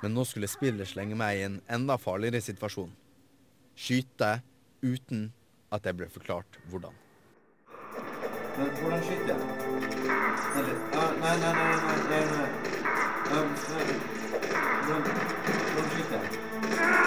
Men 0.00 0.16
nå 0.16 0.24
skulle 0.28 0.48
spillet 0.48 0.88
slenge 0.88 1.16
meg 1.18 1.36
i 1.36 1.44
en 1.44 1.58
enda 1.76 1.98
farligere 2.00 2.40
situasjon. 2.44 2.92
Skyte 3.76 4.38
uten 4.80 5.28
at 5.72 5.84
jeg 5.84 5.98
ble 5.98 6.08
forklart 6.12 6.56
hvordan. 6.70 6.96
Men 8.56 8.72
hvordan 8.80 9.04
skyter 9.04 9.34
jeg? 9.34 9.40
Nei, 10.56 10.62
nei, 11.20 11.36
nei, 11.44 11.52
nei, 11.52 11.76
nei, 11.84 12.22
nei. 12.32 12.48
Nei. 13.28 13.44
Hvordan 14.88 15.92
skyter 15.92 16.16
jeg? 16.24 17.05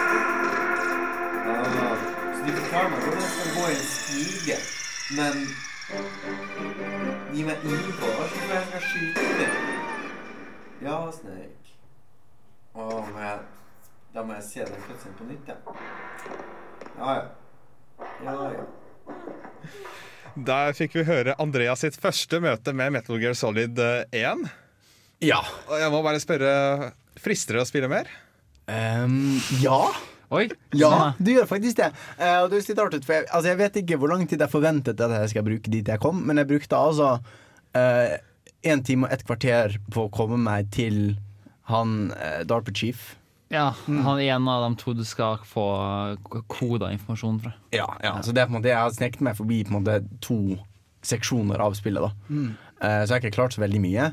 Så 1.60 2.46
de 2.46 2.54
forklarer 2.56 2.90
meg 2.94 3.00
hvordan 3.04 3.24
jeg 3.24 3.32
skal 3.36 3.50
gå 3.56 3.64
i 3.68 3.76
en 3.76 3.86
stige, 3.94 4.58
men 5.18 5.34
gi 7.36 7.46
meg 7.48 7.66
info. 7.68 8.12
Hva 8.16 8.28
skal 8.32 8.54
jeg 8.54 8.68
skal 8.70 8.86
skyte? 8.88 9.48
Ja, 10.86 11.00
Snake. 11.12 11.74
Åh, 12.80 13.10
må 13.12 13.20
jeg, 13.20 13.40
da 14.16 14.24
må 14.24 14.38
jeg 14.38 14.46
se 14.48 14.68
den 14.70 14.86
cutscenen 14.86 15.18
på 15.20 15.28
nytt, 15.28 15.50
ja. 15.50 15.58
Ja, 17.00 17.16
ja. 17.18 17.26
Ja, 18.24 18.36
ja. 18.54 18.64
Der 20.40 20.78
fikk 20.78 20.96
vi 20.96 21.04
høre 21.08 21.36
Andreas 21.42 21.84
sitt 21.84 21.98
første 22.00 22.40
møte 22.44 22.72
med 22.72 22.94
Metal 22.96 23.20
Gear 23.20 23.36
Solid 23.36 23.80
eh, 23.84 24.06
1. 24.16 24.46
Ja. 25.26 25.42
Og 25.68 25.76
jeg 25.82 25.92
må 25.92 26.00
bare 26.06 26.22
spørre 26.24 26.94
Frister 27.20 27.58
det 27.58 27.66
å 27.66 27.68
spille 27.68 27.90
mer? 27.92 28.08
Um, 28.70 29.36
ja. 29.60 29.82
Oi, 30.32 30.44
Ja, 30.78 30.90
sånn, 30.90 31.24
du 31.26 31.32
gjør 31.34 31.48
faktisk 31.50 31.80
det. 31.80 31.88
Uh, 32.20 32.44
og 32.44 32.50
det 32.52 32.60
er 32.60 32.68
litt 32.70 32.82
artig, 32.84 33.04
for 33.06 33.18
jeg, 33.18 33.28
altså, 33.32 33.48
jeg 33.50 33.58
vet 33.58 33.80
ikke 33.82 33.98
hvor 33.98 34.12
lang 34.14 34.28
tid 34.30 34.44
jeg 34.44 34.52
forventet 34.54 35.02
at 35.02 35.16
jeg 35.16 35.32
skal 35.34 35.46
bruke 35.48 35.72
dit 35.74 35.88
jeg 35.90 36.02
kom, 36.04 36.20
men 36.28 36.38
jeg 36.38 36.50
brukte 36.52 36.78
altså 36.78 37.16
én 37.74 38.20
en 38.74 38.84
time 38.84 39.08
og 39.08 39.14
et 39.14 39.24
kvarter 39.24 39.78
på 39.94 40.08
å 40.08 40.12
komme 40.12 40.38
meg 40.42 40.70
til 40.76 41.16
han 41.70 42.12
uh, 42.12 42.42
Darper 42.50 42.76
Chief. 42.76 43.16
Ja, 43.50 43.72
han 43.88 44.20
er 44.20 44.36
en 44.36 44.48
av 44.52 44.62
de 44.68 44.78
to 44.78 44.94
du 44.94 45.02
skal 45.08 45.40
få 45.50 45.64
koda 46.52 46.92
informasjon 46.94 47.40
fra. 47.42 47.56
Ja, 47.74 47.88
ja, 48.04 48.12
så 48.22 48.34
det 48.34 48.44
er 48.44 48.50
på 48.50 48.54
en 48.54 48.60
måte 48.60 48.70
Jeg 48.70 48.78
har 48.78 48.92
sneket 48.94 49.24
meg 49.26 49.38
forbi 49.40 49.64
på 49.66 49.74
en 49.74 49.80
måte 49.80 49.96
to 50.22 50.38
seksjoner 51.02 51.62
av 51.64 51.74
spillet. 51.80 52.04
da 52.04 52.12
Mm. 52.30 52.52
Uh, 52.80 53.02
Så 53.04 53.10
jeg 53.10 53.16
har 53.16 53.24
ikke 53.26 53.38
klart 53.40 53.56
så 53.58 53.64
veldig 53.64 53.82
mye. 53.82 54.12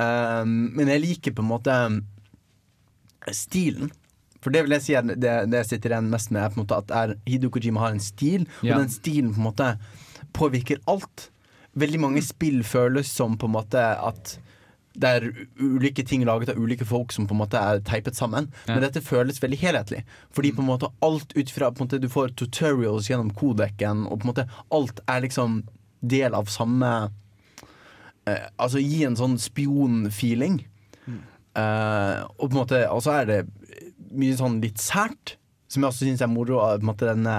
Uh, 0.00 0.44
men 0.48 0.88
jeg 0.88 1.04
liker 1.04 1.36
på 1.36 1.44
en 1.44 1.52
måte 1.52 1.74
stilen. 3.34 3.92
For 4.40 4.50
det 4.54 4.62
vil 4.64 4.76
jeg 4.76 4.82
si 4.84 4.94
er 4.94 5.02
det, 5.08 5.18
det 5.50 5.62
jeg 5.64 5.66
sitter 5.72 5.94
igjen 5.96 6.10
mest 6.12 6.30
med, 6.30 6.42
er 6.44 6.52
på 6.54 6.60
en 6.60 6.64
måte 6.66 6.76
at 6.78 6.92
er 6.94 7.14
Hideo 7.26 7.50
Kojima 7.50 7.80
har 7.82 7.96
en 7.96 8.00
stil, 8.04 8.46
Ja. 8.62 8.76
og 8.76 8.84
den 8.84 8.92
stilen 8.92 9.32
på 9.34 9.40
en 9.42 9.48
måte 9.50 9.70
påvirker 10.36 10.78
alt. 10.86 11.30
Veldig 11.78 12.00
mange 12.00 12.22
spill 12.22 12.62
føles 12.66 13.10
som 13.10 13.36
på 13.38 13.46
en 13.48 13.56
måte 13.56 13.82
at 13.82 14.38
det 14.98 15.08
er 15.14 15.26
ulike 15.62 16.02
ting 16.02 16.24
laget 16.26 16.48
av 16.50 16.58
ulike 16.58 16.82
folk 16.88 17.12
som 17.14 17.26
på 17.28 17.34
en 17.36 17.38
måte 17.38 17.58
er 17.60 17.78
teipet 17.86 18.16
sammen. 18.18 18.48
Ja. 18.66 18.74
Men 18.74 18.82
dette 18.82 19.02
føles 19.04 19.38
veldig 19.42 19.58
helhetlig. 19.60 20.00
Fordi 20.34 20.50
på 20.56 20.62
en 20.64 20.70
måte 20.72 20.88
alt 21.06 21.34
ut 21.36 21.50
fra 21.54 21.68
måte 21.78 22.00
Du 22.02 22.08
får 22.10 22.32
tutorials 22.34 23.06
gjennom 23.10 23.30
kodekken, 23.30 24.06
og 24.10 24.18
på 24.20 24.26
en 24.26 24.32
måte 24.32 24.48
alt 24.74 24.98
er 25.06 25.20
liksom 25.22 25.60
del 26.02 26.34
av 26.34 26.46
samme 26.50 27.10
eh, 28.26 28.48
Altså 28.58 28.78
gi 28.82 29.04
en 29.06 29.16
sånn 29.18 29.38
spionfeeling. 29.38 30.64
Eh, 31.54 32.20
og 32.38 32.44
på 32.44 32.52
en 32.52 32.58
måte 32.60 32.82
Og 32.92 33.00
så 33.02 33.14
er 33.22 33.26
det 33.26 33.38
mye 34.10 34.36
sånn 34.38 34.60
litt 34.64 34.80
sært, 34.82 35.36
som 35.68 35.84
jeg 35.84 35.92
også 35.92 36.06
syns 36.06 36.22
er 36.24 36.30
moro. 36.32 36.60
På 36.60 36.78
en 36.80 36.88
måte 36.88 37.10
denne 37.10 37.38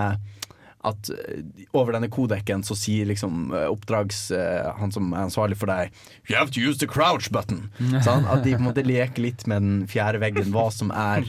at 0.88 1.10
eh, 1.12 1.44
over 1.76 1.96
denne 1.96 2.10
kodekken 2.12 2.64
så 2.64 2.76
sier 2.78 3.10
liksom 3.10 3.50
eh, 3.52 3.68
oppdrags 3.68 4.30
eh, 4.32 4.70
Han 4.80 4.94
som 4.96 5.12
er 5.12 5.26
ansvarlig 5.26 5.58
for 5.60 5.68
deg 5.68 5.92
You 6.30 6.38
have 6.38 6.54
to 6.56 6.64
use 6.64 6.80
the 6.80 6.88
crouch 6.88 7.28
button. 7.36 7.68
Sånn? 8.08 8.28
At 8.30 8.46
de 8.46 8.56
på 8.56 8.62
en 8.62 8.70
måte 8.70 8.86
leker 8.86 9.26
litt 9.26 9.46
med 9.50 9.66
den 9.66 9.82
fjerde 9.92 10.22
veggen. 10.24 10.54
Hva 10.56 10.70
som 10.74 10.94
er 10.96 11.28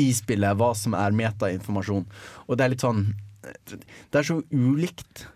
i 0.00 0.08
spillet, 0.16 0.56
hva 0.56 0.70
som 0.78 0.94
er 0.96 1.12
metainformasjon. 1.16 2.06
Og 2.46 2.56
det 2.56 2.64
er 2.64 2.72
litt 2.72 2.84
sånn 2.84 3.04
Det 3.42 4.20
er 4.20 4.28
så 4.28 4.38
ulikt. 4.54 5.26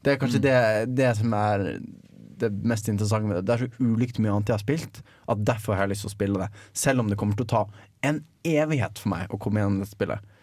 Det 0.00 0.14
er 0.14 0.20
kanskje 0.20 0.40
det, 0.44 0.56
det 0.96 1.10
som 1.18 1.34
er 1.36 1.66
det 2.40 2.50
mest 2.66 2.88
interessante 2.88 3.28
med 3.28 3.36
det. 3.40 3.44
Det 3.48 3.54
er 3.54 3.64
så 3.68 3.84
ulikt 3.94 4.18
mye 4.18 4.32
annet 4.34 4.50
jeg 4.52 4.58
har 4.58 4.64
spilt, 4.64 5.00
at 5.30 5.44
derfor 5.46 5.76
har 5.76 5.86
jeg 5.86 5.94
lyst 5.94 6.06
til 6.06 6.10
å 6.10 6.16
spille 6.16 6.42
det. 6.42 6.50
Selv 6.76 7.00
om 7.04 7.08
det 7.12 7.16
kommer 7.20 7.36
til 7.38 7.46
å 7.46 7.52
ta 7.54 7.62
en 8.08 8.22
evighet 8.48 8.98
for 8.98 9.12
meg 9.12 9.30
å 9.32 9.38
komme 9.40 9.60
gjennom 9.62 9.80
dette 9.84 9.94
spillet. 9.96 10.36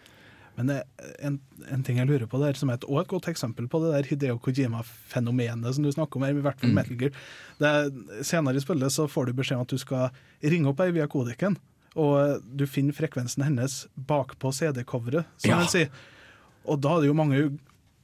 Men 0.58 0.66
det, 0.72 0.76
er 0.98 1.12
en, 1.28 1.36
en 1.70 1.82
ting 1.86 2.00
jeg 2.00 2.08
lurer 2.10 2.26
på 2.26 2.40
der, 2.42 2.56
som 2.58 2.70
er 2.72 2.80
et, 2.80 2.84
også 2.88 3.04
et 3.04 3.10
godt 3.12 3.28
eksempel 3.30 3.68
på 3.70 3.78
det 3.84 3.92
der 3.94 4.08
Hideo 4.10 4.40
Kojima-fenomenet 4.42 5.74
som 5.76 5.84
du 5.86 5.90
snakker 5.94 6.18
om 6.18 6.24
her, 6.26 6.34
i 6.34 6.42
hvert 6.42 6.58
fall 6.58 6.70
Mm. 6.72 6.74
Metal 6.80 6.98
Gear. 6.98 7.12
Det 7.60 7.68
er, 7.68 8.22
senere 8.26 8.58
i 8.58 8.64
spillet 8.64 8.90
så 8.94 9.06
får 9.10 9.26
du 9.30 9.32
beskjed 9.38 9.58
om 9.60 9.66
at 9.66 9.70
du 9.74 9.78
skal 9.78 10.10
ringe 10.42 10.66
opp 10.72 10.80
ei 10.82 10.90
via 10.96 11.06
kodiken, 11.06 11.56
og 11.98 12.42
du 12.58 12.66
finner 12.66 12.92
frekvensen 12.94 13.42
hennes 13.46 13.84
bakpå 13.96 14.50
CD-coveret, 14.54 15.26
som 15.38 15.50
Ja. 15.50 15.66
sier. 15.66 15.88
Og 16.66 16.80
da 16.82 16.96
er 16.96 17.00
det 17.00 17.06
jo 17.12 17.14
mange 17.14 17.58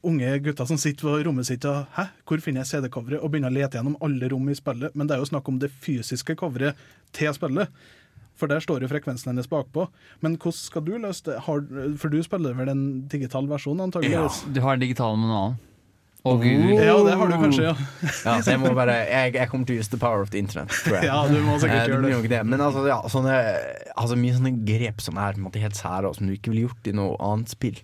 unge 0.07 0.30
gutter 0.44 0.68
som 0.68 0.78
sitter 0.80 1.07
på 1.09 1.16
rommet 1.26 1.46
sitt 1.48 1.64
og 1.70 1.84
Hæ, 1.96 2.07
hvor 2.28 2.40
finner 2.44 2.62
jeg 2.64 2.70
CD-coveret? 2.74 3.20
Og 3.24 3.30
begynner 3.32 3.52
å 3.52 3.57
lete 3.57 3.78
gjennom 3.80 3.96
alle 4.05 4.28
rom 4.32 4.48
i 4.52 4.57
spillet. 4.59 4.94
Men 4.94 5.07
det 5.11 5.16
er 5.16 5.22
jo 5.24 5.30
snakk 5.32 5.48
om 5.50 5.59
det 5.62 5.70
fysiske 5.84 6.36
coveret 6.40 6.76
til 7.16 7.32
spillet. 7.36 7.68
For 8.34 8.50
der 8.50 8.59
står 8.64 8.82
jo 8.82 8.88
frekvensen 8.90 9.30
hennes 9.30 9.46
bakpå. 9.46 9.86
Men 10.24 10.34
hvordan 10.36 10.59
skal 10.59 10.82
du 10.86 10.96
løse 10.98 11.22
det? 11.28 11.36
Har, 11.46 11.61
for 12.00 12.11
du 12.11 12.18
spiller 12.26 12.57
vel 12.59 12.72
en 12.72 12.82
digital 13.12 13.46
versjon, 13.50 13.78
antageligvis? 13.84 14.40
Du 14.57 14.59
har 14.64 14.74
en 14.74 14.82
digital 14.82 15.14
manual. 15.20 15.55
Å, 16.24 16.32
Gud. 16.40 16.70
Ja, 16.80 16.94
det 17.05 17.14
har 17.20 17.28
du 17.28 17.34
kanskje, 17.36 17.66
ja. 17.66 17.72
Ja, 18.24 18.34
så 18.40 18.55
jeg 18.55 18.61
må 18.62 18.70
bare 18.72 18.94
Jeg, 19.05 19.34
jeg 19.36 19.48
kommer 19.52 19.68
til 19.68 19.76
å 19.76 19.82
use 19.84 19.92
the 19.92 19.98
power 20.00 20.22
of 20.24 20.30
the 20.32 20.40
internet, 20.40 20.72
tror 20.86 20.96
jeg. 20.96 21.11
Ja, 21.11 21.18
du 21.28 21.36
må 21.44 21.59
sikkert 21.61 21.82
Eh, 21.84 21.90
gjøre 21.92 22.22
det. 22.24 22.30
det. 22.32 22.38
Men 22.48 22.62
altså, 22.64 22.86
ja, 22.88 22.96
sånne, 23.12 23.34
altså 23.92 24.16
mye 24.16 24.32
sånne 24.38 24.55
grep 24.64 25.05
som 25.05 25.20
er 25.20 25.36
på 25.36 25.42
en 25.42 25.44
måte 25.50 25.61
helt 25.61 25.76
sære, 25.76 26.09
og 26.09 26.16
som 26.16 26.26
du 26.26 26.32
ikke 26.32 26.48
ville 26.55 26.64
gjort 26.64 26.88
i 26.88 26.94
noe 26.96 27.18
annet 27.20 27.52
spill, 27.52 27.76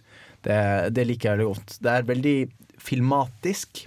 det, 0.46 0.60
det 0.96 1.06
liker 1.08 1.30
jeg 1.30 1.38
veldig 1.38 1.48
godt. 1.54 1.78
Det 1.84 1.94
er 1.94 2.06
veldig 2.10 2.36
filmatisk. 2.80 3.86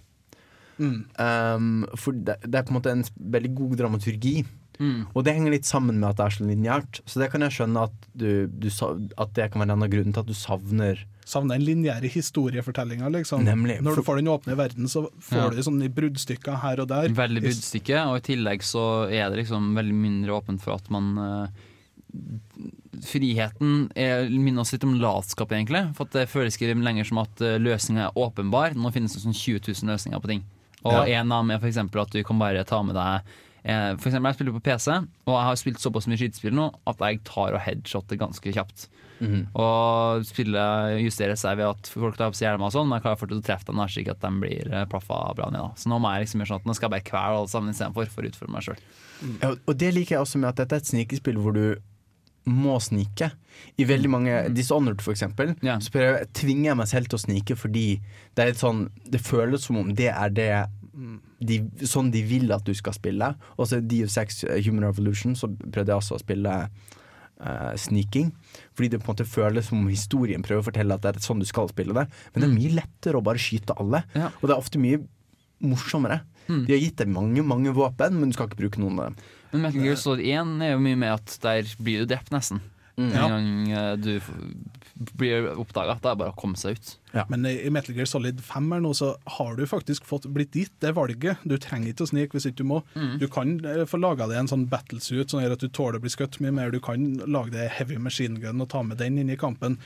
Mm. 0.82 1.00
Um, 1.18 1.72
for 2.00 2.18
det, 2.18 2.40
det 2.46 2.60
er 2.60 2.66
på 2.68 2.74
en 2.74 2.80
måte 2.80 2.94
en 2.94 3.06
veldig 3.38 3.54
god 3.58 3.80
dramaturgi. 3.84 4.36
Mm. 4.82 5.04
Og 5.14 5.22
det 5.26 5.36
henger 5.38 5.54
litt 5.54 5.68
sammen 5.70 6.00
med 6.02 6.10
at 6.10 6.18
det 6.20 6.26
er 6.26 6.36
så 6.38 6.46
lineært. 6.50 7.02
Så 7.10 7.22
det 7.22 7.30
kan 7.34 7.46
jeg 7.46 7.54
skjønne 7.58 7.84
at, 7.88 8.08
du, 8.18 8.48
du, 8.50 8.70
at 8.74 9.34
det 9.38 9.52
kan 9.54 9.62
være 9.62 9.76
en 9.76 9.86
av 9.86 9.92
grunnen 9.94 10.16
til 10.16 10.24
at 10.26 10.30
du 10.32 10.38
savner 10.38 11.04
Savner 11.24 11.56
den 11.56 11.64
lineære 11.64 12.10
historiefortellinga, 12.12 13.08
liksom. 13.14 13.46
Nemlig. 13.48 13.78
Når 13.80 13.96
du 13.96 14.04
får 14.04 14.18
den 14.20 14.28
åpne 14.28 14.58
verden, 14.60 14.90
så 14.92 15.06
får 15.24 15.38
Ja. 15.40 15.46
du 15.56 15.62
sånne 15.64 15.88
bruddstykker 15.88 16.58
her 16.60 16.82
og 16.84 16.90
der. 16.90 17.14
Veldig 17.16 17.46
bruddstykke, 17.46 18.02
og 18.12 18.18
i 18.18 18.26
tillegg 18.28 18.66
så 18.68 18.84
er 19.08 19.30
det 19.32 19.40
liksom 19.46 19.70
veldig 19.78 19.96
mindre 19.96 20.36
åpent 20.36 20.60
for 20.60 20.76
at 20.76 20.90
man 20.92 21.14
eh, 21.24 21.62
Friheten 23.04 23.88
er, 23.98 24.28
minner 24.30 24.62
oss 24.64 24.74
litt 24.76 24.84
om 24.86 24.94
latskap, 25.02 25.52
egentlig. 25.56 25.82
For 25.98 26.10
det 26.14 26.28
føles 26.32 26.56
ikke 26.60 26.76
lenger 26.78 27.08
som 27.10 27.24
at 27.24 27.42
uh, 27.44 27.56
løsninga 27.62 28.08
er 28.10 28.20
åpenbar. 28.20 28.76
Nå 28.78 28.92
finnes 28.96 29.16
det 29.18 29.24
sånn 29.26 29.36
20 29.36 29.64
000 29.84 29.90
løsninger 29.94 30.22
på 30.24 30.30
ting. 30.32 30.44
Og 30.84 30.94
Ja. 30.94 31.20
en 31.22 31.32
av 31.32 31.42
dem 31.44 31.52
er 31.56 31.64
eksempel 31.70 32.04
at 32.04 32.12
du 32.12 32.22
kan 32.28 32.40
bare 32.40 32.64
ta 32.68 32.82
med 32.84 32.98
deg 32.98 33.22
eh, 33.64 33.94
For 33.96 34.10
eksempel 34.10 34.28
jeg 34.28 34.36
spiller 34.36 34.56
på 34.58 34.64
PC, 34.66 34.90
og 35.24 35.32
jeg 35.32 35.46
har 35.48 35.56
spilt 35.62 35.80
såpass 35.80 36.08
mye 36.12 36.20
skytespill 36.20 36.52
nå 36.58 36.66
at 36.92 37.00
jeg 37.00 37.22
tar 37.24 37.56
og 37.56 37.62
headshotter 37.64 38.20
ganske 38.20 38.52
kjapt. 38.52 38.90
Mm. 39.24 39.46
Og 39.56 40.26
spillet 40.28 40.98
justerer 41.06 41.40
seg 41.40 41.56
ved 41.62 41.70
at 41.70 41.88
folk 41.88 42.18
tar 42.20 42.34
på 42.34 42.36
seg 42.36 42.50
hjelmer 42.50 42.68
og 42.68 42.76
sånn, 42.76 42.90
men 42.92 43.00
jeg 43.00 43.06
klarer 43.06 43.22
fortsatt 43.22 43.40
å 43.40 43.48
treffe 43.48 43.70
dem 43.72 43.80
slik 43.88 44.12
at 44.12 44.20
de 44.26 44.34
blir 44.44 44.68
eh, 44.74 44.84
plaffa 44.92 45.22
bra 45.40 45.48
ned. 45.56 45.64
Da. 45.64 45.72
Så 45.80 45.88
nå 45.94 46.02
må 46.04 46.12
jeg 46.12 46.26
liksom 46.28 46.44
gjøre 46.44 46.52
sånn 46.52 46.62
at 46.66 46.68
nå 46.68 46.76
skal 46.76 46.90
jeg 46.90 46.96
bare 46.98 47.08
kvele 47.14 47.40
alle 47.40 47.54
sammen 47.56 47.72
istedenfor 47.72 48.12
for 48.12 48.28
å 48.28 48.34
utfordre 48.34 48.58
meg 48.58 48.68
sjøl. 48.68 48.84
Ja, 49.40 49.54
og 49.56 49.74
det 49.80 49.94
liker 49.96 50.18
jeg 50.18 50.26
også 50.28 50.44
med 50.44 50.52
at 50.52 50.60
dette 50.60 50.76
er 50.76 50.84
et 50.84 50.92
snikespill 50.92 51.40
hvor 51.40 51.56
du 51.56 51.66
må 52.46 52.76
snike. 52.82 53.32
I 53.80 53.86
veldig 53.88 54.10
mange 54.12 54.54
Dishonored 54.54 55.02
for 55.02 55.14
eksempel, 55.14 55.56
så 55.80 55.92
prøver, 55.94 56.18
jeg- 56.20 56.34
tvinger 56.34 56.66
jeg 56.72 56.78
meg 56.78 56.88
selv 56.88 57.08
til 57.08 57.18
å 57.18 57.22
snike 57.26 57.56
fordi 57.56 58.02
det 58.36 58.42
er 58.44 58.46
litt 58.52 58.60
sånn 58.60 58.90
Det 59.10 59.22
føles 59.22 59.62
som 59.64 59.78
om 59.78 59.94
det 59.94 60.10
er 60.12 60.30
det 60.30 60.66
de, 61.40 61.60
sånn 61.90 62.12
de 62.12 62.22
vil 62.24 62.52
at 62.54 62.64
du 62.64 62.74
skal 62.74 62.94
spille. 62.94 63.36
Og 63.58 63.66
så 63.68 63.80
DU6 63.82 64.44
Human 64.66 64.84
Revolution, 64.86 65.34
så 65.36 65.48
prøvde 65.50 65.88
jeg 65.90 65.98
også 65.98 66.16
å 66.16 66.20
spille 66.22 66.70
uh, 67.42 67.74
sniking. 67.76 68.32
Fordi 68.76 68.90
det 68.92 69.00
på 69.02 69.10
en 69.10 69.16
måte 69.16 69.26
føles 69.28 69.66
som 69.66 69.80
om 69.80 69.88
historien 69.90 70.44
prøver 70.46 70.62
å 70.62 70.68
fortelle 70.72 70.94
at 70.94 71.02
det 71.02 71.16
er 71.16 71.20
sånn 71.26 71.40
du 71.42 71.46
skal 71.50 71.68
spille 71.70 71.94
det. 71.98 72.06
Men 72.34 72.42
det 72.44 72.50
er 72.50 72.56
mye 72.60 72.76
lettere 72.78 73.20
å 73.20 73.24
bare 73.26 73.42
skyte 73.42 73.76
alle, 73.80 74.04
og 74.42 74.42
det 74.48 74.54
er 74.56 74.62
ofte 74.62 74.80
mye 74.80 75.02
morsommere. 75.64 76.22
De 76.68 76.74
har 76.74 76.80
gitt 76.84 76.98
deg 76.98 77.08
mange 77.08 77.42
mange 77.44 77.72
våpen, 77.74 78.20
men 78.20 78.30
du 78.30 78.34
skal 78.36 78.48
ikke 78.50 78.60
bruke 78.60 78.80
noen 78.84 79.00
av 79.00 79.06
dem. 79.06 79.16
Men 79.54 79.68
Metal 79.68 79.86
Gear 79.86 79.98
Solid 80.02 80.26
1 80.26 80.62
er 80.66 80.76
jo 80.76 80.84
mye 80.84 81.00
med 81.00 81.16
at 81.16 81.38
der 81.44 81.68
blir 81.80 82.04
du 82.04 82.14
drept, 82.14 82.34
nesten. 82.34 82.62
Mm. 82.98 83.10
En 83.10 83.32
gang 83.32 83.72
eh, 83.72 83.94
du 83.98 84.20
blir 85.18 85.48
oppdaga. 85.58 85.96
Det 86.02 86.12
er 86.12 86.18
bare 86.20 86.34
å 86.34 86.38
komme 86.38 86.60
seg 86.60 86.78
ut. 86.78 86.92
Men 87.30 87.46
i 87.50 87.70
Metal 87.74 87.96
Gear 87.98 88.10
Solid 88.10 88.42
5 88.46 88.70
her 88.76 88.84
nå, 88.84 88.94
så 88.98 89.14
har 89.38 89.58
du 89.58 89.66
faktisk 89.70 90.06
fått 90.10 90.28
blitt 90.34 90.56
gitt 90.58 90.74
det 90.84 90.94
valget. 90.98 91.42
Du 91.48 91.56
trenger 91.62 91.92
ikke 91.92 92.06
å 92.06 92.12
snike 92.12 92.38
hvis 92.38 92.48
ikke 92.50 92.62
du 92.62 92.70
må. 92.70 92.82
Mm. 92.94 93.16
Du 93.22 93.28
kan 93.34 93.56
eh, 93.66 93.84
få 93.90 94.00
laga 94.02 94.30
deg 94.30 94.44
en 94.44 94.52
sånn 94.52 94.68
battlesuit 94.72 95.34
som 95.34 95.42
gjør 95.42 95.58
at 95.58 95.66
du 95.66 95.70
tåler 95.74 96.00
å 96.00 96.06
bli 96.06 96.14
skutt 96.14 96.40
mye 96.44 96.54
mer. 96.54 96.74
Du 96.74 96.82
kan 96.84 97.16
lage 97.26 97.56
deg 97.56 97.74
heavy 97.80 98.00
machine 98.02 98.42
gun 98.42 98.62
og 98.64 98.70
ta 98.74 98.84
med 98.86 99.02
den 99.02 99.20
inn 99.22 99.34
i 99.34 99.40
kampen. 99.40 99.80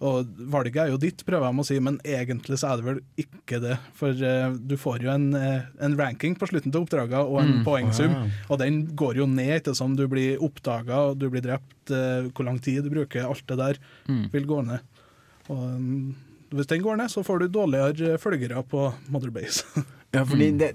Og 0.00 0.28
valget 0.52 0.76
er 0.84 0.90
jo 0.92 0.98
ditt, 1.02 1.24
prøver 1.26 1.48
jeg 1.48 1.58
å 1.58 1.64
si, 1.66 1.78
men 1.82 1.96
egentlig 2.06 2.58
så 2.60 2.68
er 2.72 2.76
det 2.78 2.84
vel 2.86 3.00
ikke 3.18 3.58
det. 3.64 3.78
For 3.98 4.14
uh, 4.14 4.52
du 4.54 4.76
får 4.78 5.02
jo 5.02 5.10
en, 5.10 5.24
uh, 5.34 5.64
en 5.82 5.96
ranking 5.98 6.36
på 6.38 6.46
slutten 6.46 6.70
til 6.70 6.84
oppdraget 6.84 7.18
og 7.18 7.40
en 7.42 7.50
Mm. 7.58 7.64
poengsum, 7.66 8.14
og 8.48 8.58
den 8.60 8.84
går 8.94 9.16
jo 9.18 9.26
ned 9.26 9.56
ettersom 9.56 9.96
du 9.98 10.04
blir 10.06 10.38
oppdaga 10.44 11.00
og 11.10 11.18
du 11.18 11.26
blir 11.32 11.42
drept, 11.42 11.90
uh, 11.90 12.28
hvor 12.30 12.46
lang 12.46 12.60
tid 12.62 12.84
du 12.86 12.90
bruker, 12.94 13.26
alt 13.26 13.42
det 13.50 13.58
der 13.58 13.78
Mm. 14.08 14.28
vil 14.30 14.46
gå 14.46 14.60
ned. 14.68 14.78
Og 15.50 15.58
um, 15.74 16.14
hvis 16.54 16.66
den 16.70 16.82
går 16.86 16.96
ned, 16.96 17.10
så 17.10 17.24
får 17.26 17.40
du 17.40 17.48
dårligere 17.58 18.18
følgere 18.22 18.62
på 18.68 18.92
Mother 19.08 19.30
Base. 19.34 19.64
Ja, 20.14 20.22
fordi 20.24 20.46
det, 20.56 20.70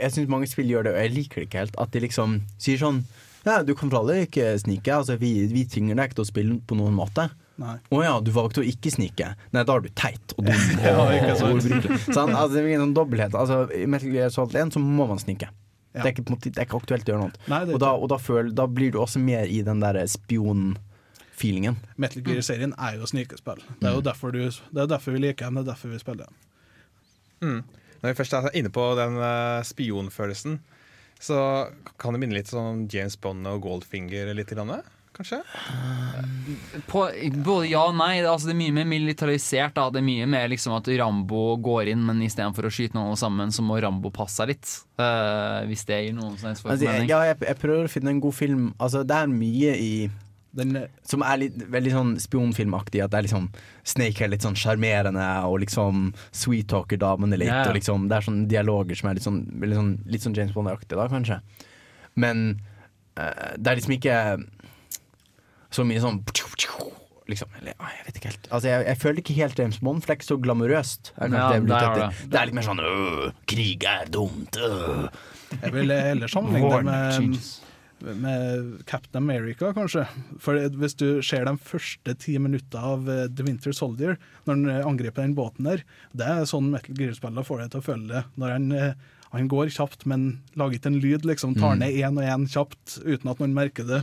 jeg 0.00 0.12
syns 0.14 0.28
mange 0.32 0.46
spill 0.48 0.70
gjør 0.72 0.86
det, 0.86 0.92
og 0.94 1.02
jeg 1.02 1.10
liker 1.12 1.40
det 1.42 1.48
ikke 1.50 1.58
helt. 1.60 1.74
At 1.82 1.90
de 1.92 2.00
liksom 2.00 2.38
sier 2.56 2.78
sånn 2.80 3.02
Ja, 3.44 3.58
du 3.62 3.74
kan 3.76 3.90
for 3.92 3.98
alle 4.00 4.22
ikke 4.24 4.54
snike. 4.62 4.88
Altså, 4.88 5.18
vi, 5.20 5.34
vi 5.52 5.66
tvinger 5.68 5.98
deg 5.98 6.08
ikke 6.08 6.16
til 6.16 6.24
å 6.24 6.28
spille 6.30 6.56
på 6.64 6.78
noen 6.78 6.96
måte. 6.96 7.26
Nei. 7.60 7.74
oh, 7.92 8.00
ja, 8.00 8.14
du 8.24 8.30
valgte 8.32 8.62
å 8.62 8.64
ikke 8.64 8.92
snike. 8.94 9.34
Nei, 9.52 9.64
da 9.68 9.74
er 9.76 9.82
du 9.84 9.90
teit 9.92 10.32
og 10.36 10.46
dum. 10.46 10.60
Ja, 10.84 10.94
og, 10.96 11.10
ikke 11.12 11.34
sant. 11.36 11.58
og. 11.60 12.04
Sånn, 12.06 12.32
altså, 12.32 12.54
det 12.54 12.62
blir 12.64 12.78
en 12.78 12.86
sånn 12.86 12.94
dobbelthet. 12.96 13.36
Altså, 13.36 13.64
I 13.76 13.84
Metal 13.90 14.14
Gear 14.14 14.32
Solid 14.32 14.56
1 14.62 14.76
så 14.76 14.82
må 14.82 15.04
man 15.10 15.20
snike. 15.20 15.50
Det, 15.90 16.04
er 16.04 16.12
ikke, 16.14 16.38
det 16.46 16.54
er 16.54 16.68
ikke 16.68 16.78
aktuelt 16.78 17.08
å 17.08 17.12
gjøre 17.12 17.26
noe. 17.26 17.48
Nei, 17.50 17.64
er 17.66 17.74
og 17.74 17.82
da, 17.82 17.90
og 17.98 18.12
da, 18.12 18.20
føl, 18.22 18.52
da 18.56 18.68
blir 18.70 18.94
du 18.94 19.00
også 19.02 19.20
mer 19.22 19.50
i 19.50 19.58
den 19.66 19.82
der 19.82 19.98
spion-feelingen. 20.08 21.80
Metal 22.00 22.22
Gear-serien 22.26 22.76
er 22.78 23.00
jo 23.00 23.08
snikespill. 23.10 23.60
Det 23.80 23.90
er 23.90 23.98
jo 23.98 24.04
derfor, 24.06 24.32
du, 24.32 24.44
det 24.46 24.84
er 24.84 24.92
derfor 24.92 25.16
vi 25.16 25.24
liker 25.26 25.50
dem, 25.50 25.58
det 25.58 25.66
er 25.66 25.72
derfor 25.72 25.92
vi 25.92 26.00
spiller 26.00 26.30
dem. 26.30 26.38
Mm. 27.40 27.80
Når 28.00 28.12
vi 28.14 28.18
først 28.22 28.36
er 28.38 28.54
inne 28.56 28.72
på 28.72 28.86
den 28.96 29.18
uh, 29.18 29.60
spionfølelsen, 29.66 30.60
så 31.20 31.40
kan 32.00 32.16
det 32.16 32.22
minne 32.22 32.38
litt 32.38 32.48
sånn 32.48 32.86
James 32.88 33.18
Bond 33.20 33.44
og 33.50 33.60
Goldfinger 33.66 34.30
litt, 34.32 34.54
grann, 34.54 34.78
kanskje? 35.20 35.40
På, 36.88 37.04
både 37.44 37.68
ja 37.70 37.82
og 37.86 37.96
nei. 37.98 38.20
Det, 38.20 38.30
altså, 38.30 38.48
det 38.50 38.54
er 38.54 38.60
mye 38.62 38.76
mer 38.80 38.88
militarisert. 38.90 39.74
Da. 39.76 39.88
Det 39.92 40.00
er 40.00 40.06
mye 40.06 40.28
mer 40.30 40.48
liksom 40.52 40.74
at 40.78 40.88
Rambo 41.00 41.56
går 41.62 41.92
inn, 41.92 42.02
men 42.06 42.22
istedenfor 42.26 42.68
å 42.68 42.72
skyte 42.72 42.96
noen 42.98 43.18
sammen, 43.20 43.52
så 43.54 43.64
må 43.66 43.78
Rambo 43.82 44.12
passe 44.14 44.40
seg 44.40 44.54
litt. 44.54 44.72
Uh, 45.00 45.60
hvis 45.68 45.84
det 45.88 46.00
gir 46.06 46.16
noen 46.16 46.34
slags 46.40 46.64
Altså, 46.64 46.86
mening. 46.86 47.10
ja, 47.10 47.20
jeg, 47.30 47.38
jeg 47.46 47.60
prøver 47.60 47.86
å 47.86 47.92
finne 47.92 48.14
en 48.14 48.20
god 48.24 48.36
film. 48.36 48.66
Altså, 48.80 49.04
det 49.06 49.16
er 49.16 49.30
mye 49.32 49.76
i 49.76 49.92
Som 51.06 51.22
er 51.22 51.36
litt, 51.44 51.60
veldig 51.70 51.92
sånn 51.94 52.14
spionfilmaktig. 52.20 53.02
At 53.04 53.12
det 53.12 53.20
er 53.20 53.26
liksom 53.28 53.50
Snake 53.86 54.24
er 54.26 54.32
litt 54.32 54.46
sånn 54.46 54.58
sjarmerende 54.58 55.26
og 55.46 55.60
liksom 55.62 56.08
sweet-talker 56.34 56.98
damene 57.00 57.38
litt. 57.38 57.52
Ja. 57.52 57.62
Og 57.68 57.76
liksom, 57.78 58.08
det 58.10 58.18
er 58.18 58.26
sånne 58.26 58.48
dialoger 58.50 58.98
som 58.98 59.10
er 59.10 59.20
litt 59.20 59.28
sånn, 59.28 59.44
litt 59.62 59.78
sånn, 59.78 59.92
litt 60.10 60.26
sånn 60.26 60.36
James 60.36 60.56
Bond-aktig, 60.56 60.96
da, 60.98 61.06
kanskje. 61.12 61.38
Men 62.18 62.48
uh, 63.14 63.54
det 63.56 63.70
er 63.70 63.78
liksom 63.78 63.94
ikke 64.00 64.16
så 65.70 65.86
mye 65.86 66.02
sånn 66.02 66.22
Liksom, 67.30 67.46
eller, 67.60 67.76
jeg 67.78 68.06
vet 68.08 68.16
ikke 68.18 68.30
helt 68.32 68.46
Altså 68.50 68.70
jeg, 68.72 68.84
jeg 68.88 68.98
føler 68.98 69.22
ikke 69.22 69.34
helt 69.36 69.60
James 69.62 69.78
Bond, 69.78 70.02
for 70.02 70.10
det 70.10 70.14
er 70.14 70.18
ikke 70.18 70.28
så 70.32 70.38
glamorøst. 70.42 71.12
Er 71.14 71.30
Ja, 71.30 71.48
det, 71.52 71.60
du 71.62 71.70
det. 71.70 72.08
det 72.32 72.40
er 72.40 72.48
litt 72.48 72.56
mer 72.58 72.66
sånn 72.66 72.82
øh, 72.82 73.26
Krig 73.50 73.86
er 73.86 74.10
dumt. 74.10 74.58
Øh. 74.58 75.04
Jeg 75.60 75.74
vil 75.74 75.94
heller 75.94 76.30
sammenligne 76.30 76.80
det 76.82 77.28
med, 78.00 78.16
med 78.24 78.66
Captain 78.90 79.20
America, 79.22 79.70
kanskje. 79.76 80.06
For 80.42 80.58
hvis 80.80 80.96
du 80.98 81.20
ser 81.26 81.46
de 81.46 81.54
første 81.70 82.14
ti 82.22 82.36
minutter 82.42 82.90
av 82.92 83.08
eh, 83.10 83.26
The 83.30 83.46
Winter 83.46 83.74
Soldier, 83.76 84.18
når 84.46 84.54
han 84.56 84.74
eh, 84.74 84.86
angriper 84.90 85.22
den 85.22 85.36
båten 85.38 85.68
der, 85.70 85.84
det 86.16 86.26
er 86.26 86.46
sånn 86.50 86.70
Metal 86.74 86.96
Gear-spillet 86.98 87.46
får 87.46 87.64
deg 87.64 87.74
til 87.74 87.82
å 87.82 87.88
føle 87.92 88.10
det. 88.14 88.24
Når 88.40 88.56
han, 88.56 88.70
eh, 88.74 89.10
han 89.30 89.46
går 89.48 89.68
kjapt, 89.70 90.06
men 90.10 90.40
lager 90.58 90.78
ikke 90.80 90.90
en 90.90 91.00
lyd, 91.00 91.22
liksom. 91.28 91.54
Tar 91.54 91.76
Mm. 91.76 91.78
ned 91.84 91.94
én 92.00 92.18
og 92.18 92.24
én 92.26 92.48
kjapt 92.50 92.96
uten 93.04 93.30
at 93.30 93.38
noen 93.38 93.54
merker 93.54 93.86
det. 93.86 94.00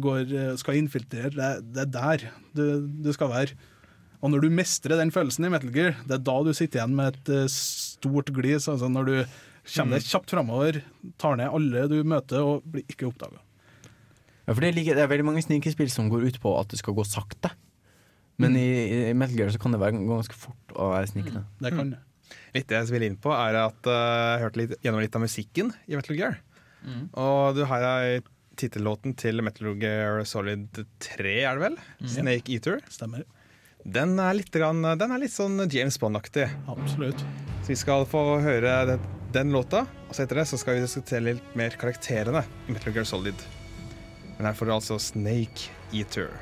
Går, 0.00 0.20
eh, 0.30 0.52
skal 0.56 0.78
infiltrere. 0.78 1.32
Det, 1.34 1.72
det 1.74 1.82
er 1.82 1.90
der 1.96 2.28
du, 2.54 2.86
du 2.86 3.12
skal 3.12 3.28
være. 3.32 3.56
Og 4.22 4.30
når 4.30 4.40
du 4.42 4.48
mestrer 4.50 4.96
den 4.98 5.10
følelsen 5.14 5.44
i 5.46 5.50
Metal 5.50 5.70
Gear, 5.74 5.96
det 6.06 6.14
er 6.18 6.24
da 6.26 6.36
du 6.42 6.52
sitter 6.54 6.80
igjen 6.80 6.94
med 6.94 7.14
et 7.14 7.28
eh, 7.34 7.46
stort 7.50 8.30
glis. 8.34 8.68
Altså 8.70 8.88
når 8.90 9.04
du 9.10 9.16
kommer 9.74 9.98
deg 9.98 10.06
kjapt 10.06 10.30
framover, 10.30 10.82
tar 11.18 11.36
ned 11.36 11.50
alle 11.52 11.84
du 11.90 11.98
møter 12.06 12.38
og 12.42 12.62
blir 12.64 12.86
ikke 12.88 13.10
oppdaga. 13.10 13.42
Ja, 14.48 14.54
for 14.54 14.60
det, 14.64 14.70
er 14.78 14.94
det 14.96 15.02
er 15.04 15.10
veldig 15.10 15.26
mange 15.28 15.42
snikespill 15.44 15.90
som 15.92 16.08
går 16.08 16.24
ut 16.30 16.38
på 16.40 16.54
at 16.58 16.70
det 16.72 16.78
skal 16.80 16.94
gå 16.96 17.04
sakte. 17.04 17.50
Men 18.38 18.54
i, 18.56 19.10
i 19.10 19.12
Metal 19.18 19.36
Gear 19.36 19.50
så 19.50 19.58
kan 19.60 19.74
det 19.74 19.80
være 19.82 19.98
ganske 20.06 20.34
fort 20.38 20.74
å 20.78 20.92
være 20.94 21.10
snikende. 21.10 21.42
Det 21.60 21.74
kan 21.74 21.90
det. 21.90 21.98
Litt 22.56 22.68
det 22.70 22.80
jeg 22.80 22.92
vil 22.94 23.06
inn 23.08 23.18
på, 23.20 23.32
er 23.34 23.58
at 23.60 23.88
eh, 23.88 24.24
jeg 24.32 24.42
hørte 24.44 24.62
litt, 24.62 24.74
gjennom 24.84 25.04
litt 25.04 25.16
av 25.18 25.24
musikken 25.24 25.72
i 25.86 25.98
Metal 25.98 26.18
Gear. 26.18 26.38
Mm. 26.84 27.08
Og 27.18 27.58
du 27.58 27.64
har 27.68 27.86
ei 27.90 28.20
tittellåten 28.58 29.14
til 29.18 29.42
Metal 29.46 29.74
Gear 29.78 30.24
Solid 30.26 30.80
3, 31.04 31.34
er 31.44 31.58
det 31.58 31.64
vel? 31.66 31.76
Mm. 32.00 32.08
Snake 32.14 32.54
Eater. 32.54 32.80
Stemmer. 32.90 33.26
Den 33.86 34.16
er 34.20 34.34
litt, 34.34 34.50
grann, 34.52 34.82
den 34.82 35.14
er 35.14 35.22
litt 35.22 35.32
sånn 35.32 35.62
James 35.70 36.00
Bond-aktig. 36.02 36.48
Absolutt. 36.68 37.22
Så 37.62 37.72
vi 37.72 37.78
skal 37.78 38.04
få 38.10 38.24
høre 38.42 38.74
den, 38.90 39.06
den 39.34 39.54
låta, 39.54 39.84
og 40.08 40.16
så 40.16 40.24
etter 40.24 40.42
det 40.42 40.48
så 40.50 40.58
skal 40.60 40.78
vi 40.78 40.84
diskutere 40.84 41.24
litt 41.30 41.56
mer 41.58 41.76
karakterene 41.78 42.42
i 42.66 42.74
Metal 42.74 42.96
Gear 42.96 43.08
Solid. 43.08 43.46
Men 44.36 44.50
her 44.50 44.58
får 44.58 44.68
du 44.68 44.74
altså 44.80 44.98
Snake 45.02 45.70
Eater. 45.94 46.32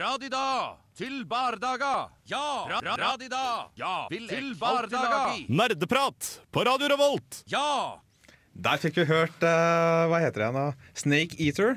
Radida 0.00 0.78
til 0.96 1.26
bardaga! 1.28 2.08
Ja! 2.24 2.64
Ra 2.70 2.78
ra 2.80 2.94
radida! 2.96 3.40
Ja! 3.76 4.06
til 4.08 4.54
bardaga! 4.56 5.34
Nerdeprat 5.52 6.28
på 6.48 6.62
Radio 6.64 6.88
Revolt! 6.88 7.42
Ja! 7.52 8.00
Der 8.56 8.80
fikk 8.80 8.96
vi 9.02 9.04
hørt 9.10 9.44
uh, 9.44 10.08
Hva 10.08 10.22
heter 10.22 10.40
det 10.40 10.46
igjen? 10.46 10.56
da? 10.56 10.94
Snake 10.96 11.36
Eater. 11.36 11.76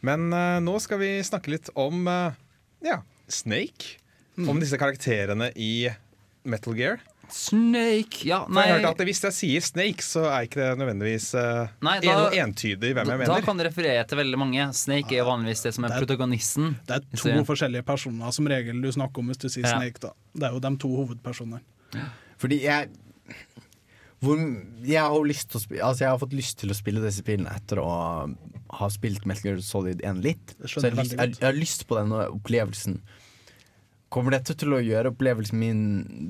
Men 0.00 0.30
uh, 0.32 0.62
nå 0.64 0.78
skal 0.80 1.02
vi 1.02 1.10
snakke 1.28 1.52
litt 1.52 1.68
om 1.76 2.08
uh, 2.08 2.32
Ja. 2.80 3.02
Snake. 3.28 3.98
Om 4.40 4.62
disse 4.62 4.80
karakterene 4.80 5.50
i 5.60 5.90
Metal 6.48 6.72
Gear. 6.78 7.04
Snake 7.32 8.24
Ja, 8.28 8.42
For 8.46 8.60
jeg 8.62 8.74
hørte 8.76 8.90
at 8.94 9.00
Hvis 9.08 9.22
jeg 9.24 9.34
sier 9.36 9.64
Snake, 9.64 10.04
så 10.04 10.24
er 10.30 10.46
ikke 10.46 10.60
det 10.60 10.68
nødvendigvis 10.80 11.28
uh, 11.34 11.68
Nei, 11.84 11.96
da- 12.04 12.30
entydig 12.42 12.92
hvem 12.94 13.02
jeg 13.02 13.06
Da 13.06 13.16
mener. 13.22 13.44
kan 13.46 13.56
det 13.60 13.66
referere 13.70 14.04
til 14.08 14.18
veldig 14.20 14.38
mange. 14.38 14.68
Snake 14.76 15.12
er 15.16 15.22
jo 15.24 15.28
vanligvis 15.30 15.62
det 15.66 15.74
som 15.74 15.84
er 15.84 15.88
Det 15.88 15.96
er- 15.96 16.06
protagonisten. 16.06 16.76
Det 16.86 17.00
er 17.00 17.22
to 17.22 17.44
forskjellige 17.48 17.84
personer 17.86 18.30
som 18.32 18.46
regel 18.46 18.80
du 18.82 18.90
snakker 18.92 19.18
om 19.24 19.28
hvis 19.32 19.38
du 19.42 19.48
sier 19.48 19.66
Ja. 19.66 19.78
Snake. 19.78 20.00
da 20.00 20.12
Det 20.34 20.42
er 20.50 20.52
jo 20.52 20.60
de 20.60 20.76
to 20.76 20.88
hovedpersonene. 20.96 21.60
Fordi 22.38 22.62
jeg 22.62 22.88
hvor, 24.24 24.38
jeg, 24.82 25.00
har 25.02 25.24
lyst 25.28 25.50
til 25.50 25.58
å 25.58 25.62
spille, 25.62 25.82
altså 25.84 25.98
jeg 26.06 26.08
har 26.08 26.18
fått 26.18 26.32
lyst 26.32 26.56
til 26.58 26.72
å 26.72 26.76
spille 26.76 27.02
disse 27.04 27.20
spillene 27.22 27.52
etter 27.54 27.76
å 27.82 28.34
ha 28.70 28.88
spilt 28.88 29.26
Metal 29.28 29.42
Gear 29.50 29.60
Solid 29.60 30.00
1 30.02 30.22
litt. 30.24 30.54
Så 30.64 30.80
jeg, 30.80 30.94
har 30.96 30.96
jeg 30.96 31.04
lyst, 31.04 31.16
jeg, 31.18 31.34
jeg 31.36 31.46
har 31.46 31.58
lyst 31.58 31.86
på 31.86 31.98
den 32.00 32.14
opplevelsen. 32.16 33.00
Kommer 34.12 34.36
dette 34.36 34.54
til 34.54 34.70
å 34.70 34.78
gjøre 34.78 35.10
opplevelsen 35.10 35.58
min 35.58 35.78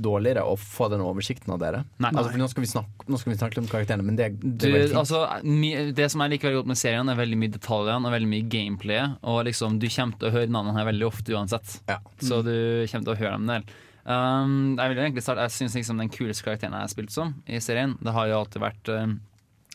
dårligere 0.03 0.47
å 0.49 0.55
få 0.57 0.89
den 0.89 1.03
oversikten 1.05 1.53
av 1.53 1.61
dere? 1.61 1.83
Nei. 2.01 2.09
Altså, 2.15 2.31
for 2.33 2.41
nå 2.41 2.49
skal, 2.49 2.65
vi 2.65 2.71
snakke, 2.71 3.09
nå 3.13 3.21
skal 3.21 3.33
vi 3.35 3.37
snakke 3.37 3.61
om 3.61 3.69
karakterene, 3.69 4.07
men 4.07 4.17
det, 4.17 4.31
det 4.41 4.71
Du, 4.71 4.77
er 4.79 4.95
altså, 4.97 5.21
det 5.45 6.07
som 6.13 6.25
jeg 6.25 6.33
liker 6.33 6.49
veldig 6.49 6.63
godt 6.63 6.71
med 6.73 6.81
serien, 6.81 7.13
er 7.13 7.21
veldig 7.21 7.41
mye 7.43 7.53
detaljene 7.59 8.09
og 8.09 8.17
veldig 8.17 8.31
mye 8.33 8.47
gameplay. 8.57 9.03
Og 9.29 9.43
liksom, 9.51 9.77
du 9.83 9.91
kommer 9.93 10.17
til 10.23 10.31
å 10.31 10.35
høre 10.39 10.55
navnene 10.57 10.81
her 10.81 10.89
veldig 10.89 11.11
ofte 11.11 11.37
uansett. 11.37 11.77
Så 12.25 12.41
du 12.47 12.57
kommer 12.89 13.11
til 13.11 13.13
å 13.13 13.21
høre 13.21 13.37
dem 13.37 13.45
en 13.45 13.55
del. 13.59 13.69
Um, 14.07 14.59
jeg 14.79 14.93
vil 14.93 15.01
egentlig 15.03 15.23
starte 15.25 15.43
Jeg 15.49 15.51
synes 15.57 15.73
liksom 15.75 15.99
den 15.99 16.11
kuleste 16.15 16.45
karakteren 16.47 16.77
jeg 16.77 16.85
har 16.85 16.91
spilt 16.93 17.11
som 17.11 17.33
i 17.51 17.59
serien, 17.59 17.97
det 17.99 18.13
har 18.15 18.29
jo 18.31 18.37
alltid 18.39 18.63
vært 18.63 18.91
um, 18.95 19.17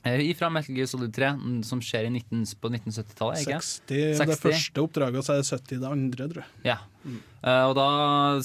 fra 0.04 0.50
Metal 0.50 0.76
Gear 0.76 0.88
Solid 0.90 1.14
3, 1.14 1.28
mm, 1.38 1.60
som 1.64 1.82
skjer 1.84 2.08
i 2.08 2.14
19, 2.16 2.46
på 2.62 2.70
1970-tallet. 2.74 3.44
ikke? 3.46 3.60
60 3.62 4.26
det 4.32 4.40
første 4.42 4.82
oppdraget, 4.82 5.18
og 5.22 5.28
så 5.28 5.36
er 5.36 5.44
det 5.44 5.52
70 5.52 5.80
det 5.84 5.92
andre, 5.92 6.28
tror 6.32 6.42
jeg. 6.42 6.50
Ja. 6.66 6.78
Eh, 7.42 7.64
og 7.66 7.74
da 7.74 7.86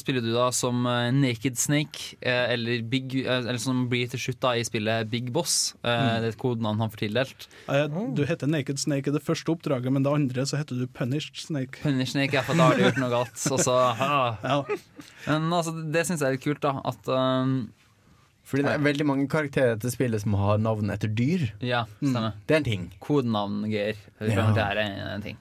spiller 0.00 0.22
du 0.24 0.30
da 0.32 0.46
som 0.56 0.86
eh, 0.88 1.10
Naked 1.12 1.58
Snake, 1.60 2.16
eh, 2.24 2.52
eller, 2.54 2.80
Big, 2.88 3.12
eh, 3.24 3.40
eller 3.42 3.58
som 3.60 3.82
blir 3.92 4.08
til 4.08 4.20
slutt 4.20 4.40
da 4.40 4.54
i 4.56 4.64
spillet 4.64 5.08
Big 5.12 5.32
Boss. 5.32 5.74
Eh, 5.82 5.96
Mm. 5.96 6.20
Det 6.20 6.28
er 6.28 6.34
et 6.34 6.38
kodenavn 6.40 6.80
han 6.84 6.90
får 6.92 7.02
tildelt. 7.06 7.48
Eh, 7.72 7.86
Du 8.16 8.24
heter 8.28 8.46
Naked 8.48 8.78
Snake 8.80 9.08
i 9.08 9.12
det 9.16 9.22
første 9.24 9.48
oppdraget, 9.52 9.92
men 9.92 10.02
det 10.04 10.12
andre 10.12 10.44
så 10.48 10.56
heter 10.60 10.76
du 10.80 10.86
Punished 10.86 11.36
Snake. 11.40 11.80
Punished 11.82 12.12
Snake, 12.14 12.32
ja, 12.36 12.42
for 12.42 12.54
da 12.56 12.68
har 12.70 12.76
du 12.76 12.84
gjort 12.84 13.00
noe 13.00 13.10
galt. 13.12 13.36
Så, 13.36 13.56
ja. 14.44 14.62
Men 15.26 15.48
altså, 15.52 15.72
det 15.92 16.04
syns 16.06 16.20
jeg 16.20 16.28
er 16.28 16.36
litt 16.36 16.44
kult, 16.44 16.60
da. 16.64 16.80
At 16.84 17.08
Fordi 18.46 18.62
det 18.62 18.72
er 18.76 18.82
veldig 18.84 19.06
mange 19.08 19.24
karakterer 19.30 19.78
til 19.82 19.90
spillet 19.90 20.22
som 20.22 20.36
har 20.38 20.60
navn 20.62 20.92
etter 20.94 21.10
dyr. 21.10 21.48
Ja, 21.66 21.80
stemmer. 21.98 22.36
Det 22.46 22.54
er 22.54 22.60
en 22.60 22.66
ting. 22.68 22.84
Kodenavn-greier. 23.02 23.98
Ja. 24.22 24.44
Det 24.54 24.62
er 24.62 24.80
en, 24.84 25.24
ting. 25.24 25.40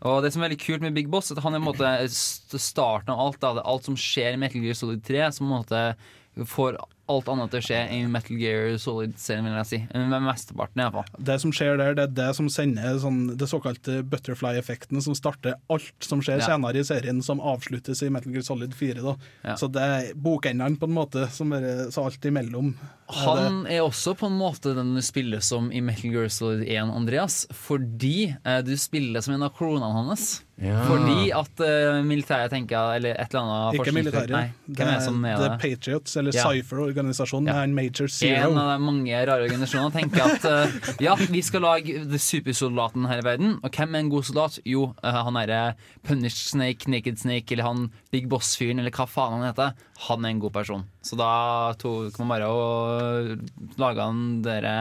Og 0.00 0.22
det 0.24 0.32
som 0.32 0.42
er 0.42 0.48
veldig 0.48 0.58
kult 0.64 0.82
med 0.82 0.94
Big 0.96 1.10
Boss, 1.12 1.30
at 1.30 1.38
han 1.44 1.54
er 1.54 1.62
måte 1.62 1.86
st- 2.08 2.58
starten 2.58 3.12
av 3.14 3.20
alt. 3.28 3.38
Da. 3.42 3.52
Alt 3.62 3.86
som 3.86 3.98
skjer 4.00 4.34
i 4.34 4.40
Metal 4.40 4.62
Gear 4.64 4.74
Solid 4.78 5.04
3, 5.06 5.26
som 5.36 5.46
på 5.46 5.52
en 5.52 5.60
måte 5.60 6.46
får 6.50 6.80
alt 7.10 7.28
annet 7.32 7.50
til 7.52 7.60
å 7.60 7.66
skje 7.66 7.80
i 7.96 8.00
Metal 8.10 8.38
Gear 8.40 8.76
Solid-serien, 8.80 9.44
vil 9.48 9.58
jeg 9.58 9.68
si. 9.70 9.80
Med 9.94 10.22
mesteparten, 10.24 10.82
iallfall. 10.84 11.10
Det 11.30 11.36
som 11.42 11.52
skjer 11.54 11.76
der, 11.80 11.96
det 11.98 12.04
er 12.06 12.14
det 12.20 12.28
som 12.38 12.48
sender 12.52 13.00
sånn, 13.02 13.20
det 13.40 13.48
såkalte 13.50 13.98
butterfly-effekten, 14.12 15.02
som 15.04 15.16
starter 15.18 15.58
alt 15.70 16.06
som 16.06 16.22
skjer 16.22 16.38
Ja. 16.40 16.46
senere 16.52 16.80
i 16.80 16.86
serien, 16.86 17.22
som 17.22 17.40
avsluttes 17.40 18.02
i 18.06 18.10
Metal 18.10 18.32
Gear 18.32 18.42
Solid 18.46 18.74
4. 18.74 19.02
Da. 19.02 19.16
Ja. 19.44 19.54
Så 19.56 19.70
det 19.72 19.82
er 19.82 20.14
bokendene, 20.14 20.78
på 20.78 20.88
en 20.88 20.94
måte, 20.96 21.28
som 21.30 21.52
er 21.52 21.90
Så 21.90 22.04
alt 22.06 22.20
imellom. 22.24 22.74
Han 23.14 23.66
er 23.66 23.80
også 23.84 24.14
på 24.18 24.26
en 24.30 24.36
måte 24.38 24.74
den 24.76 24.94
du 24.94 25.00
spiller 25.02 25.40
som 25.44 25.70
i 25.72 25.80
Metal 25.84 26.10
Gear 26.12 26.28
Solid 26.32 26.62
1, 26.68 26.90
Andreas, 26.94 27.46
fordi 27.54 28.30
eh, 28.44 28.60
du 28.66 28.76
spiller 28.80 29.20
som 29.24 29.34
en 29.34 29.42
av 29.46 29.52
klonene 29.56 29.90
hans. 29.94 30.42
Ja. 30.60 30.82
Fordi 30.84 31.30
at 31.32 31.60
eh, 31.64 32.02
militæret 32.04 32.50
tenker 32.52 32.90
Eller 32.98 33.14
et 33.16 33.32
eller 33.32 33.46
annet 33.48 33.78
Ikke 33.80 33.94
militæret. 33.96 34.28
Nei, 34.34 34.50
Det 34.68 34.82
er 34.84 34.90
er 34.90 34.98
det 34.98 35.04
som 35.06 35.22
er 35.24 35.38
The 35.40 35.46
det? 35.48 35.54
Patriots, 35.62 36.16
eller 36.20 36.36
Ja. 36.36 36.42
Cypher-organisasjonen, 36.50 37.48
Ja. 37.48 37.54
er 37.62 37.62
en 37.64 37.74
Major 37.74 38.08
Zero. 38.12 38.50
En 38.50 38.58
av 38.60 38.68
de 38.74 38.84
mange 38.84 39.22
rare 39.30 39.46
organisasjonene 39.46 39.94
tenker 39.94 40.20
at 40.26 40.44
eh, 40.44 40.74
ja, 41.06 41.14
vi 41.16 41.40
skal 41.40 41.64
lage 41.64 42.04
the 42.10 42.18
supersoldaten 42.20 43.08
her 43.08 43.22
i 43.22 43.24
verden. 43.24 43.56
Og 43.64 43.70
hvem 43.72 43.94
er 43.96 44.04
en 44.04 44.10
god 44.12 44.28
soldat? 44.28 44.58
Jo, 44.68 44.90
eh, 45.02 45.20
han 45.24 45.40
derre 45.40 45.62
Punished 46.04 46.52
Snake, 46.52 46.90
Naked 46.92 47.16
Snake, 47.24 47.52
eller 47.56 47.64
han 47.64 47.86
Big 48.12 48.28
Boss-fyren, 48.28 48.78
eller 48.84 48.92
hva 48.92 49.08
faen 49.08 49.38
han 49.40 49.48
heter. 49.48 49.72
Han 50.06 50.24
er 50.24 50.32
en 50.32 50.38
god 50.40 50.52
person. 50.54 50.84
Så 51.04 51.16
da 51.20 51.74
tok 51.80 52.16
man 52.22 52.30
bare 52.32 52.46
og 52.48 53.76
laga 53.80 54.06
han 54.08 54.40
dere 54.44 54.72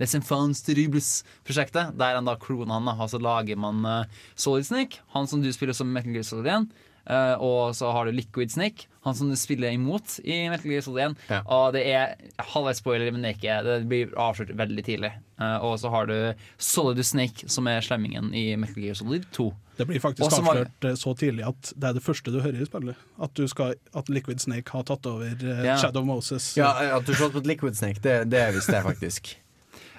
Les 0.00 0.14
Enfants 0.18 0.64
Terribles-prosjektet, 0.66 1.94
der 1.98 2.16
han 2.18 2.26
da 2.26 2.34
kloner 2.40 2.74
han. 2.80 2.90
Og 2.96 3.10
så 3.12 3.20
lager 3.22 3.58
man 3.60 3.84
eh, 3.86 4.18
Solid 4.34 4.66
Snake, 4.66 5.00
han 5.14 5.28
som 5.30 5.42
du 5.44 5.52
spiller 5.54 5.76
som 5.76 5.92
Metal 5.94 6.12
Gear 6.16 6.26
Solid 6.26 6.48
1. 6.50 6.66
eh, 7.06 7.34
og 7.38 7.76
så 7.78 7.92
har 7.94 8.06
du 8.08 8.16
Liquid 8.16 8.50
Snake, 8.50 8.88
han 9.06 9.14
som 9.14 9.30
du 9.30 9.36
spiller 9.38 9.70
imot 9.70 10.16
i 10.24 10.48
Metal 10.50 10.72
Gear 10.72 10.82
Solid 10.82 11.12
1. 11.12 11.20
Ja. 11.30 11.42
Og 11.46 11.68
det 11.76 11.84
er 11.92 12.16
halvveis 12.54 12.82
spoiler, 12.82 13.12
men 13.14 13.22
det 13.22 13.36
ikke 13.36 13.60
Det 13.66 13.76
blir 13.90 14.16
avslørt 14.18 14.50
veldig 14.58 14.84
tidlig. 14.88 15.12
Eh, 15.38 15.58
og 15.62 15.78
så 15.78 15.92
har 15.94 16.10
du 16.10 16.16
Solid 16.58 17.04
Snake, 17.06 17.46
som 17.52 17.70
er 17.70 17.84
slemmingen 17.86 18.34
i 18.34 18.48
Metal 18.58 18.82
Gear 18.82 18.98
Solid 18.98 19.28
2. 19.36 19.52
Det 19.76 19.86
blir 19.88 20.00
faktisk 20.00 20.26
Også 20.26 20.42
avslørt 20.42 20.84
eh, 20.88 20.94
så 20.96 21.12
tidlig 21.18 21.44
at 21.48 21.72
det 21.76 21.90
er 21.90 21.96
det 21.98 22.02
første 22.04 22.32
du 22.32 22.40
hører 22.40 22.62
i 22.64 22.68
spillet. 22.68 23.06
At, 23.22 23.34
du 23.36 23.48
skal, 23.50 23.74
at 23.96 24.08
Liquid 24.08 24.40
Snake 24.40 24.72
har 24.72 24.86
tatt 24.88 25.06
over 25.08 25.34
uh, 25.42 25.64
Ja. 25.66 25.76
Shadow 25.80 26.06
Moses. 26.06 26.54
Ja, 26.56 26.72
At 26.96 27.06
du 27.06 27.12
slått 27.16 27.36
mot 27.36 27.46
Liquid 27.46 27.76
Snake, 27.76 28.00
det, 28.04 28.22
det 28.32 28.46
visste 28.56 28.78
jeg 28.78 28.86
faktisk. 28.86 29.36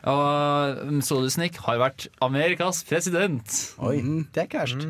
Og 0.08 1.02
Solid 1.08 1.32
Snake 1.34 1.64
har 1.66 1.80
vært 1.82 2.08
Amerikas 2.24 2.84
president. 2.88 3.56
Oi, 3.80 4.02
det 4.36 4.44
er 4.44 4.50
ikke 4.50 4.66
verst. 4.66 4.86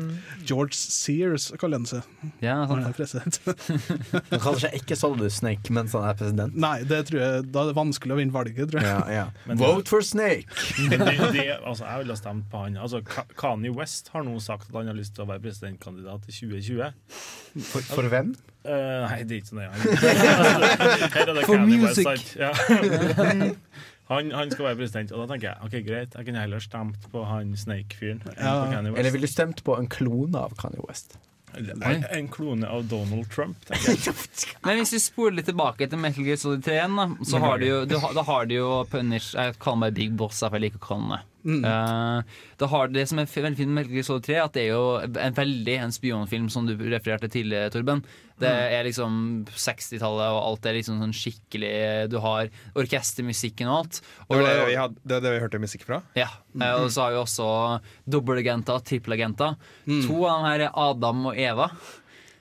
George 0.48 0.76
Sears 0.78 1.48
kaller 1.60 1.80
han 1.80 1.88
seg. 1.88 2.08
Ja, 2.44 2.58
Han 2.68 2.84
er 2.84 2.96
president. 2.96 3.40
Han 4.32 4.42
kaller 4.42 4.64
seg 4.66 4.76
ikke 4.80 4.98
Solid 4.98 5.30
Snake 5.34 5.72
mens 5.74 5.94
han 5.96 6.06
er 6.08 6.16
president. 6.18 6.56
Nei, 6.58 6.82
det 6.88 7.04
tror 7.10 7.20
jeg, 7.22 7.46
da 7.52 7.62
er 7.62 7.70
det 7.70 7.76
vanskelig 7.78 8.14
å 8.14 8.18
vinne 8.18 8.34
valget, 8.34 8.70
tror 8.72 8.82
jeg. 8.84 8.90
Ja, 8.90 9.22
ja. 9.46 9.56
Vote 9.62 9.88
for 9.90 10.04
Snake! 10.04 10.46
Det, 10.88 10.96
det, 11.34 11.42
altså, 11.66 11.84
jeg 11.84 12.00
ville 12.00 12.14
ha 12.14 12.18
stemt 12.18 12.46
på 12.50 12.60
han. 12.62 12.76
Altså, 12.80 13.00
Kani 13.04 13.68
Kanye 13.68 13.72
West 13.76 14.08
har 14.14 14.22
nå 14.24 14.38
sagt 14.40 14.68
at 14.70 14.76
han 14.78 14.86
har 14.86 14.96
lyst 14.96 15.14
til 15.16 15.24
å 15.24 15.28
være 15.28 15.42
presidentkandidat 15.44 16.28
i 16.28 16.34
2020. 16.34 16.92
For, 17.68 17.84
for 17.90 18.08
hvem? 18.12 18.32
Uh, 18.64 19.04
nei, 19.04 19.22
det 19.28 19.36
er 19.36 19.40
ikke 19.42 19.50
så 19.50 19.58
nøye. 19.58 19.70
For 21.44 21.54
Kanye 21.54 21.80
West, 21.82 21.98
music. 21.98 22.04
sant? 22.06 22.26
Ja. 22.38 22.52
Han, 24.08 24.30
han 24.32 24.50
skal 24.50 24.70
være 24.70 24.78
president, 24.80 25.12
og 25.12 25.24
da 25.24 25.34
tenker 25.34 25.50
jeg 25.50 25.66
ok, 25.66 25.74
greit, 25.84 26.14
jeg 26.16 26.28
kunne 26.28 26.40
heller 26.40 26.62
stemt 26.64 27.08
på 27.12 27.24
han 27.28 27.50
Snake-fyren 27.60 28.22
Ja. 28.38 28.54
Eller 28.80 29.10
ville 29.12 29.28
du 29.28 29.32
stemt 29.32 29.60
på 29.66 29.76
en 29.76 29.88
klone 29.92 30.46
av 30.48 30.54
Kanye 30.60 30.80
West? 30.88 31.18
En, 31.58 32.04
en 32.04 32.28
klone 32.28 32.68
av 32.68 32.84
Donald 32.88 33.28
Trump, 33.32 33.60
tenker 33.68 33.96
jeg. 33.96 34.14
Men 34.66 34.80
hvis 34.80 34.92
vi 34.96 35.00
spoler 35.02 35.38
litt 35.38 35.48
tilbake 35.48 35.88
til 35.88 36.00
Metal 36.00 36.24
Gear 36.26 36.40
Solid 36.40 36.64
3 36.64 36.76
da, 36.96 37.06
så 37.26 37.40
har 37.42 37.60
du 37.60 37.66
jo, 37.66 37.78
du, 37.88 37.96
da 37.96 38.24
har 38.28 38.48
du 38.48 38.54
jo 38.54 38.68
Punish 38.92 39.32
Jeg 39.36 39.56
kaller 39.60 39.82
meg 39.86 39.96
Big 39.96 40.12
Boss, 40.20 40.42
for 40.44 40.56
jeg 40.56 40.68
liker 40.68 40.80
å 40.82 40.86
kalle 40.88 41.16
det. 41.16 41.20
Eh, 41.46 42.22
det, 42.58 42.68
har, 42.72 42.88
det 42.92 43.04
som 43.08 43.20
er 43.20 43.28
veldig 43.30 43.58
fint 43.58 43.70
med 43.70 43.82
Metal 43.82 43.94
Gear 43.94 44.06
Solid 44.06 44.26
3, 44.26 44.38
at 44.42 44.56
det 44.56 44.64
er 44.64 44.72
jo 44.72 45.20
en 45.26 45.36
veldig 45.36 45.76
en 45.84 45.94
spionfilm, 45.94 46.48
som 46.52 46.66
du 46.68 46.74
refererte 46.78 47.30
til, 47.32 47.54
Torben. 47.72 48.02
Det 48.38 48.50
er 48.50 48.86
liksom 48.86 49.14
60-tallet, 49.50 50.34
og 50.34 50.40
alt 50.44 50.66
er 50.70 50.76
liksom 50.76 51.00
sånn 51.02 51.14
skikkelig 51.16 51.72
Du 52.12 52.20
har 52.22 52.50
orkestermusikken 52.78 53.70
og 53.70 53.80
alt. 53.80 54.00
Og 54.28 54.36
Det 54.36 54.42
var 54.44 54.60
det 54.60 54.68
vi, 54.68 54.76
hadde, 54.78 55.00
det, 55.02 55.14
var 55.16 55.24
det 55.24 55.32
vi 55.32 55.40
hørte 55.46 55.62
musikk 55.62 55.86
fra? 55.88 56.02
Ja, 56.18 56.28
eh, 56.54 56.74
og 56.78 56.90
så 56.94 57.06
har 57.06 57.16
vi 57.16 57.22
også 57.22 57.48
dobbeltagenter, 58.06 58.84
trippelagenter. 58.86 59.56
Mm. 59.88 60.04
To 60.06 60.20
av 60.22 60.36
dem 60.36 60.46
her 60.50 60.68
er 60.68 60.78
Adam 60.86 61.26
og 61.32 61.40
Eva. 61.48 61.72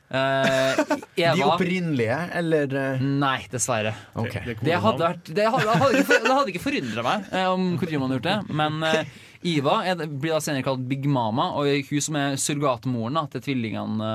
Eh, 0.09 0.81
De 1.35 1.43
opprinnelige, 1.43 2.17
eller 2.39 2.75
eh, 2.79 3.01
Nei, 3.03 3.41
dessverre. 3.51 3.91
Okay. 4.15 4.43
Det 4.45 4.57
Det 4.63 4.77
hadde, 4.79 5.03
vært, 5.03 5.31
det 5.35 5.47
hadde, 5.51 5.65
det 5.67 5.79
hadde, 5.81 6.01
ikke, 6.03 6.19
det 6.23 6.35
hadde 6.35 6.53
ikke 6.53 6.63
forundra 6.63 7.03
meg 7.07 7.25
uh, 7.33 7.47
om 7.51 7.65
Kojima 7.81 8.07
hadde 8.07 8.19
gjort 8.19 8.29
det. 8.29 8.37
Men 8.61 8.77
uh, 8.87 9.17
Iva 9.47 9.81
er, 9.85 9.99
blir 10.07 10.33
da 10.33 10.39
senere 10.43 10.65
kalt 10.65 10.85
Big 10.89 11.05
Mama, 11.11 11.49
og 11.59 11.67
hun 11.89 12.03
som 12.03 12.17
er 12.19 12.37
surrogatmoren 12.41 13.19
da, 13.19 13.25
til 13.35 13.43
tvillingene 13.45 14.07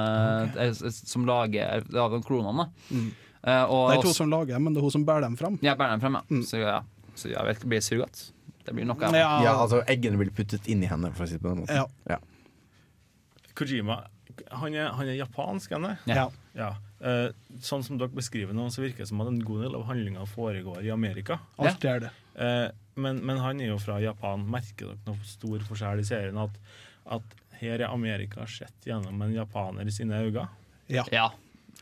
eh, 0.59 0.73
som 0.93 1.27
lager 1.29 1.85
av 2.03 2.17
kronene. 2.27 2.67
Eh, 2.91 3.63
og 3.63 3.93
Det 3.93 3.95
er 3.95 4.01
ikke 4.01 4.11
hun 4.11 4.19
som 4.19 4.33
lager 4.33 4.57
dem, 4.57 4.67
men 4.67 4.75
det 4.75 4.83
er 4.83 4.89
hun 4.89 4.95
som 4.97 5.07
bærer 5.07 5.27
dem 5.29 5.37
fram. 5.39 5.59
Ja, 5.63 5.77
bærer 5.79 5.95
dem 5.97 6.03
frem, 6.03 6.19
ja. 6.19 6.43
Så, 6.49 6.63
ja. 6.63 6.81
Så 7.15 7.31
jeg 7.31 7.47
vet 7.49 7.65
blir 7.71 7.85
surrogat? 7.85 8.25
Det 8.67 8.75
blir 8.75 8.87
noe. 8.89 9.13
Ja, 9.15 9.31
Ja, 9.45 9.55
altså 9.63 9.83
eggene 9.91 10.19
blir 10.21 10.33
puttet 10.35 10.67
inn 10.71 10.83
i 10.83 10.91
henne, 10.91 11.13
for 11.15 11.27
å 11.27 11.31
si 11.31 11.39
det 11.39 11.45
på 11.45 11.53
den 11.53 11.63
måten. 11.63 11.87
Ja. 12.11 12.19
Kojima 13.59 14.01
han 14.51 14.75
er, 14.75 14.89
han 14.99 15.09
er 15.09 15.17
japansk, 15.19 15.73
han 15.77 15.85
er? 15.93 16.01
Ja. 16.11 16.27
Ja. 16.59 16.71
Uh, 17.03 17.31
sånn 17.65 17.83
som 17.87 17.99
dere 17.99 18.13
beskriver 18.15 18.55
nå, 18.55 18.69
så 18.71 18.83
virker 18.85 19.03
det 19.05 19.09
som 19.11 19.21
at 19.25 19.31
en 19.31 19.41
god 19.43 19.65
del 19.65 19.75
av 19.79 19.87
handlinga 19.89 20.27
foregår 20.31 20.85
i 20.87 20.91
Amerika. 20.95 21.39
Alt 21.59 21.85
er 21.89 22.05
det. 22.07 22.11
Uh, 22.37 22.69
men, 23.01 23.23
men 23.27 23.41
han 23.43 23.61
er 23.61 23.73
jo 23.73 23.79
fra 23.83 23.97
Japan. 24.03 24.45
Merker 24.53 24.93
dere 24.93 25.01
noe 25.09 25.27
stor 25.27 25.65
forskjell 25.69 26.03
i 26.03 26.07
serien? 26.07 26.39
At, 26.39 26.59
at 27.19 27.37
her 27.63 27.81
er 27.81 27.89
Amerika 27.91 28.47
sett 28.51 28.87
gjennom 28.89 29.21
en 29.25 29.35
japaner 29.35 29.87
i 29.89 29.95
sine 29.95 30.21
øyne? 30.27 30.49
Ja, 30.93 31.05
Ja. 31.15 31.29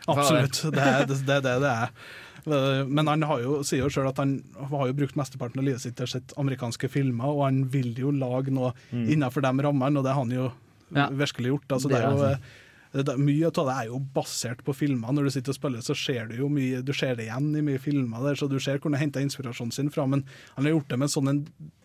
absolutt. 0.07 0.63
Det 0.73 0.81
er 0.87 1.07
det 1.09 1.21
det, 1.27 1.41
det, 1.45 1.55
det 1.65 1.71
er. 1.71 1.91
Men 2.89 3.07
han 3.11 3.23
har 3.29 3.43
jo, 3.43 3.59
sier 3.67 3.83
jo 3.85 3.91
sjøl 3.93 4.09
at 4.09 4.21
han 4.23 4.39
har 4.71 4.87
jo 4.89 4.95
brukt 4.97 5.17
mesteparten 5.19 5.61
av 5.61 5.67
livet 5.67 5.83
sitt 5.83 5.97
til 5.99 6.07
å 6.07 6.13
se 6.15 6.23
amerikanske 6.41 6.89
filmer, 6.89 7.29
og 7.35 7.43
han 7.45 7.59
vil 7.73 7.91
jo 8.01 8.13
lage 8.15 8.53
noe 8.55 8.71
innenfor 8.93 9.45
de 9.45 9.51
rammene, 9.67 10.01
og 10.01 10.07
det 10.07 10.15
har 10.15 10.23
han 10.23 10.33
jo 10.33 10.47
Ja. 10.95 11.09
virkelig 11.11 11.53
gjort. 11.55 11.69
Altså, 11.77 11.89
Det 11.89 11.97
det 11.97 12.05
er 12.05 12.11
jo, 12.11 12.25
eh, 12.25 12.39
det, 12.93 13.05
det, 13.07 13.19
Mye 13.23 13.47
av 13.47 13.53
det 13.69 13.75
er 13.77 13.87
jo 13.93 13.99
basert 14.15 14.65
på 14.67 14.75
filmer. 14.75 15.13
Når 15.15 15.25
du 15.25 15.31
sitter 15.31 15.51
og 15.55 15.59
spiller, 15.61 15.79
så 15.87 15.95
ser 15.95 16.27
du 16.27 16.37
jo 16.37 16.49
mye 16.49 16.83
Du 16.83 16.93
ser 16.93 17.15
det 17.15 17.29
igjen 17.29 17.53
i 17.57 17.63
mye 17.63 17.79
filmer, 17.79 18.23
der, 18.27 18.35
så 18.35 18.49
du 18.51 18.59
ser 18.59 18.79
hvor 18.79 18.91
han 18.91 18.99
henter 19.01 19.21
inspirasjonen 19.23 19.73
sin 19.73 19.91
fra. 19.91 20.07
Men 20.07 20.25
han 20.57 20.65
har 20.67 20.73
gjort 20.75 20.89
det 20.89 20.99
med 20.99 21.09
sånn 21.13 21.29
en 21.31 21.45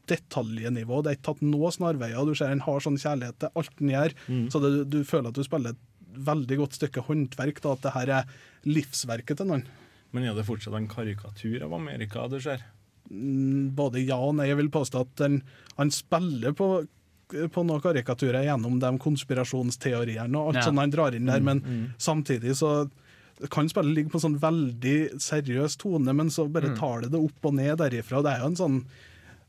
detaljnivå. 0.10 1.02
Det 1.04 1.12
er 1.12 1.18
ikke 1.18 1.28
tatt 1.34 1.42
noe 1.46 1.72
snarveier. 1.74 2.26
Du 2.26 2.36
ser 2.38 2.52
han 2.54 2.64
har 2.66 2.80
sånn 2.84 2.98
kjærlighet 3.02 3.40
til 3.42 3.50
alt 3.56 3.72
han 3.80 3.90
gjør, 3.94 4.14
Mm. 4.30 4.48
så 4.52 4.62
det, 4.62 4.90
du 4.90 5.04
føler 5.04 5.28
at 5.30 5.34
du 5.38 5.44
spiller 5.44 5.70
et 5.76 5.84
veldig 6.26 6.58
godt 6.58 6.74
stykke 6.78 7.04
håndverk. 7.08 7.62
Da, 7.62 7.72
at 7.74 7.82
det 7.82 7.94
her 7.94 8.10
er 8.22 8.24
livsverket 8.66 9.38
til 9.38 9.46
noen. 9.48 9.66
Men 10.14 10.24
er 10.24 10.34
det 10.38 10.46
fortsatt 10.48 10.74
en 10.78 10.88
karikatur 10.88 11.62
av 11.66 11.74
Amerika 11.74 12.28
du 12.30 12.40
ser? 12.40 12.62
Mm, 13.12 13.76
Både 13.76 14.00
ja 14.06 14.16
og 14.18 14.36
nei. 14.36 14.48
Jeg 14.48 14.58
vil 14.58 14.70
påstå 14.70 15.02
at 15.02 15.16
den, 15.18 15.42
han 15.78 15.92
spiller 15.92 16.54
på, 16.54 16.88
på 17.28 17.64
noen 17.66 17.82
karikaturer 17.82 18.44
gjennom 18.46 18.80
de 18.80 18.92
konspirasjonsteoriene 19.02 20.36
og 20.38 20.48
alt 20.54 20.56
Ja. 20.62 20.68
sånt 20.70 20.80
han 20.80 20.92
drar 20.92 21.16
inn 21.16 21.26
der, 21.26 21.40
Mm, 21.40 21.46
men 21.46 21.60
mm. 21.62 21.94
samtidig 21.98 22.56
så 22.56 22.90
kan 23.50 23.68
spillet 23.68 23.96
ligge 23.96 24.10
på 24.12 24.16
en 24.24 24.26
sånn 24.34 24.40
veldig 24.40 25.20
seriøs 25.20 25.76
tone, 25.78 26.14
men 26.14 26.28
så 26.30 26.48
bare 26.52 26.70
Mm. 26.72 26.78
tar 26.80 27.02
det 27.02 27.12
det 27.12 27.20
opp 27.20 27.46
og 27.46 27.54
ned 27.54 27.78
derifra. 27.78 28.22
Det 28.24 28.32
er 28.32 28.40
jo 28.40 28.46
en 28.46 28.56
sånn 28.56 28.86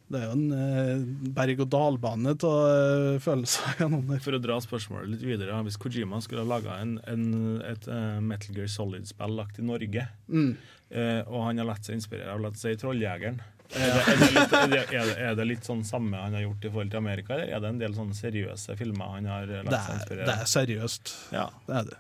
det 0.09 0.21
er 0.23 0.27
jo 0.27 0.33
en 0.39 0.53
eh, 0.53 1.31
berg-og-dal-bane 1.35 2.29
av 2.31 3.19
følelser 3.19 3.75
gjennom 3.81 4.07
der. 4.07 4.21
For 4.23 4.33
å 4.37 4.41
dra 4.43 4.59
spørsmålet 4.63 5.11
litt 5.11 5.23
videre, 5.27 5.57
hvis 5.67 5.77
Kojima 5.83 6.21
skulle 6.23 6.45
ha 6.45 6.51
laga 6.59 6.77
en, 6.81 7.01
en, 7.11 7.61
et 7.67 7.89
uh, 7.89 8.21
Metal 8.21 8.55
Gear 8.55 8.69
Solid-spill 8.71 9.35
lagt 9.37 9.59
i 9.59 9.63
Norge, 9.67 10.07
Mm. 10.31 10.57
eh, 10.93 11.23
og 11.27 11.43
han 11.49 11.59
har 11.59 11.67
latt 11.67 11.83
seg 11.85 11.97
inspirere 11.99 12.33
av 12.33 12.41
la 12.41 12.49
oss 12.49 12.63
si 12.63 12.75
Trolljegeren 12.77 13.41
er 13.75 13.93
det, 13.93 14.01
er, 14.07 14.17
det 14.17 14.31
litt, 14.33 14.53
er, 14.53 14.67
det, 14.69 14.81
er, 14.95 15.05
det, 15.11 15.17
er 15.31 15.35
det 15.35 15.47
litt 15.47 15.65
sånn 15.65 15.85
samme 15.85 16.17
han 16.17 16.35
har 16.35 16.43
gjort 16.47 16.65
i 16.65 16.71
forhold 16.71 16.91
til 16.91 16.99
Amerika, 17.03 17.35
eller 17.35 17.53
er 17.57 17.61
det 17.61 17.69
en 17.75 17.79
del 17.83 17.95
sånne 17.95 18.15
seriøse 18.15 18.77
filmer 18.79 19.15
han 19.17 19.27
har 19.27 19.43
eh, 19.43 19.63
Det 19.63 19.71
latt 19.71 19.87
seg 19.87 19.95
er, 19.95 20.01
inspirere 20.01 20.27
det 20.27 20.37
er 20.41 20.51
seriøst. 20.55 21.15
Ja. 21.33 21.47
Det 21.67 21.75
er 21.83 21.85
det. 21.91 21.97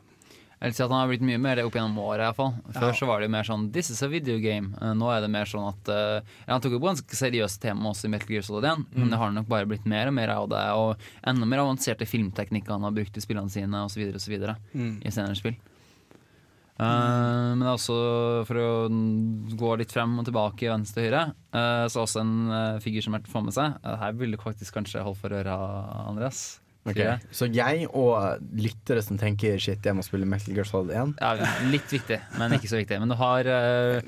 Jeg 0.56 0.70
vil 0.70 0.74
si 0.78 0.82
at 0.86 0.88
Han 0.90 1.00
har 1.02 1.08
blitt 1.10 1.20
mye 1.28 1.38
mer 1.38 1.56
det 1.58 1.64
opp 1.68 1.74
gjennom 1.76 1.98
året. 2.00 2.22
i 2.22 2.26
hvert 2.30 2.36
fall. 2.38 2.54
Før 2.72 2.86
Ja. 2.88 2.92
så 2.96 3.06
var 3.06 3.20
det 3.20 3.26
jo 3.28 3.32
mer 3.34 3.44
sånn 3.44 3.70
'this 3.72 3.90
is 3.90 4.02
a 4.02 4.08
video 4.08 4.38
game'. 4.40 4.72
Eh, 4.80 4.94
Nå 4.96 5.10
er 5.12 5.20
det 5.20 5.28
mer 5.30 5.44
sånn 5.44 5.68
at 5.68 5.88
uh, 5.92 6.20
Han 6.48 6.60
tok 6.62 6.72
jo 6.72 6.78
på 6.80 6.88
ganske 6.88 7.12
seriøse 7.12 7.60
tema 7.60 7.90
også 7.90 8.06
i 8.06 8.08
Metal 8.08 8.28
Gear 8.30 8.42
Solid 8.42 8.64
1, 8.64 8.86
men 8.94 9.04
Mm. 9.04 9.10
det 9.10 9.18
har 9.18 9.30
nok 9.32 9.46
bare 9.48 9.66
blitt 9.66 9.84
mer 9.84 10.06
og 10.08 10.14
mer 10.14 10.28
av 10.30 10.48
det. 10.48 10.64
Og 10.72 10.96
enda 11.26 11.44
mer 11.44 11.58
avanserte 11.58 12.06
filmteknikker 12.08 12.72
han 12.72 12.82
har 12.82 12.90
brukt 12.90 13.14
i 13.16 13.20
spillene 13.20 13.50
sine 13.50 13.84
osv. 13.84 14.00
osv. 14.16 14.56
Mm. 14.74 15.02
i 15.04 15.10
senere 15.10 15.36
spill. 15.36 15.56
Eh, 16.76 17.54
men 17.56 17.64
også 17.70 17.96
for 18.48 18.60
å 18.60 18.70
gå 19.56 19.72
litt 19.80 19.94
frem 19.94 20.18
og 20.20 20.28
tilbake 20.28 20.66
i 20.66 20.72
venstre 20.72 21.02
og 21.02 21.08
høyre, 21.08 21.24
eh, 21.56 21.86
så 21.92 22.04
også 22.04 22.20
en 22.20 22.36
uh, 22.52 22.82
figur 22.84 23.04
som 23.06 23.16
er 23.16 23.24
til 23.24 23.32
å 23.32 23.36
få 23.38 23.44
med 23.46 23.56
seg. 23.56 23.78
Uh, 23.80 23.96
her 24.02 24.16
vil 24.20 24.36
du 24.36 24.40
faktisk 24.42 24.76
kanskje 24.76 25.04
holde 25.06 25.20
for 25.22 25.36
øra, 25.36 25.56
Andreas. 26.04 26.44
Okay. 26.86 27.16
Så 27.34 27.48
jeg 27.50 27.88
og 27.98 28.44
lyttere 28.54 29.02
som 29.02 29.18
tenker 29.18 29.58
shit, 29.58 29.82
jeg 29.82 29.96
må 29.96 30.04
spille 30.06 30.28
Metal 30.28 30.54
Gear 30.54 30.68
Solid 30.68 30.92
1 30.94 31.16
Ja, 31.18 31.32
litt 31.72 31.90
viktig, 31.90 32.20
men 32.38 32.54
ikke 32.54 32.70
så 32.70 32.78
viktig. 32.78 33.00
Men 33.02 33.10
du 33.10 33.16
har 33.18 33.48
eh, 33.50 33.98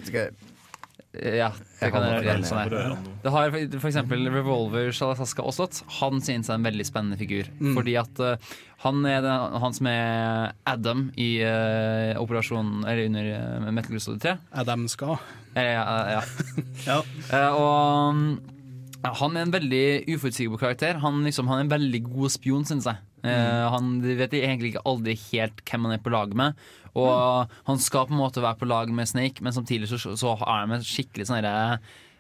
Ja, 1.17 1.49
det 1.81 1.89
kan 1.89 2.05
jeg 2.05 2.27
gjøre. 2.27 2.45
Sånn. 2.45 3.07
Du 3.25 3.31
har 3.33 3.55
eksempel 3.57 4.27
Revolver 4.29 4.91
Shalasaska 4.93 5.43
Oslot. 5.49 5.81
Han 6.03 6.21
synes 6.21 6.51
jeg 6.51 6.53
er 6.53 6.61
en 6.61 6.69
veldig 6.69 6.87
spennende 6.87 7.17
figur. 7.21 7.49
Mm. 7.59 7.73
Fordi 7.79 7.95
at 7.97 8.21
uh, 8.21 8.51
han 8.85 9.01
er 9.09 9.25
den, 9.25 9.57
han 9.65 9.75
som 9.75 9.89
er 9.91 10.53
Adam 10.69 11.09
i 11.19 11.31
uh, 11.43 12.13
operasjonen 12.21 12.85
Eller 12.85 13.09
under 13.09 13.33
uh, 13.33 13.73
Metal 13.73 13.97
Gear 13.97 14.05
Solid 14.05 14.23
3. 14.27 14.37
Adam 14.63 14.85
skal. 14.93 15.17
Eh, 15.57 15.73
ja. 15.73 16.23
Ja. 16.89 17.01
Eh, 17.33 17.51
og 17.57 18.23
ja, 18.23 18.58
han 19.05 19.37
er 19.37 19.47
en 19.47 19.53
veldig 19.55 19.85
uforutsigbar 20.11 20.59
karakter. 20.59 20.99
Han, 21.03 21.23
liksom, 21.25 21.49
han 21.49 21.59
er 21.61 21.67
en 21.67 21.75
veldig 21.77 22.01
god 22.09 22.31
spion, 22.35 22.65
syns 22.69 22.89
jeg. 22.91 22.97
Eh, 23.25 23.29
Mm. 23.29 23.71
han 23.73 23.87
vet 24.19 24.31
egentlig 24.33 24.73
ikke 24.75 24.85
aldri 24.87 25.15
helt 25.33 25.63
hvem 25.67 25.85
han 25.89 25.93
er 25.97 26.03
på 26.03 26.11
lag 26.11 26.35
med. 26.35 26.55
Og 26.95 27.49
han 27.67 27.79
skal 27.79 28.07
på 28.07 28.15
en 28.15 28.21
måte 28.23 28.43
være 28.43 28.59
på 28.59 28.69
lag 28.69 28.91
med 28.95 29.09
Snake, 29.09 29.43
men 29.43 29.53
samtidig 29.53 29.89
så, 29.89 29.99
så 30.17 30.37
er 30.39 30.67
han 30.67 30.83
skikkelig 30.83 31.27
sånn 31.27 31.43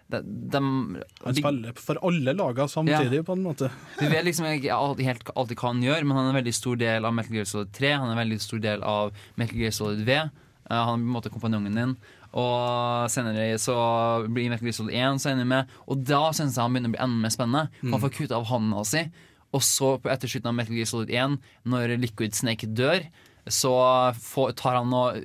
de, 0.08 0.20
de, 0.24 0.60
Han 1.24 1.36
spiller 1.36 1.72
for 1.76 1.98
alle 2.02 2.32
lagene 2.32 2.68
samtidig, 2.72 3.24
på 3.26 3.32
en 3.36 3.42
måte. 3.44 3.70
du 4.00 4.06
vet 4.08 4.24
liksom 4.24 4.46
ikke 4.48 4.72
alltid, 4.74 5.04
helt 5.06 5.30
alltid 5.36 5.58
hva 5.60 5.72
han 5.74 5.82
gjør, 5.84 6.04
men 6.04 6.16
han 6.16 6.26
er 6.26 6.30
en 6.32 6.38
veldig 6.40 6.54
stor 6.56 6.76
del 6.80 7.04
av 7.04 7.14
Metal 7.14 7.36
Gear 7.36 7.48
Solid 7.50 7.72
3. 7.76 7.92
Han 7.98 8.08
er 8.08 8.14
en 8.16 8.22
veldig 8.24 8.40
stor 8.40 8.62
del 8.64 8.82
av 8.82 9.12
Metal 9.36 9.58
Gear 9.60 9.74
Solid 9.76 10.04
V. 10.06 10.16
Eh, 10.18 10.30
han 10.70 10.94
er 10.94 11.02
på 11.04 11.08
en 11.08 11.14
måte 11.18 11.32
kompanjongen 11.34 11.76
din. 11.76 11.96
Og 12.34 13.08
senere 13.10 13.56
så 13.58 13.74
blir 14.28 14.50
Metal 14.50 14.66
Gear 14.68 14.76
Solid 14.76 14.94
1 14.94 15.22
så 15.22 15.30
ender 15.32 15.46
med 15.48 15.66
Og 15.88 16.02
da 16.04 16.28
syns 16.36 16.56
jeg 16.58 16.62
han 16.62 16.74
begynner 16.74 16.90
å 16.92 16.96
bli 16.96 17.02
enda 17.06 17.22
mer 17.24 17.30
spennende. 17.34 17.68
Han 17.80 17.90
Mm. 17.94 18.00
får 18.02 18.14
kutta 18.18 18.36
av 18.36 18.46
hånda 18.46 18.84
si, 18.86 19.02
og 19.54 19.62
så 19.62 19.94
på 20.02 20.10
etter 20.12 20.28
slutten 20.28 20.48
av 20.50 20.54
Metal 20.54 20.74
Gear 20.76 20.86
Solid 20.86 21.10
1, 21.10 21.38
når 21.64 21.96
Liquid 21.98 22.34
Snake 22.34 22.66
dør, 22.68 23.06
så 23.48 24.12
får, 24.14 24.52
tar 24.56 24.76
han 24.76 24.92
og 24.92 25.22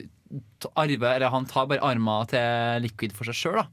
arve 0.79 1.03
Eller 1.15 1.29
han 1.29 1.45
tar 1.45 1.67
bare 1.67 1.83
arma 1.83 2.21
til 2.25 2.81
Liquid 2.81 3.11
for 3.13 3.25
seg 3.27 3.35
sjøl, 3.35 3.55
da. 3.59 3.67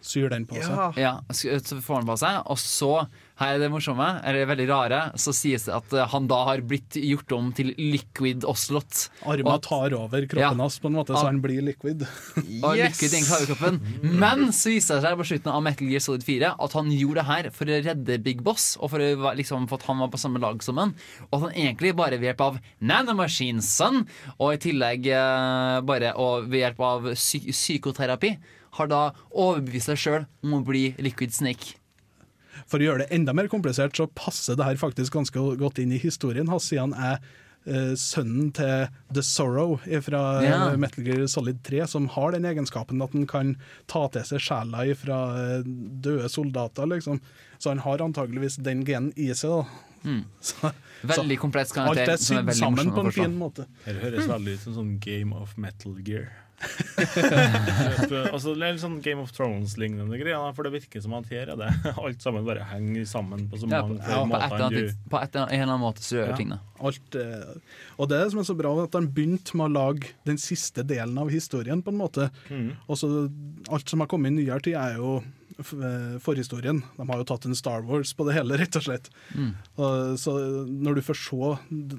Syr 0.00 0.30
den 0.30 0.46
på 0.46 0.56
seg. 0.56 0.70
Ja, 0.70 0.92
ja, 0.96 1.20
så 1.28 1.76
får 1.82 1.98
han 1.98 2.06
på 2.08 2.16
seg, 2.22 2.38
og 2.46 2.56
så, 2.56 3.06
her 3.40 3.54
er 3.56 3.62
det 3.62 3.70
morsomme, 3.72 4.06
eller 4.28 4.44
veldig 4.50 4.66
rare, 4.68 4.98
så 5.16 5.32
sies 5.32 5.64
det 5.64 5.72
at 5.72 5.94
eh, 5.96 6.06
han 6.12 6.26
da 6.28 6.42
har 6.44 6.60
blitt 6.60 6.98
gjort 7.00 7.32
om 7.32 7.46
til 7.56 7.70
Liquid 7.78 8.44
Oslot. 8.44 9.06
Arma 9.24 9.54
Og- 9.56 9.62
tar 9.64 9.94
over 9.96 10.26
kroppen 10.28 10.42
Ja. 10.44 10.50
hans, 10.52 10.76
på 10.78 10.90
en 10.90 10.98
måte, 10.98 11.16
så 11.16 11.24
han 11.30 11.40
blir 11.40 11.62
liquid. 11.64 12.04
Og 12.66 12.76
Liquid 12.76 13.10
egentlig 13.16 13.32
har 13.32 13.46
kroppen. 13.48 13.80
Men 14.20 14.50
så 14.52 14.68
viser 14.74 15.00
det 15.00 15.06
seg 15.08 15.16
på 15.22 15.26
slutten 15.32 15.54
av 15.54 15.64
Metal 15.64 15.88
Gear 15.88 16.04
Solid 16.04 16.22
4 16.28 16.52
at 16.60 16.76
han 16.76 16.92
gjorde 16.92 17.22
det 17.22 17.26
her 17.32 17.50
for 17.56 17.64
å 17.72 17.80
redde 17.88 18.20
Big 18.22 18.44
Boss, 18.44 18.74
og 18.76 18.92
for, 18.92 19.00
å, 19.00 19.32
liksom, 19.40 19.64
for 19.72 19.80
at 19.80 19.88
han 19.88 20.04
var 20.04 20.12
på 20.12 20.20
samme 20.20 20.38
lag 20.44 20.60
som 20.62 20.76
han. 20.84 20.94
Og 21.30 21.40
at 21.40 21.46
han 21.48 21.56
egentlig 21.64 21.96
bare 21.96 22.20
ved 22.20 22.28
hjelp 22.34 22.44
av 22.50 22.60
nanomachine 22.84 23.64
son, 23.64 24.04
og 24.38 24.52
i 24.54 24.60
tillegg 24.68 25.08
eh, 25.16 25.80
bare 25.88 26.12
og 26.20 26.50
ved 26.52 26.66
hjelp 26.66 26.80
av 26.92 27.10
psy 27.16 27.46
psykoterapi, 27.50 28.36
har 28.76 28.86
da 28.86 28.98
overbevist 29.34 29.88
seg 29.90 29.98
sjøl 29.98 30.24
om 30.46 30.60
å 30.60 30.64
bli 30.66 30.90
Liquid 31.02 31.32
Snake. 31.34 31.79
For 32.70 32.78
å 32.78 32.86
gjøre 32.86 33.04
det 33.04 33.12
enda 33.16 33.34
mer 33.36 33.50
komplisert, 33.50 33.96
så 33.98 34.06
passer 34.14 34.58
det 34.58 34.66
her 34.66 34.78
faktisk 34.80 35.16
ganske 35.18 35.42
godt 35.60 35.80
inn 35.82 35.94
i 35.96 36.00
historien 36.02 36.50
hans, 36.52 36.68
siden 36.70 36.94
han 36.94 37.14
er 37.16 37.18
eh, 37.66 37.92
sønnen 37.98 38.52
til 38.56 38.86
The 39.12 39.24
Sorrow 39.26 39.76
fra 40.06 40.22
Ja. 40.44 40.60
Metal 40.80 41.04
Gear 41.04 41.26
Solid 41.30 41.62
3, 41.66 41.84
som 41.90 42.08
har 42.14 42.32
den 42.36 42.46
egenskapen 42.48 43.02
at 43.02 43.12
han 43.16 43.26
kan 43.30 43.54
ta 43.90 44.06
til 44.14 44.26
seg 44.28 44.44
sjela 44.46 44.86
fra 44.98 45.20
eh, 45.42 45.62
døde 45.66 46.30
soldater, 46.30 46.86
liksom. 46.94 47.20
Så 47.58 47.74
han 47.74 47.82
har 47.84 48.00
antageligvis 48.06 48.60
den 48.64 48.84
genen 48.88 49.12
i 49.16 49.32
seg, 49.34 49.50
da. 49.60 49.86
Mm. 50.00 50.22
Så, 50.40 50.70
Veldig 51.04 51.36
kompleks 51.40 51.72
karakter, 51.72 52.04
Alt 52.04 52.08
er 52.08 52.14
er 52.14 52.22
sydd 52.22 52.54
sammen 52.56 52.92
på 52.92 53.02
en 53.04 53.12
fin 53.12 53.34
måte. 53.36 53.66
Her 53.86 53.98
høres 54.02 54.28
veldig 54.28 54.54
ut 54.56 54.64
som 54.64 54.78
sånn 54.78 54.94
Game 55.00 55.36
of 55.36 55.56
Metal 55.60 55.96
Gear. 56.04 56.30
altså, 58.32 58.52
det 58.54 58.60
er 58.66 58.74
litt 58.74 58.82
sånn 58.82 58.98
Game 59.04 59.22
of 59.24 59.32
Thrones-lignende 59.36 60.18
greier, 60.20 60.52
for 60.56 60.66
det 60.66 60.72
virker 60.74 61.02
som 61.04 61.14
at 61.18 61.28
her 61.32 61.52
er 61.54 61.60
det 61.60 61.70
alt 62.04 62.20
sammen 62.24 62.44
bare 62.46 62.66
henger 62.70 63.06
sammen 63.08 63.46
på 63.50 63.60
så 63.62 63.68
Ja, 63.70 63.80
mange 63.86 64.00
på, 64.00 64.10
ja, 64.10 64.20
på, 64.20 64.20
et 64.20 64.30
måter. 64.30 64.44
eller 64.44 64.56
enn 64.56 64.66
annet, 64.68 64.78
du- 64.80 65.10
på 65.14 65.20
et, 65.22 65.38
en 65.40 65.48
eller 65.48 65.64
annen 65.66 65.84
måte 65.86 66.04
så 66.04 66.18
gjør 66.20 66.28
Ja. 66.32 66.36
tingene. 66.40 66.60
Alt, 66.90 67.18
eh, 67.20 67.52
og 68.00 68.08
det 68.12 68.20
er 68.20 68.30
som 68.32 68.40
er 68.44 68.48
så 68.50 68.56
bra, 68.60 68.70
at 68.84 68.96
han 68.96 69.08
begynte 69.16 69.56
med 69.60 69.66
å 69.70 69.74
lage 69.74 70.12
den 70.28 70.38
siste 70.40 70.84
delen 70.86 71.18
av 71.20 71.28
historien, 71.32 71.82
på 71.84 71.92
en 71.92 72.00
måte. 72.00 72.30
Mm. 72.48 72.70
Og 72.88 72.96
så 73.00 73.10
alt 73.70 73.88
som 73.92 74.00
har 74.04 74.08
kommet 74.12 74.32
i 74.32 74.36
nyere 74.40 74.60
tid, 74.64 74.76
er 74.80 74.96
jo 75.00 75.18
eh, 75.20 75.28
forhistorien. 75.64 76.82
De 76.96 77.06
har 77.08 77.20
jo 77.20 77.26
tatt 77.28 77.46
en 77.48 77.56
Star 77.58 77.84
Wars 77.86 78.12
på 78.16 78.26
det 78.28 78.36
hele, 78.36 78.58
rett 78.60 78.78
og 78.78 78.86
slett. 78.86 79.10
Mm. 79.34 79.50
Og, 79.80 80.14
så 80.20 80.36
når 80.68 80.98
du 80.98 81.02
får 81.06 81.20
se 81.20 81.52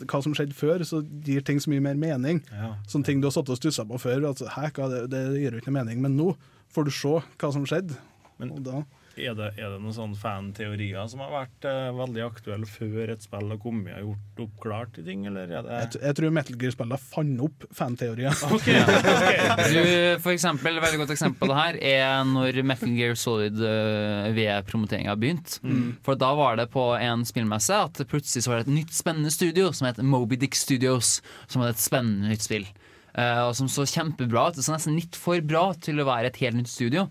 hva 0.06 0.22
som 0.24 0.36
skjedde 0.38 0.58
før, 0.58 0.86
så 0.88 1.02
gir 1.26 1.46
ting 1.48 1.62
så 1.62 1.74
mye 1.74 1.84
mer 1.84 2.00
mening. 2.00 2.42
Ja. 2.52 2.74
Sånne 2.92 3.08
ting 3.10 3.22
du 3.22 3.30
har 3.30 3.36
satt 3.36 3.52
og 3.52 3.60
stussa 3.60 3.86
på 3.88 4.00
før. 4.02 4.28
Altså, 4.32 4.50
Hæ, 4.52 4.72
det, 4.94 5.04
det 5.14 5.26
gir 5.42 5.58
jo 5.58 5.62
ikke 5.64 5.76
mening. 5.76 6.02
Men 6.04 6.18
nå 6.20 6.34
får 6.72 6.88
du 6.88 6.96
se 6.96 7.14
hva 7.20 7.54
som 7.54 7.68
skjedde. 7.68 7.98
Men 8.42 8.56
og 8.58 8.66
da 8.66 8.82
er 9.20 9.36
det, 9.36 9.48
er 9.60 9.74
det 9.74 9.80
noen 9.82 9.96
sånne 9.96 10.18
fan-teorier 10.20 11.08
som 11.12 11.24
har 11.24 11.32
vært 11.34 11.68
uh, 11.68 11.92
veldig 11.98 12.24
aktuelle 12.24 12.68
før 12.70 13.12
et 13.12 13.26
spill 13.26 13.52
har 13.52 13.60
kommet 13.62 13.98
og 13.98 14.12
gjort 14.12 14.44
oppklart 14.46 15.00
i 15.02 15.06
ting, 15.06 15.26
eller 15.30 15.52
er 15.52 15.66
det 15.66 15.80
jeg, 15.82 16.02
jeg 16.06 16.18
tror 16.20 16.36
Metal 16.38 16.60
Gear-spillene 16.62 17.00
fant 17.02 17.46
opp 17.48 17.68
fanteorier. 17.76 18.36
Du, 19.72 19.82
for 20.24 20.34
eksempel, 20.34 20.78
et 20.78 20.84
veldig 20.84 21.00
godt 21.02 21.14
eksempel 21.14 21.42
på 21.42 21.50
det 21.50 21.58
her 21.58 21.78
er 21.92 22.26
når 22.28 22.62
Metal 22.68 22.92
Gear 22.96 23.18
Solid 23.20 23.60
uh, 23.60 24.30
V-promoteringa 24.36 25.16
begynte. 25.20 25.60
Mm. 25.66 25.98
For 26.06 26.20
da 26.20 26.32
var 26.38 26.60
det 26.60 26.70
på 26.74 26.86
en 26.98 27.26
spillmesse 27.28 27.78
at 27.88 28.02
plutselig 28.12 28.46
så 28.46 28.54
var 28.54 28.62
det 28.62 28.70
et 28.70 28.78
nytt 28.82 28.96
spennende 28.96 29.34
studio 29.34 29.72
som 29.76 29.90
het 29.90 30.02
Moby 30.04 30.40
Dick 30.40 30.58
Studios, 30.58 31.20
som 31.48 31.64
hadde 31.64 31.76
et 31.78 31.84
spennende 31.84 32.32
nytt 32.32 32.46
spill. 32.46 32.68
Uh, 33.12 33.50
og 33.50 33.56
som 33.58 33.68
så 33.72 33.84
kjempebra 33.90 34.50
ut. 34.50 34.60
Så 34.62 34.72
nesten 34.74 34.96
litt 34.96 35.18
for 35.20 35.42
bra 35.44 35.72
til 35.84 36.00
å 36.00 36.08
være 36.08 36.32
et 36.32 36.42
helt 36.44 36.62
nytt 36.62 36.72
studio. 36.72 37.08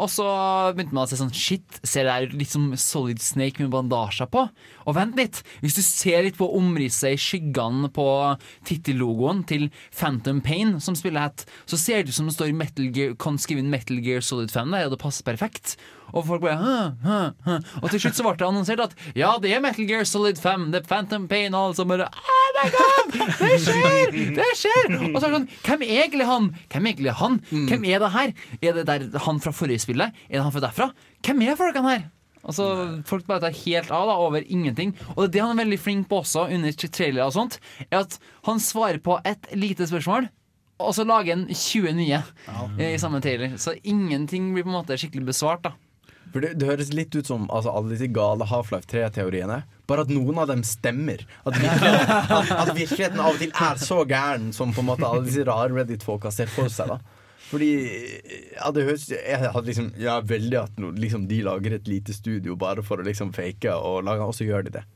Og 0.00 0.08
så 0.08 0.26
begynte 0.72 0.96
man 0.96 1.04
å 1.04 1.10
se 1.10 1.18
sånn 1.20 1.32
Shit, 1.36 1.80
ser 1.84 2.06
det 2.06 2.14
her 2.14 2.34
litt 2.34 2.52
som 2.52 2.70
Solid 2.80 3.20
Snake 3.22 3.60
med 3.62 3.72
bandasjer 3.74 4.30
på? 4.32 4.46
Og 4.86 4.96
vent 4.96 5.18
litt! 5.20 5.42
Hvis 5.60 5.76
du 5.76 5.82
ser 5.84 6.24
litt 6.24 6.38
på 6.40 6.48
omrisset 6.56 7.16
i 7.16 7.20
skyggene 7.20 7.90
på 7.94 8.06
tittellogoen 8.68 9.44
til 9.50 9.68
Phantom 9.92 10.40
Pain, 10.44 10.78
som 10.80 10.96
spiller 10.98 11.28
het, 11.28 11.44
så 11.68 11.78
ser 11.80 12.02
det 12.02 12.14
ut 12.14 12.20
som 12.20 12.30
det 12.30 12.36
står 12.38 12.56
Metal 12.56 12.88
Gear, 12.96 13.16
kan 13.20 13.38
skrive 13.40 13.62
inn 13.62 13.72
Metal 13.72 14.00
Gear 14.00 14.24
Solid 14.24 14.52
5 14.54 14.76
der, 14.76 14.88
og 14.88 14.96
det 14.96 15.02
passer 15.04 15.26
perfekt. 15.26 15.76
Og 16.14 16.26
folk 16.26 16.42
bare 16.42 16.56
hæ, 16.60 16.76
hæ, 17.06 17.18
hæ. 17.46 17.56
Og 17.82 17.90
til 17.92 18.00
slutt 18.02 18.18
så 18.18 18.24
ble 18.26 18.34
det 18.40 18.46
annonsert 18.48 18.82
at 18.84 18.94
ja, 19.16 19.32
det 19.42 19.52
er 19.54 19.62
Metal 19.64 19.86
Gear 19.88 20.04
Solid 20.08 20.38
5, 20.40 20.70
The 20.74 20.82
Phantom 20.86 21.26
Pain, 21.30 21.54
og 21.54 21.70
alle 21.70 21.78
som 21.78 21.88
bare 21.92 22.08
Oh 22.10 22.46
my 22.56 22.68
god! 22.74 23.18
Det 23.40 23.56
skjer! 23.64 24.14
Det 24.36 24.48
skjer! 24.58 24.88
Og 25.12 25.18
så 25.20 25.26
er 25.26 25.30
det 25.30 25.34
sånn 25.38 25.50
Hvem 25.66 25.84
er 25.86 26.04
egentlig 26.04 26.26
han? 26.28 26.48
Hvem 26.72 26.86
er 26.86 26.94
egentlig 26.94 27.14
han? 27.20 27.36
Hvem 27.50 27.84
er 27.90 28.02
det 28.04 28.10
her? 28.16 28.32
Er 28.60 28.78
det 28.80 28.86
der 28.90 29.20
han 29.26 29.40
fra 29.44 29.52
forrige 29.54 29.82
spillet? 29.86 30.16
Er 30.28 30.38
det 30.40 30.46
han 30.46 30.54
fra 30.56 30.64
derfra? 30.66 30.90
Hvem 31.26 31.44
er 31.46 31.58
folkene 31.60 31.92
her? 31.94 32.08
Altså, 32.40 32.66
Folk 33.04 33.26
bare 33.28 33.42
tar 33.44 33.56
helt 33.66 33.90
av 33.92 34.06
da, 34.08 34.14
over 34.16 34.40
ingenting. 34.48 34.94
Og 35.16 35.26
det 35.32 35.42
han 35.44 35.52
er 35.52 35.60
veldig 35.62 35.78
flink 35.80 36.06
på 36.08 36.22
også, 36.22 36.46
under 36.48 36.72
trailer 36.88 37.26
og 37.26 37.34
sånt, 37.36 37.58
er 37.90 38.00
at 38.06 38.16
han 38.48 38.62
svarer 38.64 38.96
på 39.04 39.18
et 39.28 39.50
lite 39.52 39.84
spørsmål, 39.90 40.30
og 40.80 40.94
så 40.96 41.04
lager 41.04 41.34
han 41.36 41.42
20 41.52 41.92
nye 41.98 42.22
i 42.80 42.94
samme 42.98 43.20
trailer. 43.20 43.58
Så 43.60 43.74
ingenting 43.84 44.54
blir 44.54 44.64
på 44.64 44.72
en 44.72 44.78
måte 44.78 44.96
skikkelig 44.96 45.26
besvart. 45.28 45.66
da 45.68 45.74
For 46.30 46.44
det, 46.44 46.52
det 46.60 46.68
høres 46.68 46.92
litt 46.94 47.14
ut 47.16 47.26
som 47.26 47.48
altså, 47.50 47.72
alle 47.74 47.94
disse 47.94 48.08
gale 48.14 48.46
Half-Life 48.46 48.86
3-teoriene. 48.90 49.62
Bare 49.90 50.04
at 50.06 50.12
noen 50.12 50.38
av 50.38 50.50
dem 50.50 50.62
stemmer. 50.66 51.24
At 51.42 51.56
virkeligheten, 51.58 52.34
at, 52.36 52.52
at 52.54 52.70
virkeligheten 52.76 53.22
av 53.22 53.32
og 53.32 53.40
til 53.42 53.54
er 53.66 53.80
så 53.82 54.04
gæren 54.06 54.52
som 54.54 54.74
på 54.74 54.84
en 54.84 54.90
måte 54.92 55.08
alle 55.08 55.26
disse 55.26 55.46
rare 55.48 55.74
Reddit-folka 55.74 56.30
ser 56.34 56.50
for 56.52 56.70
seg. 56.70 56.92
da 56.94 57.00
Fordi 57.50 57.70
ja, 58.54 58.70
det 58.76 58.86
høres 58.86 59.08
Jeg 59.10 59.40
hadde 59.42 59.66
liksom 59.66 59.90
Ja, 59.98 60.20
veldig 60.22 60.60
at 60.60 60.78
no, 60.78 60.92
liksom, 60.94 61.26
de 61.30 61.40
lager 61.46 61.74
et 61.80 61.90
lite 61.90 62.14
studio 62.14 62.54
bare 62.60 62.86
for 62.86 63.02
å 63.02 63.06
liksom 63.06 63.34
fake, 63.34 63.74
og, 63.74 64.04
lage, 64.06 64.30
og 64.30 64.36
så 64.38 64.46
gjør 64.46 64.68
de 64.68 64.76
det. 64.78 64.86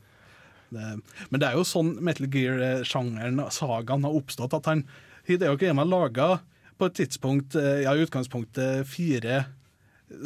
Det, 0.75 0.95
men 1.29 1.41
det 1.41 1.49
er 1.49 1.59
jo 1.59 1.67
sånn 1.67 1.97
Metal 2.03 2.31
Gear-sjangeren, 2.31 3.43
sagaen, 3.53 4.07
har 4.07 4.15
oppstått. 4.15 4.55
At 4.55 4.71
han 4.71 4.87
Hideo 5.27 5.59
Kojima 5.59 5.83
laga 5.87 6.37
på 6.79 6.87
et 6.89 6.97
tidspunkt, 6.99 7.55
eh, 7.59 7.83
ja, 7.85 7.93
i 7.95 8.03
utgangspunktet, 8.03 8.87
fire 8.87 9.45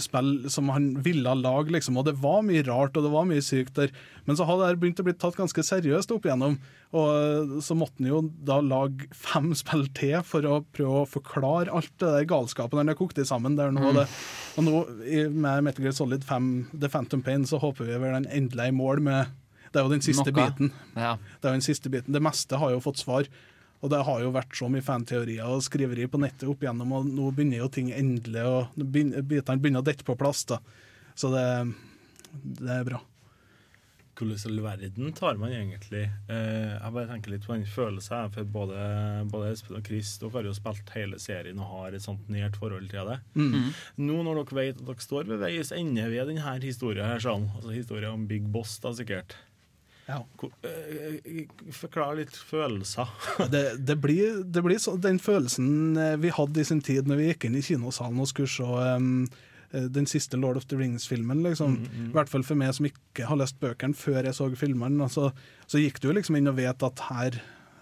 spill 0.03 0.49
som 0.51 0.67
han 0.73 0.89
ville 1.03 1.31
lage, 1.39 1.71
liksom. 1.71 1.97
Og 1.97 2.05
det 2.09 2.15
var 2.19 2.41
mye 2.43 2.63
rart, 2.67 2.97
og 2.99 3.05
det 3.05 3.11
var 3.13 3.25
mye 3.29 3.41
sykt 3.43 3.75
der. 3.79 3.93
Men 4.27 4.35
så 4.35 4.45
hadde 4.49 4.67
det 4.73 4.79
begynt 4.81 4.99
å 4.99 5.05
bli 5.07 5.13
tatt 5.15 5.37
ganske 5.39 5.63
seriøst 5.63 6.11
opp 6.11 6.27
igjennom. 6.27 6.57
Og 6.91 7.07
eh, 7.15 7.53
så 7.63 7.77
måtte 7.79 8.01
han 8.03 8.09
jo 8.11 8.19
da 8.45 8.59
lage 8.65 9.07
fem 9.15 9.51
spill 9.61 9.87
til 9.97 10.19
for 10.27 10.45
å 10.49 10.59
prøve 10.75 11.03
å 11.05 11.09
forklare 11.09 11.71
alt 11.71 11.91
det 12.01 12.11
der 12.17 12.27
galskapen 12.29 12.81
han 12.81 12.91
har 12.91 12.99
kokt 12.99 13.21
i 13.23 13.27
sammen. 13.29 13.55
Der 13.59 13.71
nå, 13.71 13.79
Mm. 13.89 14.05
og 14.59 14.63
nå 14.67 14.79
med 15.31 15.63
Metal 15.63 15.85
Gear 15.85 15.95
Solid 15.95 16.23
5, 16.27 16.49
The 16.77 16.89
Phantom 16.91 17.21
Pain, 17.23 17.45
så 17.47 17.59
håper 17.61 17.87
vi 17.87 17.97
vel 18.01 18.17
den 18.19 18.27
endelig 18.31 18.65
er 18.67 18.73
i 18.73 18.75
mål 18.75 18.99
med 19.05 19.35
Det 19.71 19.77
er 19.79 19.85
jo 19.85 19.91
den 19.93 20.01
siste 20.01 20.31
Noe. 20.31 20.33
biten. 20.33 20.71
Ja. 20.97 21.11
Det 21.39 21.45
er 21.45 21.51
jo 21.53 21.57
den 21.59 21.65
siste 21.65 21.89
biten. 21.93 22.11
Det 22.15 22.21
meste 22.25 22.57
har 22.57 22.71
jo 22.73 22.79
fått 22.81 22.97
svar. 22.97 23.27
Og 23.79 23.91
det 23.93 24.01
har 24.03 24.23
jo 24.23 24.33
vært 24.35 24.57
så 24.59 24.67
mye 24.71 24.83
fanteorier 24.83 25.47
og 25.47 25.63
skriveri 25.63 26.07
på 26.11 26.19
nettet 26.19 26.49
opp 26.51 26.65
igjennom, 26.65 26.97
og 26.97 27.07
nå 27.07 27.29
begynner 27.35 27.61
jo 27.63 27.69
ting 27.71 27.93
endelig 27.95 28.43
og 28.43 28.73
Bitene 28.75 29.59
begynner 29.61 29.83
å 29.83 29.87
dette 29.87 30.07
på 30.07 30.17
plass, 30.19 30.43
da. 30.49 30.59
Så 31.15 31.31
det, 31.31 31.45
det 32.59 32.75
er 32.75 32.85
bra. 32.87 32.99
Hvordan 34.19 34.35
i 34.35 34.49
all 34.49 34.59
verden 34.65 35.13
tar 35.15 35.37
man 35.39 35.53
egentlig 35.55 36.01
eh, 36.03 36.73
Jeg 36.75 36.91
bare 36.91 37.07
tenker 37.07 37.31
litt 37.31 37.45
på 37.47 37.53
den 37.55 37.63
følelsen. 37.63 38.33
For 38.35 38.47
både, 38.51 38.79
både 39.31 39.53
Espen 39.53 39.77
og 39.79 39.87
Chris 39.87 40.17
dere 40.19 40.33
har 40.35 40.49
jo 40.49 40.55
spilt 40.57 40.91
hele 40.95 41.19
serien 41.23 41.61
og 41.63 41.71
har 41.71 41.95
et 41.95 42.03
sånt 42.03 42.27
nært 42.31 42.59
forhold 42.59 42.89
til 42.91 43.13
det. 43.13 43.19
Mm. 43.39 43.71
Nå 44.03 44.17
når 44.27 44.41
dere 44.41 44.59
vet 44.59 44.81
at 44.81 44.87
dere 44.89 45.05
står 45.05 45.29
ved 45.31 45.39
veis 45.45 45.71
ende 45.75 46.09
ved 46.11 46.33
denne 46.33 46.57
historien, 46.65 47.07
her, 47.07 47.23
sånn, 47.23 47.47
altså 47.55 47.71
historien 47.77 48.17
om 48.17 48.27
Big 48.27 48.49
Boss, 48.51 48.75
da 48.83 48.91
sikkert 48.97 49.37
Ja. 50.09 50.23
Eh, 50.65 51.43
Forklar 51.75 52.17
litt 52.17 52.33
følelser. 52.33 53.09
Det, 53.51 53.63
det 53.85 53.95
blir, 54.01 54.41
det 54.43 54.63
blir 54.65 54.81
så, 54.81 54.95
den 54.97 55.19
følelsen 55.21 55.97
eh, 55.97 56.15
vi 56.21 56.31
hadde 56.33 56.61
i 56.61 56.65
sin 56.65 56.81
tid 56.85 57.09
når 57.09 57.19
vi 57.19 57.29
gikk 57.29 57.45
inn 57.47 57.59
i 57.59 57.63
kinosalen 57.65 58.23
og 58.23 58.31
skulle 58.31 58.49
se 58.49 58.65
um, 58.65 59.27
den 59.69 60.09
siste 60.09 60.37
Lord 60.39 60.57
of 60.57 60.65
the 60.71 60.79
Rings-filmen. 60.79 61.43
liksom. 61.45 61.77
Mm, 61.77 61.87
mm. 61.93 62.09
I 62.09 62.17
hvert 62.17 62.31
fall 62.31 62.45
for 62.47 62.57
meg 62.57 62.73
som 62.73 62.89
ikke 62.89 63.29
har 63.29 63.37
lest 63.37 63.59
bøkene 63.61 63.97
før 63.97 64.23
jeg 64.25 64.37
så 64.37 64.49
filmene. 64.57 65.05
Altså, 65.05 65.29
så 65.69 65.81
gikk 65.81 66.01
du 66.01 66.09
liksom 66.11 66.39
inn 66.39 66.49
og 66.49 66.57
vet 66.57 66.87
at 66.89 67.05
her, 67.11 67.37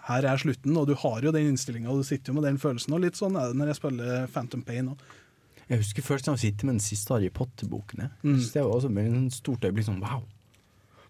her 0.09 0.27
er 0.27 0.43
slutten, 0.43 0.75
og 0.75 0.89
du 0.91 0.97
har 0.99 1.23
jo 1.23 1.31
den 1.31 1.53
innstillinga 1.53 1.93
og 1.93 2.03
du 2.03 2.09
sitter 2.09 2.33
jo 2.33 2.41
med 2.41 2.49
den 2.49 2.59
følelsen. 2.59 2.97
Og 2.97 3.05
litt 3.07 3.19
sånn 3.19 3.39
er 3.39 3.53
det 3.53 3.61
når 3.61 3.71
jeg 3.71 3.79
spiller 3.79 4.27
Phantom 4.35 4.67
Pain 4.67 4.91
òg. 4.91 5.07
Jeg 5.67 5.81
husker 5.81 6.03
først 6.03 6.27
da 6.27 6.35
jeg 6.35 6.45
sitter 6.45 6.67
med 6.67 6.77
den 6.77 6.83
siste 6.83 7.11
Harry 7.15 7.31
Potter-boken. 7.31 8.09
Mm. 8.23 8.39
Det 8.39 8.61
var 8.61 8.71
også 8.71 8.91
sånn 8.91 9.31
stort 9.35 9.67
øyeblikk 9.67 9.87
sånn 9.87 10.03
wow. 10.03 10.23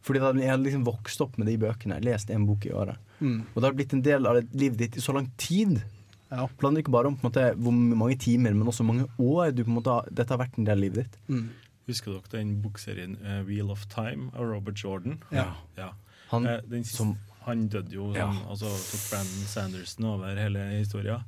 Fordi 0.07 0.23
da 0.23 0.31
jeg 0.39 0.53
hadde 0.53 0.63
liksom 0.63 0.87
vokst 0.87 1.21
opp 1.25 1.35
med 1.39 1.49
de 1.51 1.57
bøkene, 1.59 1.99
lest 2.05 2.31
en 2.31 2.47
bok 2.47 2.65
i 2.69 2.71
året. 2.71 2.95
Mm. 3.19 3.41
Og 3.51 3.59
det 3.59 3.67
har 3.67 3.77
blitt 3.77 3.95
en 3.97 4.03
del 4.05 4.29
av 4.29 4.39
livet 4.55 4.79
ditt 4.79 4.97
i 4.99 5.03
så 5.03 5.15
lang 5.17 5.27
tid. 5.41 5.81
Ja. 6.31 6.47
Planer 6.59 6.83
ikke 6.83 6.93
bare 6.95 7.11
om 7.11 7.17
på 7.19 7.25
en 7.25 7.29
måte, 7.29 7.45
hvor 7.59 7.75
mange 7.75 8.17
timer, 8.23 8.55
men 8.55 8.67
også 8.67 8.83
hvor 8.83 8.93
mange 8.93 9.07
år 9.19 9.51
du 9.55 9.63
på 9.65 9.71
en 9.71 9.79
måte, 9.79 9.99
dette 10.11 10.33
har 10.33 10.41
vært 10.41 10.59
en 10.59 10.67
del 10.67 10.79
av 10.79 10.83
livet 10.85 11.05
ditt. 11.05 11.19
Mm. 11.31 11.45
Husker 11.87 12.17
dere 12.17 12.33
den 12.33 12.57
bokserien 12.63 13.15
uh, 13.23 13.41
Wheel 13.47 13.71
of 13.71 13.85
Time 13.91 14.31
av 14.35 14.49
Robert 14.49 14.79
Jordan? 14.83 15.21
Ja. 15.31 15.53
ja. 15.79 15.93
Han 16.33 16.47
uh, 16.47 16.57
den 16.67 16.83
siste, 16.87 17.13
han 17.45 17.67
døde 17.71 17.95
jo 17.95 18.09
Ja. 18.15 18.27
sånn, 18.27 18.41
altså 18.51 18.73
tok 18.75 19.05
Brandon 19.11 19.47
Sanderson 19.53 20.09
over 20.11 20.39
hele 20.39 20.65
historia. 20.73 21.21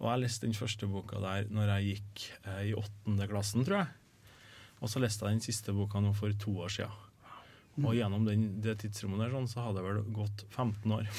Og 0.00 0.08
jeg 0.10 0.24
leste 0.24 0.48
den 0.48 0.56
første 0.58 0.88
boka 0.90 1.20
der 1.22 1.46
når 1.52 1.74
jeg 1.76 1.92
gikk 1.92 2.26
uh, 2.48 2.62
i 2.66 2.74
åttende 2.74 3.30
klassen, 3.30 3.66
tror 3.66 3.84
jeg. 3.84 3.94
Og 4.80 4.90
så 4.90 5.02
leste 5.02 5.26
jeg 5.26 5.38
den 5.38 5.44
siste 5.44 5.74
boka 5.76 6.02
nå 6.02 6.10
for 6.16 6.34
to 6.42 6.56
år 6.64 6.74
siden. 6.74 7.06
Og 7.78 7.94
gjennom 7.96 8.24
den, 8.26 8.46
det 8.60 8.76
tidsrommet 8.82 9.22
der 9.22 9.34
sånn, 9.34 9.48
så 9.48 9.66
hadde 9.66 9.80
jeg 9.80 9.86
vel 9.86 10.14
gått 10.16 10.42
15 10.50 10.94
år. 10.96 11.10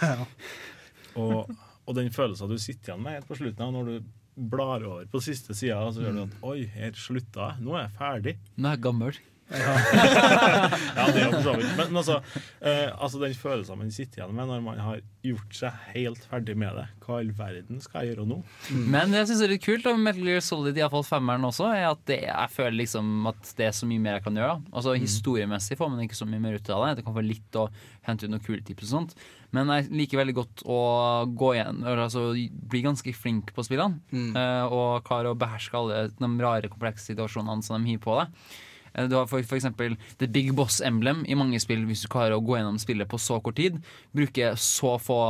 og, 1.22 1.52
og 1.86 1.96
den 1.96 2.10
følelsen 2.14 2.50
du 2.50 2.58
sitter 2.60 2.92
igjen 2.92 3.04
med 3.04 3.18
helt 3.18 3.30
på 3.30 3.38
slutten 3.38 3.66
av 3.66 3.76
når 3.76 3.90
du 3.92 4.10
blar 4.50 4.84
over 4.86 5.06
på 5.10 5.20
siste 5.22 5.56
sida, 5.56 5.80
så 5.92 6.04
gjør 6.04 6.16
du 6.16 6.22
at 6.24 6.36
Oi, 6.50 6.58
her 6.74 6.96
slutta 6.96 7.50
jeg. 7.50 7.64
Nå 7.66 7.76
er 7.76 7.84
jeg 7.86 7.94
ferdig. 7.98 8.36
Nå 8.56 8.70
er 8.70 8.76
jeg 8.76 8.84
gammel. 8.86 9.20
ja, 10.96 11.06
det 11.10 11.22
er 11.24 11.32
for 11.32 11.42
så 11.42 11.54
vidt. 11.58 11.72
Men 11.78 11.98
altså, 11.98 12.18
eh, 12.60 12.88
altså 12.94 13.20
den 13.22 13.34
følelsen 13.34 13.80
man 13.80 13.90
sitter 13.94 14.20
igjen 14.20 14.36
med 14.36 14.46
når 14.50 14.62
man 14.62 14.78
har 14.82 15.00
gjort 15.26 15.56
seg 15.56 15.80
helt 15.94 16.22
ferdig 16.30 16.54
med 16.60 16.76
det. 16.78 16.86
Hva 17.02 17.18
i 17.18 17.24
all 17.24 17.32
verden 17.36 17.82
skal 17.82 18.06
jeg 18.06 18.14
gjøre 18.14 18.28
nå? 18.30 18.38
Men 18.70 19.10
det 19.10 19.24
jeg 19.24 19.30
synes 19.32 19.42
er 19.44 19.52
litt 19.54 19.64
kult 19.64 19.88
om 19.90 20.00
Metal 20.06 20.28
Gear 20.30 20.44
Solid, 20.44 20.78
i 20.78 20.84
hvert 20.84 20.94
fall 20.94 21.06
femmeren 21.08 21.48
også, 21.48 21.66
er 21.74 21.88
at 21.90 22.04
det, 22.08 22.20
jeg 22.28 22.54
føler 22.54 22.78
liksom 22.78 23.26
at 23.32 23.52
det 23.58 23.66
er 23.66 23.74
så 23.76 23.90
mye 23.90 24.04
mer 24.04 24.18
jeg 24.18 24.26
kan 24.28 24.40
gjøre. 24.40 24.56
Altså 24.70 24.94
Historiemessig 25.00 25.80
får 25.80 25.92
man 25.92 26.06
ikke 26.06 26.20
så 26.20 26.30
mye 26.30 26.42
mer 26.46 26.56
ut 26.56 26.72
av 26.72 26.86
det. 26.86 26.94
Det 27.00 27.06
kan 27.08 27.18
få 27.18 27.26
litt 27.26 27.58
å 27.58 27.66
hente 28.06 28.26
ut 28.26 28.34
noen 28.36 28.46
kule 28.46 28.62
tips 28.64 28.86
og 28.88 28.94
sånt. 28.94 29.18
Men 29.56 29.74
jeg 29.74 29.90
liker 29.90 30.22
veldig 30.22 30.36
godt 30.38 30.64
å 30.70 30.80
gå 31.26 31.54
igjen, 31.56 31.82
eller 31.82 32.06
altså 32.06 32.28
bli 32.30 32.86
ganske 32.86 33.14
flink 33.18 33.50
på 33.56 33.66
spillene. 33.66 33.98
Mm. 34.14 34.34
og 34.70 35.02
klare 35.06 35.32
å 35.32 35.38
beherske 35.38 35.76
alle 35.76 36.04
de 36.14 36.28
rare, 36.38 36.70
komplekse 36.70 37.10
situasjonene 37.10 37.64
som 37.66 37.80
de 37.80 37.90
hiver 37.90 38.04
på 38.04 38.18
deg. 38.20 38.60
Eh, 38.94 39.08
Du 39.08 39.16
har 39.16 39.26
for, 39.26 39.40
eksempel 39.40 39.96
The 40.18 40.26
Big 40.26 40.52
Boss 40.54 40.80
Emblem 40.80 41.24
i 41.28 41.34
mange 41.34 41.60
spill. 41.60 41.84
Hvis 41.86 42.02
du 42.02 42.08
klarer 42.08 42.36
å 42.36 42.44
gå 42.44 42.56
gjennom 42.58 42.78
spillet 42.78 43.08
på 43.08 43.18
så 43.18 43.40
kort 43.42 43.56
tid, 43.56 43.80
bruke 44.16 44.54
så 44.56 44.96
få 45.00 45.20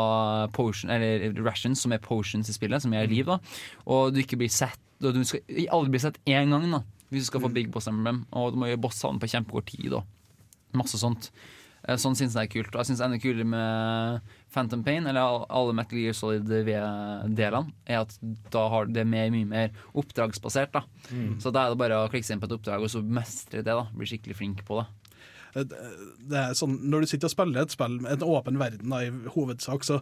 potion, 0.53 0.91
eller 0.91 1.32
rations 1.43 1.81
som 1.81 1.93
er 1.93 1.99
potions 1.99 2.49
i 2.49 2.57
spillet, 2.57 2.82
som 2.82 2.93
er 2.95 3.11
liv, 3.11 3.27
da, 3.27 3.39
og 3.87 4.15
du 4.15 4.20
ikke 4.23 4.39
blir 4.41 4.53
sett 4.53 4.78
Du 5.01 5.24
skal 5.24 5.41
aldri 5.73 5.95
bli 5.95 5.99
sett 6.03 6.19
én 6.28 6.51
gang 6.53 6.66
da 6.70 6.82
hvis 7.11 7.24
du 7.24 7.27
skal 7.31 7.41
få 7.43 7.49
Big 7.51 7.70
Boss 7.73 7.89
Emblem, 7.91 8.27
og 8.31 8.53
du 8.53 8.61
må 8.61 8.69
gjøre 8.69 8.82
bossene 8.85 9.19
på 9.19 9.27
kjempekort 9.32 9.66
tid. 9.66 9.95
Og 9.99 10.77
masse 10.78 10.99
sånt. 11.01 11.31
Eh, 11.89 11.97
Sånn 11.97 12.16
syns 12.19 12.35
jeg 12.36 12.48
er 12.48 12.52
kult. 12.52 12.74
Og 12.74 12.81
jeg 12.82 12.90
syns 12.90 13.01
det 13.01 13.07
enda 13.09 13.20
kulere 13.23 13.47
med 13.48 14.20
Phantom 14.52 14.82
Pain, 14.85 15.07
eller 15.07 15.44
alle 15.48 15.74
Metal 15.77 15.98
Gear 15.98 16.16
Solid-delene, 16.16 17.73
er 17.86 18.01
at 18.02 18.16
da 18.52 18.66
har 18.73 18.86
det 18.90 19.07
mer, 19.09 19.31
mye 19.35 19.48
mer 19.48 19.70
oppdragsbasert. 19.94 20.73
da 20.73 20.82
Mm. 21.11 21.40
Så 21.40 21.52
da 21.52 21.66
er 21.66 21.70
det 21.70 21.78
bare 21.78 21.97
å 22.07 22.11
klikke 22.11 22.24
seg 22.27 22.36
inn 22.36 22.40
på 22.40 22.47
et 22.51 22.57
oppdrag 22.59 22.82
og 22.82 22.90
så 22.90 23.02
mestre 23.02 23.62
det. 23.62 23.65
da 23.65 23.86
Bli 23.94 24.07
skikkelig 24.07 24.36
flink 24.36 24.65
på 24.66 24.81
det. 24.81 24.86
Det 25.66 25.78
det 26.31 26.39
er 26.39 26.52
sånn, 26.55 26.77
når 26.90 27.01
du 27.01 27.07
sitter 27.07 27.27
og 27.27 27.32
spiller 27.32 27.62
et 27.62 27.70
spill 27.74 27.98
med 28.01 28.12
en 28.12 28.28
åpen 28.28 28.59
verden 28.59 28.89
da, 28.93 29.01
i 29.02 29.11
hovedsak, 29.35 29.82
så, 29.82 30.01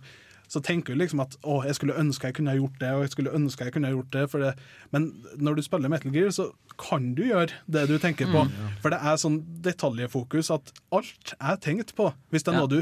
så 0.48 0.62
tenker 0.64 0.94
du 0.94 1.02
liksom 1.02 1.20
at 1.20 1.36
å, 1.44 1.60
jeg 1.66 1.76
skulle 1.76 1.96
ønske 2.00 2.30
jeg 2.30 2.38
kunne 2.38 2.54
ha 2.54 2.58
gjort 2.58 2.78
det, 2.80 2.92
og 2.96 3.04
jeg 3.04 3.12
skulle 3.12 3.34
ønske 3.36 3.66
jeg 3.68 3.74
kunne 3.74 3.90
ha 3.90 3.96
gjort 3.96 4.12
det. 4.14 4.24
For 4.32 4.44
det. 4.44 4.54
Men 4.94 5.10
når 5.36 5.58
du 5.58 5.64
spiller 5.66 5.92
Metal 5.92 6.14
Gear, 6.14 6.30
så 6.34 6.48
kan 6.80 7.12
du 7.18 7.26
gjøre 7.26 7.52
det 7.66 7.84
du 7.90 7.98
tenker 8.00 8.30
på. 8.32 8.46
Mm, 8.48 8.54
ja. 8.56 8.70
For 8.82 8.94
det 8.94 9.00
er 9.02 9.20
sånn 9.20 9.42
detaljfokus 9.64 10.52
at 10.54 10.72
alt 10.94 11.34
er 11.38 11.60
tenkt 11.64 11.92
på. 11.98 12.10
Hvis 12.32 12.46
det 12.46 12.54
er 12.54 12.60
noe 12.62 12.72
du 12.72 12.80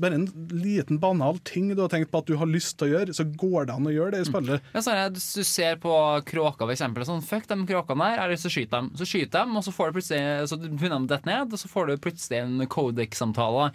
bare 0.00 0.14
en 0.20 0.26
liten 0.50 0.98
banal 1.00 1.38
ting 1.44 1.70
du 1.74 1.82
har 1.82 1.90
tenkt 1.92 2.10
på 2.12 2.20
at 2.22 2.28
du 2.28 2.36
har 2.40 2.48
lyst 2.48 2.76
til 2.78 2.88
å 2.88 2.92
gjøre, 2.94 3.14
så 3.16 3.24
går 3.24 3.68
det 3.68 3.76
an 3.76 3.88
å 3.88 3.94
gjøre 3.94 4.14
det 4.16 4.22
i 4.24 4.28
spillet. 4.28 4.70
Ja, 4.74 4.82
så 4.84 4.94
er 4.94 5.14
hvis 5.14 5.28
du 5.36 5.44
ser 5.46 5.80
på 5.82 5.94
kråker, 6.28 6.64
for 6.66 6.74
eksempel. 6.74 7.06
Sånn, 7.08 7.24
Fuck 7.24 7.48
de 7.50 7.58
kråkene 7.68 8.10
der, 8.10 8.22
eller 8.24 8.40
så 8.40 8.46
lyst 8.46 8.46
til 8.46 8.50
å 8.50 8.56
skyte 8.56 8.76
dem. 8.76 8.90
Så 8.98 9.08
skyter 9.08 9.36
dem, 9.38 9.56
og 9.58 9.66
så 9.66 9.74
får 9.74 9.90
du 9.90 9.98
plutselig 9.98 10.48
Så 10.50 10.58
begynner 10.60 10.96
de 10.98 11.08
å 11.08 11.12
dette 11.14 11.30
ned, 11.30 11.52
og 11.52 11.62
så 11.62 11.70
får 11.70 11.90
du 11.90 11.94
plutselig 12.06 12.40
en 12.40 12.66
Codec-samtale 12.70 13.70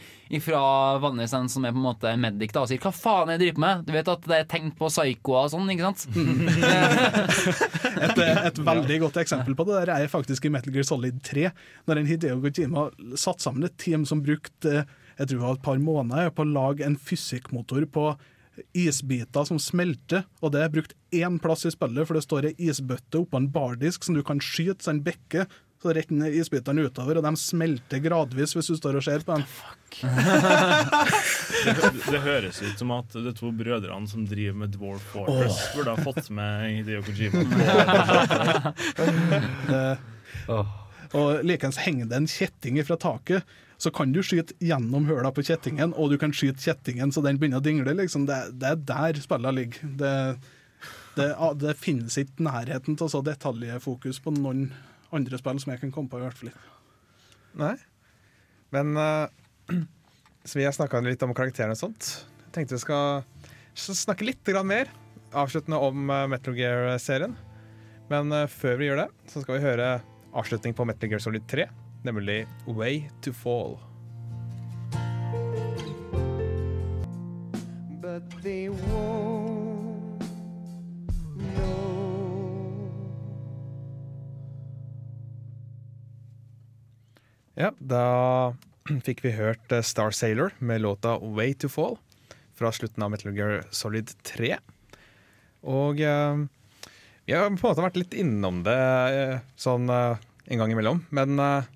fra 0.46 0.62
vanligvis 1.02 1.34
en 1.38 1.48
som 1.50 1.66
er 1.66 1.74
på 1.74 1.80
en 1.80 1.86
måte 1.86 2.12
medic 2.20 2.52
da, 2.54 2.66
og 2.66 2.70
sier 2.70 2.82
'hva 2.82 2.92
faen 2.94 3.30
er 3.32 3.38
det 3.38 3.48
jeg 3.48 3.56
driver 3.56 3.64
med'? 3.66 3.86
Du 3.86 3.92
vet 3.94 4.10
at 4.12 4.22
det 4.28 4.38
er 4.38 4.50
tegn 4.52 4.72
på 4.76 4.90
psykoer 4.92 5.46
og 5.46 5.52
sånn, 5.54 5.70
ikke 5.72 5.88
sant? 5.88 6.02
Et, 8.06 8.20
et 8.20 8.60
veldig 8.60 9.00
godt 9.06 9.18
eksempel 9.22 9.56
på 9.56 9.66
det 9.68 9.80
der 9.86 9.94
er 9.96 10.12
faktisk 10.12 10.46
i 10.46 10.52
Metal 10.54 10.74
Gear 10.74 10.88
Solid 10.88 11.22
3, 11.24 11.50
når 11.88 12.02
en 12.02 12.10
Hideo 12.10 12.42
Kojima 12.44 12.90
satte 13.16 13.46
sammen 13.46 13.68
et 13.68 13.78
team 13.82 14.06
som 14.06 14.24
brukte 14.26 14.86
jeg 15.18 15.28
tror 15.28 15.38
det 15.38 15.46
var 15.46 15.58
et 15.58 15.68
par 15.68 15.82
måneder 15.82 16.32
på 16.36 16.44
å 16.46 16.54
lage 16.54 16.86
en 16.86 16.98
fysikkmotor 17.00 17.86
på 17.92 18.08
isbiter 18.76 19.44
som 19.48 19.60
smelter, 19.60 20.24
og 20.40 20.54
det 20.56 20.62
er 20.64 20.72
brukt 20.72 20.94
én 21.16 21.40
plass 21.44 21.66
i 21.68 21.72
spillet, 21.74 22.08
for 22.08 22.16
det 22.16 22.24
står 22.24 22.50
ei 22.52 22.56
isbøtte 22.70 23.20
oppå 23.20 23.40
en 23.42 23.50
bardisk 23.52 24.08
som 24.08 24.16
du 24.16 24.24
kan 24.24 24.40
skyte, 24.44 24.80
så 24.80 24.94
den 24.94 25.04
bekker. 25.06 25.48
Så 25.84 25.92
renner 25.94 26.34
isbitene 26.34 26.86
utover, 26.88 27.20
og 27.20 27.26
de 27.28 27.34
smelter 27.38 28.00
gradvis 28.02 28.56
hvis 28.56 28.70
du 28.72 28.78
står 28.80 28.96
og 28.98 29.04
ser 29.06 29.26
på 29.28 29.36
dem. 29.36 29.44
Det, 31.66 31.76
det 32.16 32.22
høres 32.24 32.62
ut 32.64 32.80
som 32.80 32.96
at 32.96 33.12
de 33.28 33.34
to 33.36 33.52
brødrene 33.54 34.10
som 34.10 34.24
driver 34.26 34.58
med 34.64 34.74
Dwarf 34.74 35.04
Fortress, 35.12 35.60
oh. 35.60 35.76
burde 35.76 35.94
ha 35.94 36.08
fått 36.08 36.32
med 36.34 36.80
Hideo 36.80 37.04
Kojima. 37.06 37.44
Det- 39.70 39.98
Og 41.16 41.46
likeens 41.46 41.78
henger 41.86 42.10
det 42.10 42.18
en 42.18 42.28
kjetting 42.30 42.80
fra 42.86 42.98
taket, 43.00 43.46
så 43.78 43.92
kan 43.92 44.14
du 44.16 44.22
skyte 44.24 44.56
gjennom 44.64 45.08
høla 45.10 45.32
på 45.36 45.44
kjettingen, 45.46 45.94
og 46.00 46.14
du 46.14 46.20
kan 46.22 46.34
skyte 46.36 46.64
kjettingen 46.64 47.12
så 47.12 47.24
den 47.26 47.40
begynner 47.42 47.60
å 47.62 47.66
dingle. 47.66 47.96
Liksom. 47.98 48.28
Det, 48.30 48.38
det 48.62 48.72
er 48.72 48.84
der 48.92 49.22
spillene 49.24 49.56
ligger. 49.58 49.90
Det, 50.00 50.14
det, 51.18 51.30
det 51.62 51.76
finnes 51.80 52.18
ikke 52.20 52.48
nærheten 52.48 52.98
til 53.00 53.12
så 53.12 53.24
detaljfokus 53.26 54.22
på 54.24 54.36
noen 54.36 54.70
andre 55.16 55.40
spill 55.40 55.60
som 55.62 55.74
jeg 55.74 55.84
kan 55.84 55.94
komme 55.96 56.12
på, 56.12 56.20
i 56.20 56.26
hvert 56.26 56.40
fall. 56.40 56.54
Nei. 57.60 57.76
Men 58.76 58.96
uh, 59.00 59.28
så 60.48 60.60
vi 60.60 60.68
har 60.68 60.76
snakka 60.76 61.04
litt 61.06 61.24
om 61.26 61.36
karakterene 61.36 61.76
og 61.76 61.82
sånt. 61.82 62.12
Jeg 62.48 62.56
tenkte 62.56 62.78
vi 62.78 62.84
skal 62.84 63.26
snakke 63.76 64.28
litt 64.28 64.52
mer 64.64 64.92
avsluttende 65.36 65.80
om 65.84 66.10
eh, 66.10 66.28
Metal 66.32 66.56
Gear-serien. 66.56 67.34
Men 68.08 68.32
uh, 68.32 68.46
før 68.48 68.78
vi 68.80 68.88
gjør 68.88 69.02
det, 69.04 69.08
så 69.32 69.42
skal 69.44 69.58
vi 69.58 69.66
høre 69.66 69.88
avslutning 70.36 70.76
på 70.78 70.86
Metal 70.88 71.12
Gear 71.12 71.24
Solid 71.24 71.44
3, 71.52 71.66
nemlig 72.06 72.48
Way 72.66 73.10
to 73.22 73.34
Fall. 73.34 73.80
But 78.02 78.44
they 78.44 78.70
won't 78.70 80.22
know. 81.56 81.96
Ja, 87.56 87.72
da 87.80 88.54
fikk 89.06 89.26
vi 89.26 89.32
hørt 89.34 89.72
eh, 89.72 89.82
Star 89.82 90.12
Sailor 90.12 90.54
med 90.60 90.82
låta 90.82 91.18
Way 91.18 91.54
to 91.54 91.70
Fall 91.70 91.98
fra 92.56 92.72
slutten 92.72 93.04
av 93.04 93.12
Metal 93.12 93.34
Gear 93.36 93.64
Solid 93.72 94.12
3. 94.24 94.58
Og 95.66 96.00
eh, 96.00 96.46
vi 97.26 97.34
har 97.34 97.50
på 97.50 97.56
en 97.56 97.62
måte 97.64 97.82
vært 97.82 97.98
litt 97.98 98.14
innom 98.14 98.62
det 98.66 98.78
eh, 99.18 99.40
sånn 99.58 99.90
eh, 99.90 100.22
en 100.46 100.62
gang 100.62 100.76
imellom, 100.76 101.02
men 101.10 101.40
eh, 101.42 101.72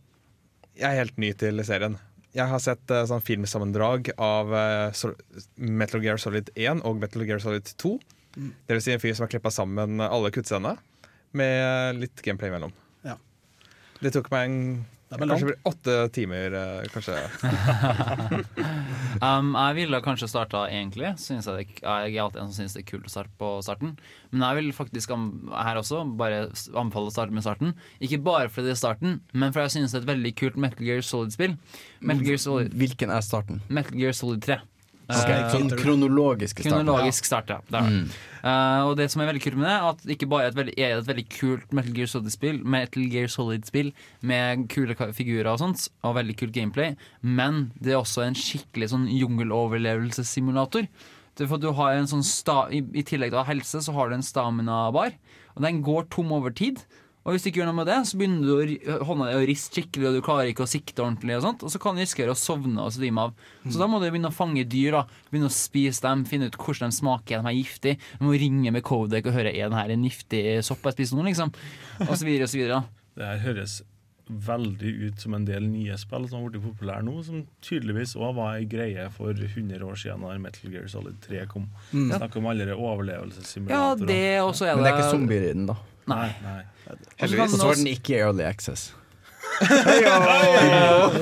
jeg 0.79 0.87
er 0.89 1.01
helt 1.03 1.19
ny 1.21 1.33
til 1.37 1.61
serien. 1.67 1.97
Jeg 2.35 2.45
har 2.51 2.61
sett 2.63 2.93
uh, 2.93 3.03
sånn 3.09 3.23
filmsammendrag 3.25 4.11
av 4.21 4.53
uh, 4.53 5.13
Metal 5.57 6.03
Gear 6.03 6.21
Solid 6.21 6.51
1 6.55 6.83
og 6.87 6.99
Metal 7.01 7.25
Gear 7.27 7.41
Solid 7.43 7.67
2. 7.81 7.95
Mm. 8.37 8.51
Det 8.67 8.77
vil 8.77 8.85
si 8.85 8.93
en 8.93 9.01
fyr 9.01 9.17
som 9.17 9.25
har 9.25 9.33
klippa 9.33 9.51
sammen 9.53 10.01
alle 10.05 10.31
kuttscenene 10.33 10.77
med 11.37 11.99
litt 11.99 12.21
gameplay 12.25 12.51
imellom. 12.51 12.73
Ja. 13.05 13.17
Det 13.99 14.13
tok 14.15 14.29
meg 14.33 14.47
en 14.47 14.61
Det 15.09 15.17
blir 15.17 15.31
kanskje 15.31 15.47
blir 15.49 15.57
åtte 15.65 15.93
timer, 16.13 16.53
eh, 16.53 16.89
kanskje. 16.93 17.15
Um, 19.19 19.49
jeg 19.57 19.75
ville 19.75 19.99
kanskje 20.05 20.29
starta 20.31 20.61
egentlig. 20.71 21.09
Synes 21.19 21.47
jeg, 21.49 21.55
det, 21.57 21.81
jeg 21.81 22.13
er 22.13 22.21
alltid 22.23 22.39
en 22.39 22.51
som 22.53 22.61
syns 22.61 22.75
det 22.77 22.83
er 22.85 22.87
kult 22.87 23.07
å 23.09 23.11
starte 23.11 23.31
på 23.41 23.49
starten. 23.65 23.95
Men 24.31 24.45
jeg 24.45 24.57
vil 24.61 24.69
faktisk 24.77 25.11
am- 25.11 25.49
her 25.51 25.79
også 25.81 26.05
bare 26.19 26.37
anbefale 26.77 27.09
å 27.09 27.11
starte 27.11 27.35
med 27.35 27.43
starten. 27.43 27.73
Ikke 27.99 28.21
bare 28.23 28.47
fordi 28.53 28.69
det 28.69 28.77
er 28.77 28.79
starten, 28.79 29.17
men 29.33 29.51
fordi 29.51 29.65
jeg 29.65 29.75
synes 29.75 29.91
det 29.91 29.99
er 29.99 30.05
et 30.05 30.11
veldig 30.13 30.33
kult 30.39 30.59
Metal 30.61 30.85
Gear 30.87 31.03
Solid-spill. 31.03 31.57
Solid 32.39 32.71
Hvilken 32.79 33.11
er 33.11 33.25
starten? 33.25 33.59
Metal 33.67 33.97
Gear 33.99 34.15
Solid 34.15 34.45
3. 34.45 34.59
Ok, 35.09 35.29
Eh, 35.29 35.45
sånn 35.49 35.71
kronologisk 35.73 36.59
start. 36.59 36.69
Kronologisk 36.69 37.25
start, 37.25 37.49
ja. 37.49 37.59
Det 37.65 37.79
det. 37.79 37.81
Mm. 37.89 38.09
Uh, 38.39 38.81
og 38.87 38.93
det 38.95 39.09
som 39.11 39.21
er 39.21 39.27
veldig 39.27 39.41
kult 39.43 39.57
med 39.59 39.67
det, 39.67 39.77
at 39.89 40.03
det 40.05 40.15
ikke 40.15 40.29
bare 40.31 40.45
er 40.47 40.51
et 40.53 40.59
veldig, 40.59 40.75
er 40.77 40.93
et 40.95 41.07
veldig 41.09 41.25
kult 41.33 41.73
Metal 41.75 41.95
Gear 41.97 42.07
Solid-spill 42.07 42.61
Metal 42.63 43.07
Gear 43.11 43.27
Solid-spill 43.27 43.89
med 44.21 44.67
kule 44.71 44.95
figurer 44.95 45.49
og 45.51 45.59
sånt, 45.59 45.89
og 46.07 46.15
veldig 46.15 46.37
kult 46.39 46.53
gameplay, 46.55 46.95
men 47.21 47.71
det 47.81 47.95
er 47.95 47.99
også 47.99 48.23
en 48.23 48.37
skikkelig 48.37 48.93
sånn 48.93 49.09
jungeloverlevelsessimulator. 49.11 50.87
Er 51.39 51.47
for 51.47 51.57
du 51.57 51.71
har 51.75 51.95
en 51.95 52.07
sånn 52.07 52.23
sta, 52.23 52.67
i, 52.71 52.83
I 52.93 53.03
tillegg 53.07 53.31
til 53.31 53.39
å 53.39 53.43
ha 53.43 53.51
helse, 53.51 53.81
så 53.83 53.95
har 53.95 54.09
du 54.09 54.17
en 54.17 54.25
stamina-bar, 54.25 55.15
og 55.55 55.63
den 55.65 55.81
går 55.83 56.07
tom 56.13 56.31
over 56.35 56.53
tid. 56.55 56.83
Og 57.27 57.35
hvis 57.35 57.43
du 57.43 57.49
ikke 57.49 57.59
gjør 57.61 57.67
noe 57.69 57.77
med 57.81 57.89
det, 57.89 57.97
så 58.07 58.17
begynner 58.19 58.45
du 58.47 58.53
å, 58.93 58.95
hånda 59.09 59.27
di 59.27 59.35
å 59.37 59.47
riste 59.49 59.75
skikkelig, 59.75 60.07
og 60.07 60.15
du 60.15 60.23
klarer 60.25 60.51
ikke 60.51 60.63
å 60.65 60.69
sikte 60.71 61.03
ordentlig, 61.03 61.35
og 61.35 61.43
sånt, 61.45 61.65
og 61.67 61.73
så 61.73 61.81
kan 61.83 61.97
du 61.97 62.01
risikere 62.01 62.33
å 62.33 62.39
sovne 62.39 62.85
og 62.85 62.95
svime 62.95 63.27
av. 63.27 63.35
Så 63.67 63.81
da 63.81 63.89
må 63.91 63.99
du 63.99 64.07
begynne 64.07 64.31
å 64.31 64.35
fange 64.35 64.63
dyr, 64.69 64.95
da. 64.95 65.03
begynne 65.29 65.51
å 65.51 65.53
spise 65.53 66.05
dem, 66.07 66.23
finne 66.29 66.47
ut 66.49 66.57
hvordan 66.57 66.93
de 66.93 66.99
smaker, 67.01 67.43
de 67.43 67.51
er 67.51 67.59
giftige. 67.59 67.99
Du 68.17 68.25
må 68.29 68.39
ringe 68.39 68.73
med 68.73 68.85
Codec 68.87 69.27
og 69.27 69.35
høre 69.35 69.51
er 69.51 69.67
den 69.67 69.77
her 69.77 69.93
en 69.93 70.07
giftig 70.07 70.43
sopp 70.65 70.87
jeg 70.87 70.97
spiser 70.97 71.19
nå, 71.19 71.27
liksom. 71.27 71.53
Og 72.07 72.15
så 72.15 72.23
videre 72.23 72.47
og 72.47 72.53
så 72.53 72.61
videre. 72.61 72.79
da. 72.79 73.07
Det 73.19 73.31
her 73.33 73.47
høres 73.49 73.81
veldig 74.29 74.91
ut 75.07 75.21
som 75.23 75.33
en 75.33 75.45
del 75.45 75.65
nye 75.65 75.95
spill 75.97 76.27
som 76.29 76.43
har 76.43 76.51
blitt 76.53 76.63
populære 76.63 77.01
nå, 77.05 77.15
som 77.25 77.41
tydeligvis 77.65 78.13
òg 78.19 78.35
var 78.37 78.59
ei 78.59 78.67
greie 78.69 79.07
for 79.13 79.33
100 79.33 79.81
år 79.85 79.97
siden 79.97 80.25
da 80.25 80.35
Metal 80.41 80.73
Gear 80.73 80.85
Solid 80.91 81.17
3 81.25 81.45
kom. 81.49 81.65
Mm. 81.91 82.11
Snakk 82.13 82.37
om 82.37 82.49
alle 82.51 82.67
de 82.69 82.77
Ja, 83.73 83.95
det 83.97 84.21
også 84.43 84.69
er 84.69 84.75
det 84.75 84.77
Men 84.77 84.85
det 84.85 84.91
er 84.91 84.99
ikke 84.99 85.15
zombier 85.17 85.47
i 85.49 85.55
den, 85.57 85.65
da. 85.71 85.79
Nei. 86.09 86.29
Nei. 86.43 86.61
Og 86.89 87.53
så 87.53 87.67
var 87.67 87.77
den 87.79 87.91
ikke 87.91 88.17
i 88.17 88.21
Early 88.23 88.45
Access. 88.47 88.91
uh. 89.59 91.15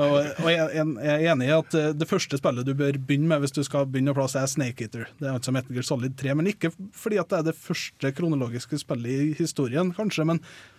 og 0.00 0.46
jeg, 0.48 0.66
jeg 0.70 1.10
er 1.10 1.24
enig 1.32 1.48
i 1.48 1.52
at 1.52 1.74
eh, 1.76 1.90
det 1.96 2.08
første 2.08 2.38
spillet 2.40 2.66
du 2.66 2.72
bør 2.78 2.96
begynne 2.96 3.28
med 3.28 3.42
hvis 3.42 3.54
du 3.56 3.60
skal 3.66 3.88
begynne 3.90 4.12
å 4.14 4.16
plasse, 4.16 4.40
er 4.40 4.50
Snake 4.50 4.86
Eater. 4.86 5.04
Det 5.18 5.26
er 5.28 5.34
altså 5.36 5.52
Metal 5.54 5.76
Gear 5.76 5.86
Solid 5.86 6.14
3, 6.20 6.34
men 6.38 6.50
ikke 6.52 6.70
fordi 6.96 7.20
at 7.20 7.28
det 7.32 7.38
er 7.40 7.48
det 7.50 7.56
første 7.58 8.12
kronologiske 8.16 8.80
spillet 8.80 9.10
i 9.10 9.34
historien, 9.40 9.92
kanskje, 9.96 10.26
men 10.30 10.38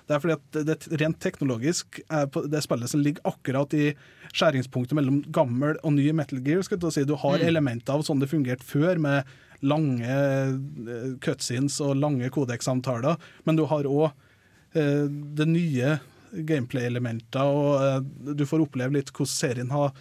det 0.10 0.14
er 0.18 0.23
fordi 0.23 0.38
at 0.40 0.45
det 0.68 0.78
rent 1.02 1.19
teknologisk 1.23 2.02
er 2.07 2.26
på 2.32 2.40
det 2.49 2.64
spillet 2.65 2.90
som 2.91 3.03
ligger 3.06 3.28
akkurat 3.30 3.72
i 3.78 3.91
skjæringspunktet 4.32 4.98
mellom 4.98 5.22
gammel 5.34 5.78
og 5.82 5.91
ny 5.98 6.10
Metal 6.18 6.41
Gear. 6.45 6.61
Skal 6.65 6.82
du, 6.82 6.90
si. 6.91 7.06
du 7.06 7.15
har 7.19 7.38
Mm. 7.41 7.48
elementer 7.48 7.94
av 7.94 8.03
sånn 8.07 8.19
det 8.22 8.32
fungerte 8.32 8.65
før, 8.65 8.99
med 8.99 9.23
lange 9.62 10.08
eh, 10.10 11.18
cutscenes 11.22 11.80
og 11.84 11.98
lange 12.00 12.30
kodeksamtaler, 12.34 13.20
men 13.46 13.60
du 13.60 13.66
har 13.70 13.90
òg 13.90 14.08
eh, 14.74 15.06
det 15.10 15.48
nye 15.50 15.98
gameplay-elementer, 16.32 17.44
og 17.46 17.84
eh, 17.84 18.34
du 18.36 18.46
får 18.48 18.66
oppleve 18.66 18.98
litt 18.98 19.14
hvordan 19.14 19.36
serien 19.36 19.74
har 19.74 19.94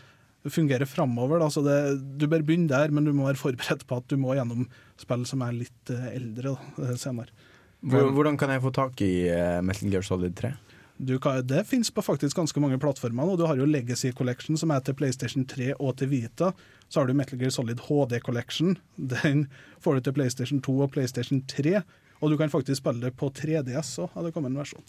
fungerer 0.49 0.89
framover. 0.89 1.43
Da. 1.43 1.51
Så 1.53 1.61
det, 1.67 1.77
du 2.17 2.25
bør 2.31 2.45
begynne 2.47 2.71
der, 2.71 2.93
men 2.95 3.05
du 3.05 3.13
må 3.13 3.27
være 3.29 3.41
forberedt 3.41 3.85
på 3.89 4.01
at 4.01 4.09
du 4.09 4.17
må 4.21 4.33
gjennom 4.39 4.65
spill 5.01 5.27
som 5.29 5.45
er 5.45 5.59
litt 5.59 5.93
eh, 5.93 6.13
eldre 6.15 6.57
da, 6.57 6.97
senere. 7.01 7.49
Hvordan 7.81 8.37
kan 8.41 8.53
jeg 8.53 8.61
få 8.61 8.73
tak 8.77 9.01
i 9.01 9.13
Metal 9.65 9.89
Gear 9.89 10.05
Solid 10.05 10.35
3? 10.37 10.51
Du 11.01 11.15
det 11.49 11.63
finnes 11.67 11.91
på 11.91 12.03
faktisk 12.05 12.37
ganske 12.37 12.61
mange 12.61 12.79
plattformer. 12.79 13.25
nå. 13.25 13.37
Du 13.37 13.47
har 13.47 13.57
jo 13.57 13.65
Legacy 13.65 14.13
Collection, 14.13 14.57
som 14.57 14.71
er 14.71 14.81
til 14.85 14.95
PlayStation 14.95 15.47
3 15.47 15.75
og 15.81 15.97
til 15.97 16.11
Vita. 16.11 16.53
Så 16.89 17.01
har 17.01 17.07
du 17.07 17.15
Metal 17.15 17.39
Gear 17.39 17.51
Solid 17.51 17.81
HD 17.89 18.21
Collection. 18.21 18.77
Den 18.97 19.47
får 19.81 19.95
du 19.95 20.01
til 20.01 20.13
PlayStation 20.13 20.61
2 20.61 20.81
og 20.81 20.91
PlayStation 20.93 21.41
3. 21.49 21.81
Og 22.21 22.31
du 22.31 22.37
kan 22.37 22.51
faktisk 22.53 22.83
spille 22.83 23.01
det 23.01 23.15
på 23.17 23.31
3DS 23.33 23.95
òg, 24.03 24.11
har 24.13 24.27
det 24.27 24.35
kommet 24.35 24.53
en 24.53 24.61
versjon. 24.61 24.85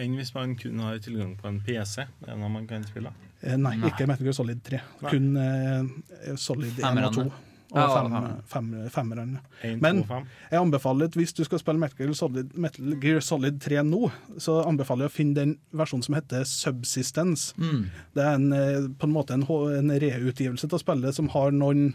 Enn 0.00 0.16
hvis 0.16 0.34
man 0.34 0.52
kun 0.56 0.78
har 0.84 0.98
tilgang 1.02 1.34
på 1.40 1.48
en 1.48 1.60
PC? 1.64 2.04
Det 2.20 2.28
Er 2.28 2.36
noe 2.36 2.48
man 2.52 2.66
kan 2.68 2.84
spille? 2.84 3.12
Eh, 3.40 3.56
nei, 3.56 3.76
Nei. 3.80 3.88
ikke 3.88 4.06
Metal 4.06 4.26
Gear 4.28 4.36
Solid 4.36 4.60
3. 4.64 4.80
Nei. 5.00 5.10
Kun 5.14 5.30
eh, 5.40 6.36
Solid 6.36 6.76
1 6.76 7.04
og 7.08 7.16
2. 7.16 7.24
Og 7.70 7.78
Ja, 7.78 7.88
fem, 7.94 8.10
fem. 8.10 8.38
fem, 8.50 8.88
femmerne. 8.90 9.40
Men 9.80 10.02
jeg 10.50 10.58
anbefaler 10.58 11.06
at 11.06 11.14
hvis 11.14 11.32
du 11.32 11.44
skal 11.46 11.60
spille 11.62 11.78
Metal 11.78 11.98
Gear, 12.02 12.14
Solid, 12.18 12.54
Metal 12.58 12.96
Gear 13.00 13.20
Solid 13.22 13.60
3 13.62 13.84
nå, 13.86 14.10
så 14.42 14.56
anbefaler 14.66 15.06
jeg 15.06 15.12
å 15.12 15.14
finne 15.14 15.34
den 15.38 15.52
versjonen 15.72 16.02
som 16.02 16.16
heter 16.18 16.42
Subsistence. 16.50 17.54
Mm. 17.56 17.84
Det 18.16 18.24
er 18.24 18.34
en, 18.34 18.52
eh, 18.52 18.88
på 18.98 19.06
en 19.06 19.14
måte 19.14 19.36
en, 19.36 19.46
en 19.46 19.94
reutgivelse 20.02 20.66
til 20.68 20.82
spillet 20.82 21.14
som 21.14 21.30
har 21.30 21.54
noen 21.54 21.94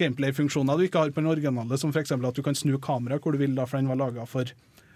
gameplay-funksjoner 0.00 0.78
du 0.80 0.86
ikke 0.86 1.04
har 1.04 1.12
på 1.12 1.20
den 1.20 1.30
originale, 1.30 1.76
som 1.76 1.92
f.eks. 1.92 2.12
at 2.16 2.34
du 2.38 2.42
kan 2.42 2.56
snu 2.56 2.78
kameraet 2.80 3.20
hvor 3.20 3.36
du 3.36 3.42
vil, 3.42 3.54
da, 3.58 3.66
for 3.68 3.76
den 3.76 3.90
var 3.92 4.00
laga 4.00 4.24
for, 4.24 4.48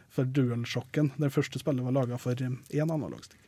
for 0.08 0.24
DualShocken. 0.24 1.12
Det 1.20 1.32
første 1.34 1.60
spillet 1.60 1.84
var 1.84 1.92
laga 2.00 2.16
for 2.22 2.34
én 2.40 2.56
analogstikk. 2.88 3.42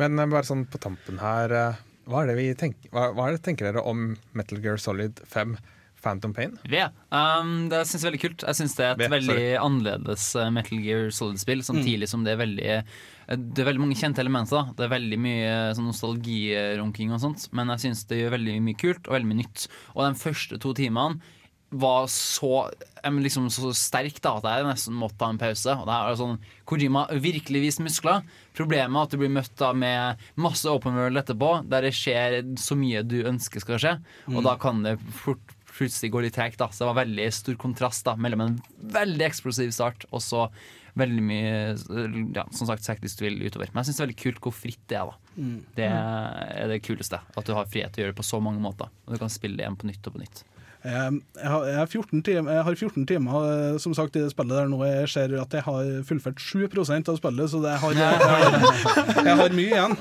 Men 0.00 0.18
eh, 0.18 0.30
bare 0.32 0.46
sånn 0.48 0.64
på 0.70 0.80
tampen 0.80 1.20
her 1.20 1.52
eh, 1.52 1.86
Hva 2.08 2.22
er 2.22 2.32
det 2.32 2.38
vi 2.40 2.48
tenker, 2.58 2.90
hva, 2.94 3.10
hva 3.16 3.28
er 3.28 3.36
det 3.36 3.44
tenker 3.46 3.68
dere 3.68 3.84
om 3.86 4.14
Metal 4.36 4.60
Gear 4.62 4.80
Solid 4.80 5.20
5 5.28 5.58
Phantom 6.00 6.32
Pain? 6.34 6.54
V. 6.64 6.80
Um, 7.12 7.68
det 7.70 7.82
syns 7.88 8.00
jeg 8.00 8.06
er 8.06 8.10
veldig 8.10 8.22
kult. 8.22 8.44
Jeg 8.48 8.58
syns 8.58 8.76
det 8.78 8.86
er 8.86 8.94
et 8.94 9.02
V, 9.02 9.08
veldig 9.12 9.48
annerledes 9.60 10.28
eh, 10.40 10.52
Metal 10.54 10.80
Gear 10.80 11.10
Solid-spill, 11.14 11.64
samtidig 11.66 12.08
som 12.10 12.24
det 12.24 12.34
er 12.34 12.40
veldig 12.40 12.68
eh, 12.72 12.94
Det 13.36 13.62
er 13.62 13.68
veldig 13.68 13.82
mange 13.84 13.98
kjente 14.00 14.22
elementer. 14.24 14.56
da 14.56 14.78
Det 14.78 14.86
er 14.86 14.94
veldig 14.94 15.18
mye 15.20 15.50
eh, 15.50 15.74
sånn 15.76 15.90
nostalgirunking 15.90 17.12
og 17.12 17.20
sånt, 17.26 17.50
men 17.56 17.74
jeg 17.74 17.84
syns 17.84 18.06
det 18.08 18.22
gjør 18.22 18.38
veldig 18.38 18.56
mye 18.64 18.80
kult 18.80 19.04
og 19.10 19.18
veldig 19.18 19.30
mye 19.32 19.42
nytt. 19.42 19.66
Og 19.92 20.06
de 20.06 20.22
første 20.24 20.60
to 20.64 20.72
timene 20.80 21.36
var 21.70 22.06
så 22.10 22.70
liksom 23.06 23.46
så 23.50 23.70
sterk 23.76 24.18
da 24.24 24.32
at 24.40 24.46
jeg 24.48 24.66
nesten 24.66 24.96
måtte 24.98 25.16
ta 25.20 25.28
en 25.30 25.38
pause. 25.38 25.70
Og 25.78 25.86
det 25.86 25.94
er 25.96 26.16
sånn, 26.18 26.38
Kojima 26.66 27.04
virkelig 27.22 27.62
vist 27.62 27.80
muskler. 27.84 28.24
Problemet 28.58 28.90
er 28.98 29.06
at 29.06 29.14
du 29.14 29.20
blir 29.22 29.30
møtt 29.32 29.54
da 29.60 29.70
med 29.72 30.18
masse 30.36 30.66
open 30.70 30.98
world 30.98 31.16
etterpå, 31.22 31.52
der 31.70 31.86
det 31.86 31.94
skjer 31.96 32.40
så 32.60 32.76
mye 32.78 33.04
du 33.06 33.20
ønsker 33.22 33.62
skal 33.62 33.78
skje. 33.78 33.94
Og 34.28 34.40
Mm. 34.42 34.44
da 34.44 34.56
kan 34.56 34.82
det 34.82 34.98
fort 35.22 35.54
plutselig 35.70 36.10
gå 36.12 36.22
litt 36.22 36.34
tregt. 36.34 36.58
da 36.58 36.66
Så 36.68 36.84
det 36.84 36.90
var 36.94 37.04
veldig 37.06 37.32
stor 37.32 37.54
kontrast 37.54 38.04
da 38.04 38.16
mellom 38.16 38.40
en 38.40 38.62
veldig 38.82 39.24
eksplosiv 39.30 39.70
start 39.72 40.04
og 40.12 40.20
så 40.20 40.50
veldig 40.98 41.22
mye 41.22 42.34
ja, 42.34 42.44
som 42.50 42.66
sagt 42.66 42.82
Sack 42.82 43.00
du 43.00 43.06
vil 43.24 43.38
utover. 43.46 43.70
Men 43.72 43.84
jeg 43.84 43.94
syns 43.94 43.96
det 43.96 44.02
er 44.02 44.06
veldig 44.08 44.22
kult 44.24 44.40
hvor 44.40 44.52
fritt 44.52 44.82
det 44.88 44.96
er. 44.98 45.06
da 45.06 45.16
Mm. 45.40 45.62
Det 45.76 45.84
er 45.86 46.66
det 46.68 46.82
kuleste. 46.82 47.20
At 47.38 47.44
du 47.46 47.54
har 47.54 47.64
frihet 47.64 47.92
til 47.94 48.02
å 48.02 48.06
gjøre 48.08 48.14
det 48.16 48.20
på 48.20 48.26
så 48.26 48.42
mange 48.42 48.60
måter. 48.60 48.90
Og 49.06 49.14
du 49.14 49.18
kan 49.18 49.30
spille 49.30 49.56
det 49.56 49.64
igjen 49.64 49.78
på 49.78 49.86
nytt 49.86 50.04
og 50.06 50.12
på 50.14 50.20
nytt. 50.20 50.42
Jeg, 50.80 51.20
jeg, 51.36 51.50
har, 51.76 51.86
14 51.86 52.22
timer, 52.24 52.54
jeg 52.56 52.64
har 52.64 52.74
14 52.74 53.06
timer 53.06 53.46
eh, 53.50 53.78
som 53.82 53.92
sagt, 53.96 54.16
i 54.16 54.22
det 54.24 54.32
spillet 54.32 54.56
der 54.56 54.68
nå. 54.72 54.78
Jeg 54.88 55.08
ser 55.12 55.34
at 55.36 55.52
jeg 55.52 55.64
har 55.66 55.88
fullført 56.08 56.40
7 56.40 56.62
av 56.72 57.18
spillet, 57.18 57.50
så 57.52 57.60
det 57.60 57.74
har, 57.82 57.96
jeg, 57.98 58.20
har, 58.30 59.24
jeg 59.26 59.40
har 59.42 59.56
mye 59.58 59.74
igjen. 59.74 59.96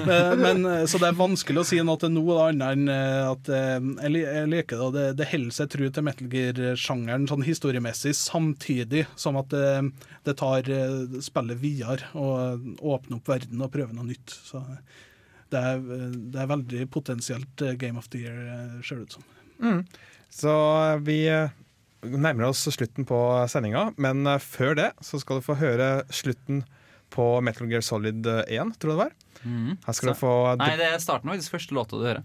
Eh, 0.00 0.32
Men, 0.40 0.64
eh, 0.64 0.86
så 0.88 0.98
det 1.02 1.10
er 1.10 1.18
vanskelig 1.18 1.60
å 1.60 1.66
si 1.68 1.82
noe 1.84 2.00
til 2.00 2.14
noe 2.14 2.38
annet 2.46 2.72
enn 2.72 2.88
at 2.90 3.50
jeg, 3.52 3.90
jeg 4.00 4.48
liker 4.48 4.80
det. 4.80 4.88
Det, 4.94 5.04
det 5.20 5.28
holder 5.34 5.56
seg 5.58 5.68
tru 5.74 5.84
til 5.88 6.06
Metal 6.06 6.30
Gear-sjangeren 6.32 7.28
sånn 7.28 7.44
historiemessig, 7.44 8.14
samtidig 8.16 9.04
som 9.20 9.36
at 9.40 9.52
det, 9.52 9.66
det 10.28 10.36
tar 10.40 10.70
spillet 11.20 11.60
videre 11.60 12.08
og 12.16 12.72
åpner 12.80 13.20
opp 13.20 13.28
verden 13.34 13.66
og 13.66 13.72
prøver 13.76 13.92
noe 13.98 14.08
nytt. 14.08 14.32
Så 14.32 14.64
det 15.52 15.60
er, 15.60 15.84
det 15.84 16.40
er 16.40 16.50
veldig 16.56 16.88
potensielt 16.94 17.68
Game 17.76 18.00
of 18.00 18.08
the 18.14 18.24
Year, 18.24 18.80
ser 18.86 19.02
det 19.02 19.10
ut 19.10 19.18
som. 19.18 19.28
Mm. 19.60 19.82
Så 20.30 20.52
vi 21.04 21.18
eh, 21.28 21.50
nærmer 22.02 22.48
oss 22.48 22.62
slutten 22.72 23.04
på 23.08 23.18
sendinga, 23.50 23.90
men 24.00 24.24
eh, 24.26 24.38
før 24.40 24.74
det 24.78 24.90
så 25.04 25.20
skal 25.20 25.40
du 25.40 25.46
få 25.46 25.56
høre 25.60 25.90
slutten 26.14 26.62
på 27.10 27.26
Metal 27.42 27.66
Gear 27.70 27.82
Solid 27.82 28.24
1, 28.26 28.76
tror 28.78 28.92
jeg 28.92 28.96
det 28.96 29.00
var. 29.00 29.12
Her 29.42 29.92
skal 29.96 30.10
Så- 30.10 30.14
du 30.14 30.20
få 30.20 30.32
Nei, 30.60 30.76
det 30.78 30.86
er 30.92 30.98
starten 31.02 31.30
faktisk 31.32 31.50
første 31.56 31.74
låta 31.74 31.98
du 31.98 32.04
hører. 32.06 32.22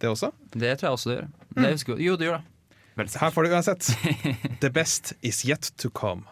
det 0.00 0.08
også. 0.10 0.32
Det 0.52 0.74
tror 0.78 0.88
jeg 0.88 0.96
også 0.98 1.08
du 1.10 1.14
gjør. 1.16 1.28
Det 1.58 1.72
husker 1.72 1.96
jeg. 1.96 2.06
Jo, 2.06 2.16
du 2.16 2.24
gjør 2.28 2.42
det. 2.42 3.14
Her 3.20 3.30
får 3.30 3.44
du 3.46 3.50
uansett 3.54 3.88
The 4.60 4.70
best 4.70 5.12
is 5.22 5.44
yet 5.46 5.70
to 5.78 5.88
come. 5.90 6.24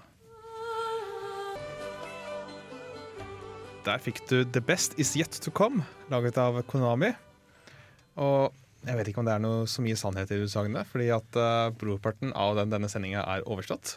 Der 3.87 3.99
fikk 4.03 4.19
du 4.29 4.41
The 4.45 4.61
best 4.61 4.97
is 4.99 5.15
yet 5.17 5.31
to 5.45 5.51
come, 5.55 5.85
laget 6.11 6.39
av 6.43 6.59
Konami. 6.67 7.13
Og 8.19 8.53
jeg 8.85 8.99
vet 8.99 9.11
ikke 9.11 9.23
om 9.23 9.29
det 9.29 9.37
er 9.37 9.43
noe 9.43 9.69
så 9.71 9.85
mye 9.85 9.99
sannhet 9.99 10.33
i 10.35 10.41
utsagnet, 10.45 10.89
fordi 10.91 11.09
at 11.15 11.39
uh, 11.41 11.73
brorparten 11.79 12.35
av 12.37 12.59
den, 12.59 12.73
denne 12.75 12.91
sendinga 12.93 13.25
er 13.25 13.47
overstått. 13.49 13.97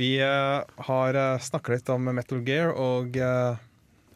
Vi 0.00 0.14
uh, 0.22 0.64
har 0.88 1.18
uh, 1.18 1.40
snakka 1.40 1.76
litt 1.76 1.92
om 1.92 2.10
Metal 2.10 2.42
Gear 2.46 2.74
og 2.74 3.16
uh, 3.20 3.60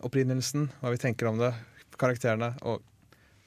opprinnelsen, 0.04 0.68
hva 0.80 0.92
vi 0.94 1.00
tenker 1.00 1.30
om 1.30 1.40
det, 1.40 1.52
karakterene. 2.00 2.54
Og 2.66 2.82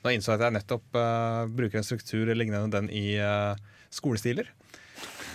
nå 0.06 0.14
innså 0.14 0.34
jeg 0.34 0.42
at 0.42 0.48
jeg 0.48 0.58
nettopp 0.58 0.98
uh, 0.98 1.44
bruker 1.50 1.82
en 1.82 1.88
struktur 1.88 2.32
lignende 2.34 2.72
den 2.74 2.90
i 2.94 3.20
uh, 3.20 3.58
skolestiler. 3.94 4.54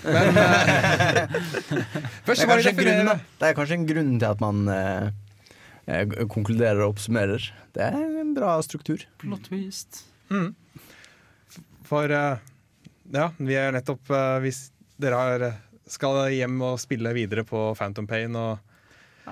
Men 0.02 0.34
uh, 0.34 0.42
først 2.26 2.42
det, 2.42 2.46
er 2.46 2.50
må 2.50 2.56
vi 2.58 2.64
kanskje 2.64 2.72
en 2.72 2.80
grunn, 2.80 3.10
da. 3.10 3.16
det 3.38 3.48
er 3.48 3.58
kanskje 3.58 3.78
en 3.78 3.86
grunn 3.90 4.14
til 4.16 4.28
at 4.28 4.42
man 4.42 4.62
eh, 4.72 5.04
eh, 5.86 6.14
konkluderer 6.32 6.82
og 6.82 6.96
oppsummerer. 6.96 7.46
Det 7.76 7.86
er 7.86 8.00
en 8.22 8.34
bra 8.36 8.56
struktur. 8.66 9.04
Plot 9.22 9.46
twist. 9.46 10.04
Mm. 10.32 10.52
For 11.88 12.12
eh, 12.12 12.36
ja, 13.12 13.30
vi 13.38 13.54
er 13.58 13.72
nettopp 13.74 14.10
eh, 14.14 14.40
Hvis 14.44 14.58
dere 15.02 15.16
har, 15.18 15.46
skal 15.90 16.28
hjem 16.34 16.60
og 16.62 16.80
spille 16.82 17.14
videre 17.16 17.44
på 17.48 17.58
Phantom 17.78 18.06
Pain 18.08 18.36
og 18.38 18.58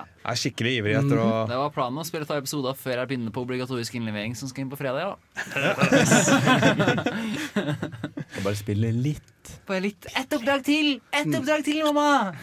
er 0.01 0.37
skikkelig 0.39 0.71
ivrig 0.79 0.95
etter 0.95 1.19
å 1.19 1.27
Det 1.49 1.57
var 1.59 1.71
planen 1.75 1.99
å 1.99 2.05
spille 2.07 2.23
et 2.23 2.31
par 2.31 2.39
episoder 2.39 2.77
før 2.79 3.01
jeg 3.01 3.09
begynner 3.09 3.33
på 3.35 3.43
obligatorisk 3.43 3.91
innlevering 3.99 4.33
som 4.39 4.47
skal 4.51 4.63
inn 4.63 4.71
på 4.71 4.79
fredag. 4.79 5.19
Skal 8.41 8.49
bare 8.49 8.57
spille 8.57 8.89
litt. 8.89 9.49
Bare 9.69 9.81
litt. 9.83 10.05
Ett 10.17 10.31
oppdrag 10.33 10.63
til! 10.65 10.95
Ett 11.13 11.29
oppdrag 11.37 11.61
til, 11.61 11.83
mamma! 11.85 12.33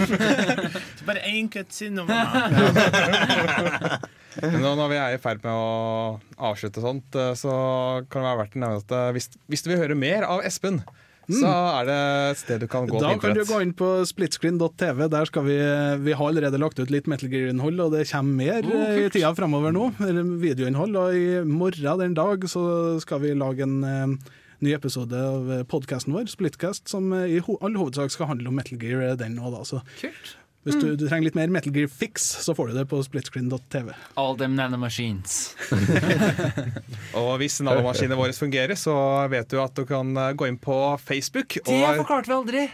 Bare 1.08 1.20
én 1.28 1.50
cut 1.52 1.74
siden, 1.76 2.00
mamma. 2.00 2.48
nå 4.64 4.72
når 4.78 4.88
vi 4.94 4.96
er 4.96 5.18
i 5.18 5.20
ferd 5.20 5.44
med 5.44 5.52
å 5.52 6.16
avslutte 6.40 6.80
sånt, 6.80 7.20
eh, 7.20 7.34
så 7.36 7.52
kan 8.08 8.24
det 8.24 8.30
være 8.30 8.40
verdt 8.40 8.56
å 8.56 8.64
nevne 8.64 8.80
at 8.80 8.96
eh, 8.96 9.12
hvis, 9.18 9.28
hvis 9.52 9.66
du 9.66 9.70
vil 9.74 9.82
høre 9.82 10.00
mer 10.06 10.24
av 10.24 10.40
Espen, 10.48 10.80
så 11.30 11.52
er 11.52 11.86
det 11.86 11.98
et 12.32 12.40
sted 12.40 12.64
du 12.64 12.66
kan 12.70 12.88
gå 12.88 12.96
Mm. 12.96 13.04
Da 13.04 13.12
på 13.14 13.20
kan 13.22 13.36
du 13.36 13.44
gå 13.44 13.60
inn 13.62 13.76
på 13.76 13.92
splitscreen.tv. 14.08 15.04
Der 15.12 15.28
skal 15.28 15.44
vi 15.46 15.58
Vi 16.08 16.16
har 16.16 16.26
allerede 16.32 16.58
lagt 16.58 16.80
ut 16.80 16.90
litt 16.90 17.06
Metal 17.06 17.28
Gear-innhold, 17.30 17.78
og 17.84 17.92
det 17.94 18.08
kommer 18.10 18.40
mer 18.40 18.64
Oh, 18.66 18.96
i 19.04 19.08
tida 19.12 19.30
fremover 19.36 19.70
nå. 19.76 19.92
Videoinnhold. 20.00 20.96
Og 20.96 21.14
i 21.14 21.40
morgen 21.46 22.00
den 22.02 22.16
dag 22.18 22.48
så 22.50 22.64
skal 23.04 23.22
vi 23.22 23.36
lage 23.38 23.62
en 23.68 23.78
eh, 23.84 24.30
ny 24.64 24.74
episode 24.76 25.16
av 25.16 25.48
podkasten 25.70 26.14
vår, 26.14 26.28
Splitcast, 26.32 26.88
som 26.88 27.12
eh, 27.16 27.36
i 27.36 27.40
ho 27.44 27.56
all 27.64 27.78
hovedsak 27.80 28.12
skal 28.12 28.30
handle 28.32 28.50
om 28.50 28.60
Metal 28.60 28.80
Gear, 28.80 29.02
eh, 29.08 29.16
den 29.20 29.38
òg, 29.40 29.54
da. 29.56 29.64
Så 29.66 29.80
hvis 30.68 30.76
du, 30.76 30.90
du 30.92 31.06
trenger 31.08 31.30
litt 31.30 31.36
mer 31.38 31.48
Metal 31.48 31.72
Gear 31.72 31.88
fix, 31.88 32.26
så 32.44 32.52
får 32.56 32.68
du 32.68 32.74
det 32.76 32.84
på 32.90 32.98
splitscreen.tv. 33.00 33.94
All 34.20 34.36
them 34.36 34.58
nanomachines. 34.58 35.54
Og 37.16 37.30
hvis 37.40 37.56
nanomaskinene 37.64 38.18
våre 38.18 38.36
fungerer, 38.36 38.76
så 38.76 38.94
vet 39.32 39.48
du 39.48 39.56
at 39.62 39.72
du 39.78 39.86
kan 39.88 40.12
eh, 40.12 40.34
gå 40.36 40.50
inn 40.50 40.60
på 40.60 40.76
Facebook. 41.00 41.56
Det 41.64 41.80
og 41.80 42.02
forklarte 42.02 42.28
vi 42.28 42.36
aldri! 42.36 42.66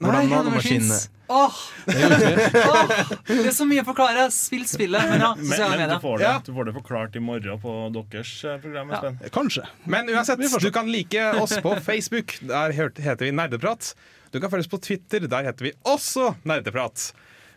Hvordan 0.00 0.28
Nei, 0.28 0.30
nanomaskinene- 0.32 1.08
Åh! 1.30 1.56
Det. 1.86 2.52
Åh! 2.56 2.92
Det 3.28 3.46
er 3.46 3.54
så 3.54 3.66
mye 3.68 3.82
å 3.84 3.86
forklare. 3.86 4.24
Spill 4.34 4.64
spillet. 4.66 5.04
Men 5.12 5.20
ja, 5.22 5.28
Men, 5.36 5.46
sosiale 5.46 5.76
men 5.78 5.92
du, 5.92 5.96
får 6.02 6.16
det, 6.18 6.24
Ja. 6.26 6.32
du 6.46 6.50
får 6.56 6.66
det 6.66 6.74
forklart 6.74 7.18
i 7.20 7.22
morgen 7.22 7.60
på 7.62 7.74
deres 7.94 8.32
eh, 8.48 8.56
program. 8.64 8.90
Ja. 8.90 9.12
Kanskje. 9.30 9.66
Men 9.84 10.08
uansett, 10.10 10.42
du 10.60 10.70
kan 10.74 10.90
like 10.90 11.26
oss 11.38 11.54
på 11.62 11.76
Facebook. 11.86 12.34
Der 12.50 12.74
heter 12.74 13.22
vi 13.28 13.30
Nerdeprat. 13.30 13.92
Du 14.32 14.40
kan 14.40 14.50
følge 14.50 14.66
oss 14.66 14.72
på 14.72 14.80
Twitter. 14.82 15.28
Der 15.30 15.46
heter 15.46 15.68
vi 15.68 15.72
også 15.86 16.32
Nerdeprat. 16.48 17.12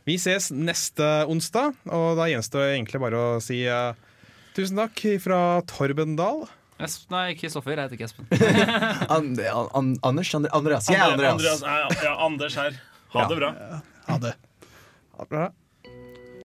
Vi 0.05 0.19
ses 0.19 0.51
neste 0.51 1.07
onsdag, 1.31 1.73
og 1.87 2.17
da 2.19 2.27
gjenstår 2.27 2.73
egentlig 2.75 2.99
bare 3.01 3.15
å 3.23 3.41
si 3.41 3.61
uh, 3.71 3.93
tusen 4.53 4.81
takk 4.83 4.99
fra 5.23 5.39
Torben 5.69 6.17
Dahl. 6.19 6.43
Esp- 6.79 7.09
Nei, 7.13 7.33
Kristoffer. 7.37 7.75
Jeg 7.77 7.83
heter 7.85 7.95
ikke 7.95 8.07
Espen. 8.09 8.27
And, 9.15 9.39
an, 9.39 9.97
Anders? 10.03 10.33
Andre, 10.35 10.49
Andreas? 10.53 10.89
Jeg 10.89 10.99
er 10.99 11.11
Andreas. 11.13 11.33
Andreas, 11.33 11.61
ja, 11.61 12.07
ja, 12.09 12.15
Anders 12.25 12.55
her. 12.55 12.79
Ha 13.13 13.19
Ja. 13.21 13.27
det 13.29 13.37
bra. 13.37 13.51
Ha 14.07 14.17
det. 14.17 14.33
Ha 15.13 15.23
det 15.23 15.29
bra. 15.29 15.49